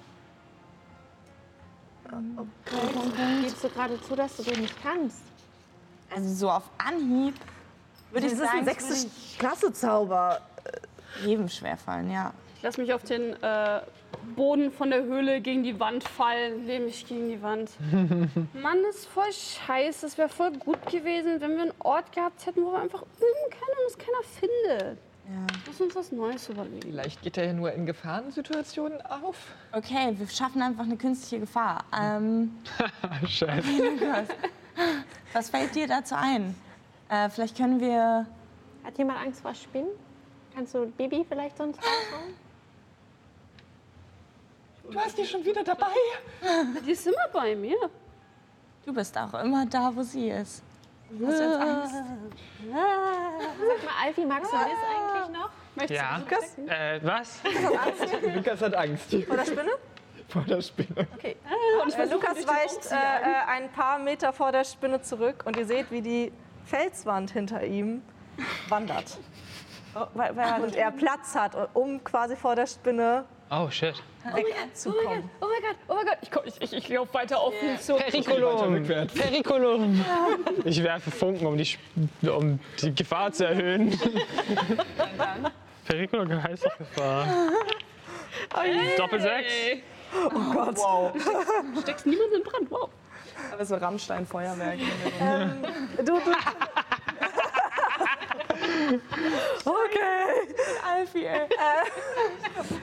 Gibst 3.41 3.63
du 3.63 3.69
gerade 3.69 4.01
zu, 4.01 4.15
dass 4.15 4.35
du 4.37 4.43
den 4.43 4.61
nicht 4.61 4.75
kannst? 4.81 5.21
Also 6.15 6.33
so 6.33 6.49
auf 6.49 6.63
Anhieb 6.77 7.35
würde 8.11 8.27
ich 8.27 8.33
Das 8.33 8.41
ist 8.41 8.47
sagen, 8.47 8.59
ein 8.59 8.65
sechste 8.65 9.09
Klasse 9.39 9.73
Zauber. 9.73 10.41
jedem 11.23 11.49
schwerfallen, 11.49 12.11
ja. 12.11 12.33
Ich 12.57 12.63
lasse 12.63 12.81
mich 12.81 12.93
auf 12.93 13.03
den 13.03 13.33
äh, 13.41 13.81
Boden 14.35 14.71
von 14.71 14.89
der 14.89 15.03
Höhle 15.03 15.41
gegen 15.41 15.63
die 15.63 15.79
Wand 15.79 16.03
fallen, 16.03 16.65
lehne 16.65 16.85
mich 16.85 17.05
gegen 17.05 17.29
die 17.29 17.41
Wand. 17.41 17.71
Mann, 18.53 18.83
das 18.83 18.97
ist 18.97 19.07
voll 19.07 19.31
scheiße. 19.31 20.05
Es 20.05 20.17
wäre 20.17 20.29
voll 20.29 20.51
gut 20.51 20.85
gewesen, 20.87 21.39
wenn 21.41 21.55
wir 21.55 21.61
einen 21.63 21.73
Ort 21.79 22.11
gehabt 22.11 22.45
hätten, 22.45 22.63
wo 22.63 22.71
wir 22.71 22.79
einfach 22.79 23.01
üben 23.01 23.49
können 23.51 23.77
und 23.79 23.87
es 23.87 23.97
keiner 23.97 24.23
findet. 24.23 24.97
Lass 25.67 25.79
uns 25.79 25.95
was 25.95 26.11
Neues 26.11 26.49
überlegen. 26.49 26.81
Vielleicht 26.81 27.21
geht 27.21 27.37
er 27.37 27.45
ja 27.45 27.53
nur 27.53 27.71
in 27.71 27.85
Gefahrensituationen 27.85 29.01
auf. 29.05 29.37
Okay, 29.71 30.13
wir 30.17 30.27
schaffen 30.27 30.61
einfach 30.61 30.83
eine 30.83 30.97
künstliche 30.97 31.39
Gefahr. 31.39 31.85
Ähm, 31.97 32.51
Scheiße. 33.27 33.67
was 35.31 35.49
fällt 35.49 35.75
dir 35.75 35.87
dazu 35.87 36.15
ein? 36.15 36.55
Äh, 37.09 37.29
vielleicht 37.29 37.55
können 37.55 37.79
wir. 37.79 38.25
Hat 38.83 38.97
jemand 38.97 39.19
Angst 39.19 39.41
vor 39.41 39.53
Spinnen? 39.55 39.91
Kannst 40.53 40.75
du 40.75 40.87
Bibi 40.87 41.25
vielleicht 41.27 41.57
sonst 41.57 41.77
rausholen? 41.77 42.35
Du 44.89 44.99
hast 44.99 45.17
die 45.17 45.25
schon 45.25 45.43
wieder 45.45 45.63
dabei. 45.63 45.87
Die 46.85 46.91
ist 46.91 47.07
immer 47.07 47.27
bei 47.31 47.55
mir. 47.55 47.77
Du 48.85 48.93
bist 48.93 49.17
auch 49.17 49.33
immer 49.41 49.65
da, 49.65 49.91
wo 49.95 50.03
sie 50.03 50.29
ist. 50.29 50.61
Hast 51.09 51.19
du 51.39 51.43
jetzt 51.43 51.59
Angst? 51.61 51.93
Sag 51.93 52.73
mal, 52.73 54.05
Alfie, 54.05 54.25
magst 54.25 54.51
du 54.51 54.57
das 54.57 54.65
eigentlich 54.65 55.39
noch? 55.39 55.49
Möchtest 55.75 56.01
Ja. 56.01 56.19
du 56.19 56.35
sehen? 56.41 56.67
Äh, 56.67 56.99
was? 57.03 57.39
Lukas 58.35 58.61
hat 58.61 58.75
Angst 58.75 59.15
Vor 59.27 59.37
der 59.37 59.45
Spinne? 59.45 59.71
vor 60.29 60.41
der 60.43 60.61
Spinne. 60.61 61.07
Okay. 61.15 61.35
Äh, 61.45 62.05
Lukas 62.05 62.47
weicht 62.47 62.91
äh, 62.91 62.95
äh, 62.95 63.45
ein 63.47 63.69
paar 63.71 63.99
Meter 63.99 64.33
vor 64.33 64.51
der 64.51 64.63
Spinne 64.63 65.01
zurück 65.01 65.43
und 65.45 65.55
ihr 65.57 65.65
seht, 65.65 65.91
wie 65.91 66.01
die 66.01 66.31
Felswand 66.65 67.31
hinter 67.31 67.63
ihm 67.63 68.01
wandert. 68.69 69.17
Oh, 69.95 70.07
Und 70.63 70.75
er 70.75 70.89
Platz 70.91 71.35
hat, 71.35 71.55
um 71.75 72.03
quasi 72.03 72.35
vor 72.35 72.55
der 72.55 72.65
Spinne 72.65 73.25
Oh, 73.49 73.69
shit. 73.69 73.93
wegzukommen. 74.33 75.29
Oh 75.41 75.45
mein 75.47 75.61
Gott, 75.61 75.75
oh 75.87 75.93
mein 75.95 76.05
Gott. 76.05 76.17
Ich, 76.21 76.31
komm- 76.31 76.43
ich, 76.45 76.61
ich, 76.61 76.73
ich 76.73 76.89
laufe 76.89 77.13
weiter 77.13 77.39
auf 77.39 77.53
ihn 77.61 77.77
zu. 77.79 77.95
Perikulum. 77.95 78.73
rückwärts. 78.73 79.13
Perikulum. 79.13 80.03
Ich 80.65 80.81
werfe 80.83 81.11
Funken, 81.11 81.45
um 81.45 81.57
die, 81.57 81.63
Sp- 81.69 81.85
um 82.35 82.59
die 82.81 82.95
Gefahr 82.95 83.31
zu 83.31 83.45
erhöhen. 83.45 83.91
Perikulum 85.85 86.41
heißt 86.41 86.65
doch 86.65 86.77
Gefahr. 86.77 87.27
Doppelsechs. 88.97 89.53
Steckst 91.81 92.05
niemanden 92.05 92.35
in 92.37 92.43
Brand. 92.43 92.71
Wow. 92.71 92.89
Aber 93.51 93.65
so 93.65 93.75
Rammstein-Feuerwerk. 93.75 94.79
Du, 95.97 96.03
du. 96.05 96.13
okay. 99.65 99.82
Alfie, 101.03 101.25
ey. 101.25 101.47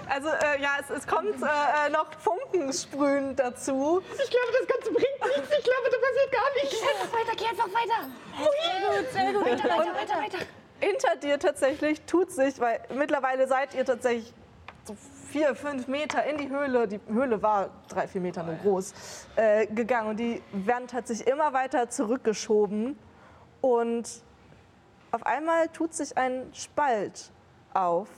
Also 0.08 0.28
äh, 0.28 0.60
ja, 0.60 0.76
es, 0.80 0.90
es 0.90 1.06
kommt 1.06 1.42
äh, 1.42 1.86
äh, 1.86 1.90
noch 1.90 2.12
Funkensprühen 2.18 3.34
dazu. 3.34 4.02
Ich 4.12 4.30
glaube, 4.30 4.46
das 4.58 4.68
Ganze 4.68 4.92
bringt 4.92 5.36
nichts. 5.36 5.58
Ich 5.58 5.64
glaube, 5.64 5.88
da 5.90 5.96
passiert 5.96 6.32
gar 6.32 6.54
nichts. 6.60 6.82
Weiter, 7.12 7.36
geh 7.36 7.46
einfach 7.46 7.68
weiter. 7.68 8.08
Sehr 8.36 9.02
gut, 9.02 9.12
sehr 9.12 9.32
gut. 9.32 9.44
Weiter, 9.44 9.64
weiter, 9.64 9.94
weiter, 9.94 10.22
weiter. 10.22 10.46
Hinter 10.80 11.16
dir 11.16 11.38
tatsächlich 11.38 12.02
tut 12.02 12.30
sich, 12.30 12.58
weil 12.60 12.80
mittlerweile 12.94 13.46
seid 13.46 13.74
ihr 13.74 13.84
tatsächlich 13.84 14.32
so 14.84 14.96
vier, 15.28 15.54
fünf 15.54 15.86
Meter 15.88 16.24
in 16.24 16.38
die 16.38 16.48
Höhle, 16.48 16.88
die 16.88 17.00
Höhle 17.08 17.42
war 17.42 17.70
drei, 17.88 18.08
vier 18.08 18.20
Meter 18.20 18.42
nur 18.42 18.56
groß, 18.56 18.94
äh, 19.36 19.66
gegangen. 19.66 20.10
Und 20.10 20.16
die 20.18 20.42
Wand 20.52 20.92
hat 20.92 21.06
sich 21.06 21.26
immer 21.26 21.52
weiter 21.52 21.88
zurückgeschoben. 21.88 22.98
Und 23.60 24.08
auf 25.10 25.24
einmal 25.24 25.68
tut 25.68 25.94
sich 25.94 26.16
ein 26.16 26.50
Spalt 26.54 27.30
auf. 27.74 28.08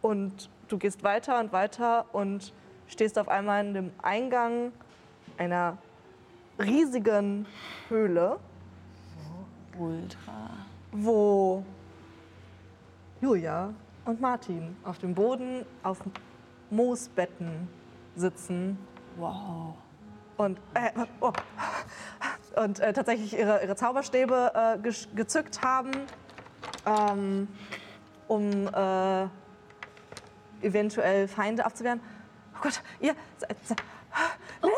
Und 0.00 0.50
du 0.68 0.78
gehst 0.78 1.02
weiter 1.04 1.38
und 1.40 1.52
weiter 1.52 2.06
und 2.12 2.52
stehst 2.88 3.18
auf 3.18 3.28
einmal 3.28 3.64
in 3.64 3.74
dem 3.74 3.90
Eingang 4.02 4.72
einer 5.38 5.78
riesigen 6.58 7.46
Höhle. 7.88 8.38
Ultra. 9.78 10.50
wo 10.92 11.64
Julia 13.22 13.72
und 14.04 14.20
Martin 14.20 14.76
auf 14.84 14.98
dem 14.98 15.14
Boden 15.14 15.64
auf 15.82 15.98
Moosbetten 16.70 17.68
sitzen 18.14 18.78
Wow. 19.16 19.74
und, 20.36 20.58
äh, 20.74 20.90
oh, 21.20 21.32
und 22.56 22.80
äh, 22.80 22.92
tatsächlich 22.92 23.36
ihre, 23.38 23.62
ihre 23.62 23.76
Zauberstäbe 23.76 24.52
äh, 24.54 24.92
gezückt 25.14 25.62
haben, 25.62 25.90
ähm, 26.84 27.48
um 28.32 28.66
äh, 28.68 29.28
eventuell 30.66 31.28
Feinde 31.28 31.64
abzuwehren. 31.64 32.00
Oh 32.56 32.62
Gott, 32.62 32.80
ihr 33.00 33.14
seid, 33.38 33.56
seid, 33.64 33.82
Liz? 34.62 34.72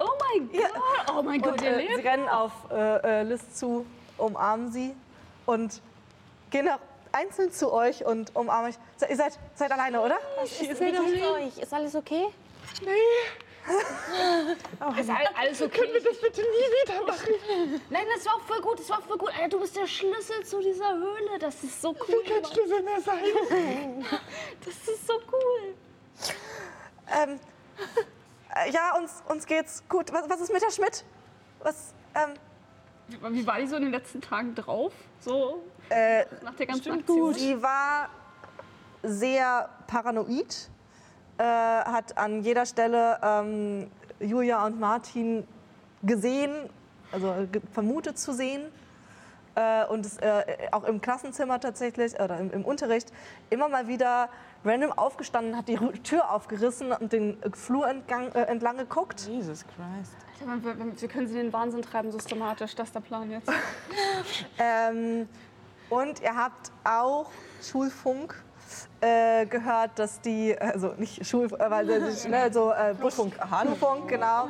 Oh 0.00 0.08
mein. 0.20 0.50
Gott. 0.50 1.16
Oh 1.16 1.22
mein 1.22 1.40
Gott, 1.40 1.62
ihr 1.62 1.76
äh, 1.76 1.86
sie 1.86 1.94
lebt. 1.94 2.04
rennen 2.04 2.28
auf 2.28 2.52
äh, 2.70 3.20
äh, 3.20 3.22
Liz 3.22 3.54
zu, 3.54 3.86
umarmen 4.18 4.72
sie 4.72 4.94
und 5.44 5.80
gehen 6.50 6.68
auch 6.68 6.80
einzeln 7.12 7.52
zu 7.52 7.72
euch 7.72 8.04
und 8.04 8.34
umarmen 8.34 8.70
euch. 8.70 9.08
Ihr 9.08 9.16
seid, 9.16 9.38
seid 9.54 9.70
alleine, 9.70 10.00
oder? 10.00 10.18
Wie 10.58 10.66
geht's 10.66 10.80
euch? 10.80 11.58
Ist 11.58 11.72
alles 11.72 11.94
okay? 11.94 12.26
Ist 14.98 15.10
all- 15.10 15.28
alles 15.36 15.60
okay? 15.62 15.88
Das 16.04 16.20
bitte 16.20 16.40
nie 16.40 16.46
wieder 16.46 17.04
machen. 17.06 17.80
Nein, 17.90 18.06
das 18.14 18.24
war 18.26 18.34
auch 18.34 18.40
voll 18.42 18.60
gut, 18.60 18.78
das 18.78 18.88
war 18.90 18.98
auch 18.98 19.02
voll 19.02 19.18
gut. 19.18 19.30
Alter, 19.34 19.48
du 19.48 19.60
bist 19.60 19.76
der 19.76 19.86
Schlüssel 19.86 20.44
zu 20.44 20.60
dieser 20.60 20.94
Höhle. 20.94 21.38
Das 21.40 21.62
ist 21.64 21.80
so 21.82 21.90
cool. 22.08 22.22
Kein 22.24 22.44
Schlüssel 22.44 22.82
mehr 22.82 23.00
sein. 23.00 24.04
Das 24.64 24.74
ist 24.94 25.06
so 25.06 25.14
cool. 25.32 25.74
Ähm, 27.12 27.38
äh, 28.54 28.70
ja, 28.70 28.96
uns, 28.96 29.22
uns 29.28 29.46
geht's 29.46 29.82
gut. 29.88 30.12
Was, 30.12 30.28
was 30.28 30.40
ist 30.40 30.52
mit 30.52 30.62
der 30.62 30.70
Schmidt? 30.70 31.04
Was, 31.60 31.94
ähm, 32.14 32.34
Wie 33.34 33.46
war 33.46 33.58
die 33.58 33.66
so 33.66 33.76
in 33.76 33.82
den 33.82 33.92
letzten 33.92 34.20
Tagen 34.20 34.54
drauf? 34.54 34.92
So 35.20 35.62
äh, 35.90 36.24
nach 36.42 36.54
der 36.54 36.66
ganzen 36.66 36.92
Aktion? 36.92 37.34
Sie 37.34 37.60
war 37.62 38.08
sehr 39.02 39.68
paranoid, 39.86 40.68
äh, 41.38 41.42
hat 41.42 42.16
an 42.16 42.42
jeder 42.42 42.66
Stelle 42.66 43.18
ähm, 43.22 43.90
Julia 44.20 44.64
und 44.66 44.80
Martin 44.80 45.46
gesehen, 46.02 46.52
also 47.12 47.34
ge 47.50 47.60
vermutet 47.72 48.18
zu 48.18 48.32
sehen. 48.32 48.62
Äh, 49.54 49.86
und 49.86 50.04
es, 50.04 50.18
äh, 50.18 50.44
auch 50.70 50.84
im 50.84 51.00
Klassenzimmer 51.00 51.58
tatsächlich, 51.60 52.18
oder 52.20 52.38
im, 52.38 52.50
im 52.50 52.64
Unterricht, 52.64 53.10
immer 53.48 53.68
mal 53.68 53.88
wieder 53.88 54.28
random 54.64 54.92
aufgestanden, 54.92 55.56
hat 55.56 55.68
die 55.68 55.78
Tür 56.02 56.30
aufgerissen 56.30 56.92
und 56.92 57.12
den 57.12 57.38
Flur 57.54 57.88
entgang, 57.88 58.30
äh, 58.32 58.42
entlang 58.42 58.76
geguckt. 58.76 59.26
Jesus 59.26 59.64
Christ. 59.64 60.14
Alter, 60.40 60.62
wir, 60.62 60.78
wir, 60.78 61.00
wir 61.00 61.08
können 61.08 61.26
sie 61.26 61.38
in 61.38 61.46
den 61.46 61.52
Wahnsinn 61.54 61.80
treiben, 61.80 62.12
systematisch. 62.12 62.74
Das 62.74 62.88
ist 62.88 62.94
der 62.94 63.00
Plan 63.00 63.30
jetzt. 63.30 63.50
Ähm, 64.58 65.28
und 65.88 66.20
ihr 66.20 66.34
habt 66.34 66.72
auch 66.84 67.30
Schulfunk 67.62 68.34
äh, 69.00 69.46
gehört, 69.46 69.98
dass 69.98 70.20
die, 70.20 70.56
also 70.58 70.94
nicht 70.96 71.26
Schul, 71.26 71.46
äh, 71.46 71.70
weil 71.70 71.88
äh, 71.90 72.28
ne, 72.28 72.50
so 72.52 72.72
äh, 72.72 72.94
Buschfunk, 73.00 73.34
Flurfunk, 73.34 74.08
genau, 74.08 74.48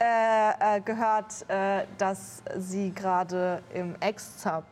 äh, 0.00 0.76
äh, 0.76 0.80
gehört, 0.80 1.48
äh, 1.48 1.84
dass 1.98 2.42
sie 2.56 2.92
gerade 2.92 3.62
im 3.72 3.94
Ex-Zap 4.00 4.64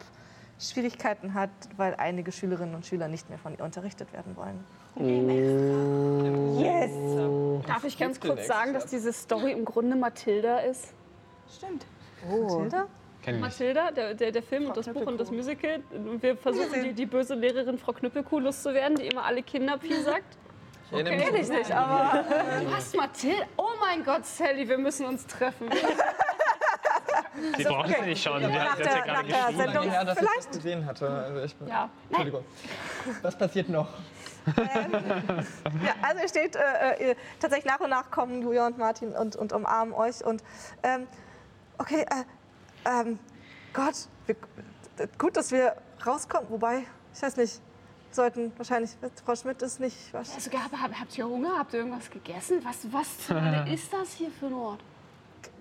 Schwierigkeiten 0.59 1.35
hat, 1.35 1.51
weil 1.77 1.95
einige 1.97 2.31
Schülerinnen 2.31 2.75
und 2.75 2.87
Schüler 2.87 3.09
nicht 3.09 3.29
mehr 3.29 3.39
von 3.39 3.57
ihr 3.57 3.65
unterrichtet 3.65 4.13
werden 4.13 4.37
wollen. 4.37 4.65
Yes! 6.59 6.91
Darf 7.67 7.85
ich 7.85 7.99
ganz 7.99 8.21
kurz 8.21 8.47
sagen, 8.47 8.73
dass 8.73 8.87
diese 8.87 9.13
Story 9.13 9.53
im 9.53 9.65
Grunde 9.65 9.97
Mathilda 9.97 10.59
ist? 10.59 10.93
Stimmt. 11.57 11.87
Mathilda? 12.29 12.87
Kenn 13.23 13.37
ich. 13.37 13.41
Mathilda, 13.41 13.91
der, 13.91 14.15
der, 14.15 14.33
der 14.33 14.43
Film 14.43 14.67
und 14.67 14.77
das 14.77 14.89
Buch 14.89 15.07
und 15.07 15.19
das 15.19 15.31
Musical. 15.31 15.83
Und 15.91 16.23
wir 16.23 16.37
versuchen, 16.37 16.83
die, 16.83 16.93
die 16.93 17.07
böse 17.07 17.35
Lehrerin 17.35 17.79
Frau 17.79 17.93
Knüppelkuh 17.93 18.41
loszuwerden, 18.41 18.97
die 18.97 19.07
immer 19.07 19.25
alle 19.25 19.43
Kinder 19.43 19.79
sagt. 20.05 20.37
Ich 20.91 21.03
mich 21.05 21.07
Kenn 21.07 21.35
ich 21.37 21.49
nicht, 21.49 21.73
aber 21.73 22.25
Was, 22.71 22.95
Mathilda? 22.95 23.45
Oh 23.57 23.71
mein 23.81 24.05
Gott, 24.05 24.27
Sally, 24.27 24.69
wir 24.69 24.77
müssen 24.77 25.07
uns 25.07 25.27
treffen. 25.27 25.71
Sie 27.57 27.65
brauchen 27.65 27.95
sie 27.99 28.07
nicht 28.07 28.23
schauen. 28.23 28.41
Sie 28.43 28.49
nach 28.49 28.79
ja 28.79 28.85
der, 28.85 29.03
gerade 29.03 29.07
nach 29.07 29.23
der 29.23 29.39
geschrieben. 29.39 29.59
Sendung 29.59 29.91
her, 29.91 30.05
dass 30.05 30.19
ich 30.19 30.29
vielleicht. 30.29 30.49
das 30.49 30.57
gesehen 30.57 30.87
hatte. 30.87 31.09
Also 31.09 31.41
ich 31.43 31.57
Ja. 31.67 31.91
Entschuldigung. 32.09 32.45
Was 33.23 33.39
passiert 33.39 33.69
noch? 33.69 33.89
Ja, 34.47 35.95
also 36.03 36.23
ihr 36.23 36.29
steht 36.29 36.57
äh, 36.57 37.09
ihr, 37.09 37.17
tatsächlich 37.41 37.65
nach 37.65 37.81
und 37.81 37.91
nach 37.91 38.11
kommen 38.11 38.43
Julia 38.43 38.67
und 38.67 38.77
Martin 38.77 39.13
und, 39.13 39.37
und 39.37 39.53
umarmen 39.53 39.95
euch 39.95 40.25
und 40.25 40.43
ähm, 40.83 41.07
okay, 41.79 42.03
äh, 42.03 42.25
ähm, 42.85 43.19
Gott, 43.73 43.95
wir, 44.27 44.37
gut, 45.19 45.37
dass 45.37 45.51
wir 45.51 45.77
rauskommen. 46.07 46.51
Wobei, 46.51 46.85
ich 47.15 47.23
weiß 47.23 47.37
nicht, 47.37 47.61
sollten 48.11 48.53
wahrscheinlich 48.57 48.91
Frau 49.25 49.35
Schmidt 49.35 49.63
ist 49.63 49.81
nicht. 49.81 49.97
Also, 50.15 50.51
hab, 50.53 50.73
hab, 50.73 51.01
habt 51.01 51.17
ihr 51.17 51.27
Hunger? 51.27 51.59
Habt 51.59 51.73
ihr 51.73 51.81
irgendwas 51.81 52.11
gegessen? 52.11 52.61
Was, 52.63 52.93
was 52.93 53.09
ist 53.73 53.93
das 53.93 54.13
hier 54.13 54.31
für 54.31 54.47
ein 54.47 54.55
Ort? 54.55 54.81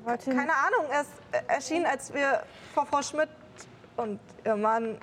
keine 0.06 0.54
Ahnung, 0.54 0.86
es 0.92 1.08
erschien, 1.48 1.86
als 1.86 2.14
wir 2.14 2.44
vor 2.74 2.86
Frau 2.88 3.02
Schmidt 3.02 3.30
und 3.98 4.20
ihr 4.44 4.56
Mann 4.56 4.98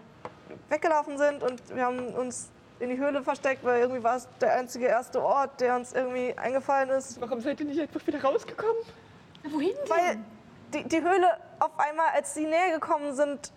weggelaufen 0.68 1.16
sind 1.16 1.42
und 1.42 1.74
wir 1.74 1.84
haben 1.84 2.08
uns 2.14 2.50
in 2.80 2.90
die 2.90 2.98
Höhle 2.98 3.22
versteckt, 3.22 3.64
weil 3.64 3.80
irgendwie 3.80 4.02
war 4.02 4.16
es 4.16 4.28
der 4.40 4.54
einzige 4.54 4.86
erste 4.86 5.22
Ort, 5.22 5.60
der 5.60 5.76
uns 5.76 5.92
irgendwie 5.92 6.36
eingefallen 6.36 6.90
ist. 6.90 7.20
Warum 7.20 7.40
seid 7.40 7.60
ihr 7.60 7.66
nicht 7.66 7.80
einfach 7.80 8.04
wieder 8.06 8.22
rausgekommen? 8.22 8.82
Wohin 9.50 9.74
denn? 9.74 9.90
Weil 9.90 10.18
die, 10.74 10.84
die 10.84 11.02
Höhle 11.02 11.38
auf 11.58 11.78
einmal, 11.78 12.08
als 12.14 12.34
sie 12.34 12.46
näher 12.46 12.72
gekommen 12.72 13.14
sind, 13.14 13.52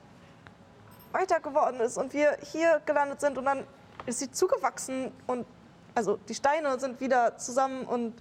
weiter 1.12 1.40
geworden 1.40 1.80
ist 1.80 1.98
und 1.98 2.14
wir 2.14 2.38
hier 2.42 2.82
gelandet 2.86 3.22
sind 3.22 3.38
und 3.38 3.46
dann 3.46 3.66
ist 4.06 4.20
sie 4.20 4.32
zugewachsen 4.32 5.12
und 5.28 5.46
also 5.94 6.18
die 6.18 6.34
Steine 6.34 6.80
sind 6.80 7.00
wieder 7.02 7.38
zusammen 7.38 7.86
und 7.86 8.14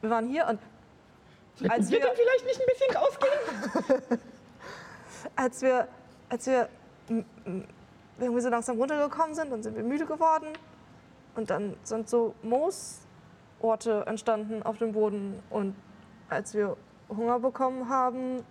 wir 0.00 0.10
waren 0.10 0.26
hier 0.28 0.46
und 0.46 0.58
als 1.70 1.90
wir 1.90 1.98
wir, 1.98 2.06
dann 2.06 2.16
vielleicht 2.16 2.44
nicht 2.46 2.60
ein 2.60 2.66
bisschen 2.66 2.96
rausgehen? 2.96 4.20
als 5.36 5.62
wir, 5.62 5.88
als 6.30 6.46
wir 6.46 6.68
irgendwie 8.18 8.40
so 8.40 8.48
langsam 8.48 8.78
runtergekommen 8.78 9.34
sind, 9.34 9.50
dann 9.50 9.62
sind 9.62 9.76
wir 9.76 9.84
müde 9.84 10.06
geworden 10.06 10.48
und 11.34 11.50
dann 11.50 11.76
sind 11.82 12.08
so 12.08 12.34
Moosorte 12.42 14.04
entstanden 14.06 14.62
auf 14.62 14.78
dem 14.78 14.92
Boden 14.92 15.42
und 15.50 15.76
als 16.30 16.54
wir 16.54 16.76
Hunger 17.16 17.38
bekommen 17.38 17.88
haben, 17.88 18.42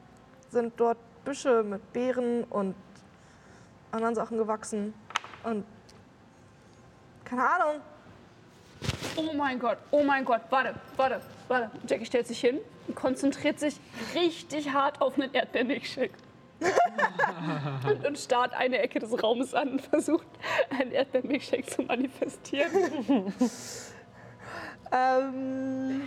sind 0.50 0.74
dort 0.78 0.98
Büsche 1.24 1.64
mit 1.64 1.94
Beeren 1.94 2.44
und 2.46 2.76
anderen 3.92 4.16
Sachen 4.16 4.38
gewachsen 4.38 4.94
und 5.44 5.66
keine 7.26 7.44
Ahnung. 7.44 7.82
Oh 9.16 9.34
mein 9.36 9.60
Gott, 9.60 9.78
oh 9.92 10.04
mein 10.04 10.26
Gott, 10.26 10.42
warte, 10.50 10.74
warte, 10.96 11.22
warte. 11.48 11.72
Jackie 11.88 12.06
stellt 12.06 12.28
sich 12.28 12.40
hin 12.40 12.60
und 12.88 12.96
konzentriert 12.96 13.60
sich 13.60 13.80
richtig 14.16 14.72
hart 14.74 15.02
auf 15.02 15.18
einen 15.18 15.34
Erdbeermilchshake. 15.34 16.14
und, 17.88 18.06
und 18.06 18.18
starrt 18.18 18.54
eine 18.54 18.80
Ecke 18.80 19.00
des 19.00 19.22
Raumes 19.22 19.54
an 19.54 19.72
und 19.74 19.82
versucht, 19.82 20.28
einen 20.70 20.92
Erdbeermilchshake 20.92 21.66
zu 21.66 21.84
manifestieren. 21.84 23.34
Ähm, 24.92 26.02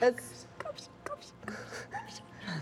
es, 0.00 0.48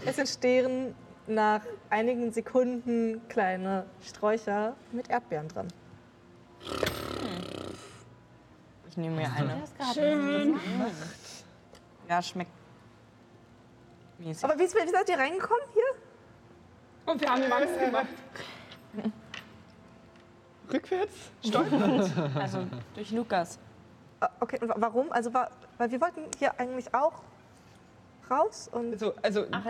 es 0.06 0.18
entstehen 0.18 0.94
nach 1.26 1.62
einigen 1.90 2.32
Sekunden 2.32 3.20
kleine 3.28 3.86
Sträucher 4.02 4.74
mit 4.92 5.08
Erdbeeren 5.10 5.48
dran. 5.48 5.68
Ich 8.88 8.96
nehme 8.96 9.16
mir 9.16 9.32
eine. 9.32 9.62
Schön. 9.94 10.58
Ja, 12.08 12.20
schmeckt. 12.22 12.50
mäßig. 14.18 14.44
Aber 14.44 14.54
wie, 14.58 14.64
wie 14.64 14.90
seid 14.90 15.08
ihr 15.08 15.18
reingekommen 15.18 15.62
hier? 15.72 17.12
Und 17.12 17.20
wir 17.20 17.28
haben 17.30 17.42
ihm 17.42 17.52
Angst 17.52 17.78
gemacht. 17.78 18.06
Rückwärts? 20.72 21.14
Also 22.34 22.66
durch 22.94 23.10
Lukas. 23.12 23.58
Ah, 24.20 24.28
Okay, 24.40 24.58
und 24.60 24.68
wa- 24.68 24.74
warum? 24.78 25.10
Also, 25.12 25.32
weil 25.32 25.90
wir 25.90 26.00
wollten 26.00 26.22
hier 26.38 26.58
eigentlich 26.60 26.92
auch 26.94 27.22
raus 28.30 28.68
und 28.72 28.92
Also, 28.92 29.14
also 29.22 29.46
Ach, 29.50 29.64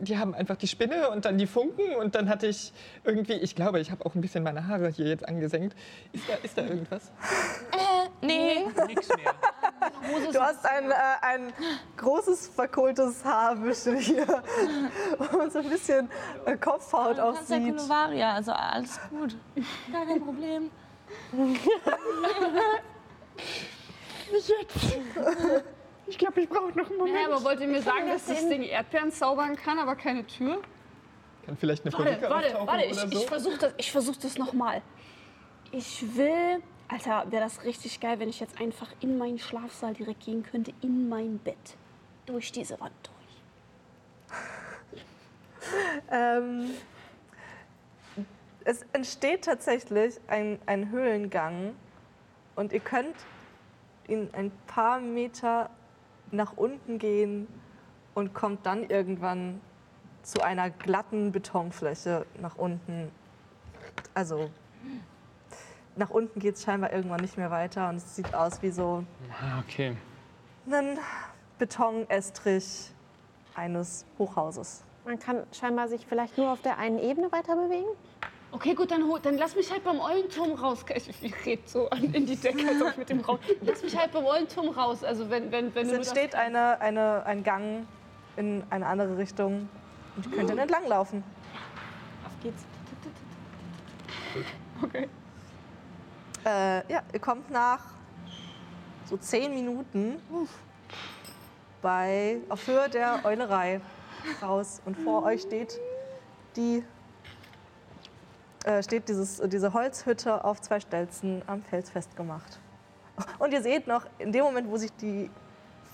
die 0.00 0.18
haben 0.18 0.34
einfach 0.34 0.56
die 0.56 0.66
Spinne 0.66 1.10
und 1.10 1.24
dann 1.24 1.38
die 1.38 1.46
Funken 1.46 1.94
und 1.96 2.14
dann 2.14 2.28
hatte 2.28 2.46
ich 2.46 2.72
irgendwie, 3.04 3.34
ich 3.34 3.54
glaube, 3.54 3.80
ich 3.80 3.90
habe 3.90 4.04
auch 4.06 4.14
ein 4.14 4.20
bisschen 4.20 4.42
meine 4.42 4.66
Haare 4.66 4.88
hier 4.88 5.06
jetzt 5.06 5.28
angesenkt. 5.28 5.76
Ist 6.12 6.28
da, 6.28 6.34
ist 6.42 6.58
da 6.58 6.62
irgendwas? 6.62 7.12
nee. 8.22 8.64
Nix 8.86 9.08
mehr. 9.08 9.34
du 10.32 10.40
hast 10.40 10.64
ein, 10.66 10.90
äh, 10.90 10.94
ein 11.20 11.52
großes 11.96 12.48
verkohltes 12.48 13.24
Haarbüschel 13.24 13.98
hier 13.98 14.42
und 15.18 15.52
so 15.52 15.58
ein 15.58 15.68
bisschen 15.68 16.08
äh, 16.46 16.56
Kopfhaut 16.56 17.18
Du 17.18 17.22
kannst 17.22 17.50
ja 17.50 17.56
aussieht. 17.56 17.76
Kuluvaria, 17.76 18.34
also 18.34 18.52
alles 18.52 18.98
gut. 19.10 19.36
Gar 19.92 20.06
kein 20.06 20.24
Problem. 20.24 20.70
Ich 26.12 26.18
glaube, 26.18 26.42
ich 26.42 26.48
brauche 26.50 26.78
noch 26.78 26.90
einen 26.90 26.98
Moment. 26.98 27.16
Ja, 27.16 27.34
aber 27.34 27.42
wollt 27.42 27.60
ihr 27.60 27.68
mir 27.68 27.80
sagen, 27.80 28.06
dass 28.06 28.26
das 28.26 28.46
Ding 28.46 28.62
Erdbeeren 28.62 29.10
zaubern 29.10 29.56
kann, 29.56 29.78
aber 29.78 29.96
keine 29.96 30.26
Tür? 30.26 30.60
Kann 31.46 31.56
vielleicht 31.56 31.86
eine 31.86 31.92
Warte, 31.94 32.04
Folge 32.04 32.28
warte, 32.28 32.66
warte, 32.66 32.84
ich, 32.84 32.96
so? 32.96 33.06
ich 33.06 33.26
versuche 33.26 33.56
das, 33.56 33.72
ich 33.78 33.90
versuch 33.90 34.16
das 34.16 34.36
nochmal. 34.36 34.82
Ich 35.70 36.14
will, 36.14 36.62
Alter, 36.86 37.24
wäre 37.32 37.42
das 37.42 37.64
richtig 37.64 37.98
geil, 37.98 38.20
wenn 38.20 38.28
ich 38.28 38.40
jetzt 38.40 38.60
einfach 38.60 38.88
in 39.00 39.16
meinen 39.16 39.38
Schlafsaal 39.38 39.94
direkt 39.94 40.26
gehen 40.26 40.42
könnte, 40.42 40.74
in 40.82 41.08
mein 41.08 41.38
Bett. 41.38 41.78
Durch 42.26 42.52
diese 42.52 42.78
Wand 42.78 42.92
durch. 43.02 44.38
Ähm, 46.10 46.70
es 48.64 48.84
entsteht 48.92 49.44
tatsächlich 49.44 50.20
ein, 50.26 50.58
ein 50.66 50.90
Höhlengang 50.90 51.74
und 52.56 52.72
ihr 52.72 52.80
könnt 52.80 53.14
in 54.08 54.28
ein 54.34 54.50
paar 54.66 55.00
Meter 55.00 55.70
nach 56.32 56.56
unten 56.56 56.98
gehen 56.98 57.46
und 58.14 58.34
kommt 58.34 58.66
dann 58.66 58.84
irgendwann 58.84 59.60
zu 60.22 60.42
einer 60.42 60.70
glatten 60.70 61.32
Betonfläche 61.32 62.26
nach 62.40 62.56
unten. 62.56 63.10
Also 64.14 64.50
nach 65.96 66.10
unten 66.10 66.40
geht 66.40 66.56
es 66.56 66.62
scheinbar 66.64 66.92
irgendwann 66.92 67.20
nicht 67.20 67.36
mehr 67.36 67.50
weiter 67.50 67.88
und 67.88 67.96
es 67.96 68.16
sieht 68.16 68.34
aus 68.34 68.62
wie 68.62 68.70
so 68.70 69.04
Ah, 69.40 69.60
okay. 69.60 69.96
ein 70.70 70.98
Betonestrich 71.58 72.92
eines 73.54 74.06
Hochhauses. 74.18 74.82
Man 75.04 75.18
kann 75.18 75.42
scheinbar 75.52 75.88
sich 75.88 76.06
vielleicht 76.06 76.38
nur 76.38 76.50
auf 76.52 76.62
der 76.62 76.78
einen 76.78 76.98
Ebene 76.98 77.30
weiter 77.32 77.56
bewegen. 77.56 77.88
Okay, 78.54 78.74
gut, 78.74 78.90
dann, 78.90 79.02
dann 79.22 79.38
lass 79.38 79.56
mich 79.56 79.70
halt 79.72 79.82
beim 79.82 79.98
Eulenturm 79.98 80.52
raus. 80.52 80.84
Ich, 80.94 81.08
ich 81.22 81.46
rede 81.46 81.62
so 81.64 81.88
an, 81.88 82.12
in 82.12 82.26
die 82.26 82.36
Decke, 82.36 82.68
als 82.68 82.82
ob 82.82 82.90
ich 82.90 82.96
mit 82.98 83.08
dem 83.08 83.20
raus. 83.20 83.40
Lass 83.62 83.82
mich 83.82 83.96
halt 83.96 84.12
beim 84.12 84.26
Eulenturm 84.26 84.68
raus. 84.68 85.02
Also 85.02 85.30
wenn, 85.30 85.50
wenn, 85.50 85.74
wenn 85.74 85.86
Es 85.86 85.92
entsteht 85.92 86.34
eine, 86.34 86.80
eine, 86.80 87.24
ein 87.24 87.42
Gang 87.42 87.86
in 88.36 88.62
eine 88.68 88.86
andere 88.86 89.16
Richtung 89.16 89.68
und 90.16 90.26
ihr 90.26 90.32
könnt 90.32 90.50
dann 90.50 90.58
entlang 90.58 90.86
laufen. 90.86 91.24
Auf 92.26 92.32
geht's. 92.42 92.64
Okay. 94.82 95.08
Äh, 96.44 96.92
ja, 96.92 97.02
ihr 97.12 97.20
kommt 97.20 97.50
nach 97.50 97.80
so 99.06 99.16
zehn 99.16 99.54
Minuten 99.54 100.20
bei, 101.80 102.40
auf 102.48 102.66
Höhe 102.66 102.88
der 102.90 103.20
Eulerei 103.24 103.80
raus 104.42 104.82
und 104.84 104.96
vor 104.98 105.24
euch 105.24 105.42
steht 105.42 105.78
die 106.56 106.84
äh, 108.64 108.82
steht 108.82 109.08
dieses, 109.08 109.40
diese 109.46 109.72
Holzhütte 109.72 110.44
auf 110.44 110.60
zwei 110.60 110.80
Stelzen 110.80 111.42
am 111.46 111.62
Fels 111.62 111.90
festgemacht. 111.90 112.58
Und 113.38 113.52
ihr 113.52 113.62
seht 113.62 113.86
noch, 113.86 114.06
in 114.18 114.32
dem 114.32 114.44
Moment, 114.44 114.70
wo 114.70 114.76
sich 114.76 114.92
die 114.92 115.30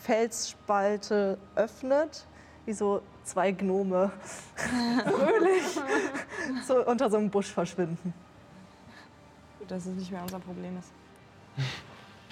Felsspalte 0.03 1.39
öffnet, 1.57 2.27
wie 2.67 2.73
so 2.73 3.03
zwei 3.25 3.53
Gnome 3.53 4.13
fröhlich 4.57 5.63
so 6.67 6.87
unter 6.87 7.11
so 7.11 7.17
einem 7.17 7.31
Busch 7.31 7.51
verschwinden. 7.53 8.15
Gut, 9.59 9.71
dass 9.71 9.87
es 9.87 9.95
nicht 9.95 10.11
mehr 10.11 10.23
unser 10.23 10.39
Problem 10.39 10.79
ist. 10.79 10.93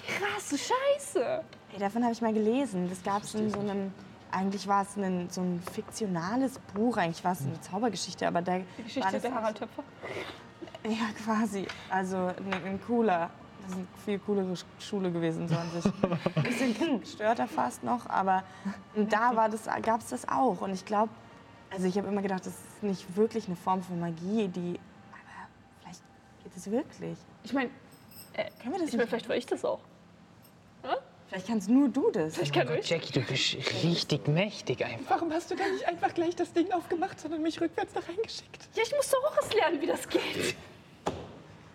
Krasse 0.07 0.57
Scheiße. 0.57 1.43
Ey, 1.73 1.79
davon 1.79 2.03
habe 2.03 2.13
ich 2.13 2.21
mal 2.21 2.33
gelesen. 2.33 2.89
Das 2.89 3.03
gab 3.03 3.23
es 3.23 3.35
in 3.35 3.49
so 3.49 3.59
einem. 3.59 3.93
Eigentlich 4.37 4.67
war 4.67 4.83
es 4.83 4.95
ein, 4.97 5.29
so 5.31 5.41
ein 5.41 5.59
fiktionales 5.73 6.59
Buch, 6.73 6.95
eigentlich 6.97 7.23
war 7.23 7.31
es 7.31 7.41
eine 7.41 7.59
Zaubergeschichte, 7.59 8.27
aber 8.27 8.41
da. 8.43 8.59
Die 8.77 8.83
Geschichte 8.83 9.19
der 9.19 9.33
Harald 9.33 9.57
Töpfer. 9.57 9.83
Ja, 10.83 11.07
quasi. 11.25 11.67
Also 11.89 12.17
ein, 12.17 12.53
ein 12.65 12.79
cooler. 12.85 13.31
Das 13.63 13.71
ist 13.71 13.77
eine 13.77 13.87
viel 14.05 14.19
coolere 14.19 14.53
Sch- 14.53 14.63
Schule 14.79 15.11
gewesen, 15.11 15.47
so 15.47 15.55
an 15.55 15.69
sich. 15.71 15.91
Ein 16.35 16.43
bisschen 16.43 16.99
gestörter 17.01 17.47
fast 17.47 17.83
noch, 17.83 18.07
aber 18.07 18.43
da 18.95 19.35
war 19.35 19.49
das, 19.49 19.65
gab 19.81 20.01
es 20.01 20.07
das 20.09 20.27
auch. 20.29 20.61
Und 20.61 20.71
ich 20.71 20.85
glaube, 20.85 21.09
also 21.71 21.87
ich 21.87 21.97
habe 21.97 22.07
immer 22.07 22.21
gedacht, 22.21 22.41
das 22.45 22.53
ist 22.53 22.83
nicht 22.83 23.15
wirklich 23.17 23.47
eine 23.47 23.55
Form 23.55 23.81
von 23.81 23.99
Magie, 23.99 24.47
die. 24.49 24.79
Aber 25.11 25.47
vielleicht 25.81 26.01
geht 26.43 26.55
es 26.55 26.69
wirklich. 26.71 27.17
Ich 27.43 27.53
meine, 27.53 27.69
Können 28.61 28.73
wir 28.75 28.79
das 28.79 28.89
ich 28.89 28.93
mein, 28.93 28.99
nicht? 28.99 29.09
vielleicht 29.09 29.29
war 29.29 29.35
ich 29.35 29.45
das 29.47 29.65
auch. 29.65 29.79
Vielleicht 31.29 31.47
kannst 31.47 31.69
nur 31.69 31.89
du 31.89 32.09
das. 32.11 32.37
Ich 32.37 32.51
kann 32.53 32.67
Oh 32.67 32.69
Gott, 32.71 32.79
euch. 32.79 32.89
Jackie, 32.89 33.11
du 33.11 33.21
bist 33.21 33.57
richtig 33.83 34.27
mächtig 34.27 34.83
einfach. 34.85 35.15
Warum 35.17 35.31
hast 35.33 35.51
du 35.51 35.55
da 35.55 35.67
nicht 35.67 35.85
einfach 35.85 36.13
gleich 36.13 36.35
das 36.35 36.53
Ding 36.53 36.71
aufgemacht, 36.71 37.19
sondern 37.19 37.41
mich 37.41 37.59
rückwärts 37.59 37.91
da 37.93 37.99
reingeschickt? 37.99 38.69
Ja, 38.75 38.83
ich 38.85 38.91
muss 38.95 39.09
doch 39.09 39.23
auch 39.31 39.35
erst 39.35 39.53
lernen, 39.53 39.81
wie 39.81 39.87
das 39.87 40.07
geht. 40.07 40.55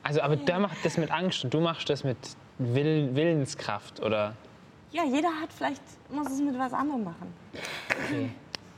Also, 0.03 0.21
aber 0.23 0.37
der 0.37 0.59
macht 0.59 0.79
das 0.85 0.97
mit 0.97 1.11
Angst 1.11 1.45
und 1.45 1.53
du 1.53 1.61
machst 1.61 1.89
das 1.91 2.03
mit 2.03 2.17
Will 2.59 3.15
Willenskraft, 3.15 4.01
oder? 4.01 4.35
Ja, 4.91 5.05
jeder 5.05 5.29
hat 5.29 5.53
vielleicht, 5.57 5.83
muss 6.11 6.31
es 6.31 6.41
mit 6.41 6.59
was 6.59 6.73
anderem 6.73 7.05
machen. 7.05 7.33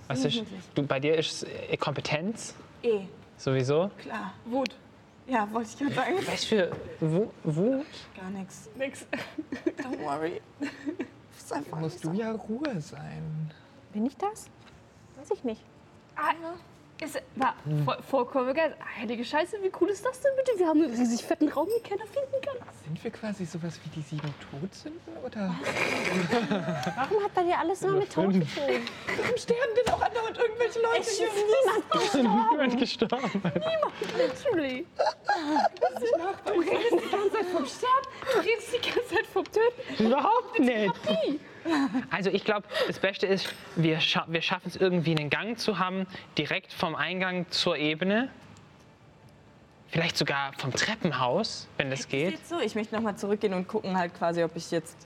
Was 0.09 0.24
ist, 0.24 0.42
du, 0.74 0.82
bei 0.82 1.01
dir 1.01 1.16
ist 1.16 1.32
es 1.32 1.42
äh, 1.44 1.76
Kompetenz 1.76 2.55
Eh, 2.82 3.01
sowieso. 3.38 3.90
klar. 3.98 4.34
Wut. 4.44 4.74
Ja, 5.26 5.51
wollte 5.52 5.70
ich 5.70 5.78
gerade 5.78 5.94
sagen. 5.94 6.16
Du, 6.16 6.22
für 6.22 6.70
Wu- 7.01 7.30
Wut? 7.44 7.86
Gar 8.16 8.30
nichts. 8.30 8.68
Nix. 8.76 9.06
Don't 9.78 9.98
worry. 10.05 10.40
Ist 11.36 11.52
einfach 11.52 11.78
Musst 11.80 12.05
du 12.05 12.12
ja 12.12 12.32
Ruhe 12.32 12.80
sein. 12.80 13.51
Bin 13.92 14.06
ich 14.06 14.16
das? 14.16 14.46
Weiß 15.16 15.30
ich 15.32 15.42
nicht. 15.44 15.62
Ah, 16.16 16.32
Ist, 17.05 17.20
war 17.36 17.55
voll, 17.85 17.98
vollkommen 18.09 18.47
begeistert. 18.47 18.78
Heilige 18.98 19.24
Scheiße, 19.24 19.59
wie 19.62 19.70
cool 19.81 19.90
ist 19.90 20.05
das 20.05 20.20
denn 20.20 20.31
bitte? 20.36 20.59
Wir 20.59 20.66
haben 20.68 20.82
einen 20.82 20.94
riesig 20.94 21.22
fetten 21.24 21.48
Raum, 21.48 21.68
den 21.68 21.82
keiner 21.82 22.06
finden 22.06 22.40
kann. 22.43 22.56
Sind 22.85 23.02
wir 23.05 23.10
quasi 23.10 23.44
sowas 23.44 23.78
wie 23.85 23.89
die 23.90 24.01
sieben 24.01 24.35
Todsünden? 24.51 25.01
Oder? 25.24 25.55
Warum 26.97 27.22
hat 27.24 27.35
bei 27.35 27.43
dir 27.43 27.59
alles 27.59 27.82
immer 27.82 27.98
mit 27.98 28.12
Tod 28.12 28.32
zu 28.32 28.40
tun? 28.40 28.47
Warum 28.47 29.36
sterben 29.36 29.74
denn 29.76 29.93
auch 29.94 30.01
andauernd 30.01 30.39
irgendwelche 30.39 30.81
Leute 30.81 31.01
Es 31.01 31.18
hier? 31.18 31.26
ist 31.26 32.14
niemand 32.14 32.51
Niemand 32.52 32.78
gestorben. 32.78 33.43
Literally. 34.16 34.86
Du 36.47 36.52
redest 36.60 36.93
die 36.93 37.10
ganze 37.10 37.31
Zeit 37.32 37.47
vom 37.52 37.66
Sterben, 37.66 38.06
du 38.32 38.39
redest 38.39 38.68
die 38.72 38.90
ganze 38.90 39.14
Zeit 39.14 39.26
vom 39.26 39.44
Töten. 39.44 40.05
Überhaupt 40.06 40.59
nicht. 40.59 40.94
Also 42.10 42.30
ich 42.30 42.44
glaube, 42.44 42.66
das 42.86 42.98
Beste 42.98 43.26
ist, 43.26 43.52
wir, 43.76 44.00
scha 44.00 44.24
wir 44.28 44.42
schaffen 44.42 44.68
es 44.68 44.76
irgendwie 44.76 45.16
einen 45.16 45.30
Gang 45.30 45.58
zu 45.58 45.78
haben, 45.78 46.06
direkt 46.36 46.72
vom 46.72 46.94
Eingang 46.94 47.46
zur 47.50 47.76
Ebene. 47.76 48.28
Vielleicht 49.88 50.16
sogar 50.16 50.52
vom 50.58 50.72
Treppenhaus, 50.72 51.68
wenn 51.76 51.90
das 51.90 52.08
geht. 52.08 52.30
Geht 52.30 52.48
so, 52.48 52.58
ich 52.58 52.74
möchte 52.74 52.94
nochmal 52.94 53.16
zurückgehen 53.16 53.54
und 53.54 53.68
gucken 53.68 53.96
halt 53.96 54.12
quasi, 54.14 54.42
ob 54.42 54.56
ich 54.56 54.70
jetzt 54.70 54.96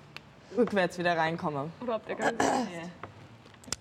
rückwärts 0.57 0.99
wieder 0.99 1.17
reinkomme. 1.17 1.71
Oder 1.83 1.97
ob 1.97 2.07
der 2.07 2.17
Gang 2.17 2.35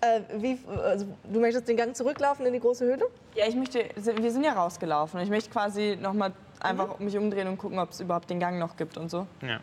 Äh, 0.00 0.20
wie, 0.34 0.58
also, 0.80 1.06
du 1.24 1.40
möchtest 1.40 1.66
den 1.66 1.76
Gang 1.76 1.96
zurücklaufen 1.96 2.46
in 2.46 2.52
die 2.52 2.60
große 2.60 2.84
Höhle? 2.84 3.06
Ja, 3.34 3.46
ich 3.48 3.56
möchte, 3.56 3.86
wir 3.96 4.30
sind 4.30 4.44
ja 4.44 4.52
rausgelaufen. 4.52 5.18
Ich 5.20 5.30
möchte 5.30 5.50
quasi 5.50 5.98
nochmal 6.00 6.32
einfach 6.60 6.98
mich 6.98 7.16
umdrehen 7.16 7.48
und 7.48 7.58
gucken, 7.58 7.78
ob 7.78 7.90
es 7.90 8.00
überhaupt 8.00 8.30
den 8.30 8.38
Gang 8.38 8.58
noch 8.58 8.76
gibt 8.76 8.96
und 8.96 9.10
so. 9.10 9.26
Ja. 9.42 9.60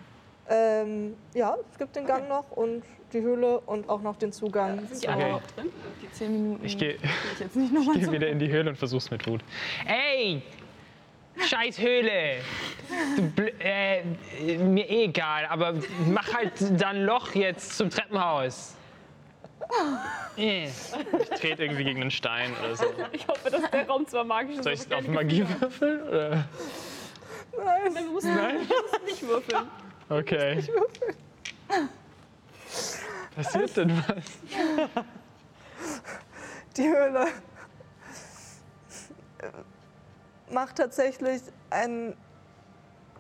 Ähm, 0.50 1.16
ja, 1.34 1.56
es 1.72 1.78
gibt 1.78 1.96
den 1.96 2.06
Gang 2.06 2.28
noch 2.30 2.52
und 2.52 2.84
die 3.14 3.22
Höhle 3.22 3.60
und 3.62 3.90
auch 3.90 4.02
noch 4.02 4.16
den 4.18 4.32
Zugang. 4.32 4.88
zur- 4.94 5.10
Okay. 5.14 5.36
Die 6.02 6.12
zehn 6.12 6.32
Minuten 6.32 6.64
Ich 6.66 6.78
gehe 6.78 6.96
gehe 6.98 7.10
ich 7.34 7.40
jetzt 7.40 7.56
nicht 7.56 7.74
nochmal 7.74 7.96
geh 8.00 8.12
wieder 8.12 8.28
in 8.28 8.40
die 8.40 8.50
Höhle 8.52 8.70
und 8.70 8.76
versuch's 8.78 9.10
mit 9.10 9.26
Wut. 9.28 9.42
Ey! 9.88 10.42
Scheiß 11.38 11.80
Höhle! 11.80 12.38
Äh, 13.60 14.04
mir 14.58 14.90
eh 14.90 15.06
egal, 15.06 15.46
aber 15.50 15.74
mach 16.08 16.34
halt 16.34 16.54
da 16.80 16.90
ein 16.90 17.04
Loch 17.06 17.34
jetzt 17.36 17.78
zum 17.78 17.90
Treppenhaus. 17.90 18.76
Ich 20.38 20.70
trete 21.40 21.64
irgendwie 21.64 21.86
gegen 21.86 22.02
einen 22.02 22.12
Stein 22.12 22.52
oder 22.64 22.76
so. 22.76 22.86
Ich 23.14 23.26
hoffe, 23.28 23.50
dass 23.50 23.72
der 23.72 23.88
Raum 23.88 24.06
zwar 24.06 24.24
magisch 24.26 24.58
ist. 24.58 24.64
Soll 24.64 24.74
ich 24.74 24.94
auf 24.94 25.08
Magie 25.08 25.46
würfeln? 25.60 26.04
Oder? 26.08 26.46
Nein, 27.58 27.96
wir 27.96 28.02
müssen 28.12 28.36
nicht 29.06 29.24
würfeln. 29.24 29.66
Okay. 30.10 30.64
Passiert 33.36 33.78
denn 33.78 34.04
was? 34.08 35.06
Die 36.78 36.84
Höhle 36.84 37.28
macht 40.52 40.78
tatsächlich 40.78 41.42
einen 41.70 42.16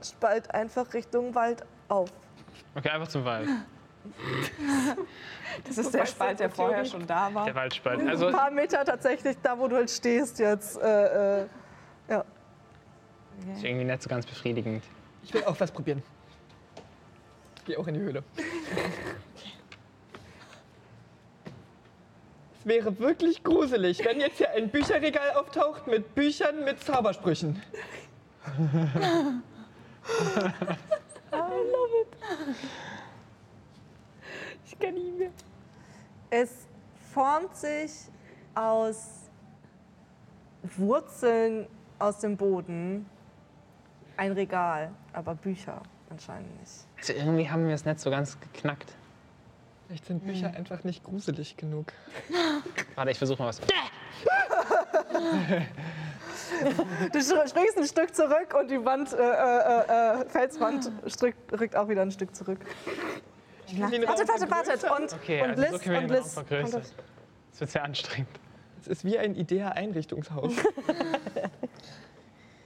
Spalt 0.01 0.53
einfach 0.53 0.93
Richtung 0.93 1.33
Wald 1.35 1.65
auf. 1.87 2.11
Okay, 2.75 2.89
einfach 2.89 3.07
zum 3.07 3.25
Wald. 3.25 3.49
Das 5.63 5.77
ist 5.77 5.93
der 5.93 6.05
Spalt, 6.05 6.39
der 6.39 6.49
vorher 6.49 6.85
schon 6.85 7.07
da 7.07 7.33
war. 7.33 7.45
Der 7.45 7.55
Waldspalt. 7.55 8.07
Also, 8.07 8.27
Ein 8.27 8.33
paar 8.33 8.51
Meter 8.51 8.83
tatsächlich 8.85 9.37
da, 9.41 9.57
wo 9.57 9.67
du 9.67 9.77
halt 9.77 9.89
stehst 9.89 10.37
jetzt. 10.37 10.77
Äh, 10.77 11.41
äh, 11.41 11.47
ja. 12.09 12.23
ist 13.53 13.63
irgendwie 13.63 13.85
nicht 13.85 14.03
so 14.03 14.09
ganz 14.09 14.25
befriedigend. 14.25 14.83
Ich 15.23 15.33
will 15.33 15.43
auch 15.45 15.59
was 15.59 15.71
probieren. 15.71 16.03
Ich 17.65 17.69
gehe 17.69 17.79
auch 17.79 17.87
in 17.87 17.95
die 17.95 17.99
Höhle. 17.99 18.23
Es 22.59 22.65
wäre 22.67 22.99
wirklich 22.99 23.43
gruselig, 23.43 24.05
wenn 24.05 24.19
jetzt 24.19 24.37
hier 24.37 24.51
ein 24.51 24.69
Bücherregal 24.69 25.31
auftaucht 25.31 25.87
mit 25.87 26.13
Büchern 26.13 26.63
mit 26.63 26.79
Zaubersprüchen. 26.83 27.59
Ich 34.67 34.77
kann 34.77 34.93
nicht 34.93 35.17
mehr. 35.17 35.31
Es 36.29 36.67
formt 37.15 37.55
sich 37.55 37.91
aus 38.53 39.21
Wurzeln 40.77 41.65
aus 41.97 42.19
dem 42.19 42.37
Boden 42.37 43.09
ein 44.17 44.33
Regal, 44.33 44.91
aber 45.13 45.33
Bücher 45.33 45.81
anscheinend 46.15 46.59
nicht. 46.59 46.71
Also 46.97 47.13
irgendwie 47.13 47.49
haben 47.49 47.67
wir 47.67 47.75
es 47.75 47.85
nicht 47.85 47.99
so 47.99 48.09
ganz 48.09 48.37
geknackt. 48.39 48.91
Vielleicht 49.87 50.05
sind 50.05 50.25
Bücher 50.25 50.47
einfach 50.47 50.83
nicht 50.83 51.03
gruselig 51.03 51.57
genug. 51.57 51.91
Warte, 52.95 53.11
ich 53.11 53.17
versuche 53.17 53.41
mal 53.41 53.49
was. 53.49 53.59
Du 57.11 57.19
springst 57.21 57.77
ein 57.77 57.85
Stück 57.87 58.15
zurück 58.15 58.55
und 58.59 58.69
die 58.69 58.83
Wand, 58.85 59.11
äh, 59.13 59.17
äh, 59.17 60.21
äh, 60.21 60.25
Felswand 60.29 60.91
strickt, 61.07 61.59
rückt 61.59 61.75
auch 61.75 61.89
wieder 61.89 62.01
ein 62.03 62.11
Stück 62.11 62.35
zurück. 62.35 62.59
Wartet, 63.77 64.07
wartet, 64.07 64.51
wartet. 64.51 64.83
Und, 64.83 65.13
Okay, 65.13 65.41
und 65.41 65.49
also 65.51 65.61
Liz, 65.61 65.71
so 65.71 65.79
können 65.79 65.93
wir 65.95 66.01
und 66.01 66.07
den 66.09 66.15
Raum 66.15 66.23
Liz 66.23 66.33
vergrößern. 66.33 66.71
kommt 66.71 66.75
auf- 66.85 66.91
Das 67.51 67.59
wird 67.59 67.69
sehr 67.71 67.83
anstrengend. 67.83 68.29
Es 68.81 68.87
ist 68.87 69.03
wie 69.05 69.17
ein 69.17 69.35
Idea-Einrichtungshaus. 69.35 70.53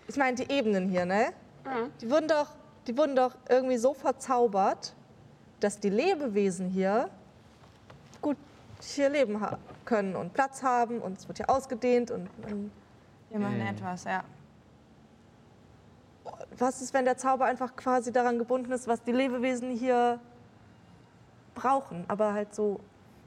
Ich 0.07 0.15
meine, 0.17 0.35
die 0.35 0.51
Ebenen 0.51 0.89
hier, 0.89 1.05
ne? 1.05 1.27
Ja. 1.65 1.87
Die 2.01 2.09
wurden, 2.09 2.27
doch, 2.27 2.47
die 2.89 2.97
wurden 2.97 3.15
doch 3.15 3.35
irgendwie 3.47 3.77
so 3.77 3.93
verzaubert, 3.93 4.95
dass 5.59 5.79
die 5.79 5.91
Lebewesen 5.91 6.69
hier 6.69 7.07
gut 8.19 8.35
hier 8.81 9.09
leben 9.09 9.39
können 9.85 10.15
und 10.15 10.33
Platz 10.33 10.63
haben 10.63 10.99
und 10.99 11.19
es 11.19 11.27
wird 11.27 11.37
hier 11.37 11.49
ausgedehnt. 11.51 12.09
Und, 12.09 12.27
und 12.49 12.71
Wir 13.29 13.39
machen 13.39 13.61
etwas, 13.61 14.05
ja. 14.05 14.23
was 16.57 16.81
ist, 16.81 16.91
wenn 16.95 17.05
der 17.05 17.15
Zauber 17.15 17.45
einfach 17.45 17.75
quasi 17.75 18.11
daran 18.11 18.39
gebunden 18.39 18.71
ist, 18.71 18.87
was 18.87 19.03
die 19.03 19.11
Lebewesen 19.11 19.69
hier 19.69 20.19
brauchen? 21.53 22.05
Aber 22.07 22.33
halt 22.33 22.55
so, 22.55 22.79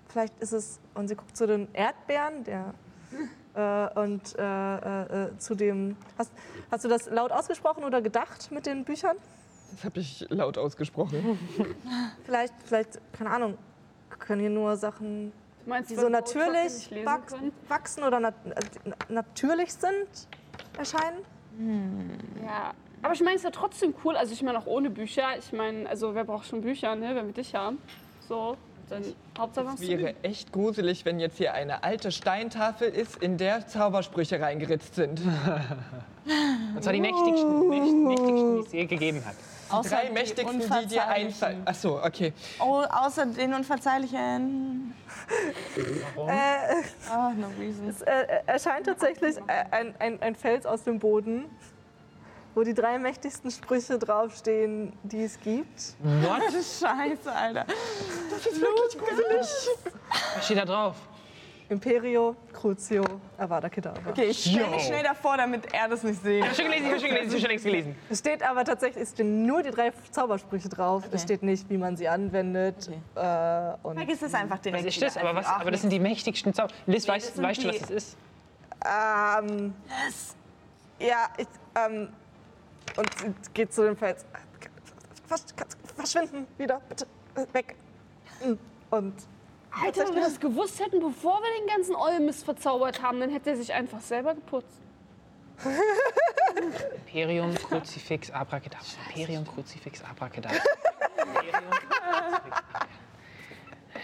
vielleicht 0.09 0.37
ist 0.41 0.53
es, 0.53 0.81
und 0.95 1.07
sie 1.07 1.15
guckt 1.15 1.37
zu 1.37 1.47
den 1.47 1.73
Erdbeeren, 1.73 2.45
der. 2.45 2.75
Äh, 3.55 4.01
und 4.01 4.35
äh, 4.39 4.77
äh, 4.77 5.25
äh, 5.27 5.37
zu 5.37 5.55
dem. 5.55 5.95
Hast, 6.17 6.33
hast 6.71 6.87
du 6.87 6.89
das 6.89 7.11
laut 7.11 7.31
ausgesprochen 7.31 7.85
oder 7.85 8.01
gedacht 8.01 8.51
mit 8.51 8.65
den 8.65 8.83
Büchern? 8.83 9.19
Das 9.73 9.85
habe 9.85 10.01
ich 10.01 10.27
laut 10.29 10.59
ausgesprochen. 10.59 11.39
Vielleicht, 12.25 12.55
vielleicht, 12.65 13.01
keine 13.13 13.31
Ahnung, 13.31 13.59
können 14.19 14.41
hier 14.41 14.51
nur 14.51 14.77
Sachen, 14.77 15.33
meinst, 15.67 15.91
die 15.91 15.97
so 15.97 16.09
natürlich 16.09 16.91
können? 16.91 17.53
wachsen 17.69 18.05
oder 18.05 18.21
nat 18.21 18.35
äh, 18.45 18.61
na- 18.85 18.97
natürlich 19.09 19.73
sind, 19.73 20.29
erscheinen? 20.79 21.19
Ja. 22.45 22.73
Aber 23.03 23.15
ich 23.15 23.21
meine, 23.21 23.33
es 23.35 23.41
ist 23.41 23.45
ja 23.45 23.51
trotzdem 23.51 23.95
cool. 24.05 24.17
Also 24.17 24.33
ich 24.33 24.43
meine 24.43 24.59
auch 24.59 24.67
ohne 24.67 24.89
Bücher. 24.91 25.37
Ich 25.39 25.53
meine, 25.53 25.89
also 25.89 26.15
wer 26.15 26.25
braucht 26.25 26.47
schon 26.47 26.61
Bücher, 26.61 26.95
ne, 26.95 27.15
wenn 27.17 27.27
wir 27.27 27.33
dich 27.35 27.55
haben? 27.55 27.79
So, 28.29 28.57
dann 28.89 29.03
Hauptsache 29.37 29.67
was 29.67 29.75
Es 29.81 29.89
wäre 29.89 30.15
echt 30.23 30.53
gruselig, 30.53 31.05
wenn 31.05 31.19
jetzt 31.19 31.37
hier 31.39 31.53
eine 31.55 31.83
alte 31.83 32.13
Steintafel 32.13 32.89
ist, 32.89 33.17
in 33.21 33.39
der 33.39 33.67
Zaubersprüche 33.67 34.41
reingeritzt 34.41 34.95
sind. 34.95 35.21
Und 36.77 36.83
zwar 36.85 36.93
die 36.93 37.01
mächtigsten, 37.01 37.69
mächt, 37.69 37.93
mächtigsten, 37.93 38.55
die 38.57 38.67
es 38.67 38.73
je 38.73 38.87
gegeben 38.87 39.25
hat. 39.25 39.35
Außer 39.73 39.97
Drei 39.97 40.07
die 40.07 40.13
mächtigsten, 40.13 40.61
die 40.61 40.87
dir 40.87 41.07
einfallen. 41.07 41.63
Ach 41.65 41.75
so, 41.75 42.03
okay. 42.03 42.33
Oh, 42.61 42.83
außer 42.89 43.27
den 43.27 43.55
Unverzeihlichen. 43.55 44.95
Äh, 45.77 46.83
Oh, 47.11 47.31
no 47.37 47.49
reason. 47.59 47.89
es 47.89 48.03
äh, 48.03 48.27
erscheint 48.47 48.87
tatsächlich 48.87 49.37
äh, 49.47 49.65
ein, 49.71 49.95
ein, 49.99 50.21
ein 50.23 50.35
Fels 50.35 50.67
aus 50.67 50.83
dem 50.85 50.99
Boden, 50.99 51.45
wo 52.55 52.63
die 52.63 52.75
drei 52.75 52.99
mächtigsten 52.99 53.51
Sprüche 53.51 53.99
draufstehen, 53.99 54.93
die 55.03 55.25
es 55.25 55.39
gibt. 55.41 55.95
Scheiße, 56.03 57.33
Alter. 57.33 57.67
Was 60.37 60.45
steht 60.45 60.59
da 60.59 60.65
drauf? 60.65 60.97
Imperio, 61.73 62.37
Crucio, 62.53 63.03
Avada 63.39 63.69
Kedavra. 63.69 64.11
Okay, 64.11 64.27
ich 64.27 64.45
stelle 64.45 64.69
mich 64.69 64.83
schnell 64.83 65.03
davor, 65.03 65.37
damit 65.37 65.73
er 65.73 65.89
das 65.89 66.03
nicht 66.03 66.23
sieht. 66.23 66.41
Ich 66.41 66.45
habe 66.45 66.55
schon 66.55 66.65
gelesen, 66.67 66.87
ich 66.87 66.91
habe 66.93 67.01
schon 67.01 67.09
gelesen, 67.09 67.27
ich 67.27 67.33
habe 67.33 67.41
schon 67.41 67.51
längst 67.51 67.65
gelesen. 67.65 67.97
Es 68.11 68.19
steht 68.19 68.43
aber 68.43 68.65
tatsächlich, 68.65 69.03
es 69.03 69.11
stehen 69.11 69.47
nur 69.47 69.63
die 69.63 69.71
drei 69.71 69.93
Zaubersprüche 70.11 70.69
drauf. 70.69 71.05
Es 71.11 71.23
steht 71.23 71.43
nicht, 71.43 71.69
wie 71.71 71.79
man 71.79 71.97
sie 71.97 72.09
anwendet. 72.09 72.89
Äh, 73.15 73.73
und 73.83 73.97
Vergiss 73.97 74.23
es 74.23 74.35
einfach 74.35 74.59
direkt. 74.59 74.85
Was 74.85 74.95
ist 74.95 75.03
das? 75.03 75.17
Aber, 75.17 75.35
was, 75.35 75.47
Ach, 75.47 75.61
aber 75.61 75.71
das 75.71 75.81
sind 75.81 75.91
die 75.91 75.99
mächtigsten 75.99 76.53
Zauber. 76.53 76.73
Liz, 76.87 77.09
weißt, 77.09 77.29
das 77.29 77.35
sind 77.35 77.45
weißt 77.45 77.65
du, 77.65 77.69
was 77.69 77.79
das 77.81 77.91
ist? 77.91 78.17
Ähm, 78.85 79.75
ja, 80.99 81.29
ich, 81.37 81.47
ähm, 81.75 82.09
und 82.97 83.55
geht 83.55 83.73
zu 83.73 83.85
dem 83.85 83.97
Fels. 83.97 84.27
Versch 85.27 85.43
verschwinden, 85.97 86.47
wieder, 86.59 86.81
bitte, 86.89 87.07
weg. 87.53 87.77
Und 88.91 89.15
Alter, 89.81 90.07
wenn 90.07 90.15
wir 90.15 90.23
das 90.23 90.39
gewusst 90.39 90.81
hätten, 90.81 91.01
bevor 91.01 91.41
wir 91.41 91.49
den 91.61 91.67
ganzen 91.67 91.97
Eulmist 91.97 92.45
verzaubert 92.45 93.03
haben, 93.03 93.21
dann 93.21 93.31
hätte 93.31 93.51
er 93.51 93.57
sich 93.57 93.73
einfach 93.73 94.01
selber 94.01 94.35
geputzt. 94.35 94.81
Imperium 97.07 97.55
Crucifix 97.55 98.31
Abracadabra. 98.31 98.85
Imperium 99.09 99.47
Crucifix 99.47 100.03
Abracadabra. 100.03 100.57
Imperium 100.57 101.55
Crucifix 101.55 101.73
Abracadabra. 101.73 102.13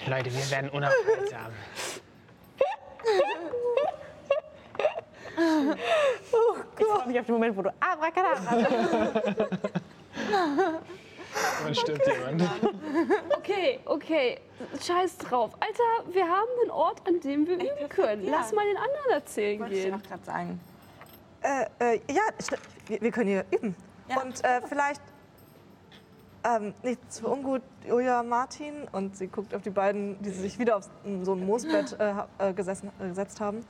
Leute, 0.06 0.32
wir 0.32 0.50
werden 0.50 0.70
unaufhaltsam. 0.70 1.52
Ich 6.78 6.86
freue 6.86 7.06
mich 7.06 7.20
auf 7.20 7.26
den 7.26 7.34
Moment, 7.34 7.56
wo 7.56 7.62
du 7.62 7.72
Abracadabra 7.80 8.56
Dann 11.64 11.74
stirbt 11.74 12.06
jemand. 12.06 12.42
Okay, 13.36 13.80
okay. 13.84 14.40
Scheiß 14.80 15.18
drauf. 15.18 15.52
Alter, 15.60 16.12
wir 16.14 16.26
haben 16.26 16.48
einen 16.62 16.70
Ort, 16.70 17.06
an 17.06 17.20
dem 17.20 17.46
wir 17.46 17.56
üben 17.56 17.88
können. 17.88 18.24
ja. 18.24 18.32
Lass 18.32 18.52
mal 18.52 18.64
den 18.66 18.76
anderen 18.76 19.10
erzählen 19.12 19.60
Wollte 19.60 19.74
ich 19.74 19.84
gehen. 19.84 19.94
auch 19.94 20.02
gerade 20.02 20.24
sagen. 20.24 20.60
Äh, 21.42 21.94
äh, 21.96 22.00
ja, 22.10 22.22
wir, 22.86 23.00
wir 23.00 23.10
können 23.10 23.28
hier 23.28 23.44
üben. 23.52 23.74
Ja. 24.08 24.20
Und 24.22 24.42
äh, 24.44 24.60
vielleicht, 24.68 25.02
ähm, 26.44 26.74
nicht 26.82 27.12
zu 27.12 27.28
ungut, 27.28 27.62
Julia 27.86 28.22
Martin. 28.22 28.88
Und 28.92 29.16
sie 29.16 29.28
guckt 29.28 29.54
auf 29.54 29.62
die 29.62 29.70
beiden, 29.70 30.20
die 30.22 30.30
sich 30.30 30.58
wieder 30.58 30.76
auf 30.76 30.88
so 31.22 31.34
ein 31.34 31.46
Moosbett 31.46 31.96
äh, 32.00 32.14
äh, 32.38 32.52
gesessen, 32.52 32.90
äh, 33.00 33.08
gesetzt 33.08 33.40
haben. 33.40 33.64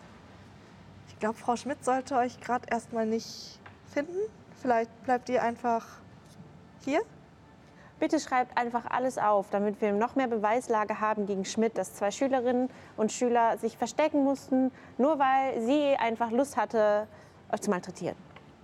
Ich 1.08 1.18
glaube, 1.18 1.36
Frau 1.36 1.56
Schmidt 1.56 1.84
sollte 1.84 2.16
euch 2.16 2.40
gerade 2.40 2.66
erstmal 2.70 3.04
nicht 3.06 3.58
finden. 3.92 4.18
Vielleicht 4.62 4.90
bleibt 5.04 5.28
ihr 5.28 5.42
einfach 5.42 5.84
hier. 6.84 7.00
Bitte 7.98 8.20
schreibt 8.20 8.56
einfach 8.56 8.86
alles 8.90 9.18
auf, 9.18 9.46
damit 9.50 9.80
wir 9.80 9.92
noch 9.92 10.14
mehr 10.14 10.28
Beweislage 10.28 11.00
haben 11.00 11.26
gegen 11.26 11.44
Schmidt, 11.44 11.76
dass 11.76 11.94
zwei 11.94 12.10
Schülerinnen 12.10 12.70
und 12.96 13.10
Schüler 13.10 13.58
sich 13.58 13.76
verstecken 13.76 14.22
mussten, 14.24 14.70
nur 14.98 15.18
weil 15.18 15.60
sie 15.62 15.96
einfach 15.96 16.30
Lust 16.30 16.56
hatte, 16.56 17.08
euch 17.52 17.60
zu 17.60 17.70
malträtieren. 17.70 18.16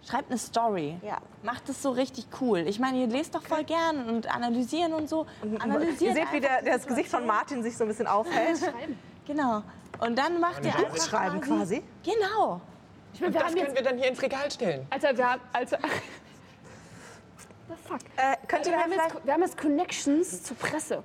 Schreibt 0.07 0.31
eine 0.31 0.39
Story. 0.39 0.99
Ja. 1.03 1.17
Macht 1.43 1.69
es 1.71 1.83
so 1.83 1.91
richtig 1.91 2.27
cool. 2.41 2.59
Ich 2.69 2.79
meine, 2.79 2.99
ihr 2.99 3.07
lest 3.07 3.35
doch 3.35 3.43
voll 3.43 3.65
gern 3.65 4.07
und 4.09 4.33
analysieren 4.33 4.93
und 4.93 5.09
so. 5.09 5.27
Analysiert 5.59 6.01
ihr 6.01 6.13
seht, 6.15 6.33
wie 6.33 6.41
der, 6.41 6.63
das 6.63 6.87
Gesicht 6.87 7.09
von. 7.09 7.25
Martin 7.27 7.63
sich 7.63 7.77
so 7.77 7.85
ein 7.85 7.89
bisschen 7.89 8.07
aufhält. 8.07 8.61
Genau. 9.27 9.63
Und 10.01 10.19
dann 10.19 10.39
macht 10.39 10.63
ihr 10.67 10.77
einfach 10.77 10.99
Schreiben 11.03 11.41
quasi. 11.41 11.83
Genau. 12.05 12.61
Ich 13.15 13.23
meine, 13.23 13.33
wir 13.33 13.41
Das 13.41 13.49
haben 13.49 13.55
können 13.55 13.67
jetzt. 13.69 13.77
wir 13.77 13.83
dann 13.83 13.97
hier 13.97 14.09
ins 14.09 14.21
Regal 14.21 14.51
stellen. 14.51 14.87
Alter, 14.91 15.17
wir 15.17 15.33
haben. 15.33 15.41
Alter. 15.51 15.79
The 17.69 17.75
fuck. 17.89 18.01
Äh, 18.17 18.37
könnt 18.47 18.61
Also 18.61 18.71
ihr 18.71 18.77
wir, 18.77 18.77
mir 18.77 18.83
haben 18.83 18.93
vielleicht... 18.93 19.15
jetzt, 19.15 19.27
wir 19.27 19.33
haben 19.33 19.43
jetzt 19.43 19.59
Connections 19.59 20.43
zur 20.43 20.57
Presse. 20.57 21.03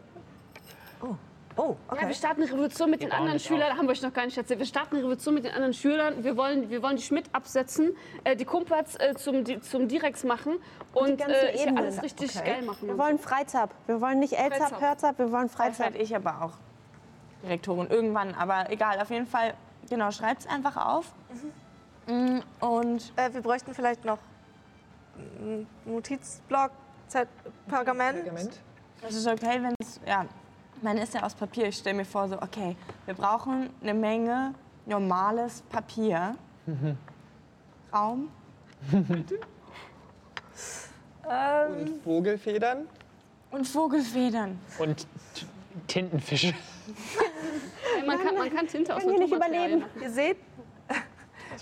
Oh, 1.57 1.75
Ja, 1.89 1.93
okay. 1.93 2.07
wir 2.07 2.13
starten 2.15 2.41
eine 2.41 2.51
Revolution 2.51 2.89
mit 2.89 3.01
den 3.01 3.09
bauen 3.09 3.17
anderen 3.19 3.35
das 3.37 3.43
Schülern. 3.45 3.77
Haben 3.77 3.85
wir 3.87 3.91
euch 3.91 4.01
noch 4.01 4.13
gar 4.13 4.23
nicht 4.25 4.37
erzählt. 4.37 4.59
Wir 4.59 4.65
starten 4.65 4.95
eine 4.95 5.03
Revolution 5.03 5.33
mit 5.33 5.43
den 5.43 5.51
anderen 5.51 5.73
Schülern. 5.73 6.23
Wir 6.23 6.37
wollen, 6.37 6.69
wir 6.69 6.81
wollen 6.81 6.95
die 6.95 7.01
Schmidt 7.01 7.25
absetzen, 7.33 7.95
äh, 8.23 8.35
die 8.37 8.45
Kumpats 8.45 8.95
äh, 8.95 9.13
zum, 9.15 9.43
zum 9.61 9.87
Direx 9.89 10.23
machen 10.23 10.57
und, 10.93 11.17
ganzen 11.17 11.33
äh, 11.33 11.73
alles 11.75 12.01
richtig 12.01 12.33
Okay. 12.37 12.45
geil 12.53 12.61
machen. 12.63 12.83
Wir 12.87 12.93
und 12.93 12.97
wollen 12.99 13.19
Freizap. 13.19 13.71
Wir 13.87 13.99
wollen 13.99 14.19
nicht 14.19 14.33
Elzap. 14.33 14.79
Hörzap, 14.79 15.17
wir 15.19 15.31
wollen 15.33 15.49
Freizap. 15.49 15.87
werde 15.87 15.97
ich 15.97 16.15
aber 16.15 16.41
auch 16.43 16.53
Direktorin 17.43 17.87
irgendwann. 17.87 18.35
Aber 18.35 18.69
egal, 18.71 19.01
auf 19.01 19.09
jeden 19.09 19.27
Fall, 19.27 19.53
genau, 19.89 20.11
schreibt 20.11 20.41
es 20.41 20.47
einfach 20.47 20.77
auf. 20.77 21.11
Mm, 22.07 22.39
Und 22.61 23.11
Äh, 23.17 23.33
wir 23.33 23.41
bräuchten 23.41 23.73
vielleicht 23.73 24.05
noch 24.05 24.19
Notizblock, 25.85 26.71
Z 27.07 27.27
Pergament. 27.67 28.23
Pergament. 28.23 28.59
es 29.07 29.15
ist 29.15 29.27
okay, 29.27 29.61
wenn 29.61 29.73
es, 29.79 29.99
ja, 30.05 30.25
meine 30.81 31.01
ist 31.03 31.13
ja 31.13 31.23
aus 31.23 31.33
Papier. 31.33 31.67
Ich 31.67 31.77
stelle 31.77 31.97
mir 31.97 32.05
vor, 32.05 32.27
so, 32.27 32.41
okay, 32.41 32.75
wir 33.05 33.13
brauchen 33.13 33.69
eine 33.81 33.93
Menge 33.93 34.53
normales 34.85 35.61
Papier. 35.63 36.35
Raum. 37.93 38.29
Und 41.23 42.03
Vogelfedern. 42.03 42.87
Und 43.51 43.67
Vogelfedern. 43.67 44.59
Und 44.79 45.07
Tintenfische. 45.87 46.53
Man 48.05 48.17
kann, 48.19 48.35
man 48.35 48.49
kann 48.55 48.67
Tinte 48.67 48.95
aus 48.95 49.01
Können 49.01 49.13
wir 49.13 49.19
nicht 49.19 49.33
überleben? 49.33 49.83
Ihr 50.01 50.09
seht, 50.09 50.37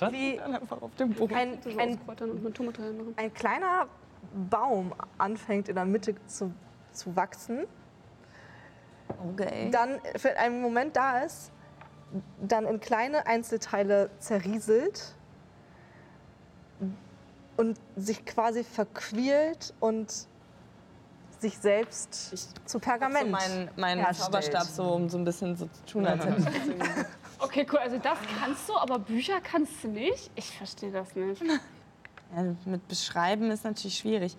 Was? 0.02 0.12
wie 0.12 0.40
Einfach 0.40 0.82
auf 0.82 0.96
dem 0.96 1.14
Boden. 1.14 1.34
ein, 1.34 1.52
machen. 1.52 1.80
ein, 1.80 3.14
ein 3.16 3.34
kleiner 3.34 3.88
Baum 4.50 4.94
anfängt 5.18 5.70
in 5.70 5.76
der 5.76 5.86
Mitte 5.86 6.16
zu, 6.28 6.54
zu 6.92 7.16
wachsen, 7.16 7.66
Okay. 9.34 9.72
dann 9.72 10.00
für 10.18 10.38
einen 10.38 10.62
Moment 10.62 10.96
da 10.96 11.20
ist, 11.20 11.52
dann 12.42 12.66
in 12.66 12.80
kleine 12.80 13.26
Einzelteile 13.26 14.10
zerrieselt 14.20 15.16
und 17.56 17.80
sich 17.96 18.26
quasi 18.26 18.64
verquirlt 18.64 19.74
und 19.80 20.28
sich 21.40 21.58
selbst 21.58 22.68
zu 22.68 22.80
Pergament. 22.80 23.26
So 23.26 23.32
mein, 23.32 23.70
mein. 23.76 24.14
Zauberstab 24.16 24.64
so, 24.64 24.84
um 24.94 25.10
so 25.10 25.18
ein 25.18 25.26
bisschen 25.26 25.56
so 25.56 25.66
zu 25.68 25.86
tun, 25.86 26.06
als 26.06 26.26
hätte 26.26 26.40
ich 26.40 26.76
Okay, 27.40 27.66
cool. 27.72 27.80
Also 27.80 27.98
das 27.98 28.18
kannst 28.40 28.68
du, 28.68 28.76
aber 28.76 29.00
Bücher 29.00 29.40
kannst 29.42 29.84
du 29.84 29.90
nicht? 29.90 30.32
Ich 30.36 30.58
verstehe 30.58 30.92
das 30.92 31.16
nicht. 31.16 31.42
Ja, 32.36 32.44
mit 32.66 32.86
Beschreiben 32.90 33.50
ist 33.52 33.64
natürlich 33.64 34.00
schwierig. 34.00 34.36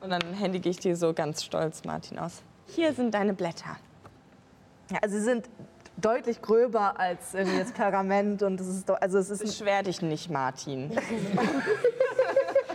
Und 0.00 0.08
dann 0.08 0.32
händige 0.32 0.70
ich 0.70 0.78
dir 0.78 0.96
so 0.96 1.12
ganz 1.12 1.44
stolz, 1.44 1.84
Martin, 1.84 2.18
aus. 2.18 2.42
Hier 2.68 2.94
sind 2.94 3.12
deine 3.12 3.34
Blätter. 3.34 3.76
Ja, 4.90 4.98
also 5.02 5.18
sie 5.18 5.24
sind 5.24 5.46
deutlich 5.98 6.40
gröber 6.40 6.98
als 6.98 7.34
irgendwie 7.34 7.58
jetzt 7.58 7.74
Pergament 7.74 8.42
und 8.42 8.60
es 8.60 8.68
ist 8.68 8.88
doch, 8.88 8.98
also 9.00 9.18
es 9.18 9.28
ist 9.28 9.42
ein 9.42 9.48
Beschwer 9.48 9.82
dich 9.82 10.00
nicht, 10.00 10.30
Martin. 10.30 10.90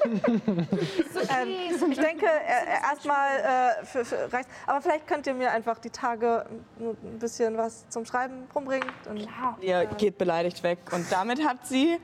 Ähm, 0.05 1.91
ich 1.91 1.97
denke, 1.97 2.25
äh, 2.25 2.81
erstmal 2.84 3.39
äh, 3.81 3.85
für, 3.85 4.03
für 4.03 4.31
reicht. 4.31 4.49
Aber 4.67 4.81
vielleicht 4.81 5.07
könnt 5.07 5.25
ihr 5.27 5.34
mir 5.34 5.51
einfach 5.51 5.80
die 5.80 5.89
Tage 5.89 6.45
ein 6.80 7.19
bisschen 7.19 7.57
was 7.57 7.88
zum 7.89 8.05
Schreiben 8.05 8.47
rumbringen. 8.53 8.89
Und 9.09 9.27
Ihr 9.61 9.85
geht 9.85 10.17
beleidigt 10.17 10.63
weg. 10.63 10.80
Und 10.91 11.09
damit 11.11 11.45
hat 11.47 11.65
sie 11.65 11.93
äh, 11.93 11.99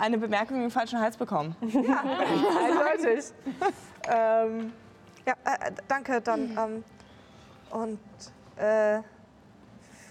eine 0.00 0.18
Bemerkung 0.18 0.62
im 0.62 0.70
falschen 0.70 1.00
Hals 1.00 1.16
bekommen. 1.16 1.56
eindeutig. 1.62 3.32
ähm, 4.08 4.72
ja, 5.26 5.34
äh, 5.44 5.72
danke 5.88 6.20
dann. 6.20 6.50
Ähm, 6.58 6.84
und 7.70 8.00
äh, 8.56 9.00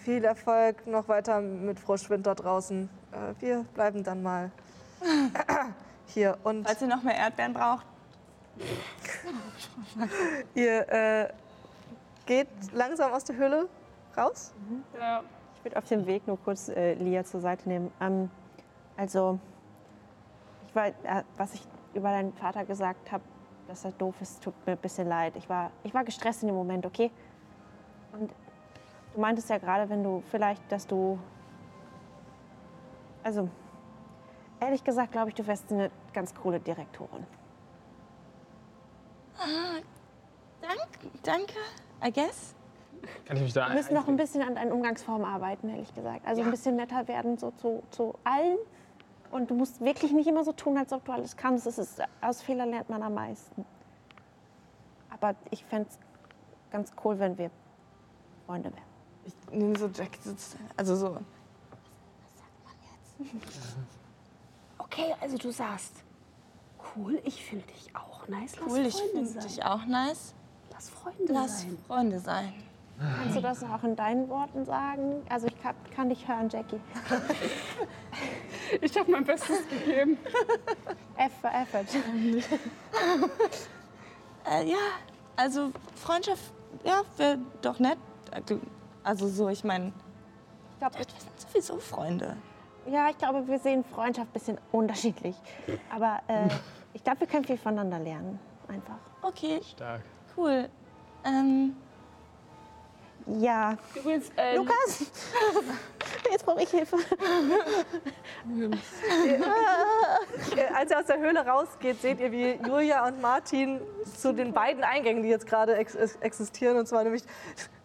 viel 0.04 0.24
Erfolg 0.24 0.88
noch 0.88 1.08
weiter 1.08 1.42
mit 1.42 1.80
Frau 1.80 1.98
Schwind 1.98 2.26
da 2.26 2.34
draußen. 2.34 2.90
Äh, 3.12 3.42
wir 3.42 3.66
bleiben 3.76 4.04
dann 4.04 4.24
mal 4.24 4.52
hier. 6.12 6.38
Und 6.44 6.66
Falls 6.66 6.82
ihr 6.82 6.88
noch 6.88 7.04
mehr 7.04 7.16
Erdbeeren 7.16 7.54
braucht, 7.54 7.86
ihr 10.56 10.90
äh, 10.90 11.30
geht 12.26 12.48
langsam 12.74 13.12
aus 13.12 13.24
der 13.24 13.36
Höhle 13.38 13.68
raus. 14.16 14.54
Ja. 15.00 15.24
Ich 15.56 15.66
würde 15.66 15.78
auf 15.78 15.86
dem 15.86 16.06
Weg 16.06 16.28
nur 16.28 16.40
kurz 16.40 16.70
äh, 16.70 16.94
Lia 16.96 17.24
zur 17.24 17.42
Seite 17.42 17.68
nehmen. 17.70 17.92
Ähm, 18.02 18.30
also, 18.98 19.40
ich 20.68 20.76
war, 20.76 20.88
äh, 20.88 21.24
was 21.38 21.54
ich 21.54 21.62
über 21.94 22.10
deinen 22.10 22.34
Vater 22.34 22.66
gesagt 22.66 23.12
habe, 23.12 23.24
dass 23.68 23.86
er 23.86 23.92
doof 23.92 24.16
ist, 24.22 24.44
tut 24.44 24.54
mir 24.66 24.74
ein 24.74 24.78
bisschen 24.78 25.08
leid. 25.08 25.36
Ich 25.36 25.48
war, 25.50 25.72
ich 25.84 25.94
war 25.94 26.04
gestresst 26.04 26.42
in 26.42 26.48
dem 26.48 26.56
Moment, 26.56 26.86
okay? 26.86 27.12
Und 28.14 28.32
du 29.14 29.22
meintest 29.22 29.50
ja 29.50 29.58
gerade, 29.58 29.90
wenn 29.90 30.04
du 30.04 30.24
vielleicht, 30.30 30.62
dass 30.72 30.88
du. 30.88 31.20
Also, 33.24 33.50
ehrlich 34.62 34.84
gesagt, 34.84 35.12
glaube 35.12 35.30
ich, 35.30 35.36
du 35.36 35.46
wärst 35.46 35.72
eine 35.72 35.92
ganz 36.14 36.34
coole 36.34 36.60
Direktorin. 36.60 37.26
dank, 40.62 40.88
danke, 41.24 41.56
I 42.06 42.12
guess. 42.12 42.56
Kann 43.26 43.38
ich 43.38 43.44
mich 43.44 43.54
da 43.54 43.68
Wir 43.68 43.76
müssen 43.76 43.96
noch 43.96 44.08
ein 44.08 44.16
bisschen 44.16 44.44
an 44.44 44.56
deinen 44.56 44.72
Umgangsformen 44.72 45.26
arbeiten, 45.26 45.70
ehrlich 45.70 45.94
gesagt. 45.94 46.26
Also 46.26 46.44
ein 46.44 46.52
bisschen 46.52 46.76
netter 46.76 47.08
werden 47.08 47.38
so 47.38 47.52
zu, 47.58 47.82
zu 47.90 48.14
allen. 48.24 48.58
Und 49.32 49.50
du 49.50 49.56
musst 49.56 49.82
wirklich 49.82 50.12
nicht 50.12 50.28
immer 50.28 50.44
so 50.44 50.52
tun, 50.52 50.78
als 50.78 50.94
ob 50.94 51.06
du 51.06 51.12
alles 51.12 51.36
kannst. 51.36 51.66
Das 51.66 51.80
ist, 51.80 52.02
aus 52.22 52.44
Fehlern 52.44 52.70
lernt 52.70 52.90
man 52.90 53.02
am 53.02 53.16
meisten. 53.16 53.66
Aber 55.10 55.36
ich 55.50 55.66
fände 55.66 55.90
es 55.90 55.98
ganz 56.70 56.92
cool, 57.04 57.18
wenn 57.18 57.38
wir 57.38 57.50
Freunde 58.46 58.72
wären. 58.72 58.84
Ich 59.26 59.34
nehme 59.52 59.78
so 59.78 59.88
Jack, 59.88 60.20
also 60.78 60.96
so. 60.96 61.18
Okay, 64.92 65.16
also 65.22 65.38
du 65.38 65.52
sagst, 65.52 65.94
cool, 66.96 67.22
ich 67.24 67.44
finde 67.46 67.66
dich 67.68 67.96
auch 67.96 68.28
nice. 68.28 68.56
Lass 68.60 68.70
Cool, 68.74 68.80
ich 68.86 68.94
Freunde 68.94 69.12
finde 69.14 69.28
sein. 69.30 69.44
dich 69.48 69.64
auch 69.64 69.86
nice. 69.86 70.34
Lass 70.72 70.90
Freunde 70.90 71.34
Lass 71.34 71.62
sein. 71.62 71.78
Freunde 71.88 72.20
sein. 72.20 72.54
Kannst 73.00 73.38
du 73.38 73.42
das 73.42 73.64
auch 73.64 73.84
in 73.84 73.96
deinen 73.96 74.28
Worten 74.30 74.66
sagen? 74.66 75.24
Also 75.30 75.48
ich 75.48 75.60
kann, 75.62 75.76
kann 75.96 76.10
dich 76.10 76.28
hören, 76.28 76.50
Jackie. 76.50 76.80
Ich 78.82 78.98
habe 78.98 79.12
mein 79.12 79.26
Bestes 79.26 79.68
gegeben. 79.70 80.18
F 81.18 81.32
für 81.42 81.48
Effort. 81.48 81.86
Äh, 84.50 84.70
ja, 84.70 84.78
also 85.36 85.72
Freundschaft, 85.96 86.42
ja, 86.84 87.02
wäre 87.18 87.38
doch 87.62 87.80
nett. 87.80 87.98
Also 89.04 89.28
so, 89.28 89.50
ich 89.50 89.64
meine, 89.64 89.92
ich 90.72 90.80
glaube, 90.80 90.98
wir 90.98 91.06
sind 91.06 91.50
sowieso 91.50 91.80
Freunde. 91.80 92.38
Ja, 92.88 93.10
ich 93.10 93.18
glaube, 93.18 93.48
wir 93.48 93.60
sehen 93.60 93.84
Freundschaft 93.84 94.30
ein 94.30 94.34
bisschen 94.34 94.58
unterschiedlich. 94.72 95.36
Aber 95.94 96.20
äh, 96.28 96.48
ich 96.94 97.04
glaube, 97.04 97.22
wir 97.22 97.28
können 97.28 97.46
viel 97.46 97.58
voneinander 97.58 98.00
lernen. 98.00 98.40
Einfach. 98.68 98.98
Okay, 99.22 99.62
Stark. 99.64 100.02
cool. 100.36 100.68
Ähm, 101.24 101.76
Ja. 103.28 103.78
Übrigens, 103.96 104.30
äh, 104.36 104.56
Lukas? 104.56 105.06
Jetzt 106.32 106.44
brauche 106.46 106.64
ich 106.64 106.70
Hilfe. 106.70 106.98
Äh, 110.56 110.74
Als 110.74 110.92
ihr 110.92 111.00
aus 111.00 111.06
der 111.06 111.20
Höhle 111.20 111.46
rausgeht, 111.46 112.02
seht 112.02 112.20
ihr, 112.20 112.32
wie 112.32 112.54
Julia 112.68 113.06
und 113.08 113.22
Martin 113.22 113.80
zu 114.18 114.34
den 114.34 114.54
beiden 114.54 114.84
Eingängen, 114.84 115.24
die 115.24 115.30
jetzt 115.30 115.46
gerade 115.48 115.76
ex 115.76 115.96
ex- 115.96 116.16
existieren, 116.18 116.78
und 116.78 116.88
zwar 116.88 117.04
nämlich 117.04 117.24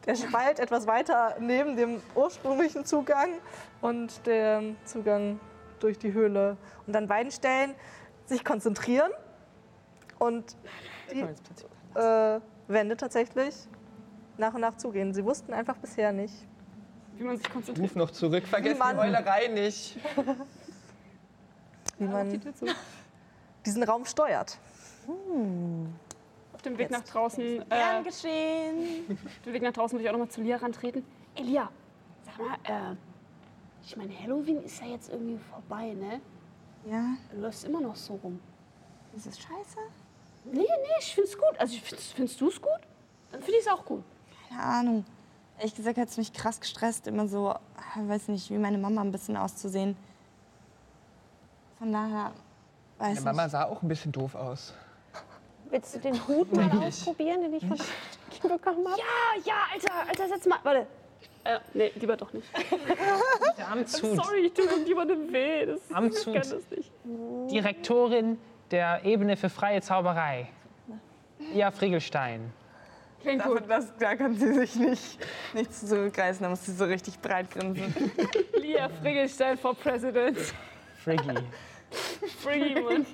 der 0.07 0.15
Spalt 0.15 0.61
etwas 0.61 0.87
weiter 0.87 1.37
neben 1.41 1.77
dem 1.77 2.01
ursprünglichen 2.15 2.85
Zugang 2.85 3.31
und 3.81 4.27
der 4.27 4.63
Zugang 4.85 5.41
durch 5.81 5.99
die 5.99 6.13
Höhle. 6.13 6.57
Und 6.87 6.97
an 6.97 7.07
beiden 7.07 7.33
Stellen 7.33 7.75
sich 8.27 8.45
konzentrieren 8.45 9.11
und 10.19 10.57
die 11.13 11.27
äh, 11.99 12.41
Wände 12.69 12.97
tatsächlich 12.97 13.55
nach 14.39 14.55
und 14.55 14.61
nach 14.61 14.77
zugehen. 14.77 15.13
Sie 15.15 15.25
wussten 15.25 15.53
einfach 15.53 15.77
bisher 15.77 16.13
nicht, 16.13 16.35
Wie 17.17 17.25
man 17.25 17.37
sich 17.37 17.51
konzentriert. 17.51 17.91
Ruf 17.91 17.97
noch 17.97 18.11
zurück, 18.11 18.47
vergesst 18.47 18.81
die. 18.81 18.97
Heulerei 18.97 19.49
nicht. 19.49 19.99
wie 21.99 22.05
man 22.05 22.41
diesen 23.65 23.83
Raum 23.83 24.05
steuert. 24.05 24.59
Auf 25.09 26.06
dem 26.73 26.79
Weg 26.79 26.91
nach 26.91 27.03
draußen. 27.05 27.63
Äh, 27.63 27.65
Gern 27.69 28.05
geschehen. 28.05 29.07
auf 29.11 29.43
dem 29.45 29.53
Weg 29.53 29.63
nach 29.63 29.73
draußen 29.73 29.97
würde 29.97 30.05
ich 30.05 30.09
auch 30.09 30.13
noch 30.19 30.27
mal 30.27 30.31
zu 30.31 30.43
Lia 30.43 30.57
rantreten. 30.57 31.05
Elia, 31.35 31.69
sag 32.25 32.39
mal, 32.39 32.93
äh, 32.93 32.97
ich 33.85 33.97
meine, 33.97 34.13
Halloween 34.19 34.63
ist 34.65 34.81
ja 34.81 34.87
jetzt 34.89 35.11
irgendwie 35.11 35.39
vorbei, 35.39 35.93
ne? 35.95 36.21
Ja, 36.91 37.17
Du 37.33 37.41
läufst 37.41 37.65
immer 37.65 37.81
noch 37.81 37.97
so 37.97 38.15
rum. 38.23 38.41
ist 39.17 39.27
es 39.27 39.39
scheiße? 39.39 39.79
Nee, 40.45 40.61
nee, 40.61 40.67
ich 41.01 41.15
find's 41.15 41.37
gut. 41.37 41.59
Also, 41.59 41.75
ich 41.75 41.83
find's, 41.83 42.13
findest 42.13 42.41
du's 42.41 42.61
gut? 42.61 42.81
Dann 43.33 43.43
finde 43.43 43.59
ich's 43.59 43.67
auch 43.69 43.85
gut. 43.85 44.05
Keine 44.49 44.63
Ahnung. 44.63 45.05
Ehrlich 45.59 45.75
gesagt 45.75 45.99
hat 45.99 46.09
es 46.09 46.17
mich 46.17 46.33
krass 46.33 46.61
gestresst, 46.61 47.07
immer 47.09 47.27
so, 47.27 47.49
ah, 47.51 47.61
weiß 47.97 48.29
nicht, 48.29 48.51
wie 48.51 48.59
meine 48.59 48.79
Mama 48.79 49.01
ein 49.01 49.11
bisschen 49.11 49.37
auszusehen. 49.37 49.97
Von 51.79 51.93
daher, 51.93 52.33
weiß 52.99 53.17
Meine 53.17 53.21
Mama 53.23 53.43
nicht. 53.45 53.53
sah 53.53 53.65
auch 53.65 53.83
ein 53.83 53.89
bisschen 53.89 54.13
doof 54.13 54.35
aus. 54.35 54.73
Willst 55.71 55.95
du 55.95 55.99
den 55.99 56.29
Hut 56.29 56.53
mal 56.53 56.65
Wirklich? 56.65 56.89
ausprobieren, 56.89 57.43
den 57.43 57.55
ich 57.55 57.67
von 57.67 57.77
bekommen 58.51 58.87
habe? 58.89 59.01
Ja, 59.01 59.43
ja, 59.45 59.55
Alter, 59.73 60.09
Alter, 60.09 60.29
setz 60.29 60.47
mal. 60.47 60.59
Warte. 60.63 60.87
Äh, 61.45 61.59
nee, 61.75 61.93
lieber 61.95 62.17
doch 62.17 62.33
nicht. 62.33 62.49
Der 63.59 63.69
Amtshut. 63.71 64.17
Sorry, 64.17 64.47
ich 64.47 64.53
tue 64.53 64.65
irgendjemandem 64.65 65.33
weh. 65.33 65.67
Das, 65.67 65.81
ich 65.89 65.97
Amtshut. 65.97 66.35
kann 66.35 66.51
das 66.51 66.71
nicht. 66.71 66.93
Direktorin 67.51 68.39
der 68.71 69.05
Ebene 69.05 69.37
für 69.37 69.49
freie 69.49 69.81
Zauberei. 69.81 70.49
Ja, 71.55 71.71
Friegelstein. 71.71 72.53
Klingt 73.23 73.41
Dafür, 73.41 73.61
gut. 73.61 73.71
das, 73.71 73.93
da 73.99 74.15
kann 74.15 74.35
sie 74.35 74.53
sich 74.53 74.77
nicht, 74.77 75.19
nicht 75.55 75.75
zurückreißen, 75.75 76.43
da 76.43 76.49
muss 76.49 76.65
sie 76.65 76.73
so 76.73 76.85
richtig 76.85 77.21
breit 77.21 77.51
grinsen. 77.51 77.93
Lia 78.55 78.89
Friggelstein 78.89 79.57
for 79.59 79.75
President. 79.75 80.39
Friggy. 81.03 81.35
Friggy, 82.43 82.81
Mann. 82.81 83.07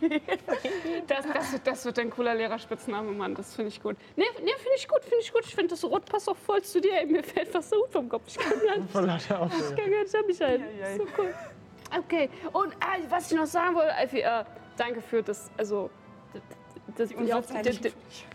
Das, 1.06 1.26
das, 1.26 1.52
wird, 1.52 1.66
das 1.66 1.84
wird 1.84 1.98
ein 1.98 2.10
cooler 2.10 2.34
Lehrerspitzname, 2.34 3.12
Mann. 3.12 3.34
Das 3.34 3.54
finde 3.54 3.68
ich 3.68 3.82
gut. 3.82 3.96
Nee, 4.16 4.24
nee 4.42 4.52
finde 4.56 4.76
ich 4.76 4.88
gut, 4.88 5.02
finde 5.02 5.18
ich 5.20 5.32
gut. 5.32 5.42
Ich 5.44 5.54
finde, 5.54 5.68
das 5.68 5.84
Rot 5.84 6.04
passt 6.06 6.28
auch 6.28 6.36
voll 6.36 6.62
zu 6.62 6.80
dir. 6.80 6.94
Ey, 7.00 7.06
mir 7.06 7.22
fällt 7.22 7.48
fast 7.48 7.72
der 7.72 7.78
Hut 7.78 7.90
vom 7.90 8.08
Kopf. 8.08 8.22
Ich 8.26 8.38
kann 8.38 8.52
gar 8.66 8.78
nicht, 8.78 8.90
Voll 8.90 9.08
ich 9.16 9.28
kann 9.28 9.90
gar 9.90 10.02
nicht 10.02 10.14
an 10.14 10.26
mich 10.26 10.40
halten. 10.40 10.64
So 10.96 11.06
cool. 11.18 11.34
Okay, 11.98 12.30
und 12.52 12.72
äh, 12.72 13.10
was 13.10 13.30
ich 13.30 13.36
noch 13.36 13.46
sagen 13.46 13.74
wollte, 13.74 13.94
Alfie, 13.94 14.20
äh, 14.20 14.44
danke 14.78 15.02
für 15.02 15.22
das, 15.22 15.50
also, 15.58 15.90
das, 16.32 16.42
das, 16.96 17.08
die 17.10 17.14
die- 17.80 17.92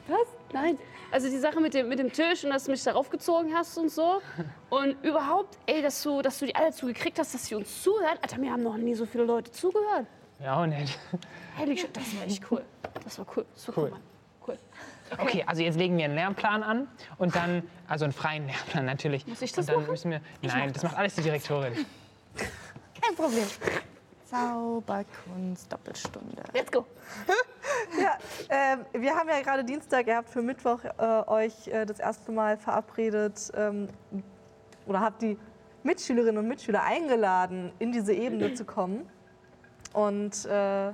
Was? 0.08 0.28
Nein. 0.54 0.78
Also 1.10 1.30
die 1.30 1.38
Sache 1.38 1.60
mit 1.60 1.74
dem, 1.74 1.88
mit 1.88 2.00
dem 2.00 2.12
Tisch 2.12 2.44
und 2.44 2.52
dass 2.52 2.66
du 2.66 2.72
mich 2.72 2.84
darauf 2.84 3.10
gezogen 3.10 3.54
hast 3.56 3.78
und 3.78 3.90
so. 3.90 4.22
Und 4.70 5.04
überhaupt, 5.04 5.58
ey, 5.66 5.82
dass 5.82 6.04
du, 6.04 6.22
dass 6.22 6.38
du 6.38 6.46
die 6.46 6.56
alle 6.56 6.72
zugekriegt 6.72 7.18
hast, 7.18 7.34
dass 7.34 7.46
sie 7.46 7.56
uns 7.56 7.82
zuhören. 7.82 8.18
Alter, 8.22 8.38
mir 8.38 8.52
haben 8.52 8.64
noch 8.64 8.78
nie 8.78 8.94
so 8.94 9.06
viele 9.06 9.24
Leute 9.24 9.52
zugehört. 9.52 10.06
Ja, 10.40 10.62
auch 10.62 10.66
nicht. 10.66 10.98
Heilig, 11.58 11.88
das 11.92 12.16
war 12.16 12.26
echt 12.26 12.52
cool. 12.52 12.64
Das 13.04 13.18
war 13.18 13.26
cool. 13.36 13.46
Das 13.54 13.68
war 13.68 13.78
cool. 13.78 13.84
Cool. 13.84 13.90
Mann. 13.92 14.02
Cool. 14.48 14.58
Okay, 15.18 15.44
also 15.48 15.62
jetzt 15.62 15.78
legen 15.78 15.98
wir 15.98 16.06
einen 16.06 16.16
Lernplan 16.16 16.64
an 16.64 16.88
und 17.18 17.36
dann, 17.36 17.64
also 17.88 18.06
einen 18.06 18.14
freien 18.14 18.46
Lernplan 18.46 18.86
natürlich. 18.86 19.26
Muss 19.26 19.42
ich 19.42 19.52
das 19.52 19.66
und 19.66 19.70
dann 19.70 19.82
machen? 19.82 19.92
müssen 19.92 20.12
wir, 20.12 20.22
nein, 20.42 20.72
das 20.74 20.84
macht 20.84 20.98
alles 20.98 21.16
die 21.16 21.22
Direktorin. 21.22 21.74
Kein 23.02 23.16
Problem. 23.16 23.46
Zauberkunst, 24.26 25.72
Doppelstunde. 25.72 26.44
Let's 26.54 26.72
go. 26.72 26.86
Ja, 28.02 28.18
ähm, 28.50 28.86
wir 28.94 29.16
haben 29.16 29.30
ja 29.30 29.40
gerade 29.42 29.64
Dienstag, 29.64 30.08
ihr 30.08 30.18
habt 30.18 30.30
für 30.30 30.42
Mittwoch 30.42 30.84
äh, 30.84 31.04
euch 31.28 31.68
äh, 31.68 31.86
das 31.86 32.00
erste 32.00 32.32
Mal 32.32 32.58
verabredet 32.58 33.52
ähm, 33.56 33.88
oder 34.86 35.00
habt 35.00 35.22
die 35.22 35.38
Mitschülerinnen 35.84 36.38
und 36.38 36.48
Mitschüler 36.48 36.84
eingeladen, 36.84 37.72
in 37.80 37.92
diese 37.92 38.14
Ebene 38.14 38.54
zu 38.56 38.66
kommen. 38.66 39.08
Und 39.98 40.46
äh, 40.46 40.94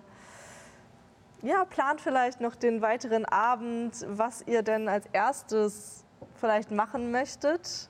ja, 1.42 1.66
plant 1.70 2.00
vielleicht 2.00 2.40
noch 2.40 2.56
den 2.56 2.82
weiteren 2.82 3.26
Abend, 3.26 3.94
was 4.08 4.44
ihr 4.48 4.64
denn 4.64 4.88
als 4.88 5.06
erstes 5.12 6.06
vielleicht 6.36 6.72
machen 6.72 7.12
möchtet. 7.12 7.90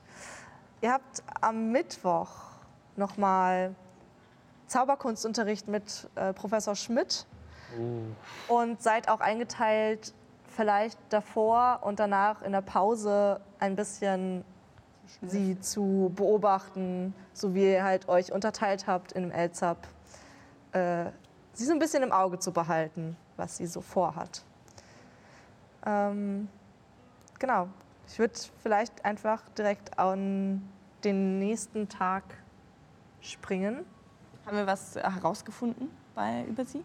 Ihr 0.82 0.92
habt 0.92 1.22
am 1.40 1.72
Mittwoch 1.72 2.32
nochmal 2.96 3.76
Zauberkunstunterricht 4.66 5.68
mit 5.68 6.10
äh, 6.16 6.34
Professor 6.34 6.76
Schmidt 6.76 7.28
und 8.48 8.82
seid 8.82 9.08
auch 9.08 9.20
eingeteilt, 9.20 10.16
vielleicht 10.48 10.98
davor 11.10 11.82
und 11.84 12.00
danach 12.00 12.42
in 12.42 12.54
der 12.54 12.62
Pause 12.62 13.40
ein 13.60 13.76
bisschen 13.76 14.44
sie 15.22 15.60
zu 15.60 16.12
beobachten, 16.16 17.14
so 17.34 17.54
wie 17.54 17.74
ihr 17.74 17.84
halt 17.84 18.10
euch 18.10 18.32
unterteilt 18.32 18.88
habt 18.88 19.12
in 19.12 19.30
dem 19.30 19.32
LZAP. 19.32 19.78
Äh, 20.74 21.12
sie 21.54 21.66
so 21.66 21.72
ein 21.74 21.80
bisschen 21.80 22.04
im 22.04 22.12
Auge 22.12 22.40
zu 22.40 22.52
behalten, 22.52 23.16
was 23.38 23.58
sie 23.58 23.68
so 23.68 23.82
vorhat. 23.82 24.44
Ähm, 25.86 26.48
genau. 27.40 27.68
Ich 28.08 28.20
würde 28.20 28.34
vielleicht 28.62 29.04
einfach 29.06 29.42
direkt 29.58 29.98
an 29.98 30.68
den 31.04 31.40
nächsten 31.40 31.88
Tag 31.90 32.24
springen. 33.22 33.86
Haben 34.46 34.58
wir 34.58 34.68
was 34.68 34.96
herausgefunden 34.96 35.90
bei, 36.16 36.44
über 36.46 36.66
sie? 36.66 36.84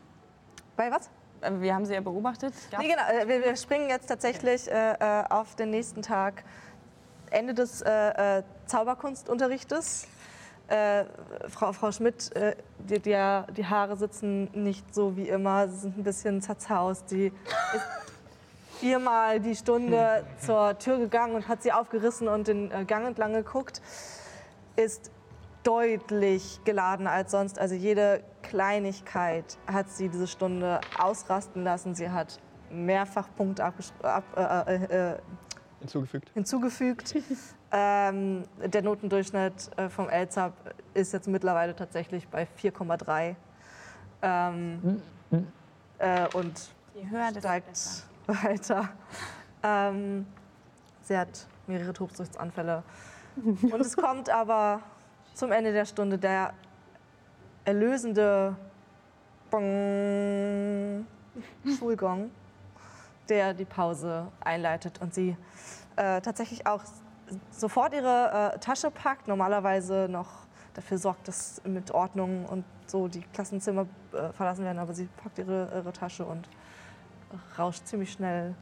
Bei 0.76 0.90
was? 0.90 1.10
Äh, 1.40 1.52
Wir 1.60 1.74
haben 1.74 1.84
sie 1.86 1.94
ja 1.94 2.00
beobachtet. 2.00 2.54
Gab's- 2.70 2.82
Nee, 2.84 2.90
genau. 2.90 3.02
äh, 3.22 3.26
Wir, 3.28 3.44
wir 3.44 3.56
springen 3.56 3.88
jetzt 3.88 4.06
tatsächlich 4.06 4.70
äh, 4.70 4.92
äh, 4.92 5.24
auf 5.28 5.54
den 5.56 5.70
nächsten 5.70 6.02
Tag, 6.02 6.44
Ende 7.30 7.52
des 7.54 7.82
äh, 7.82 8.42
Zauberkunstunterrichtes. 8.66 10.06
Äh, 10.68 11.04
Frau, 11.48 11.72
Frau 11.72 11.90
Schmidt, 11.92 12.34
äh, 12.36 12.54
die, 12.78 13.00
die, 13.00 13.42
die 13.56 13.66
Haare 13.66 13.96
sitzen 13.96 14.50
nicht 14.52 14.94
so 14.94 15.16
wie 15.16 15.28
immer, 15.28 15.66
sie 15.68 15.78
sind 15.78 15.98
ein 15.98 16.04
bisschen 16.04 16.42
zerzaust. 16.42 17.10
Die 17.10 17.32
ist 17.74 17.86
viermal 18.78 19.40
die 19.40 19.56
Stunde 19.56 20.24
zur 20.38 20.78
Tür 20.78 20.98
gegangen 20.98 21.34
und 21.34 21.48
hat 21.48 21.62
sie 21.62 21.72
aufgerissen 21.72 22.28
und 22.28 22.48
den 22.48 22.70
äh, 22.70 22.84
Gang 22.84 23.06
entlang 23.06 23.32
geguckt. 23.32 23.80
Ist 24.76 25.10
deutlich 25.62 26.60
geladener 26.64 27.12
als 27.12 27.30
sonst. 27.30 27.58
Also 27.58 27.74
jede 27.74 28.22
Kleinigkeit 28.42 29.58
hat 29.66 29.90
sie 29.90 30.08
diese 30.08 30.26
Stunde 30.26 30.80
ausrasten 30.98 31.64
lassen. 31.64 31.94
Sie 31.94 32.10
hat 32.10 32.38
mehrfach 32.70 33.28
Punkte 33.36 33.64
ab, 33.64 33.74
äh, 34.36 34.74
äh, 34.74 35.12
äh, 35.12 35.18
Hinzugefügt. 35.80 36.30
hinzugefügt. 36.34 37.14
ähm, 37.72 38.44
der 38.64 38.82
Notendurchschnitt 38.82 39.70
äh, 39.76 39.88
vom 39.88 40.08
LZAP 40.08 40.52
ist 40.94 41.12
jetzt 41.12 41.28
mittlerweile 41.28 41.74
tatsächlich 41.76 42.26
bei 42.28 42.46
4,3. 42.60 43.36
Ähm, 44.22 45.02
äh, 45.98 46.26
und 46.34 46.70
Je 46.94 47.08
höher, 47.08 47.30
steigt 47.38 48.04
weiter. 48.26 48.88
Ähm, 49.62 50.26
sie 51.02 51.16
hat 51.16 51.46
mehrere 51.66 51.92
Tobsuchtsanfälle. 51.92 52.82
Und 53.36 53.80
es 53.80 53.96
kommt 53.96 54.28
aber 54.30 54.80
zum 55.34 55.52
Ende 55.52 55.72
der 55.72 55.84
Stunde 55.84 56.18
der 56.18 56.52
erlösende 57.64 58.56
Bong, 59.50 61.06
Schulgong, 61.78 62.30
der 63.28 63.54
die 63.54 63.64
Pause 63.64 64.28
einleitet 64.40 65.00
und 65.00 65.14
sie 65.14 65.36
äh, 65.96 66.20
tatsächlich 66.20 66.66
auch 66.66 66.82
sofort 67.50 67.94
ihre 67.94 68.54
äh, 68.54 68.58
Tasche 68.58 68.90
packt, 68.90 69.28
normalerweise 69.28 70.08
noch 70.08 70.28
dafür 70.74 70.98
sorgt, 70.98 71.28
dass 71.28 71.60
mit 71.64 71.90
Ordnung 71.90 72.46
und 72.46 72.64
so 72.86 73.08
die 73.08 73.22
Klassenzimmer 73.32 73.86
äh, 74.12 74.32
verlassen 74.32 74.64
werden, 74.64 74.78
aber 74.78 74.94
sie 74.94 75.08
packt 75.22 75.38
ihre, 75.38 75.70
ihre 75.74 75.92
Tasche 75.92 76.24
und 76.24 76.48
rauscht 77.58 77.84
ziemlich 77.86 78.12
schnell 78.12 78.54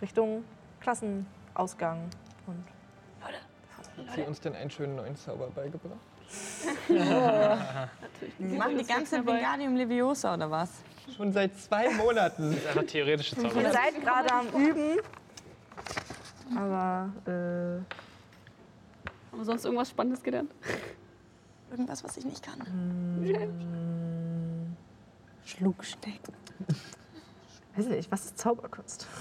Richtung 0.00 0.44
Klassenausgang. 0.80 2.10
Und 2.46 2.64
Hat 3.96 4.14
sie 4.14 4.22
uns 4.22 4.40
denn 4.40 4.54
einen 4.54 4.70
schönen 4.70 4.96
neuen 4.96 5.16
Zauber 5.16 5.48
beigebracht? 5.48 5.98
Sie 6.88 8.56
machen 8.56 8.78
die 8.78 8.86
ganze 8.86 9.24
Wingardium 9.24 9.76
Leviosa 9.76 10.34
oder 10.34 10.50
was? 10.50 10.70
Schon 11.16 11.32
seit 11.32 11.56
zwei 11.58 11.90
Monaten. 11.90 12.52
Einfach 12.66 12.84
theoretische 12.84 13.36
ihr 13.36 13.42
Zauber. 13.50 13.72
seid 13.72 14.00
gerade 14.00 14.32
am 14.32 14.48
Üben, 14.48 14.98
aber 16.56 17.10
äh, 17.26 17.30
Haben 19.30 19.38
wir 19.38 19.44
sonst 19.44 19.64
irgendwas 19.64 19.90
Spannendes 19.90 20.22
gelernt? 20.22 20.50
Irgendwas, 21.70 22.04
was 22.04 22.16
ich 22.16 22.24
nicht 22.24 22.42
kann. 22.42 22.62
Schlucksteck. 25.44 26.20
Weiß 27.76 27.86
nicht, 27.86 28.10
was 28.12 28.24
ist 28.26 28.38
Zauberkunst? 28.38 29.06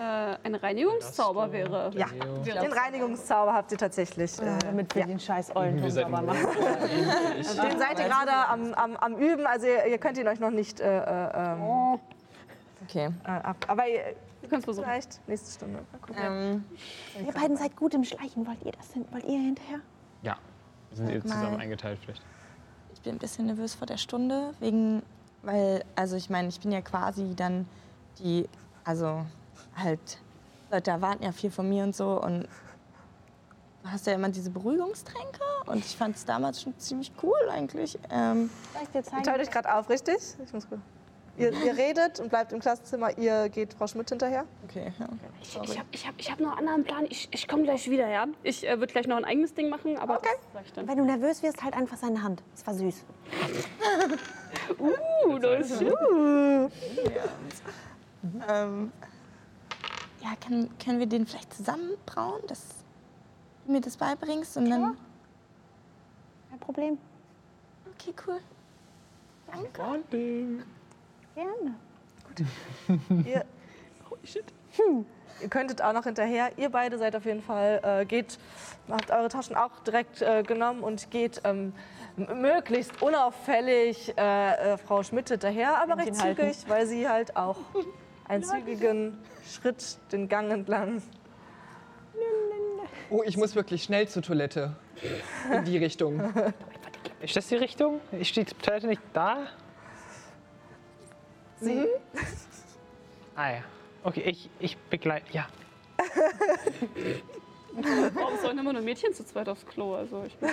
Äh, 0.00 0.36
ein 0.44 0.54
Reinigungszauber 0.54 1.52
wäre. 1.52 1.90
Ja, 1.94 2.06
den 2.06 2.72
Reinigungszauber 2.72 3.52
habt 3.52 3.70
ihr 3.72 3.76
tatsächlich. 3.76 4.40
Äh, 4.40 4.58
Damit 4.64 4.94
wir 4.94 5.04
den 5.04 5.20
scheiß 5.20 5.54
Eulen 5.54 5.82
Wir 5.82 5.90
sauber 5.90 6.22
machen. 6.22 6.38
den 7.36 7.78
seid 7.78 7.98
ihr 7.98 8.06
gerade 8.08 8.32
am, 8.48 8.72
am, 8.72 8.96
am 8.96 9.16
Üben, 9.16 9.46
also 9.46 9.66
ihr, 9.66 9.84
ihr 9.86 9.98
könnt 9.98 10.16
ihn 10.16 10.26
euch 10.26 10.40
noch 10.40 10.50
nicht 10.50 10.80
äh, 10.80 10.86
äh, 10.86 11.52
ähm, 11.52 11.62
Oh, 11.62 12.00
Okay. 12.84 13.10
äh, 13.24 13.28
ab. 13.30 13.56
Aber 13.68 13.86
ihr, 13.86 14.00
du 14.40 14.48
kannst 14.48 14.64
versuchen. 14.64 14.86
vielleicht 14.86 15.28
nächste 15.28 15.50
Stunde. 15.52 15.80
Mal 15.92 15.98
gucken. 15.98 16.22
Ähm, 16.24 16.64
Ihr 17.26 17.32
beiden 17.34 17.56
seid 17.58 17.76
gut 17.76 17.92
im 17.92 18.04
Schleichen. 18.04 18.46
Wollt 18.46 18.62
ihr 18.64 18.72
das 18.72 18.90
hin? 18.94 19.04
Wollt 19.10 19.24
ihr 19.24 19.38
hinterher? 19.38 19.80
Ja. 20.22 20.38
Sind 20.92 21.06
Sag 21.06 21.14
ihr 21.16 21.20
zusammen 21.22 21.52
mal. 21.52 21.60
eingeteilt 21.60 21.98
vielleicht? 22.02 22.22
ich 22.94 23.02
bin 23.02 23.16
ein 23.16 23.18
bisschen 23.18 23.44
nervös 23.46 23.74
vor 23.74 23.86
der 23.86 23.98
Stunde, 23.98 24.54
wegen, 24.60 25.02
weil, 25.42 25.84
also 25.96 26.16
ich 26.16 26.30
meine, 26.30 26.48
ich 26.48 26.60
bin 26.60 26.72
ja 26.72 26.80
quasi 26.80 27.34
dann 27.34 27.66
die, 28.18 28.48
also 28.84 29.24
halt, 29.76 30.18
Leute 30.70 30.90
erwarten 30.90 31.24
ja 31.24 31.32
viel 31.32 31.50
von 31.50 31.68
mir 31.68 31.82
und 31.84 31.96
so 31.96 32.22
und 32.22 32.46
du 33.82 33.90
hast 33.90 34.06
ja 34.06 34.12
immer 34.12 34.28
diese 34.28 34.50
Beruhigungstränke 34.50 35.40
und 35.66 35.78
ich 35.78 35.96
fand 35.96 36.16
es 36.16 36.24
damals 36.24 36.62
schon 36.62 36.78
ziemlich 36.78 37.12
cool 37.22 37.48
eigentlich. 37.50 37.98
Ähm, 38.10 38.50
Soll 38.72 38.82
ich 38.82 38.88
dir 38.90 39.02
zeigen? 39.02 39.22
teilt 39.24 39.40
euch 39.40 39.50
gerade 39.50 39.74
auf, 39.74 39.88
richtig? 39.88 40.16
Ich 40.44 40.52
muss 40.52 40.68
gut. 40.68 40.80
Ihr, 41.40 41.52
ihr 41.64 41.76
redet 41.76 42.20
und 42.20 42.28
bleibt 42.28 42.52
im 42.52 42.60
Klassenzimmer, 42.60 43.16
ihr 43.18 43.48
geht 43.48 43.72
Frau 43.74 43.86
Schmidt 43.86 44.08
hinterher. 44.10 44.44
okay, 44.64 44.92
ja. 44.98 45.08
Ich, 45.40 45.58
ich 45.62 45.78
habe 45.78 45.88
ich 45.90 46.06
hab, 46.06 46.14
ich 46.18 46.30
hab 46.30 46.38
noch 46.40 46.50
einen 46.56 46.68
anderen 46.68 46.84
Plan. 46.84 47.06
Ich, 47.08 47.28
ich 47.32 47.48
komme 47.48 47.62
gleich 47.62 47.88
wieder, 47.88 48.08
ja? 48.08 48.26
Ich 48.42 48.66
äh, 48.68 48.78
würde 48.78 48.92
gleich 48.92 49.06
noch 49.06 49.16
ein 49.16 49.24
eigenes 49.24 49.54
Ding 49.54 49.68
machen, 49.70 49.96
aber 49.98 50.16
Okay. 50.18 50.28
das 50.36 50.52
sag 50.52 50.66
ich 50.66 50.72
dann. 50.74 50.86
Wenn 50.88 50.98
du 50.98 51.04
nervös 51.04 51.42
wirst, 51.42 51.62
halt 51.62 51.74
einfach 51.74 51.96
seine 51.96 52.22
Hand. 52.22 52.42
Das 52.52 52.66
war 52.66 52.74
süß. 52.74 53.04
Uh, 54.78 55.38
das 55.38 55.70
ist 55.70 55.78
schön. 55.78 56.70
Ähm, 58.48 58.92
ja, 60.20 60.30
kann, 60.40 60.68
können 60.84 60.98
wir 60.98 61.06
den 61.06 61.26
vielleicht 61.26 61.52
zusammen 61.54 61.90
brauen, 62.06 62.40
dass 62.48 62.84
du 63.64 63.72
mir 63.72 63.80
das 63.80 63.96
beibringst 63.96 64.56
und 64.56 64.68
dann. 64.68 64.96
Kein 66.50 66.58
Problem. 66.60 66.98
Okay, 67.94 68.14
cool. 68.26 68.40
Bonding. 69.72 70.62
Gerne. 71.40 71.74
Ihr, 73.26 73.44
ihr 75.42 75.48
könntet 75.48 75.82
auch 75.82 75.92
noch 75.92 76.04
hinterher. 76.04 76.50
Ihr 76.56 76.68
beide 76.68 76.98
seid 76.98 77.16
auf 77.16 77.24
jeden 77.24 77.42
Fall, 77.42 77.80
äh, 77.82 78.04
geht, 78.04 78.38
habt 78.88 79.10
eure 79.10 79.28
Taschen 79.28 79.56
auch 79.56 79.80
direkt 79.80 80.22
äh, 80.22 80.42
genommen 80.42 80.82
und 80.82 81.10
geht 81.10 81.40
ähm, 81.44 81.72
möglichst 82.16 83.00
unauffällig 83.02 84.14
äh, 84.16 84.72
äh, 84.72 84.76
Frau 84.78 85.02
Schmidt 85.02 85.28
hinterher, 85.28 85.80
aber 85.80 85.96
recht 85.96 86.20
halten. 86.22 86.40
zügig, 86.42 86.68
weil 86.68 86.86
sie 86.86 87.08
halt 87.08 87.36
auch 87.36 87.56
einen 88.28 88.44
zügigen 88.44 89.18
Schritt 89.50 89.98
den 90.12 90.28
Gang 90.28 90.50
entlang. 90.50 91.02
Oh, 93.08 93.22
ich 93.24 93.36
muss 93.36 93.54
wirklich 93.56 93.82
schnell 93.82 94.08
zur 94.08 94.22
Toilette. 94.22 94.76
In 95.52 95.64
die 95.64 95.78
Richtung. 95.78 96.20
Ist 97.22 97.36
das 97.36 97.48
die 97.48 97.56
Richtung? 97.56 98.00
Ist 98.12 98.36
die 98.36 98.44
Toilette 98.44 98.86
nicht 98.86 99.02
da? 99.12 99.48
Sie 101.60 101.86
Ah 103.36 103.50
ja. 103.52 103.62
Okay, 104.02 104.22
ich, 104.26 104.50
ich 104.58 104.76
begleite. 104.76 105.32
Ja. 105.32 105.46
Warum 107.72 108.38
sollen 108.38 108.58
immer 108.58 108.72
nur 108.72 108.82
Mädchen 108.82 109.14
zu 109.14 109.24
zweit 109.24 109.48
aufs 109.48 109.64
Klo? 109.66 109.94
Also 109.94 110.24
ich 110.24 110.36
bin 110.36 110.48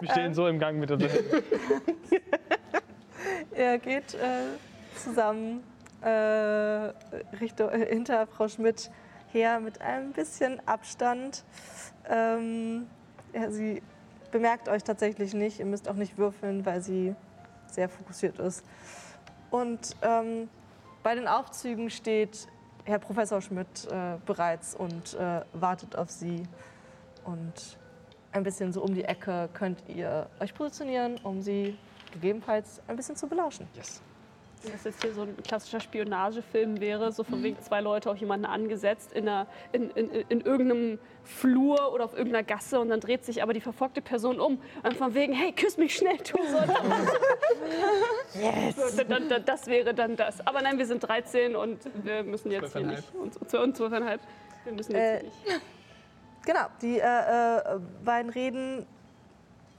Wir 0.00 0.10
stehen 0.10 0.34
so 0.34 0.46
im 0.46 0.58
Gang 0.58 0.78
mit 0.78 0.90
der 0.90 0.98
Toilette. 0.98 1.42
Ihr 3.56 3.78
geht 3.82 4.14
äh, 4.14 4.48
zusammen 4.96 5.62
äh, 6.02 6.08
Richtung, 7.40 7.70
äh, 7.70 7.86
hinter 7.86 8.26
Frau 8.26 8.48
Schmidt 8.48 8.90
her 9.32 9.60
mit 9.60 9.80
ein 9.80 10.12
bisschen 10.12 10.60
Abstand. 10.66 11.44
Ähm, 12.08 12.86
ja, 13.32 13.50
sie 13.50 13.82
bemerkt 14.30 14.68
euch 14.68 14.84
tatsächlich 14.84 15.34
nicht. 15.34 15.60
Ihr 15.60 15.66
müsst 15.66 15.88
auch 15.88 15.94
nicht 15.94 16.18
würfeln, 16.18 16.66
weil 16.66 16.80
sie 16.82 17.14
sehr 17.74 17.88
fokussiert 17.88 18.38
ist. 18.38 18.64
Und 19.50 19.96
ähm, 20.02 20.48
bei 21.02 21.14
den 21.14 21.26
Aufzügen 21.26 21.90
steht 21.90 22.46
Herr 22.84 22.98
Professor 22.98 23.40
Schmidt 23.40 23.86
äh, 23.90 24.16
bereits 24.26 24.74
und 24.74 25.14
äh, 25.14 25.42
wartet 25.52 25.96
auf 25.96 26.10
Sie. 26.10 26.42
Und 27.24 27.78
ein 28.32 28.42
bisschen 28.42 28.72
so 28.72 28.82
um 28.82 28.94
die 28.94 29.04
Ecke 29.04 29.48
könnt 29.52 29.82
ihr 29.88 30.28
euch 30.40 30.54
positionieren, 30.54 31.18
um 31.22 31.42
sie 31.42 31.76
gegebenenfalls 32.12 32.80
ein 32.86 32.96
bisschen 32.96 33.16
zu 33.16 33.26
belauschen. 33.26 33.68
Yes. 33.74 34.02
Wenn 34.62 34.72
das 34.72 34.84
jetzt 34.84 35.02
hier 35.02 35.14
so 35.14 35.22
ein 35.22 35.36
klassischer 35.42 35.80
Spionagefilm 35.80 36.80
wäre, 36.80 37.12
so 37.12 37.24
von 37.24 37.42
wegen 37.42 37.58
zwei 37.62 37.80
Leute 37.80 38.10
auf 38.10 38.18
jemanden 38.18 38.44
angesetzt 38.44 39.12
in, 39.12 39.26
einer, 39.26 39.46
in, 39.72 39.90
in, 39.90 40.10
in 40.28 40.40
irgendeinem 40.42 40.98
Flur 41.24 41.92
oder 41.94 42.04
auf 42.04 42.12
irgendeiner 42.12 42.44
Gasse 42.44 42.78
und 42.78 42.90
dann 42.90 43.00
dreht 43.00 43.24
sich 43.24 43.42
aber 43.42 43.54
die 43.54 43.60
verfolgte 43.60 44.02
Person 44.02 44.38
um 44.38 44.60
und 44.82 44.96
von 44.96 45.14
wegen, 45.14 45.32
hey, 45.32 45.52
küss 45.52 45.78
mich 45.78 45.94
schnell, 45.96 46.18
tu 46.18 46.36
so. 46.36 46.58
yes. 48.38 48.96
so 48.96 49.02
dann, 49.04 49.28
dann, 49.28 49.44
das 49.44 49.66
wäre 49.66 49.94
dann 49.94 50.16
das. 50.16 50.46
Aber 50.46 50.60
nein, 50.60 50.76
wir 50.78 50.86
sind 50.86 51.00
13 51.00 51.56
und 51.56 51.78
wir 52.04 52.22
müssen 52.22 52.50
jetzt 52.50 52.72
hier 52.76 52.86
nicht. 52.86 53.14
Und, 53.14 53.36
und 53.36 53.50
12,5. 53.50 54.18
Wir 54.64 54.72
müssen 54.72 54.92
jetzt 54.92 55.00
Äh, 55.00 55.18
hier 55.20 55.54
nicht. 55.54 55.64
Genau, 56.44 56.66
die 56.82 56.98
äh, 56.98 57.58
äh, 57.58 57.80
beiden 58.04 58.30
reden. 58.30 58.86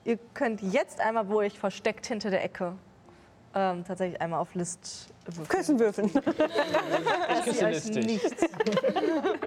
Ihr 0.06 0.18
könnt 0.34 0.62
jetzt 0.62 1.00
einmal, 1.00 1.30
wo 1.30 1.38
euch 1.38 1.60
versteckt 1.60 2.08
hinter 2.08 2.30
der 2.30 2.44
Ecke, 2.44 2.74
ähm, 3.54 3.84
tatsächlich 3.84 4.20
einmal 4.22 4.40
auf 4.40 4.54
List 4.56 5.14
würfeln. 5.26 5.48
Küssen 5.48 5.80
würfeln. 5.80 6.12
Ich 7.34 7.44
küsse 7.44 7.66
euch 7.66 7.74
listig. 7.86 8.06
nicht 8.06 8.36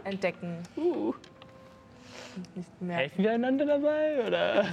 entdecken. 0.05 0.59
Uh. 0.77 1.15
Nicht 2.55 2.83
mehr. 2.83 2.97
Helfen 2.97 3.23
wir 3.23 3.33
einander 3.33 3.65
dabei? 3.65 4.27
Oder? 4.27 4.65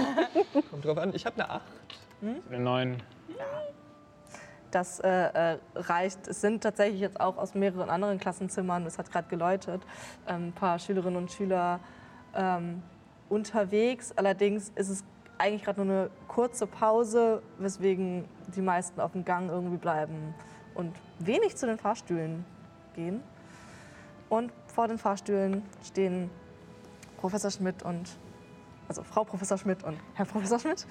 Kommt 0.70 0.84
drauf 0.84 0.98
an. 0.98 1.14
Ich 1.14 1.26
habe 1.26 1.42
eine 1.42 1.50
8. 1.50 1.62
Eine 2.48 2.58
9. 2.58 2.96
Das 4.70 4.98
äh, 5.00 5.08
äh, 5.08 5.58
reicht. 5.76 6.26
Es 6.26 6.40
sind 6.40 6.62
tatsächlich 6.62 7.00
jetzt 7.00 7.20
auch 7.20 7.36
aus 7.36 7.54
mehreren 7.54 7.90
anderen 7.90 8.18
Klassenzimmern, 8.18 8.84
es 8.86 8.98
hat 8.98 9.12
gerade 9.12 9.28
geläutet, 9.28 9.82
ähm, 10.26 10.48
ein 10.48 10.52
paar 10.52 10.80
Schülerinnen 10.80 11.16
und 11.16 11.30
Schüler 11.30 11.78
ähm, 12.34 12.82
unterwegs. 13.28 14.12
Allerdings 14.16 14.72
ist 14.74 14.88
es 14.88 15.04
eigentlich 15.38 15.64
gerade 15.64 15.84
nur 15.84 15.94
eine 15.94 16.10
kurze 16.28 16.66
Pause, 16.66 17.42
weswegen 17.58 18.24
die 18.54 18.60
meisten 18.60 19.00
auf 19.00 19.12
dem 19.12 19.24
Gang 19.24 19.50
irgendwie 19.50 19.76
bleiben 19.76 20.34
und 20.74 20.94
wenig 21.18 21.56
zu 21.56 21.66
den 21.66 21.78
Fahrstühlen 21.78 22.44
gehen. 22.94 23.20
Und 24.28 24.52
vor 24.66 24.88
den 24.88 24.98
Fahrstühlen 24.98 25.62
stehen 25.84 26.30
Professor 27.18 27.50
Schmidt 27.50 27.82
und, 27.82 28.10
also 28.88 29.02
Frau 29.02 29.24
Professor 29.24 29.58
Schmidt 29.58 29.82
und 29.84 29.98
Herr 30.14 30.24
Professor 30.24 30.58
Schmidt. 30.58 30.86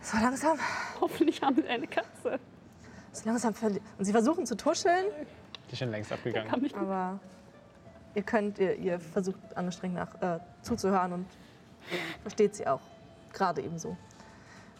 So 0.00 0.16
langsam 0.18 0.58
Hoffentlich 1.00 1.42
haben 1.42 1.56
wir 1.56 1.68
eine 1.68 1.86
Katze. 1.86 2.38
so 3.12 3.28
langsam 3.28 3.54
Und 3.98 4.04
sie 4.04 4.12
versuchen 4.12 4.46
zu 4.46 4.56
tuscheln, 4.56 5.06
Die 5.68 5.72
ist 5.72 5.78
schon 5.78 5.90
längst 5.90 6.12
abgegangen. 6.12 6.48
Kann 6.48 6.60
mich 6.60 6.76
aber 6.76 7.18
ihr 8.14 8.22
könnt, 8.22 8.58
ihr, 8.58 8.76
ihr 8.76 8.98
versucht 8.98 9.38
angestrengt 9.56 9.94
nach, 9.94 10.20
äh, 10.20 10.40
zuzuhören 10.62 11.12
und 11.12 11.26
versteht 12.22 12.54
sie 12.54 12.66
auch. 12.66 12.80
Gerade 13.32 13.62
eben 13.62 13.78
so. 13.78 13.96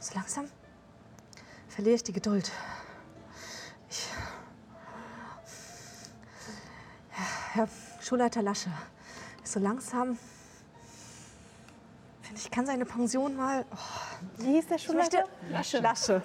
So 0.01 0.15
langsam 0.15 0.49
verliere 1.77 1.97
ich 1.97 2.03
die 2.03 2.13
Geduld. 2.13 2.51
Ich. 3.91 4.09
Herr 7.53 7.69
Schulleiter 8.01 8.43
Lasche, 8.43 8.71
so 9.45 9.61
langsam. 9.61 10.19
Ich, 12.35 12.51
kann 12.51 12.67
seine 12.67 12.85
Pension 12.87 13.37
mal. 13.37 13.65
Oh, 13.71 13.77
Wie 14.39 14.55
hieß 14.55 14.67
der 14.69 14.79
Schulleiter? 14.79 15.25
Lasche. 15.81 16.23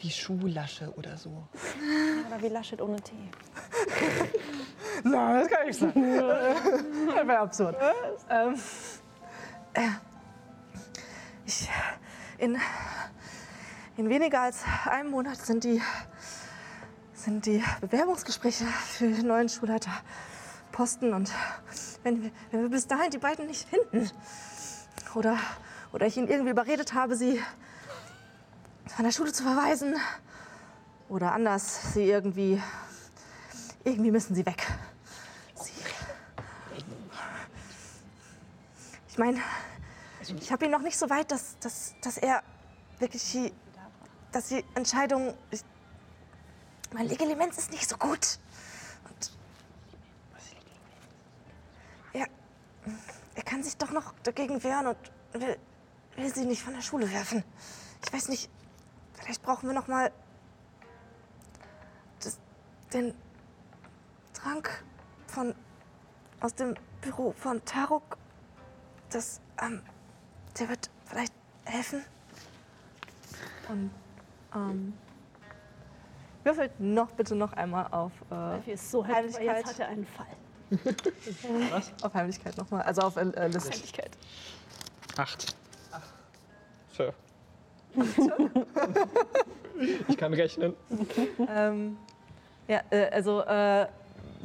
Wie 0.00 0.10
Schuhlasche 0.10 0.92
oder 0.96 1.16
so. 1.18 1.46
Oder 2.26 2.42
wie 2.42 2.48
Laschet 2.48 2.80
ohne 2.80 3.00
Tee. 3.02 3.14
Nein, 5.04 5.40
das 5.40 5.48
kann 5.48 5.66
nicht 5.66 5.78
sein. 5.78 5.92
das 5.94 7.26
wäre 7.26 7.38
absurd. 7.38 7.76
Ähm, 8.30 8.54
äh, 9.74 9.88
ich, 11.44 11.68
in, 12.38 12.58
in 13.96 14.08
weniger 14.08 14.40
als 14.40 14.64
einem 14.86 15.10
Monat 15.10 15.36
sind 15.36 15.64
die, 15.64 15.82
sind 17.12 17.44
die 17.44 17.62
Bewerbungsgespräche 17.82 18.64
für 18.64 19.08
den 19.08 19.26
neuen 19.26 19.50
Schulleiter 19.50 19.92
Posten. 20.72 21.12
Und 21.12 21.30
wenn 22.02 22.22
wir, 22.22 22.30
wenn 22.50 22.62
wir 22.62 22.70
bis 22.70 22.86
dahin 22.86 23.10
die 23.10 23.18
beiden 23.18 23.46
nicht 23.46 23.68
finden 23.68 24.10
oder, 25.14 25.38
oder 25.92 26.06
ich 26.06 26.16
ihnen 26.16 26.28
irgendwie 26.28 26.52
überredet 26.52 26.94
habe, 26.94 27.16
sie 27.16 27.40
von 28.94 29.04
der 29.04 29.12
Schule 29.12 29.32
zu 29.32 29.42
verweisen 29.42 29.94
oder 31.08 31.32
anders 31.32 31.94
sie 31.94 32.04
irgendwie 32.04 32.62
irgendwie 33.84 34.10
müssen 34.10 34.34
sie 34.34 34.44
weg. 34.44 34.66
Sie. 35.54 35.72
Ich 39.08 39.18
meine, 39.18 39.40
Ich 40.38 40.52
habe 40.52 40.66
ihn 40.66 40.70
noch 40.70 40.82
nicht 40.82 40.98
so 40.98 41.08
weit, 41.08 41.30
dass, 41.30 41.58
dass, 41.60 41.94
dass 42.02 42.18
er 42.18 42.42
wirklich 42.98 43.32
die, 43.32 43.52
dass 44.32 44.48
die 44.48 44.64
Entscheidung. 44.74 45.34
Ich, 45.50 45.62
mein 46.92 47.08
Legilimens 47.08 47.58
ist 47.58 47.70
nicht 47.70 47.88
so 47.88 47.96
gut. 47.96 48.38
Und 49.08 49.32
er, 52.12 52.26
er 53.34 53.42
kann 53.42 53.62
sich 53.62 53.76
doch 53.76 53.90
noch 53.90 54.12
dagegen 54.22 54.62
wehren 54.62 54.88
und 54.88 54.98
will, 55.32 55.56
will 56.16 56.34
sie 56.34 56.44
nicht 56.44 56.62
von 56.62 56.74
der 56.74 56.82
Schule 56.82 57.10
werfen. 57.10 57.42
Ich 58.04 58.12
weiß 58.12 58.28
nicht, 58.28 58.50
vielleicht 59.20 59.42
brauchen 59.42 59.68
wir 59.68 59.74
noch 59.74 59.88
mal 59.88 60.10
das, 62.22 62.38
den 62.92 63.14
Trank 64.34 64.84
von 65.26 65.54
aus 66.40 66.54
dem 66.54 66.74
Büro 67.00 67.32
von 67.32 67.64
Taruk. 67.64 68.16
Das, 69.10 69.40
ähm, 69.60 69.82
der 70.58 70.68
wird 70.68 70.90
vielleicht 71.06 71.32
helfen. 71.64 72.04
Und 73.68 73.90
ähm, 74.54 74.94
würfelt 76.44 76.80
noch 76.80 77.10
bitte 77.12 77.34
noch 77.34 77.52
einmal 77.52 77.86
auf, 77.90 78.12
äh, 78.30 78.34
Alfie 78.34 78.72
ist 78.72 78.90
so 78.90 79.04
happy, 79.04 79.34
weil 79.34 79.48
Heimlichkeit. 79.48 79.56
jetzt 79.58 79.68
hat 79.68 79.78
er 79.80 79.88
einen 79.88 80.06
Fall. 80.06 80.26
auf 82.02 82.14
Heimlichkeit 82.14 82.56
nochmal. 82.56 82.82
Also 82.82 83.02
auf 83.02 83.16
äh, 83.16 83.24
List. 83.48 83.72
Heimlichkeit. 83.72 84.10
Acht. 85.16 85.56
Ich 90.08 90.16
kann 90.16 90.34
rechnen. 90.34 90.74
Ähm, 91.48 91.96
ja, 92.68 92.82
äh, 92.90 93.08
also 93.10 93.40
äh, 93.40 93.86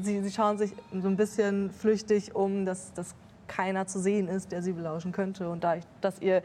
sie, 0.02 0.22
sie 0.22 0.32
schauen 0.32 0.58
sich 0.58 0.72
so 0.92 1.08
ein 1.08 1.16
bisschen 1.16 1.72
flüchtig 1.72 2.36
um, 2.36 2.66
dass, 2.66 2.94
dass 2.94 3.16
keiner 3.48 3.88
zu 3.88 4.00
sehen 4.00 4.28
ist, 4.28 4.52
der 4.52 4.62
sie 4.62 4.74
belauschen 4.74 5.12
könnte. 5.12 5.50
Und 5.50 5.64
da 5.64 5.76
ich, 5.76 5.84
dass 6.02 6.20
ihr 6.20 6.42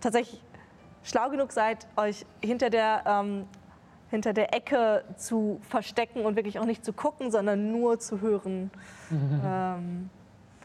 tatsächlich 0.00 0.42
schlau 1.02 1.30
genug 1.30 1.52
seid, 1.52 1.86
euch 1.96 2.26
hinter 2.42 2.70
der, 2.70 3.04
ähm, 3.06 3.44
hinter 4.10 4.32
der 4.32 4.54
Ecke 4.54 5.04
zu 5.16 5.60
verstecken 5.62 6.24
und 6.24 6.36
wirklich 6.36 6.58
auch 6.58 6.64
nicht 6.64 6.84
zu 6.84 6.92
gucken, 6.92 7.30
sondern 7.30 7.70
nur 7.70 7.98
zu 7.98 8.20
hören, 8.20 8.70
ähm, 9.10 10.10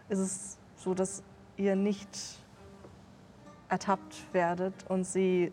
ist 0.10 0.20
es 0.20 0.58
so, 0.78 0.94
dass 0.94 1.24
ihr 1.58 1.76
nicht 1.76 2.41
ertappt 3.72 4.34
werdet 4.34 4.76
und 4.89 5.06
sie 5.06 5.52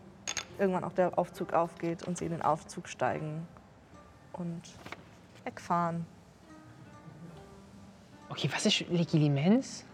irgendwann 0.59 0.85
auch 0.85 0.93
der 0.93 1.19
Aufzug 1.19 1.55
aufgeht 1.55 2.03
und 2.07 2.19
sie 2.19 2.27
in 2.27 2.33
den 2.33 2.43
Aufzug 2.43 2.89
steigen 2.89 3.47
und 4.33 4.61
wegfahren. 5.45 6.05
Okay, 8.29 8.51
was 8.53 8.67
ist 8.67 8.81
Legilimens? 8.91 9.85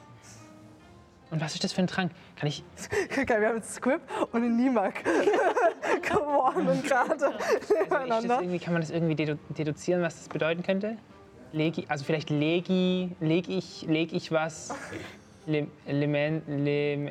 Und 1.31 1.41
was 1.41 1.55
ist 1.55 1.65
das 1.65 1.73
für 1.73 1.83
ein 1.83 1.87
Trank? 1.87 2.13
Kann 2.37 2.49
ich. 2.49 2.65
Geil, 3.27 3.41
wir 3.41 3.49
haben 3.49 3.57
jetzt 3.57 3.75
Squib 3.75 4.01
und 4.33 4.43
einen 4.43 4.57
Nimak 4.57 5.05
geworden 6.03 6.69
und 6.69 6.85
gerade 6.85 7.33
Also 8.11 8.29
irgendwie, 8.29 8.59
kann 8.59 8.73
man 8.73 8.83
das 8.83 8.91
irgendwie 8.91 9.15
dedu 9.15 9.37
deduzieren, 9.51 10.03
was 10.03 10.17
das 10.17 10.29
bedeuten 10.29 10.63
könnte? 10.63 10.97
Legi, 11.53 11.87
also 11.89 12.05
vielleicht 12.05 12.31
legi, 12.31 13.15
leg 13.21 13.49
ich, 13.49 13.83
leg 13.83 14.13
ich 14.13 14.33
was. 14.33 14.75
Lem, 15.47 15.71
lemen, 15.87 16.43
lem, 16.47 17.11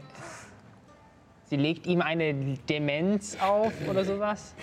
sie 1.46 1.56
legt 1.56 1.86
ihm 1.88 2.02
eine 2.02 2.34
Demenz 2.70 3.38
auf 3.40 3.74
oder 3.88 4.06
sowas. 4.06 4.54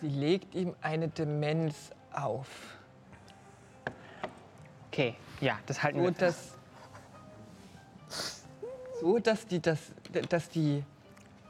Sie 0.00 0.08
legt 0.08 0.54
ihm 0.54 0.74
eine 0.80 1.08
Demenz 1.08 1.90
auf. 2.12 2.48
Okay, 4.90 5.14
ja, 5.40 5.58
das 5.66 5.82
halten 5.82 5.98
So 5.98 6.04
wir. 6.04 6.10
dass, 6.12 6.54
so, 9.00 9.18
dass 9.18 9.46
die, 9.46 9.60
das, 9.60 9.92
dass 10.28 10.48
die 10.48 10.84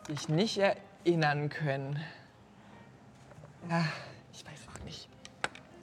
sich 0.06 0.28
nicht 0.28 0.58
erinnern 0.58 1.48
können. 1.48 2.00
Ja, 3.68 3.84
ich 4.32 4.44
weiß 4.44 4.66
auch 4.74 4.84
nicht. 4.84 5.08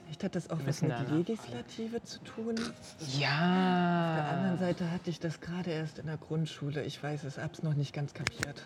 Vielleicht 0.06 0.22
hat 0.24 0.34
das 0.36 0.50
auch 0.50 0.58
was 0.64 0.82
mit. 0.82 0.92
Legislative 1.10 2.00
zu 2.04 2.20
tun. 2.20 2.54
Auf 2.58 2.96
der 3.00 3.20
Ja. 3.20 4.28
anderen 4.30 4.58
Seite 4.58 4.90
hatte 4.92 5.10
ich 5.10 5.18
das 5.18 5.40
gerade 5.40 5.70
erst 5.70 5.98
in 5.98 6.06
der 6.06 6.16
Grundschule. 6.16 6.84
Ich 6.84 7.02
weiß 7.02 7.24
es, 7.24 7.38
hab's 7.38 7.62
noch 7.64 7.74
nicht 7.74 7.92
ganz 7.92 8.14
kapiert. 8.14 8.62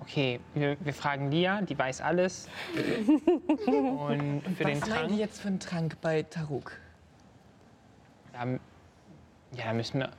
Okay, 0.00 0.40
wir, 0.52 0.76
wir 0.84 0.92
fragen 0.92 1.30
Lia, 1.30 1.62
die 1.62 1.78
weiß 1.78 2.02
alles. 2.02 2.48
Und 3.96 4.42
für 4.58 4.64
den 4.64 4.82
Was 4.82 4.88
Trank. 4.88 5.12
jetzt 5.12 5.40
für 5.40 5.48
einen 5.48 5.60
Trank 5.60 5.98
bei 6.02 6.22
Taruk? 6.24 6.72
Da, 8.34 8.44
ja, 8.46 8.58
da 9.64 9.72
müssen 9.72 10.00
wir. 10.00 10.10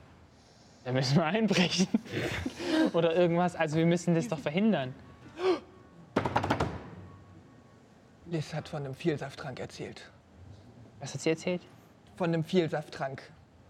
Da 0.84 0.92
müssen 0.92 1.16
wir 1.16 1.24
einbrechen. 1.26 1.86
Oder 2.92 3.14
irgendwas. 3.14 3.54
Also 3.54 3.76
wir 3.76 3.86
müssen 3.86 4.16
das 4.16 4.26
doch 4.26 4.38
verhindern. 4.40 4.92
Liz 8.26 8.54
hat 8.54 8.68
von 8.68 8.84
einem 8.84 8.94
Vielsafttrank 8.94 9.60
erzählt. 9.60 10.10
Was 11.00 11.14
hat 11.14 11.20
sie 11.20 11.30
erzählt? 11.30 11.62
Von 12.16 12.28
einem 12.28 12.44
Vielsafttrank. 12.44 13.22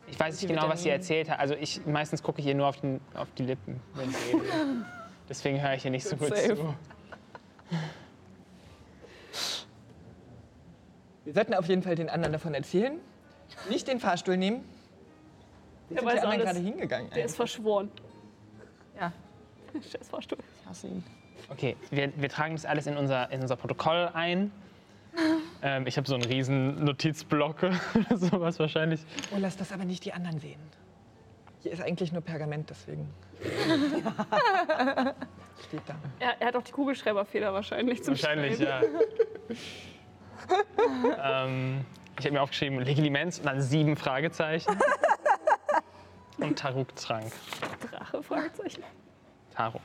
Ich 0.09 0.19
weiß 0.19 0.41
nicht 0.41 0.49
genau, 0.49 0.69
was 0.69 0.83
sie 0.83 0.91
erzählt 0.91 1.29
hat. 1.29 1.41
Also 1.41 1.55
ich 1.55 1.85
meistens 1.85 2.23
gucke 2.23 2.41
ich 2.41 2.47
ihr 2.47 2.55
nur 2.55 2.67
auf, 2.67 2.81
den, 2.81 3.01
auf 3.15 3.29
die 3.37 3.45
Lippen, 3.45 3.81
wenn 3.95 4.11
sie 4.11 4.33
redet. 4.33 4.51
Deswegen 5.29 5.61
höre 5.61 5.75
ich 5.75 5.85
ihr 5.85 5.91
nicht 5.91 6.07
so 6.07 6.17
gut 6.17 6.29
safe. 6.29 6.57
zu. 6.57 6.75
Wir 11.25 11.35
sollten 11.35 11.55
auf 11.55 11.67
jeden 11.67 11.83
Fall 11.83 11.97
den 11.97 12.09
anderen 12.09 12.33
davon 12.33 12.55
erzählen. 12.55 13.01
Nicht 13.69 13.89
den 13.89 13.99
Fahrstuhl 13.99 14.37
nehmen. 14.37 14.65
Der 15.91 16.01
sind 16.01 16.13
die 16.13 16.19
anderen 16.21 16.41
gerade 16.41 16.59
hingegangen? 16.61 17.11
Der 17.11 17.25
ist 17.25 17.35
verschworen. 17.35 17.91
Ja. 18.99 19.13
Scheiß 19.75 20.09
Fahrstuhl. 20.09 20.39
Ich 20.61 20.67
hasse 20.69 20.87
ihn. 20.87 21.05
Okay, 21.49 21.77
wir, 21.91 22.13
wir 22.17 22.29
tragen 22.29 22.55
das 22.55 22.65
alles 22.65 22.87
in 22.87 22.97
unser, 22.97 23.31
in 23.31 23.41
unser 23.41 23.57
Protokoll 23.57 24.11
ein. 24.15 24.51
Ähm, 25.63 25.87
ich 25.87 25.97
habe 25.97 26.07
so 26.07 26.13
einen 26.15 26.25
riesen 26.25 26.85
Notizblock 26.85 27.63
oder 27.95 28.17
sowas 28.19 28.59
wahrscheinlich. 28.59 29.01
Oh, 29.35 29.39
lass 29.39 29.57
das 29.57 29.73
aber 29.73 29.87
nicht 29.87 30.05
die 30.05 30.13
anderen 30.13 30.39
sehen. 30.39 30.61
Hier 31.63 31.73
ist 31.73 31.81
eigentlich 31.81 32.13
nur 32.13 32.21
Pergament, 32.21 32.69
deswegen. 32.69 33.09
Steht 35.67 35.81
da. 35.87 35.95
Er, 36.19 36.39
er 36.39 36.49
hat 36.49 36.57
auch 36.57 36.63
die 36.63 36.73
Kugelschreiberfeder 36.73 37.55
wahrscheinlich 37.55 38.05
zum 38.05 38.13
Wahrscheinlich, 38.13 38.59
Schreiben. 38.59 38.95
ja. 41.17 41.45
ähm, 41.47 41.87
ich 42.19 42.27
habe 42.27 42.35
mir 42.35 42.43
aufgeschrieben, 42.43 42.79
Legilimens 42.81 43.39
und 43.39 43.47
dann 43.47 43.63
sieben 43.63 43.97
Fragezeichen. 43.97 44.77
Und 46.39 46.59
Taruk-Trank. 46.59 47.33
Drache, 47.91 48.23
Fragezeichen. 48.23 48.83
Taruk. 49.55 49.81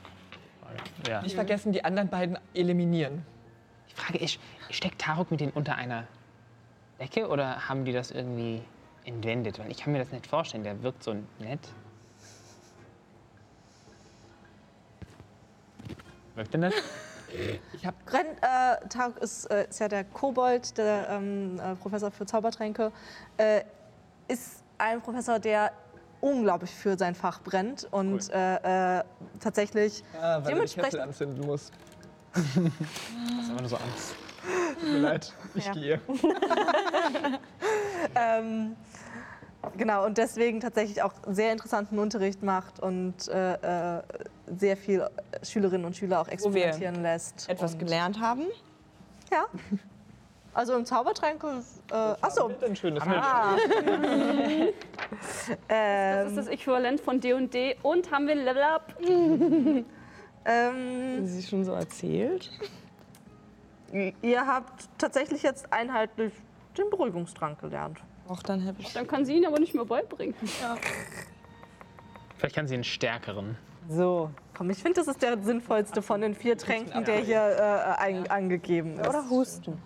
Ja. 1.06 1.22
Nicht 1.22 1.34
vergessen, 1.34 1.72
die 1.72 1.84
anderen 1.84 2.08
beiden 2.08 2.38
eliminieren. 2.54 3.24
Die 3.90 3.94
Frage 3.94 4.18
ist, 4.18 4.38
steckt 4.70 5.00
Taruk 5.00 5.30
mit 5.30 5.40
denen 5.40 5.52
unter 5.52 5.76
einer 5.76 6.06
Decke 6.98 7.28
oder 7.28 7.68
haben 7.68 7.84
die 7.84 7.92
das 7.92 8.10
irgendwie 8.10 8.62
entwendet? 9.04 9.58
Weil 9.58 9.70
ich 9.70 9.78
kann 9.78 9.92
mir 9.92 9.98
das 9.98 10.12
nicht 10.12 10.26
vorstellen, 10.26 10.64
der 10.64 10.82
wirkt 10.82 11.02
so 11.02 11.14
nett. 11.38 11.60
Wirkt 16.34 16.52
der 16.52 16.60
nett? 16.60 16.74
Gren, 18.06 18.26
äh, 18.26 18.88
Tarek 18.88 19.16
ist, 19.18 19.46
äh, 19.46 19.66
ist 19.68 19.80
ja 19.80 19.88
der 19.88 20.04
Kobold, 20.04 20.76
der 20.76 21.08
ähm, 21.10 21.58
äh, 21.58 21.74
Professor 21.76 22.10
für 22.10 22.26
Zaubertränke, 22.26 22.92
äh, 23.38 23.62
ist 24.28 24.62
ein 24.78 25.00
Professor, 25.00 25.38
der 25.38 25.72
unglaublich 26.22 26.70
für 26.70 26.96
sein 26.96 27.14
Fach 27.14 27.40
brennt 27.42 27.86
und 27.90 28.30
äh, 28.30 28.98
äh, 29.00 29.04
tatsächlich 29.40 30.02
Ah, 30.18 30.38
weil 30.42 30.54
Dementsprechend- 30.54 30.84
Kessel 30.92 31.00
anzünden 31.02 31.44
muss. 31.46 31.70
Das 32.34 32.44
ist 32.46 33.50
einfach 33.50 33.60
nur 33.60 33.68
so 33.68 33.76
Angst. 33.76 34.14
Tut 34.80 34.88
mir 34.88 34.98
leid, 35.00 35.32
ich 35.54 35.66
Ja. 35.66 35.72
gehe. 35.72 36.00
ähm, 38.14 38.76
genau 39.76 40.06
und 40.06 40.16
deswegen 40.18 40.60
tatsächlich 40.60 41.02
auch 41.02 41.12
sehr 41.28 41.52
interessanten 41.52 41.98
Unterricht 41.98 42.42
macht 42.42 42.80
und 42.80 43.28
äh, 43.28 43.98
äh, 43.98 44.02
sehr 44.56 44.76
viel 44.76 45.08
Schülerinnen 45.42 45.84
und 45.86 45.96
Schüler 45.96 46.20
auch 46.20 46.28
experimentieren 46.28 47.02
lässt. 47.02 47.48
Etwas 47.48 47.74
und, 47.74 47.78
gelernt 47.80 48.20
haben. 48.20 48.46
Ja. 49.30 49.44
Also 50.54 50.74
im 50.74 50.84
Zaubertränke. 50.84 51.62
Äh, 51.90 51.94
achso. 51.94 52.50
Ein 52.64 52.76
schönes 52.76 53.02
Ah. 53.02 53.56
Das 55.68 56.28
ist 56.28 56.36
das 56.36 56.46
Äquivalent 56.48 57.00
von 57.00 57.20
D&D 57.20 57.76
und 57.82 58.10
haben 58.10 58.26
wir 58.26 58.34
ein 58.34 58.44
Level 58.44 58.62
Up. 58.62 58.94
ähm, 60.44 61.26
Sie 61.26 61.42
schon 61.42 61.64
so 61.64 61.72
erzählt. 61.72 62.50
Ihr 64.22 64.46
habt 64.46 64.88
tatsächlich 64.98 65.42
jetzt 65.42 65.72
einheitlich 65.72 66.32
den 66.78 66.88
Beruhigungstrank 66.90 67.60
gelernt. 67.60 67.98
Auch 68.28 68.42
dann 68.42 68.64
habe 68.66 68.80
ich. 68.80 68.92
Dann 68.92 69.06
kann 69.06 69.24
sie 69.24 69.36
ihn 69.36 69.46
aber 69.46 69.58
nicht 69.58 69.74
mehr 69.74 69.84
beibringen. 69.84 70.34
Vielleicht 72.36 72.54
kann 72.54 72.66
sie 72.66 72.74
einen 72.74 72.84
stärkeren. 72.84 73.56
So. 73.88 74.30
Komm, 74.54 74.70
ich 74.70 74.78
finde, 74.78 75.00
das 75.00 75.08
ist 75.08 75.22
der 75.22 75.38
sinnvollste 75.42 76.02
von 76.02 76.20
den 76.20 76.34
vier 76.34 76.56
Tränken, 76.56 77.04
der 77.04 77.18
hier 77.18 77.40
äh, 77.40 78.00
ein, 78.00 78.30
angegeben 78.30 78.98
ist. 78.98 79.08
Oder 79.08 79.28
Husten. 79.28 79.78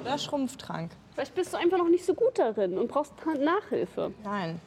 Oder 0.00 0.18
Schrumpftrank. 0.18 0.90
Vielleicht 1.14 1.34
bist 1.34 1.52
du 1.52 1.56
einfach 1.58 1.78
noch 1.78 1.88
nicht 1.88 2.04
so 2.04 2.14
gut 2.14 2.38
darin 2.38 2.76
und 2.78 2.88
brauchst 2.88 3.12
Nachhilfe. 3.40 4.12
Nein. 4.24 4.60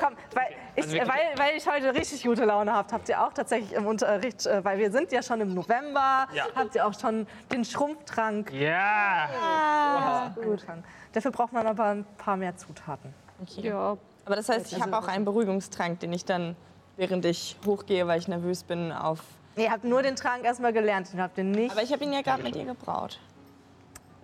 Komm, 0.00 0.12
weil 0.34 0.46
ich, 0.76 0.84
Also 0.84 0.96
weil, 0.98 1.36
weil 1.36 1.56
ich 1.56 1.68
heute 1.68 1.92
richtig 1.94 2.22
gute 2.22 2.44
Laune 2.44 2.72
habt, 2.72 2.92
habt 2.92 3.08
ihr 3.08 3.20
auch 3.24 3.32
tatsächlich 3.32 3.72
im 3.72 3.86
Unterricht, 3.86 4.46
äh, 4.46 4.64
weil 4.64 4.78
wir 4.78 4.92
sind 4.92 5.10
ja 5.10 5.20
schon 5.22 5.40
im 5.40 5.52
November, 5.54 6.28
Ja. 6.32 6.44
habt 6.54 6.74
ihr 6.76 6.86
auch 6.86 6.98
schon 6.98 7.26
den 7.50 7.64
Schrumpftrank 7.64 8.52
Ja! 8.52 10.30
angefangen. 10.36 10.84
Dafür 11.12 11.30
braucht 11.32 11.52
man 11.52 11.66
aber 11.66 11.86
ein 11.86 12.06
paar 12.18 12.36
mehr 12.36 12.56
Zutaten. 12.56 13.12
Ja. 13.56 13.96
Aber 14.24 14.36
das 14.36 14.48
heißt, 14.48 14.72
ich 14.72 14.80
habe 14.80 14.96
auch 14.96 15.08
einen 15.08 15.24
Beruhigungstrank, 15.24 15.98
den 16.00 16.12
ich 16.12 16.24
dann, 16.24 16.54
während 16.96 17.24
ich 17.24 17.56
hochgehe, 17.66 18.06
weil 18.06 18.20
ich 18.20 18.28
nervös 18.28 18.62
bin, 18.62 18.92
auf. 18.92 19.20
Ihr 19.56 19.70
habt 19.72 19.84
nur 19.84 20.02
den 20.02 20.14
Trank 20.14 20.44
erstmal 20.44 20.72
gelernt, 20.72 21.12
den 21.12 21.20
habt 21.20 21.36
ihr 21.36 21.44
nicht. 21.44 21.72
Aber 21.72 21.82
ich 21.82 21.92
habe 21.92 22.04
ihn 22.04 22.12
ja 22.12 22.22
gerade 22.22 22.42
mit 22.42 22.54
dir 22.54 22.64
gebraut. 22.64 23.18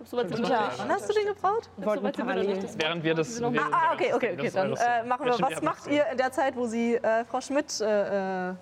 Soweit 0.05 0.29
sind 0.29 0.39
wir 0.41 0.49
Ja. 0.49 0.61
noch 0.61 0.67
nicht. 0.69 0.79
Wann 0.79 0.91
hast 0.91 1.09
du 1.09 1.13
den 1.13 1.25
gebraut? 1.27 1.69
Nicht. 2.47 2.63
Das 2.63 2.77
Während 2.79 3.03
wir 3.03 3.15
das. 3.15 3.39
wir- 3.41 3.61
Ah, 3.71 3.93
okay, 3.93 4.13
okay, 4.13 4.33
okay. 4.37 4.49
Dann 4.53 4.73
äh, 4.73 5.03
machen 5.03 5.25
wir. 5.25 5.39
Was 5.39 5.61
macht 5.61 5.87
ihr 5.87 6.05
in 6.11 6.17
der 6.17 6.31
Zeit, 6.31 6.55
wo 6.55 6.65
Sie 6.65 6.95
äh, 6.95 7.25
Frau 7.25 7.41
Schmidt 7.41 7.79
äh, 7.81 8.53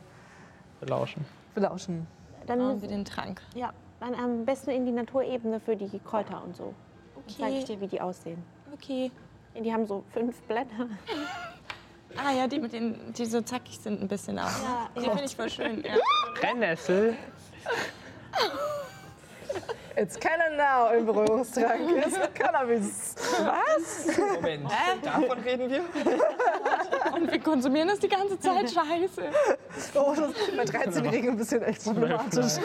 Belauschen. 0.79 1.25
belauschen? 1.55 2.07
Dann, 2.47 2.59
Machen 2.59 2.81
wir 2.81 2.87
den 2.89 3.05
Trank. 3.05 3.41
ja, 3.55 3.71
dann 3.99 4.15
am 4.15 4.45
besten 4.45 4.69
in 4.71 4.85
die 4.85 4.91
Naturebene 4.91 5.59
für 5.59 5.75
die 5.75 5.99
Kräuter 5.99 6.41
und 6.43 6.55
so. 6.55 6.73
Dann 7.15 7.23
zeige 7.39 7.57
ich 7.57 7.65
dir, 7.65 7.79
wie 7.81 7.87
die 7.87 7.99
aussehen. 8.01 8.41
Okay. 8.73 9.11
Die 9.59 9.73
haben 9.73 9.85
so 9.87 10.03
fünf 10.13 10.39
Blätter. 10.43 10.87
Ah 12.15 12.31
ja, 12.31 12.47
die 12.47 12.57
mit 12.57 12.71
den, 12.73 13.13
die 13.13 13.25
so 13.25 13.41
zackig 13.41 13.77
sind 13.77 14.01
ein 14.01 14.07
bisschen 14.07 14.39
auch. 14.39 14.45
Ja, 14.45 14.89
Die 14.95 15.01
finde 15.01 15.23
ich 15.25 15.35
voll 15.35 15.49
schön. 15.49 15.83
Ja. 15.83 15.95
Brennnessel. 16.39 17.15
It's 19.99 20.15
canon 20.19 20.55
now 20.57 20.91
im 20.95 21.07
Berührungstrank 21.07 21.89
ist 22.05 22.35
Cannabis. 22.35 23.15
Was? 23.39 24.17
Moment, 24.35 24.69
davon 25.01 25.39
reden 25.39 25.69
wir? 25.71 25.81
Und 27.15 27.31
wir 27.31 27.39
konsumieren 27.39 27.87
das 27.87 27.97
die 27.97 28.07
ganze 28.07 28.39
Zeit. 28.39 28.69
Scheiße. 28.69 29.23
Oh, 29.95 30.13
das 30.15 30.29
ist 30.29 30.55
bei 30.55 30.63
13-Jährigen 30.65 31.31
ein 31.31 31.37
bisschen 31.37 31.63
echt 31.63 31.83
problematisch. 31.83 32.57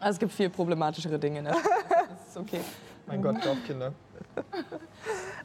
Also 0.00 0.14
es 0.14 0.18
gibt 0.18 0.32
viel 0.32 0.50
problematischere 0.50 1.20
Dinge. 1.20 1.42
Ne? 1.42 1.50
Das 1.50 2.28
ist 2.30 2.36
okay. 2.36 2.60
Mein 3.06 3.22
Gott, 3.22 3.44
Dorfkinder. 3.44 3.92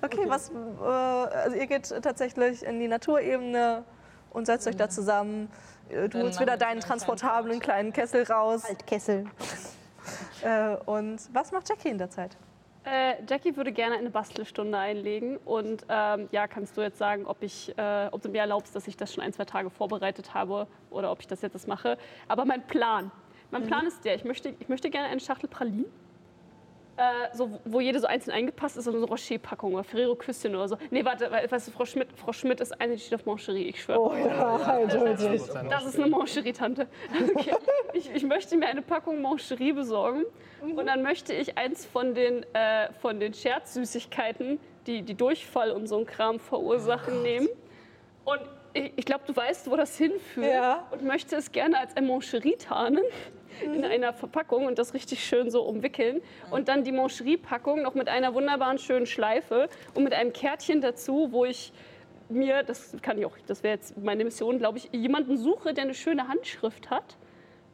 Okay, 0.02 0.26
was, 0.28 0.50
äh, 0.50 0.84
also 0.84 1.56
ihr 1.56 1.68
geht 1.68 1.88
tatsächlich 2.02 2.66
in 2.66 2.80
die 2.80 2.88
Naturebene 2.88 3.84
und 4.32 4.48
setzt 4.48 4.68
euch 4.68 4.76
da 4.76 4.90
zusammen. 4.90 5.52
Äh, 5.90 6.10
Du 6.10 6.20
holst 6.20 6.40
wieder 6.40 6.58
deinen 6.58 6.72
einen 6.72 6.82
transportablen 6.82 7.60
kleinen 7.60 7.94
Kessel 7.94 8.24
raus. 8.24 8.66
Altkessel. 8.68 9.28
Äh, 10.44 10.76
und 10.86 11.20
was 11.34 11.52
macht 11.52 11.70
Jackie 11.70 11.90
in 11.90 12.00
der 12.00 12.10
Zeit? 12.10 12.36
Äh, 12.84 13.24
Jackie 13.30 13.56
würde 13.56 13.72
gerne 13.72 13.96
eine 13.96 14.10
Bastelstunde 14.10 14.78
einlegen. 14.78 15.38
Und 15.38 15.86
ähm, 15.88 16.30
ja, 16.32 16.48
kannst 16.48 16.76
du 16.78 16.82
jetzt 16.82 16.98
sagen, 16.98 17.26
ob, 17.28 17.44
ich, 17.44 17.78
äh, 17.78 18.08
ob 18.12 18.22
du 18.24 18.30
mir 18.30 18.40
erlaubst, 18.40 18.76
dass 18.76 18.88
ich 18.88 18.98
das 18.98 19.14
schon 19.14 19.24
ein, 19.24 19.34
zwei 19.34 19.46
Tage 19.46 19.70
vorbereitet 19.70 20.34
habe 20.34 20.68
oder 20.90 21.12
ob 21.12 21.20
ich 21.20 21.28
das 21.28 21.42
jetzt 21.42 21.68
mache. 21.68 21.98
Aber 22.28 22.46
mein 22.46 22.66
Plan, 22.66 23.12
mein 23.52 23.68
Plan 23.68 23.86
ist 23.86 24.04
der, 24.04 24.16
ich 24.16 24.24
möchte, 24.24 24.56
ich 24.60 24.68
möchte 24.68 24.90
gerne 24.90 25.10
eine 25.10 25.20
Schachtel 25.20 25.48
Pralinen. 25.48 25.86
Äh, 27.02 27.36
so, 27.36 27.50
wo 27.66 27.80
jede 27.80 28.00
so 28.00 28.06
einzeln 28.06 28.32
eingepasst 28.36 28.78
ist, 28.78 28.84
so 28.86 28.92
eine 28.92 29.04
Rocher-Packung 29.06 29.74
oder 29.74 29.84
Ferrero 29.84 30.14
Küsschen 30.14 30.56
oder 30.56 30.68
so. 30.68 30.78
Nee, 30.92 31.04
warte, 31.04 31.32
weil- 31.32 31.50
weißt 31.52 31.68
du, 31.70 31.72
Frau 31.72 31.84
Schmidt, 31.86 32.10
Frau 32.16 32.32
Schmidt 32.32 32.60
ist 32.62 32.80
eine, 32.80 32.94
die 32.94 33.00
steht 33.00 33.16
auf 33.20 33.26
Mancherie, 33.26 33.64
ich 33.70 33.82
schwöre. 33.82 34.00
Oh 34.00 34.14
ja, 34.16 34.56
eindeutig. 34.58 35.42
Das 35.70 35.86
ist 35.86 35.96
eine 36.00 36.08
Mancherie-Tante. 36.08 36.88
Okay. 37.36 37.56
Ich, 37.94 38.14
ich 38.14 38.24
möchte 38.24 38.56
mir 38.56 38.68
eine 38.68 38.82
Packung 38.84 39.20
Mancherie 39.22 39.74
besorgen 39.74 40.24
und 40.62 40.86
dann 40.86 41.02
möchte 41.02 41.34
ich 41.34 41.58
eins 41.58 41.86
von 41.86 42.14
den, 42.14 42.44
äh, 42.54 42.92
von 43.02 43.20
den 43.20 43.34
Scherzsüßigkeiten, 43.34 44.60
die, 44.86 45.02
die 45.02 45.16
Durchfall 45.16 45.72
und 45.72 45.88
so 45.88 45.98
ein 45.98 46.06
Kram 46.06 46.40
verursachen, 46.40 47.22
nehmen. 47.24 47.50
Und 48.26 48.40
ich, 48.74 48.94
ich 48.96 49.06
glaube, 49.06 49.24
du 49.28 49.36
weißt, 49.36 49.70
wo 49.72 49.76
das 49.76 49.98
hinführt 49.98 50.52
Ja. 50.54 50.88
und 50.92 51.04
möchte 51.04 51.36
es 51.36 51.52
gerne 51.52 51.80
als 51.80 51.96
ein 51.98 52.06
Mancherie 52.08 52.56
tarnen 52.58 53.04
in 53.64 53.86
einer 53.86 54.14
Verpackung 54.14 54.66
und 54.66 54.78
das 54.80 54.94
richtig 54.94 55.24
schön 55.24 55.50
so 55.50 55.64
umwickeln. 55.64 56.22
Und 56.50 56.68
dann 56.68 56.84
die 56.84 56.92
Mancherie-Packung 56.92 57.82
noch 57.82 57.96
mit 57.96 58.08
einer 58.08 58.34
wunderbaren 58.34 58.78
schönen 58.78 59.06
Schleife 59.06 59.70
und 59.94 60.04
mit 60.04 60.14
einem 60.14 60.34
Kärtchen 60.34 60.82
dazu, 60.82 61.30
wo 61.32 61.46
ich 61.46 61.72
mir, 62.30 62.64
das 62.64 62.96
kann 63.02 63.18
ich 63.18 63.26
auch, 63.26 63.38
das 63.48 63.64
wäre 63.64 63.76
jetzt 63.76 63.98
meine 63.98 64.24
Mission, 64.24 64.58
glaube 64.58 64.78
ich, 64.78 64.90
jemanden 64.94 65.38
suche, 65.38 65.74
der 65.74 65.84
eine 65.84 65.94
schöne 65.94 66.28
Handschrift 66.28 66.90
hat. 66.90 67.18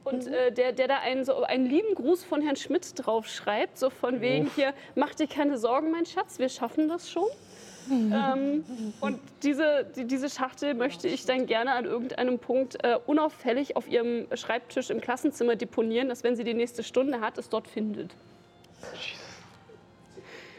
Und 0.03 0.27
äh, 0.27 0.53
der, 0.53 0.71
der 0.71 0.87
da 0.87 0.99
einen, 0.99 1.25
so 1.25 1.43
einen 1.43 1.65
lieben 1.65 1.93
Gruß 1.93 2.23
von 2.23 2.41
Herrn 2.41 2.55
Schmidt 2.55 2.93
drauf 2.95 3.27
schreibt, 3.27 3.77
so 3.77 3.89
von 3.89 4.21
wegen 4.21 4.49
hier, 4.55 4.73
mach 4.95 5.13
dir 5.13 5.27
keine 5.27 5.57
Sorgen, 5.57 5.91
mein 5.91 6.05
Schatz, 6.05 6.39
wir 6.39 6.47
schaffen 6.47 6.87
das 6.87 7.11
schon. 7.11 7.27
Ähm, 7.89 8.63
und 8.99 9.19
diese, 9.43 9.85
die, 9.95 10.05
diese 10.05 10.29
Schachtel 10.29 10.73
möchte 10.73 11.07
ich 11.07 11.25
dann 11.25 11.45
gerne 11.45 11.73
an 11.73 11.85
irgendeinem 11.85 12.39
Punkt 12.39 12.83
äh, 12.83 12.97
unauffällig 13.05 13.75
auf 13.75 13.87
ihrem 13.87 14.27
Schreibtisch 14.35 14.89
im 14.89 15.01
Klassenzimmer 15.01 15.55
deponieren, 15.55 16.09
dass 16.09 16.23
wenn 16.23 16.35
sie 16.35 16.43
die 16.43 16.53
nächste 16.53 16.83
Stunde 16.83 17.21
hat, 17.21 17.37
es 17.37 17.49
dort 17.49 17.67
findet. 17.67 18.13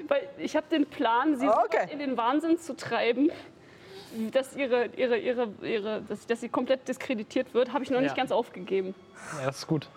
Weil 0.06 0.28
ich 0.38 0.56
habe 0.56 0.66
den 0.70 0.86
Plan, 0.86 1.36
sie 1.38 1.48
Okay. 1.48 1.88
in 1.92 1.98
den 1.98 2.16
Wahnsinn 2.16 2.59
zu 2.59 2.74
treiben, 2.74 3.30
dass, 4.32 4.56
ihre, 4.56 4.86
ihre, 4.96 5.18
ihre, 5.18 5.52
ihre, 5.62 6.02
dass, 6.09 6.26
dass 6.26 6.40
sie 6.40 6.48
komplett 6.48 6.88
diskreditiert 6.88 7.52
wird, 7.52 7.72
habe 7.72 7.84
ich 7.84 7.90
noch 7.90 8.00
nicht 8.00 8.10
Ja. 8.12 8.16
ganz 8.16 8.32
aufgegeben. 8.32 8.94
Ja, 9.38 9.46
das 9.46 9.59
ist 9.59 9.66
gut. 9.66 9.88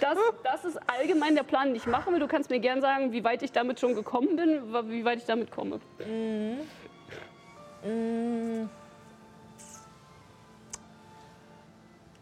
Das, 0.00 0.18
das 0.42 0.64
ist 0.64 0.78
allgemein 0.88 1.34
der 1.34 1.42
Plan, 1.42 1.68
den 1.68 1.76
ich 1.76 1.86
mache. 1.86 2.10
Du 2.18 2.26
kannst 2.26 2.50
mir 2.50 2.60
gern 2.60 2.80
sagen, 2.80 3.12
wie 3.12 3.22
weit 3.24 3.42
ich 3.42 3.52
damit 3.52 3.80
schon 3.80 3.94
gekommen 3.94 4.36
bin, 4.36 4.72
wie 4.90 5.04
weit 5.04 5.18
ich 5.18 5.26
damit 5.26 5.50
komme. 5.50 5.80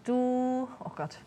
Du, 0.04 0.68
oh 0.84 0.90
Gott. 0.96 1.18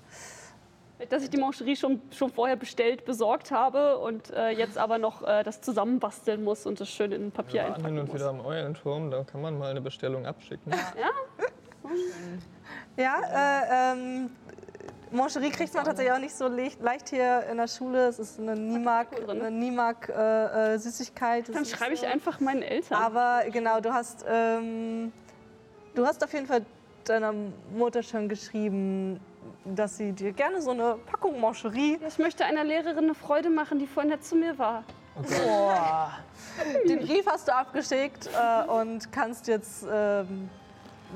Dass 1.10 1.24
ich 1.24 1.30
die 1.30 1.38
Mancherie 1.38 1.76
schon, 1.76 2.02
schon 2.12 2.32
vorher 2.32 2.56
bestellt, 2.56 3.06
besorgt 3.06 3.50
habe 3.52 3.98
und 3.98 4.30
äh, 4.32 4.50
jetzt 4.50 4.78
aber 4.78 5.00
noch 5.00 5.28
äh, 5.28 5.44
das 5.44 5.62
zusammenbasteln 5.62 6.44
muss 6.44 6.68
und 6.68 6.80
das 6.80 6.90
schön 6.90 7.12
in 7.12 7.32
Papier 7.32 7.54
Wir 7.54 7.62
waren 7.62 7.74
einpacken 7.74 7.88
hin 7.96 8.00
und 8.00 8.08
muss. 8.08 8.16
wieder 8.16 8.30
am 8.30 8.46
Eulenturm, 8.46 9.10
da 9.10 9.24
kann 9.24 9.42
man 9.42 9.58
mal 9.58 9.72
eine 9.72 9.82
Bestellung 9.82 10.28
abschicken. 10.28 10.72
Ja, 12.98 13.20
äh, 13.34 13.94
ähm, 13.94 14.30
Mancherie 15.12 15.50
kriegt 15.50 15.74
man 15.74 15.84
tatsächlich 15.84 16.14
auch 16.14 16.20
nicht 16.20 16.36
so 16.36 16.48
le 16.48 16.72
leicht 16.82 17.10
hier 17.10 17.46
in 17.52 17.58
der 17.58 17.68
Schule. 17.68 18.08
Es 18.08 18.20
ist 18.20 18.40
eine 18.40 18.56
Niemark 18.56 20.10
äh, 20.10 20.76
äh, 20.76 20.80
Dann 21.54 21.66
schreibe 21.66 21.94
ich 21.94 22.06
einfach 22.06 22.40
meinen 22.40 22.62
Eltern. 22.62 23.02
Aber 23.02 23.44
genau, 23.52 23.82
du 23.82 23.94
hast, 23.94 24.26
ähm, 24.28 25.12
du 25.96 26.06
hast 26.06 26.24
auf 26.24 26.32
jeden 26.34 26.48
Fall 26.48 26.66
deiner 27.04 27.34
Mutter 27.74 28.04
schon 28.04 28.30
geschrieben, 28.30 29.20
dass 29.66 29.98
sie 29.98 30.14
dir 30.14 30.32
gerne 30.32 30.62
so 30.62 30.72
eine 30.72 30.98
Packung 31.06 31.40
Mancherie. 31.40 32.00
ich 32.08 32.18
möchte 32.18 32.46
einer 32.46 32.64
Lehrerin 32.64 33.06
eine 33.06 33.16
Freude 33.16 33.50
machen, 33.50 33.80
die 33.80 33.88
vorhin 33.88 34.12
nett 34.12 34.24
zu 34.24 34.36
mir 34.36 34.58
war. 34.58 34.84
Den 36.88 37.00
Brief 37.00 37.26
hast 37.28 37.48
du 37.48 37.56
abgeschickt 37.56 38.28
äh, 38.28 38.70
und 38.70 39.12
kannst 39.12 39.48
jetzt, 39.48 39.86
ähm, 39.92 40.50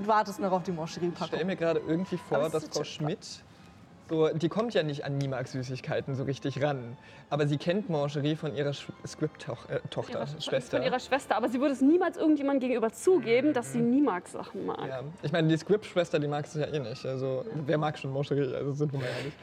wartest 0.01 0.39
noch 0.39 0.51
auf 0.51 0.63
die 0.63 0.71
Ich 0.71 0.75
stelle 0.75 0.81
Mancherie-Packung. 1.11 1.47
mir 1.47 1.55
gerade 1.55 1.79
irgendwie 1.87 2.17
vor, 2.17 2.49
dass 2.49 2.65
Frau 2.67 2.83
Schmidt, 2.83 3.41
so, 4.09 4.29
die 4.29 4.49
kommt 4.49 4.73
ja 4.73 4.83
nicht 4.83 5.03
an 5.03 5.17
Nimax-Süßigkeiten 5.17 6.15
so 6.15 6.23
richtig 6.23 6.61
ran. 6.61 6.97
Aber 7.29 7.47
sie 7.47 7.57
kennt 7.57 7.89
Mangerie 7.89 8.35
von 8.35 8.55
ihrer 8.55 8.73
Script-Tochter, 8.73 9.79
Ihrer, 10.09 10.27
Schwester. 10.39 10.77
Von 10.77 10.85
ihrer 10.85 10.99
Schwester. 10.99 11.35
Aber 11.35 11.49
sie 11.49 11.59
würde 11.59 11.73
es 11.73 11.81
niemals 11.81 12.17
irgendjemandem 12.17 12.61
gegenüber 12.61 12.91
zugeben, 12.91 13.53
dass 13.53 13.73
sie 13.73 13.79
niemals 13.79 14.31
Sachen 14.31 14.65
mag. 14.65 14.87
Ja. 14.87 15.01
Ich 15.23 15.31
meine, 15.31 15.47
die 15.47 15.57
Script-Schwester, 15.57 16.19
die 16.19 16.27
mag 16.27 16.45
es 16.45 16.53
ja 16.53 16.67
eh 16.67 16.79
nicht. 16.79 17.05
Also, 17.05 17.45
wer 17.65 17.77
mag 17.77 17.97
schon 17.97 18.13
Mangerie? 18.13 18.53
Also, 18.55 18.73
sind 18.73 18.91
wir 18.93 18.99
mal 18.99 19.07
ehrlich. 19.07 19.33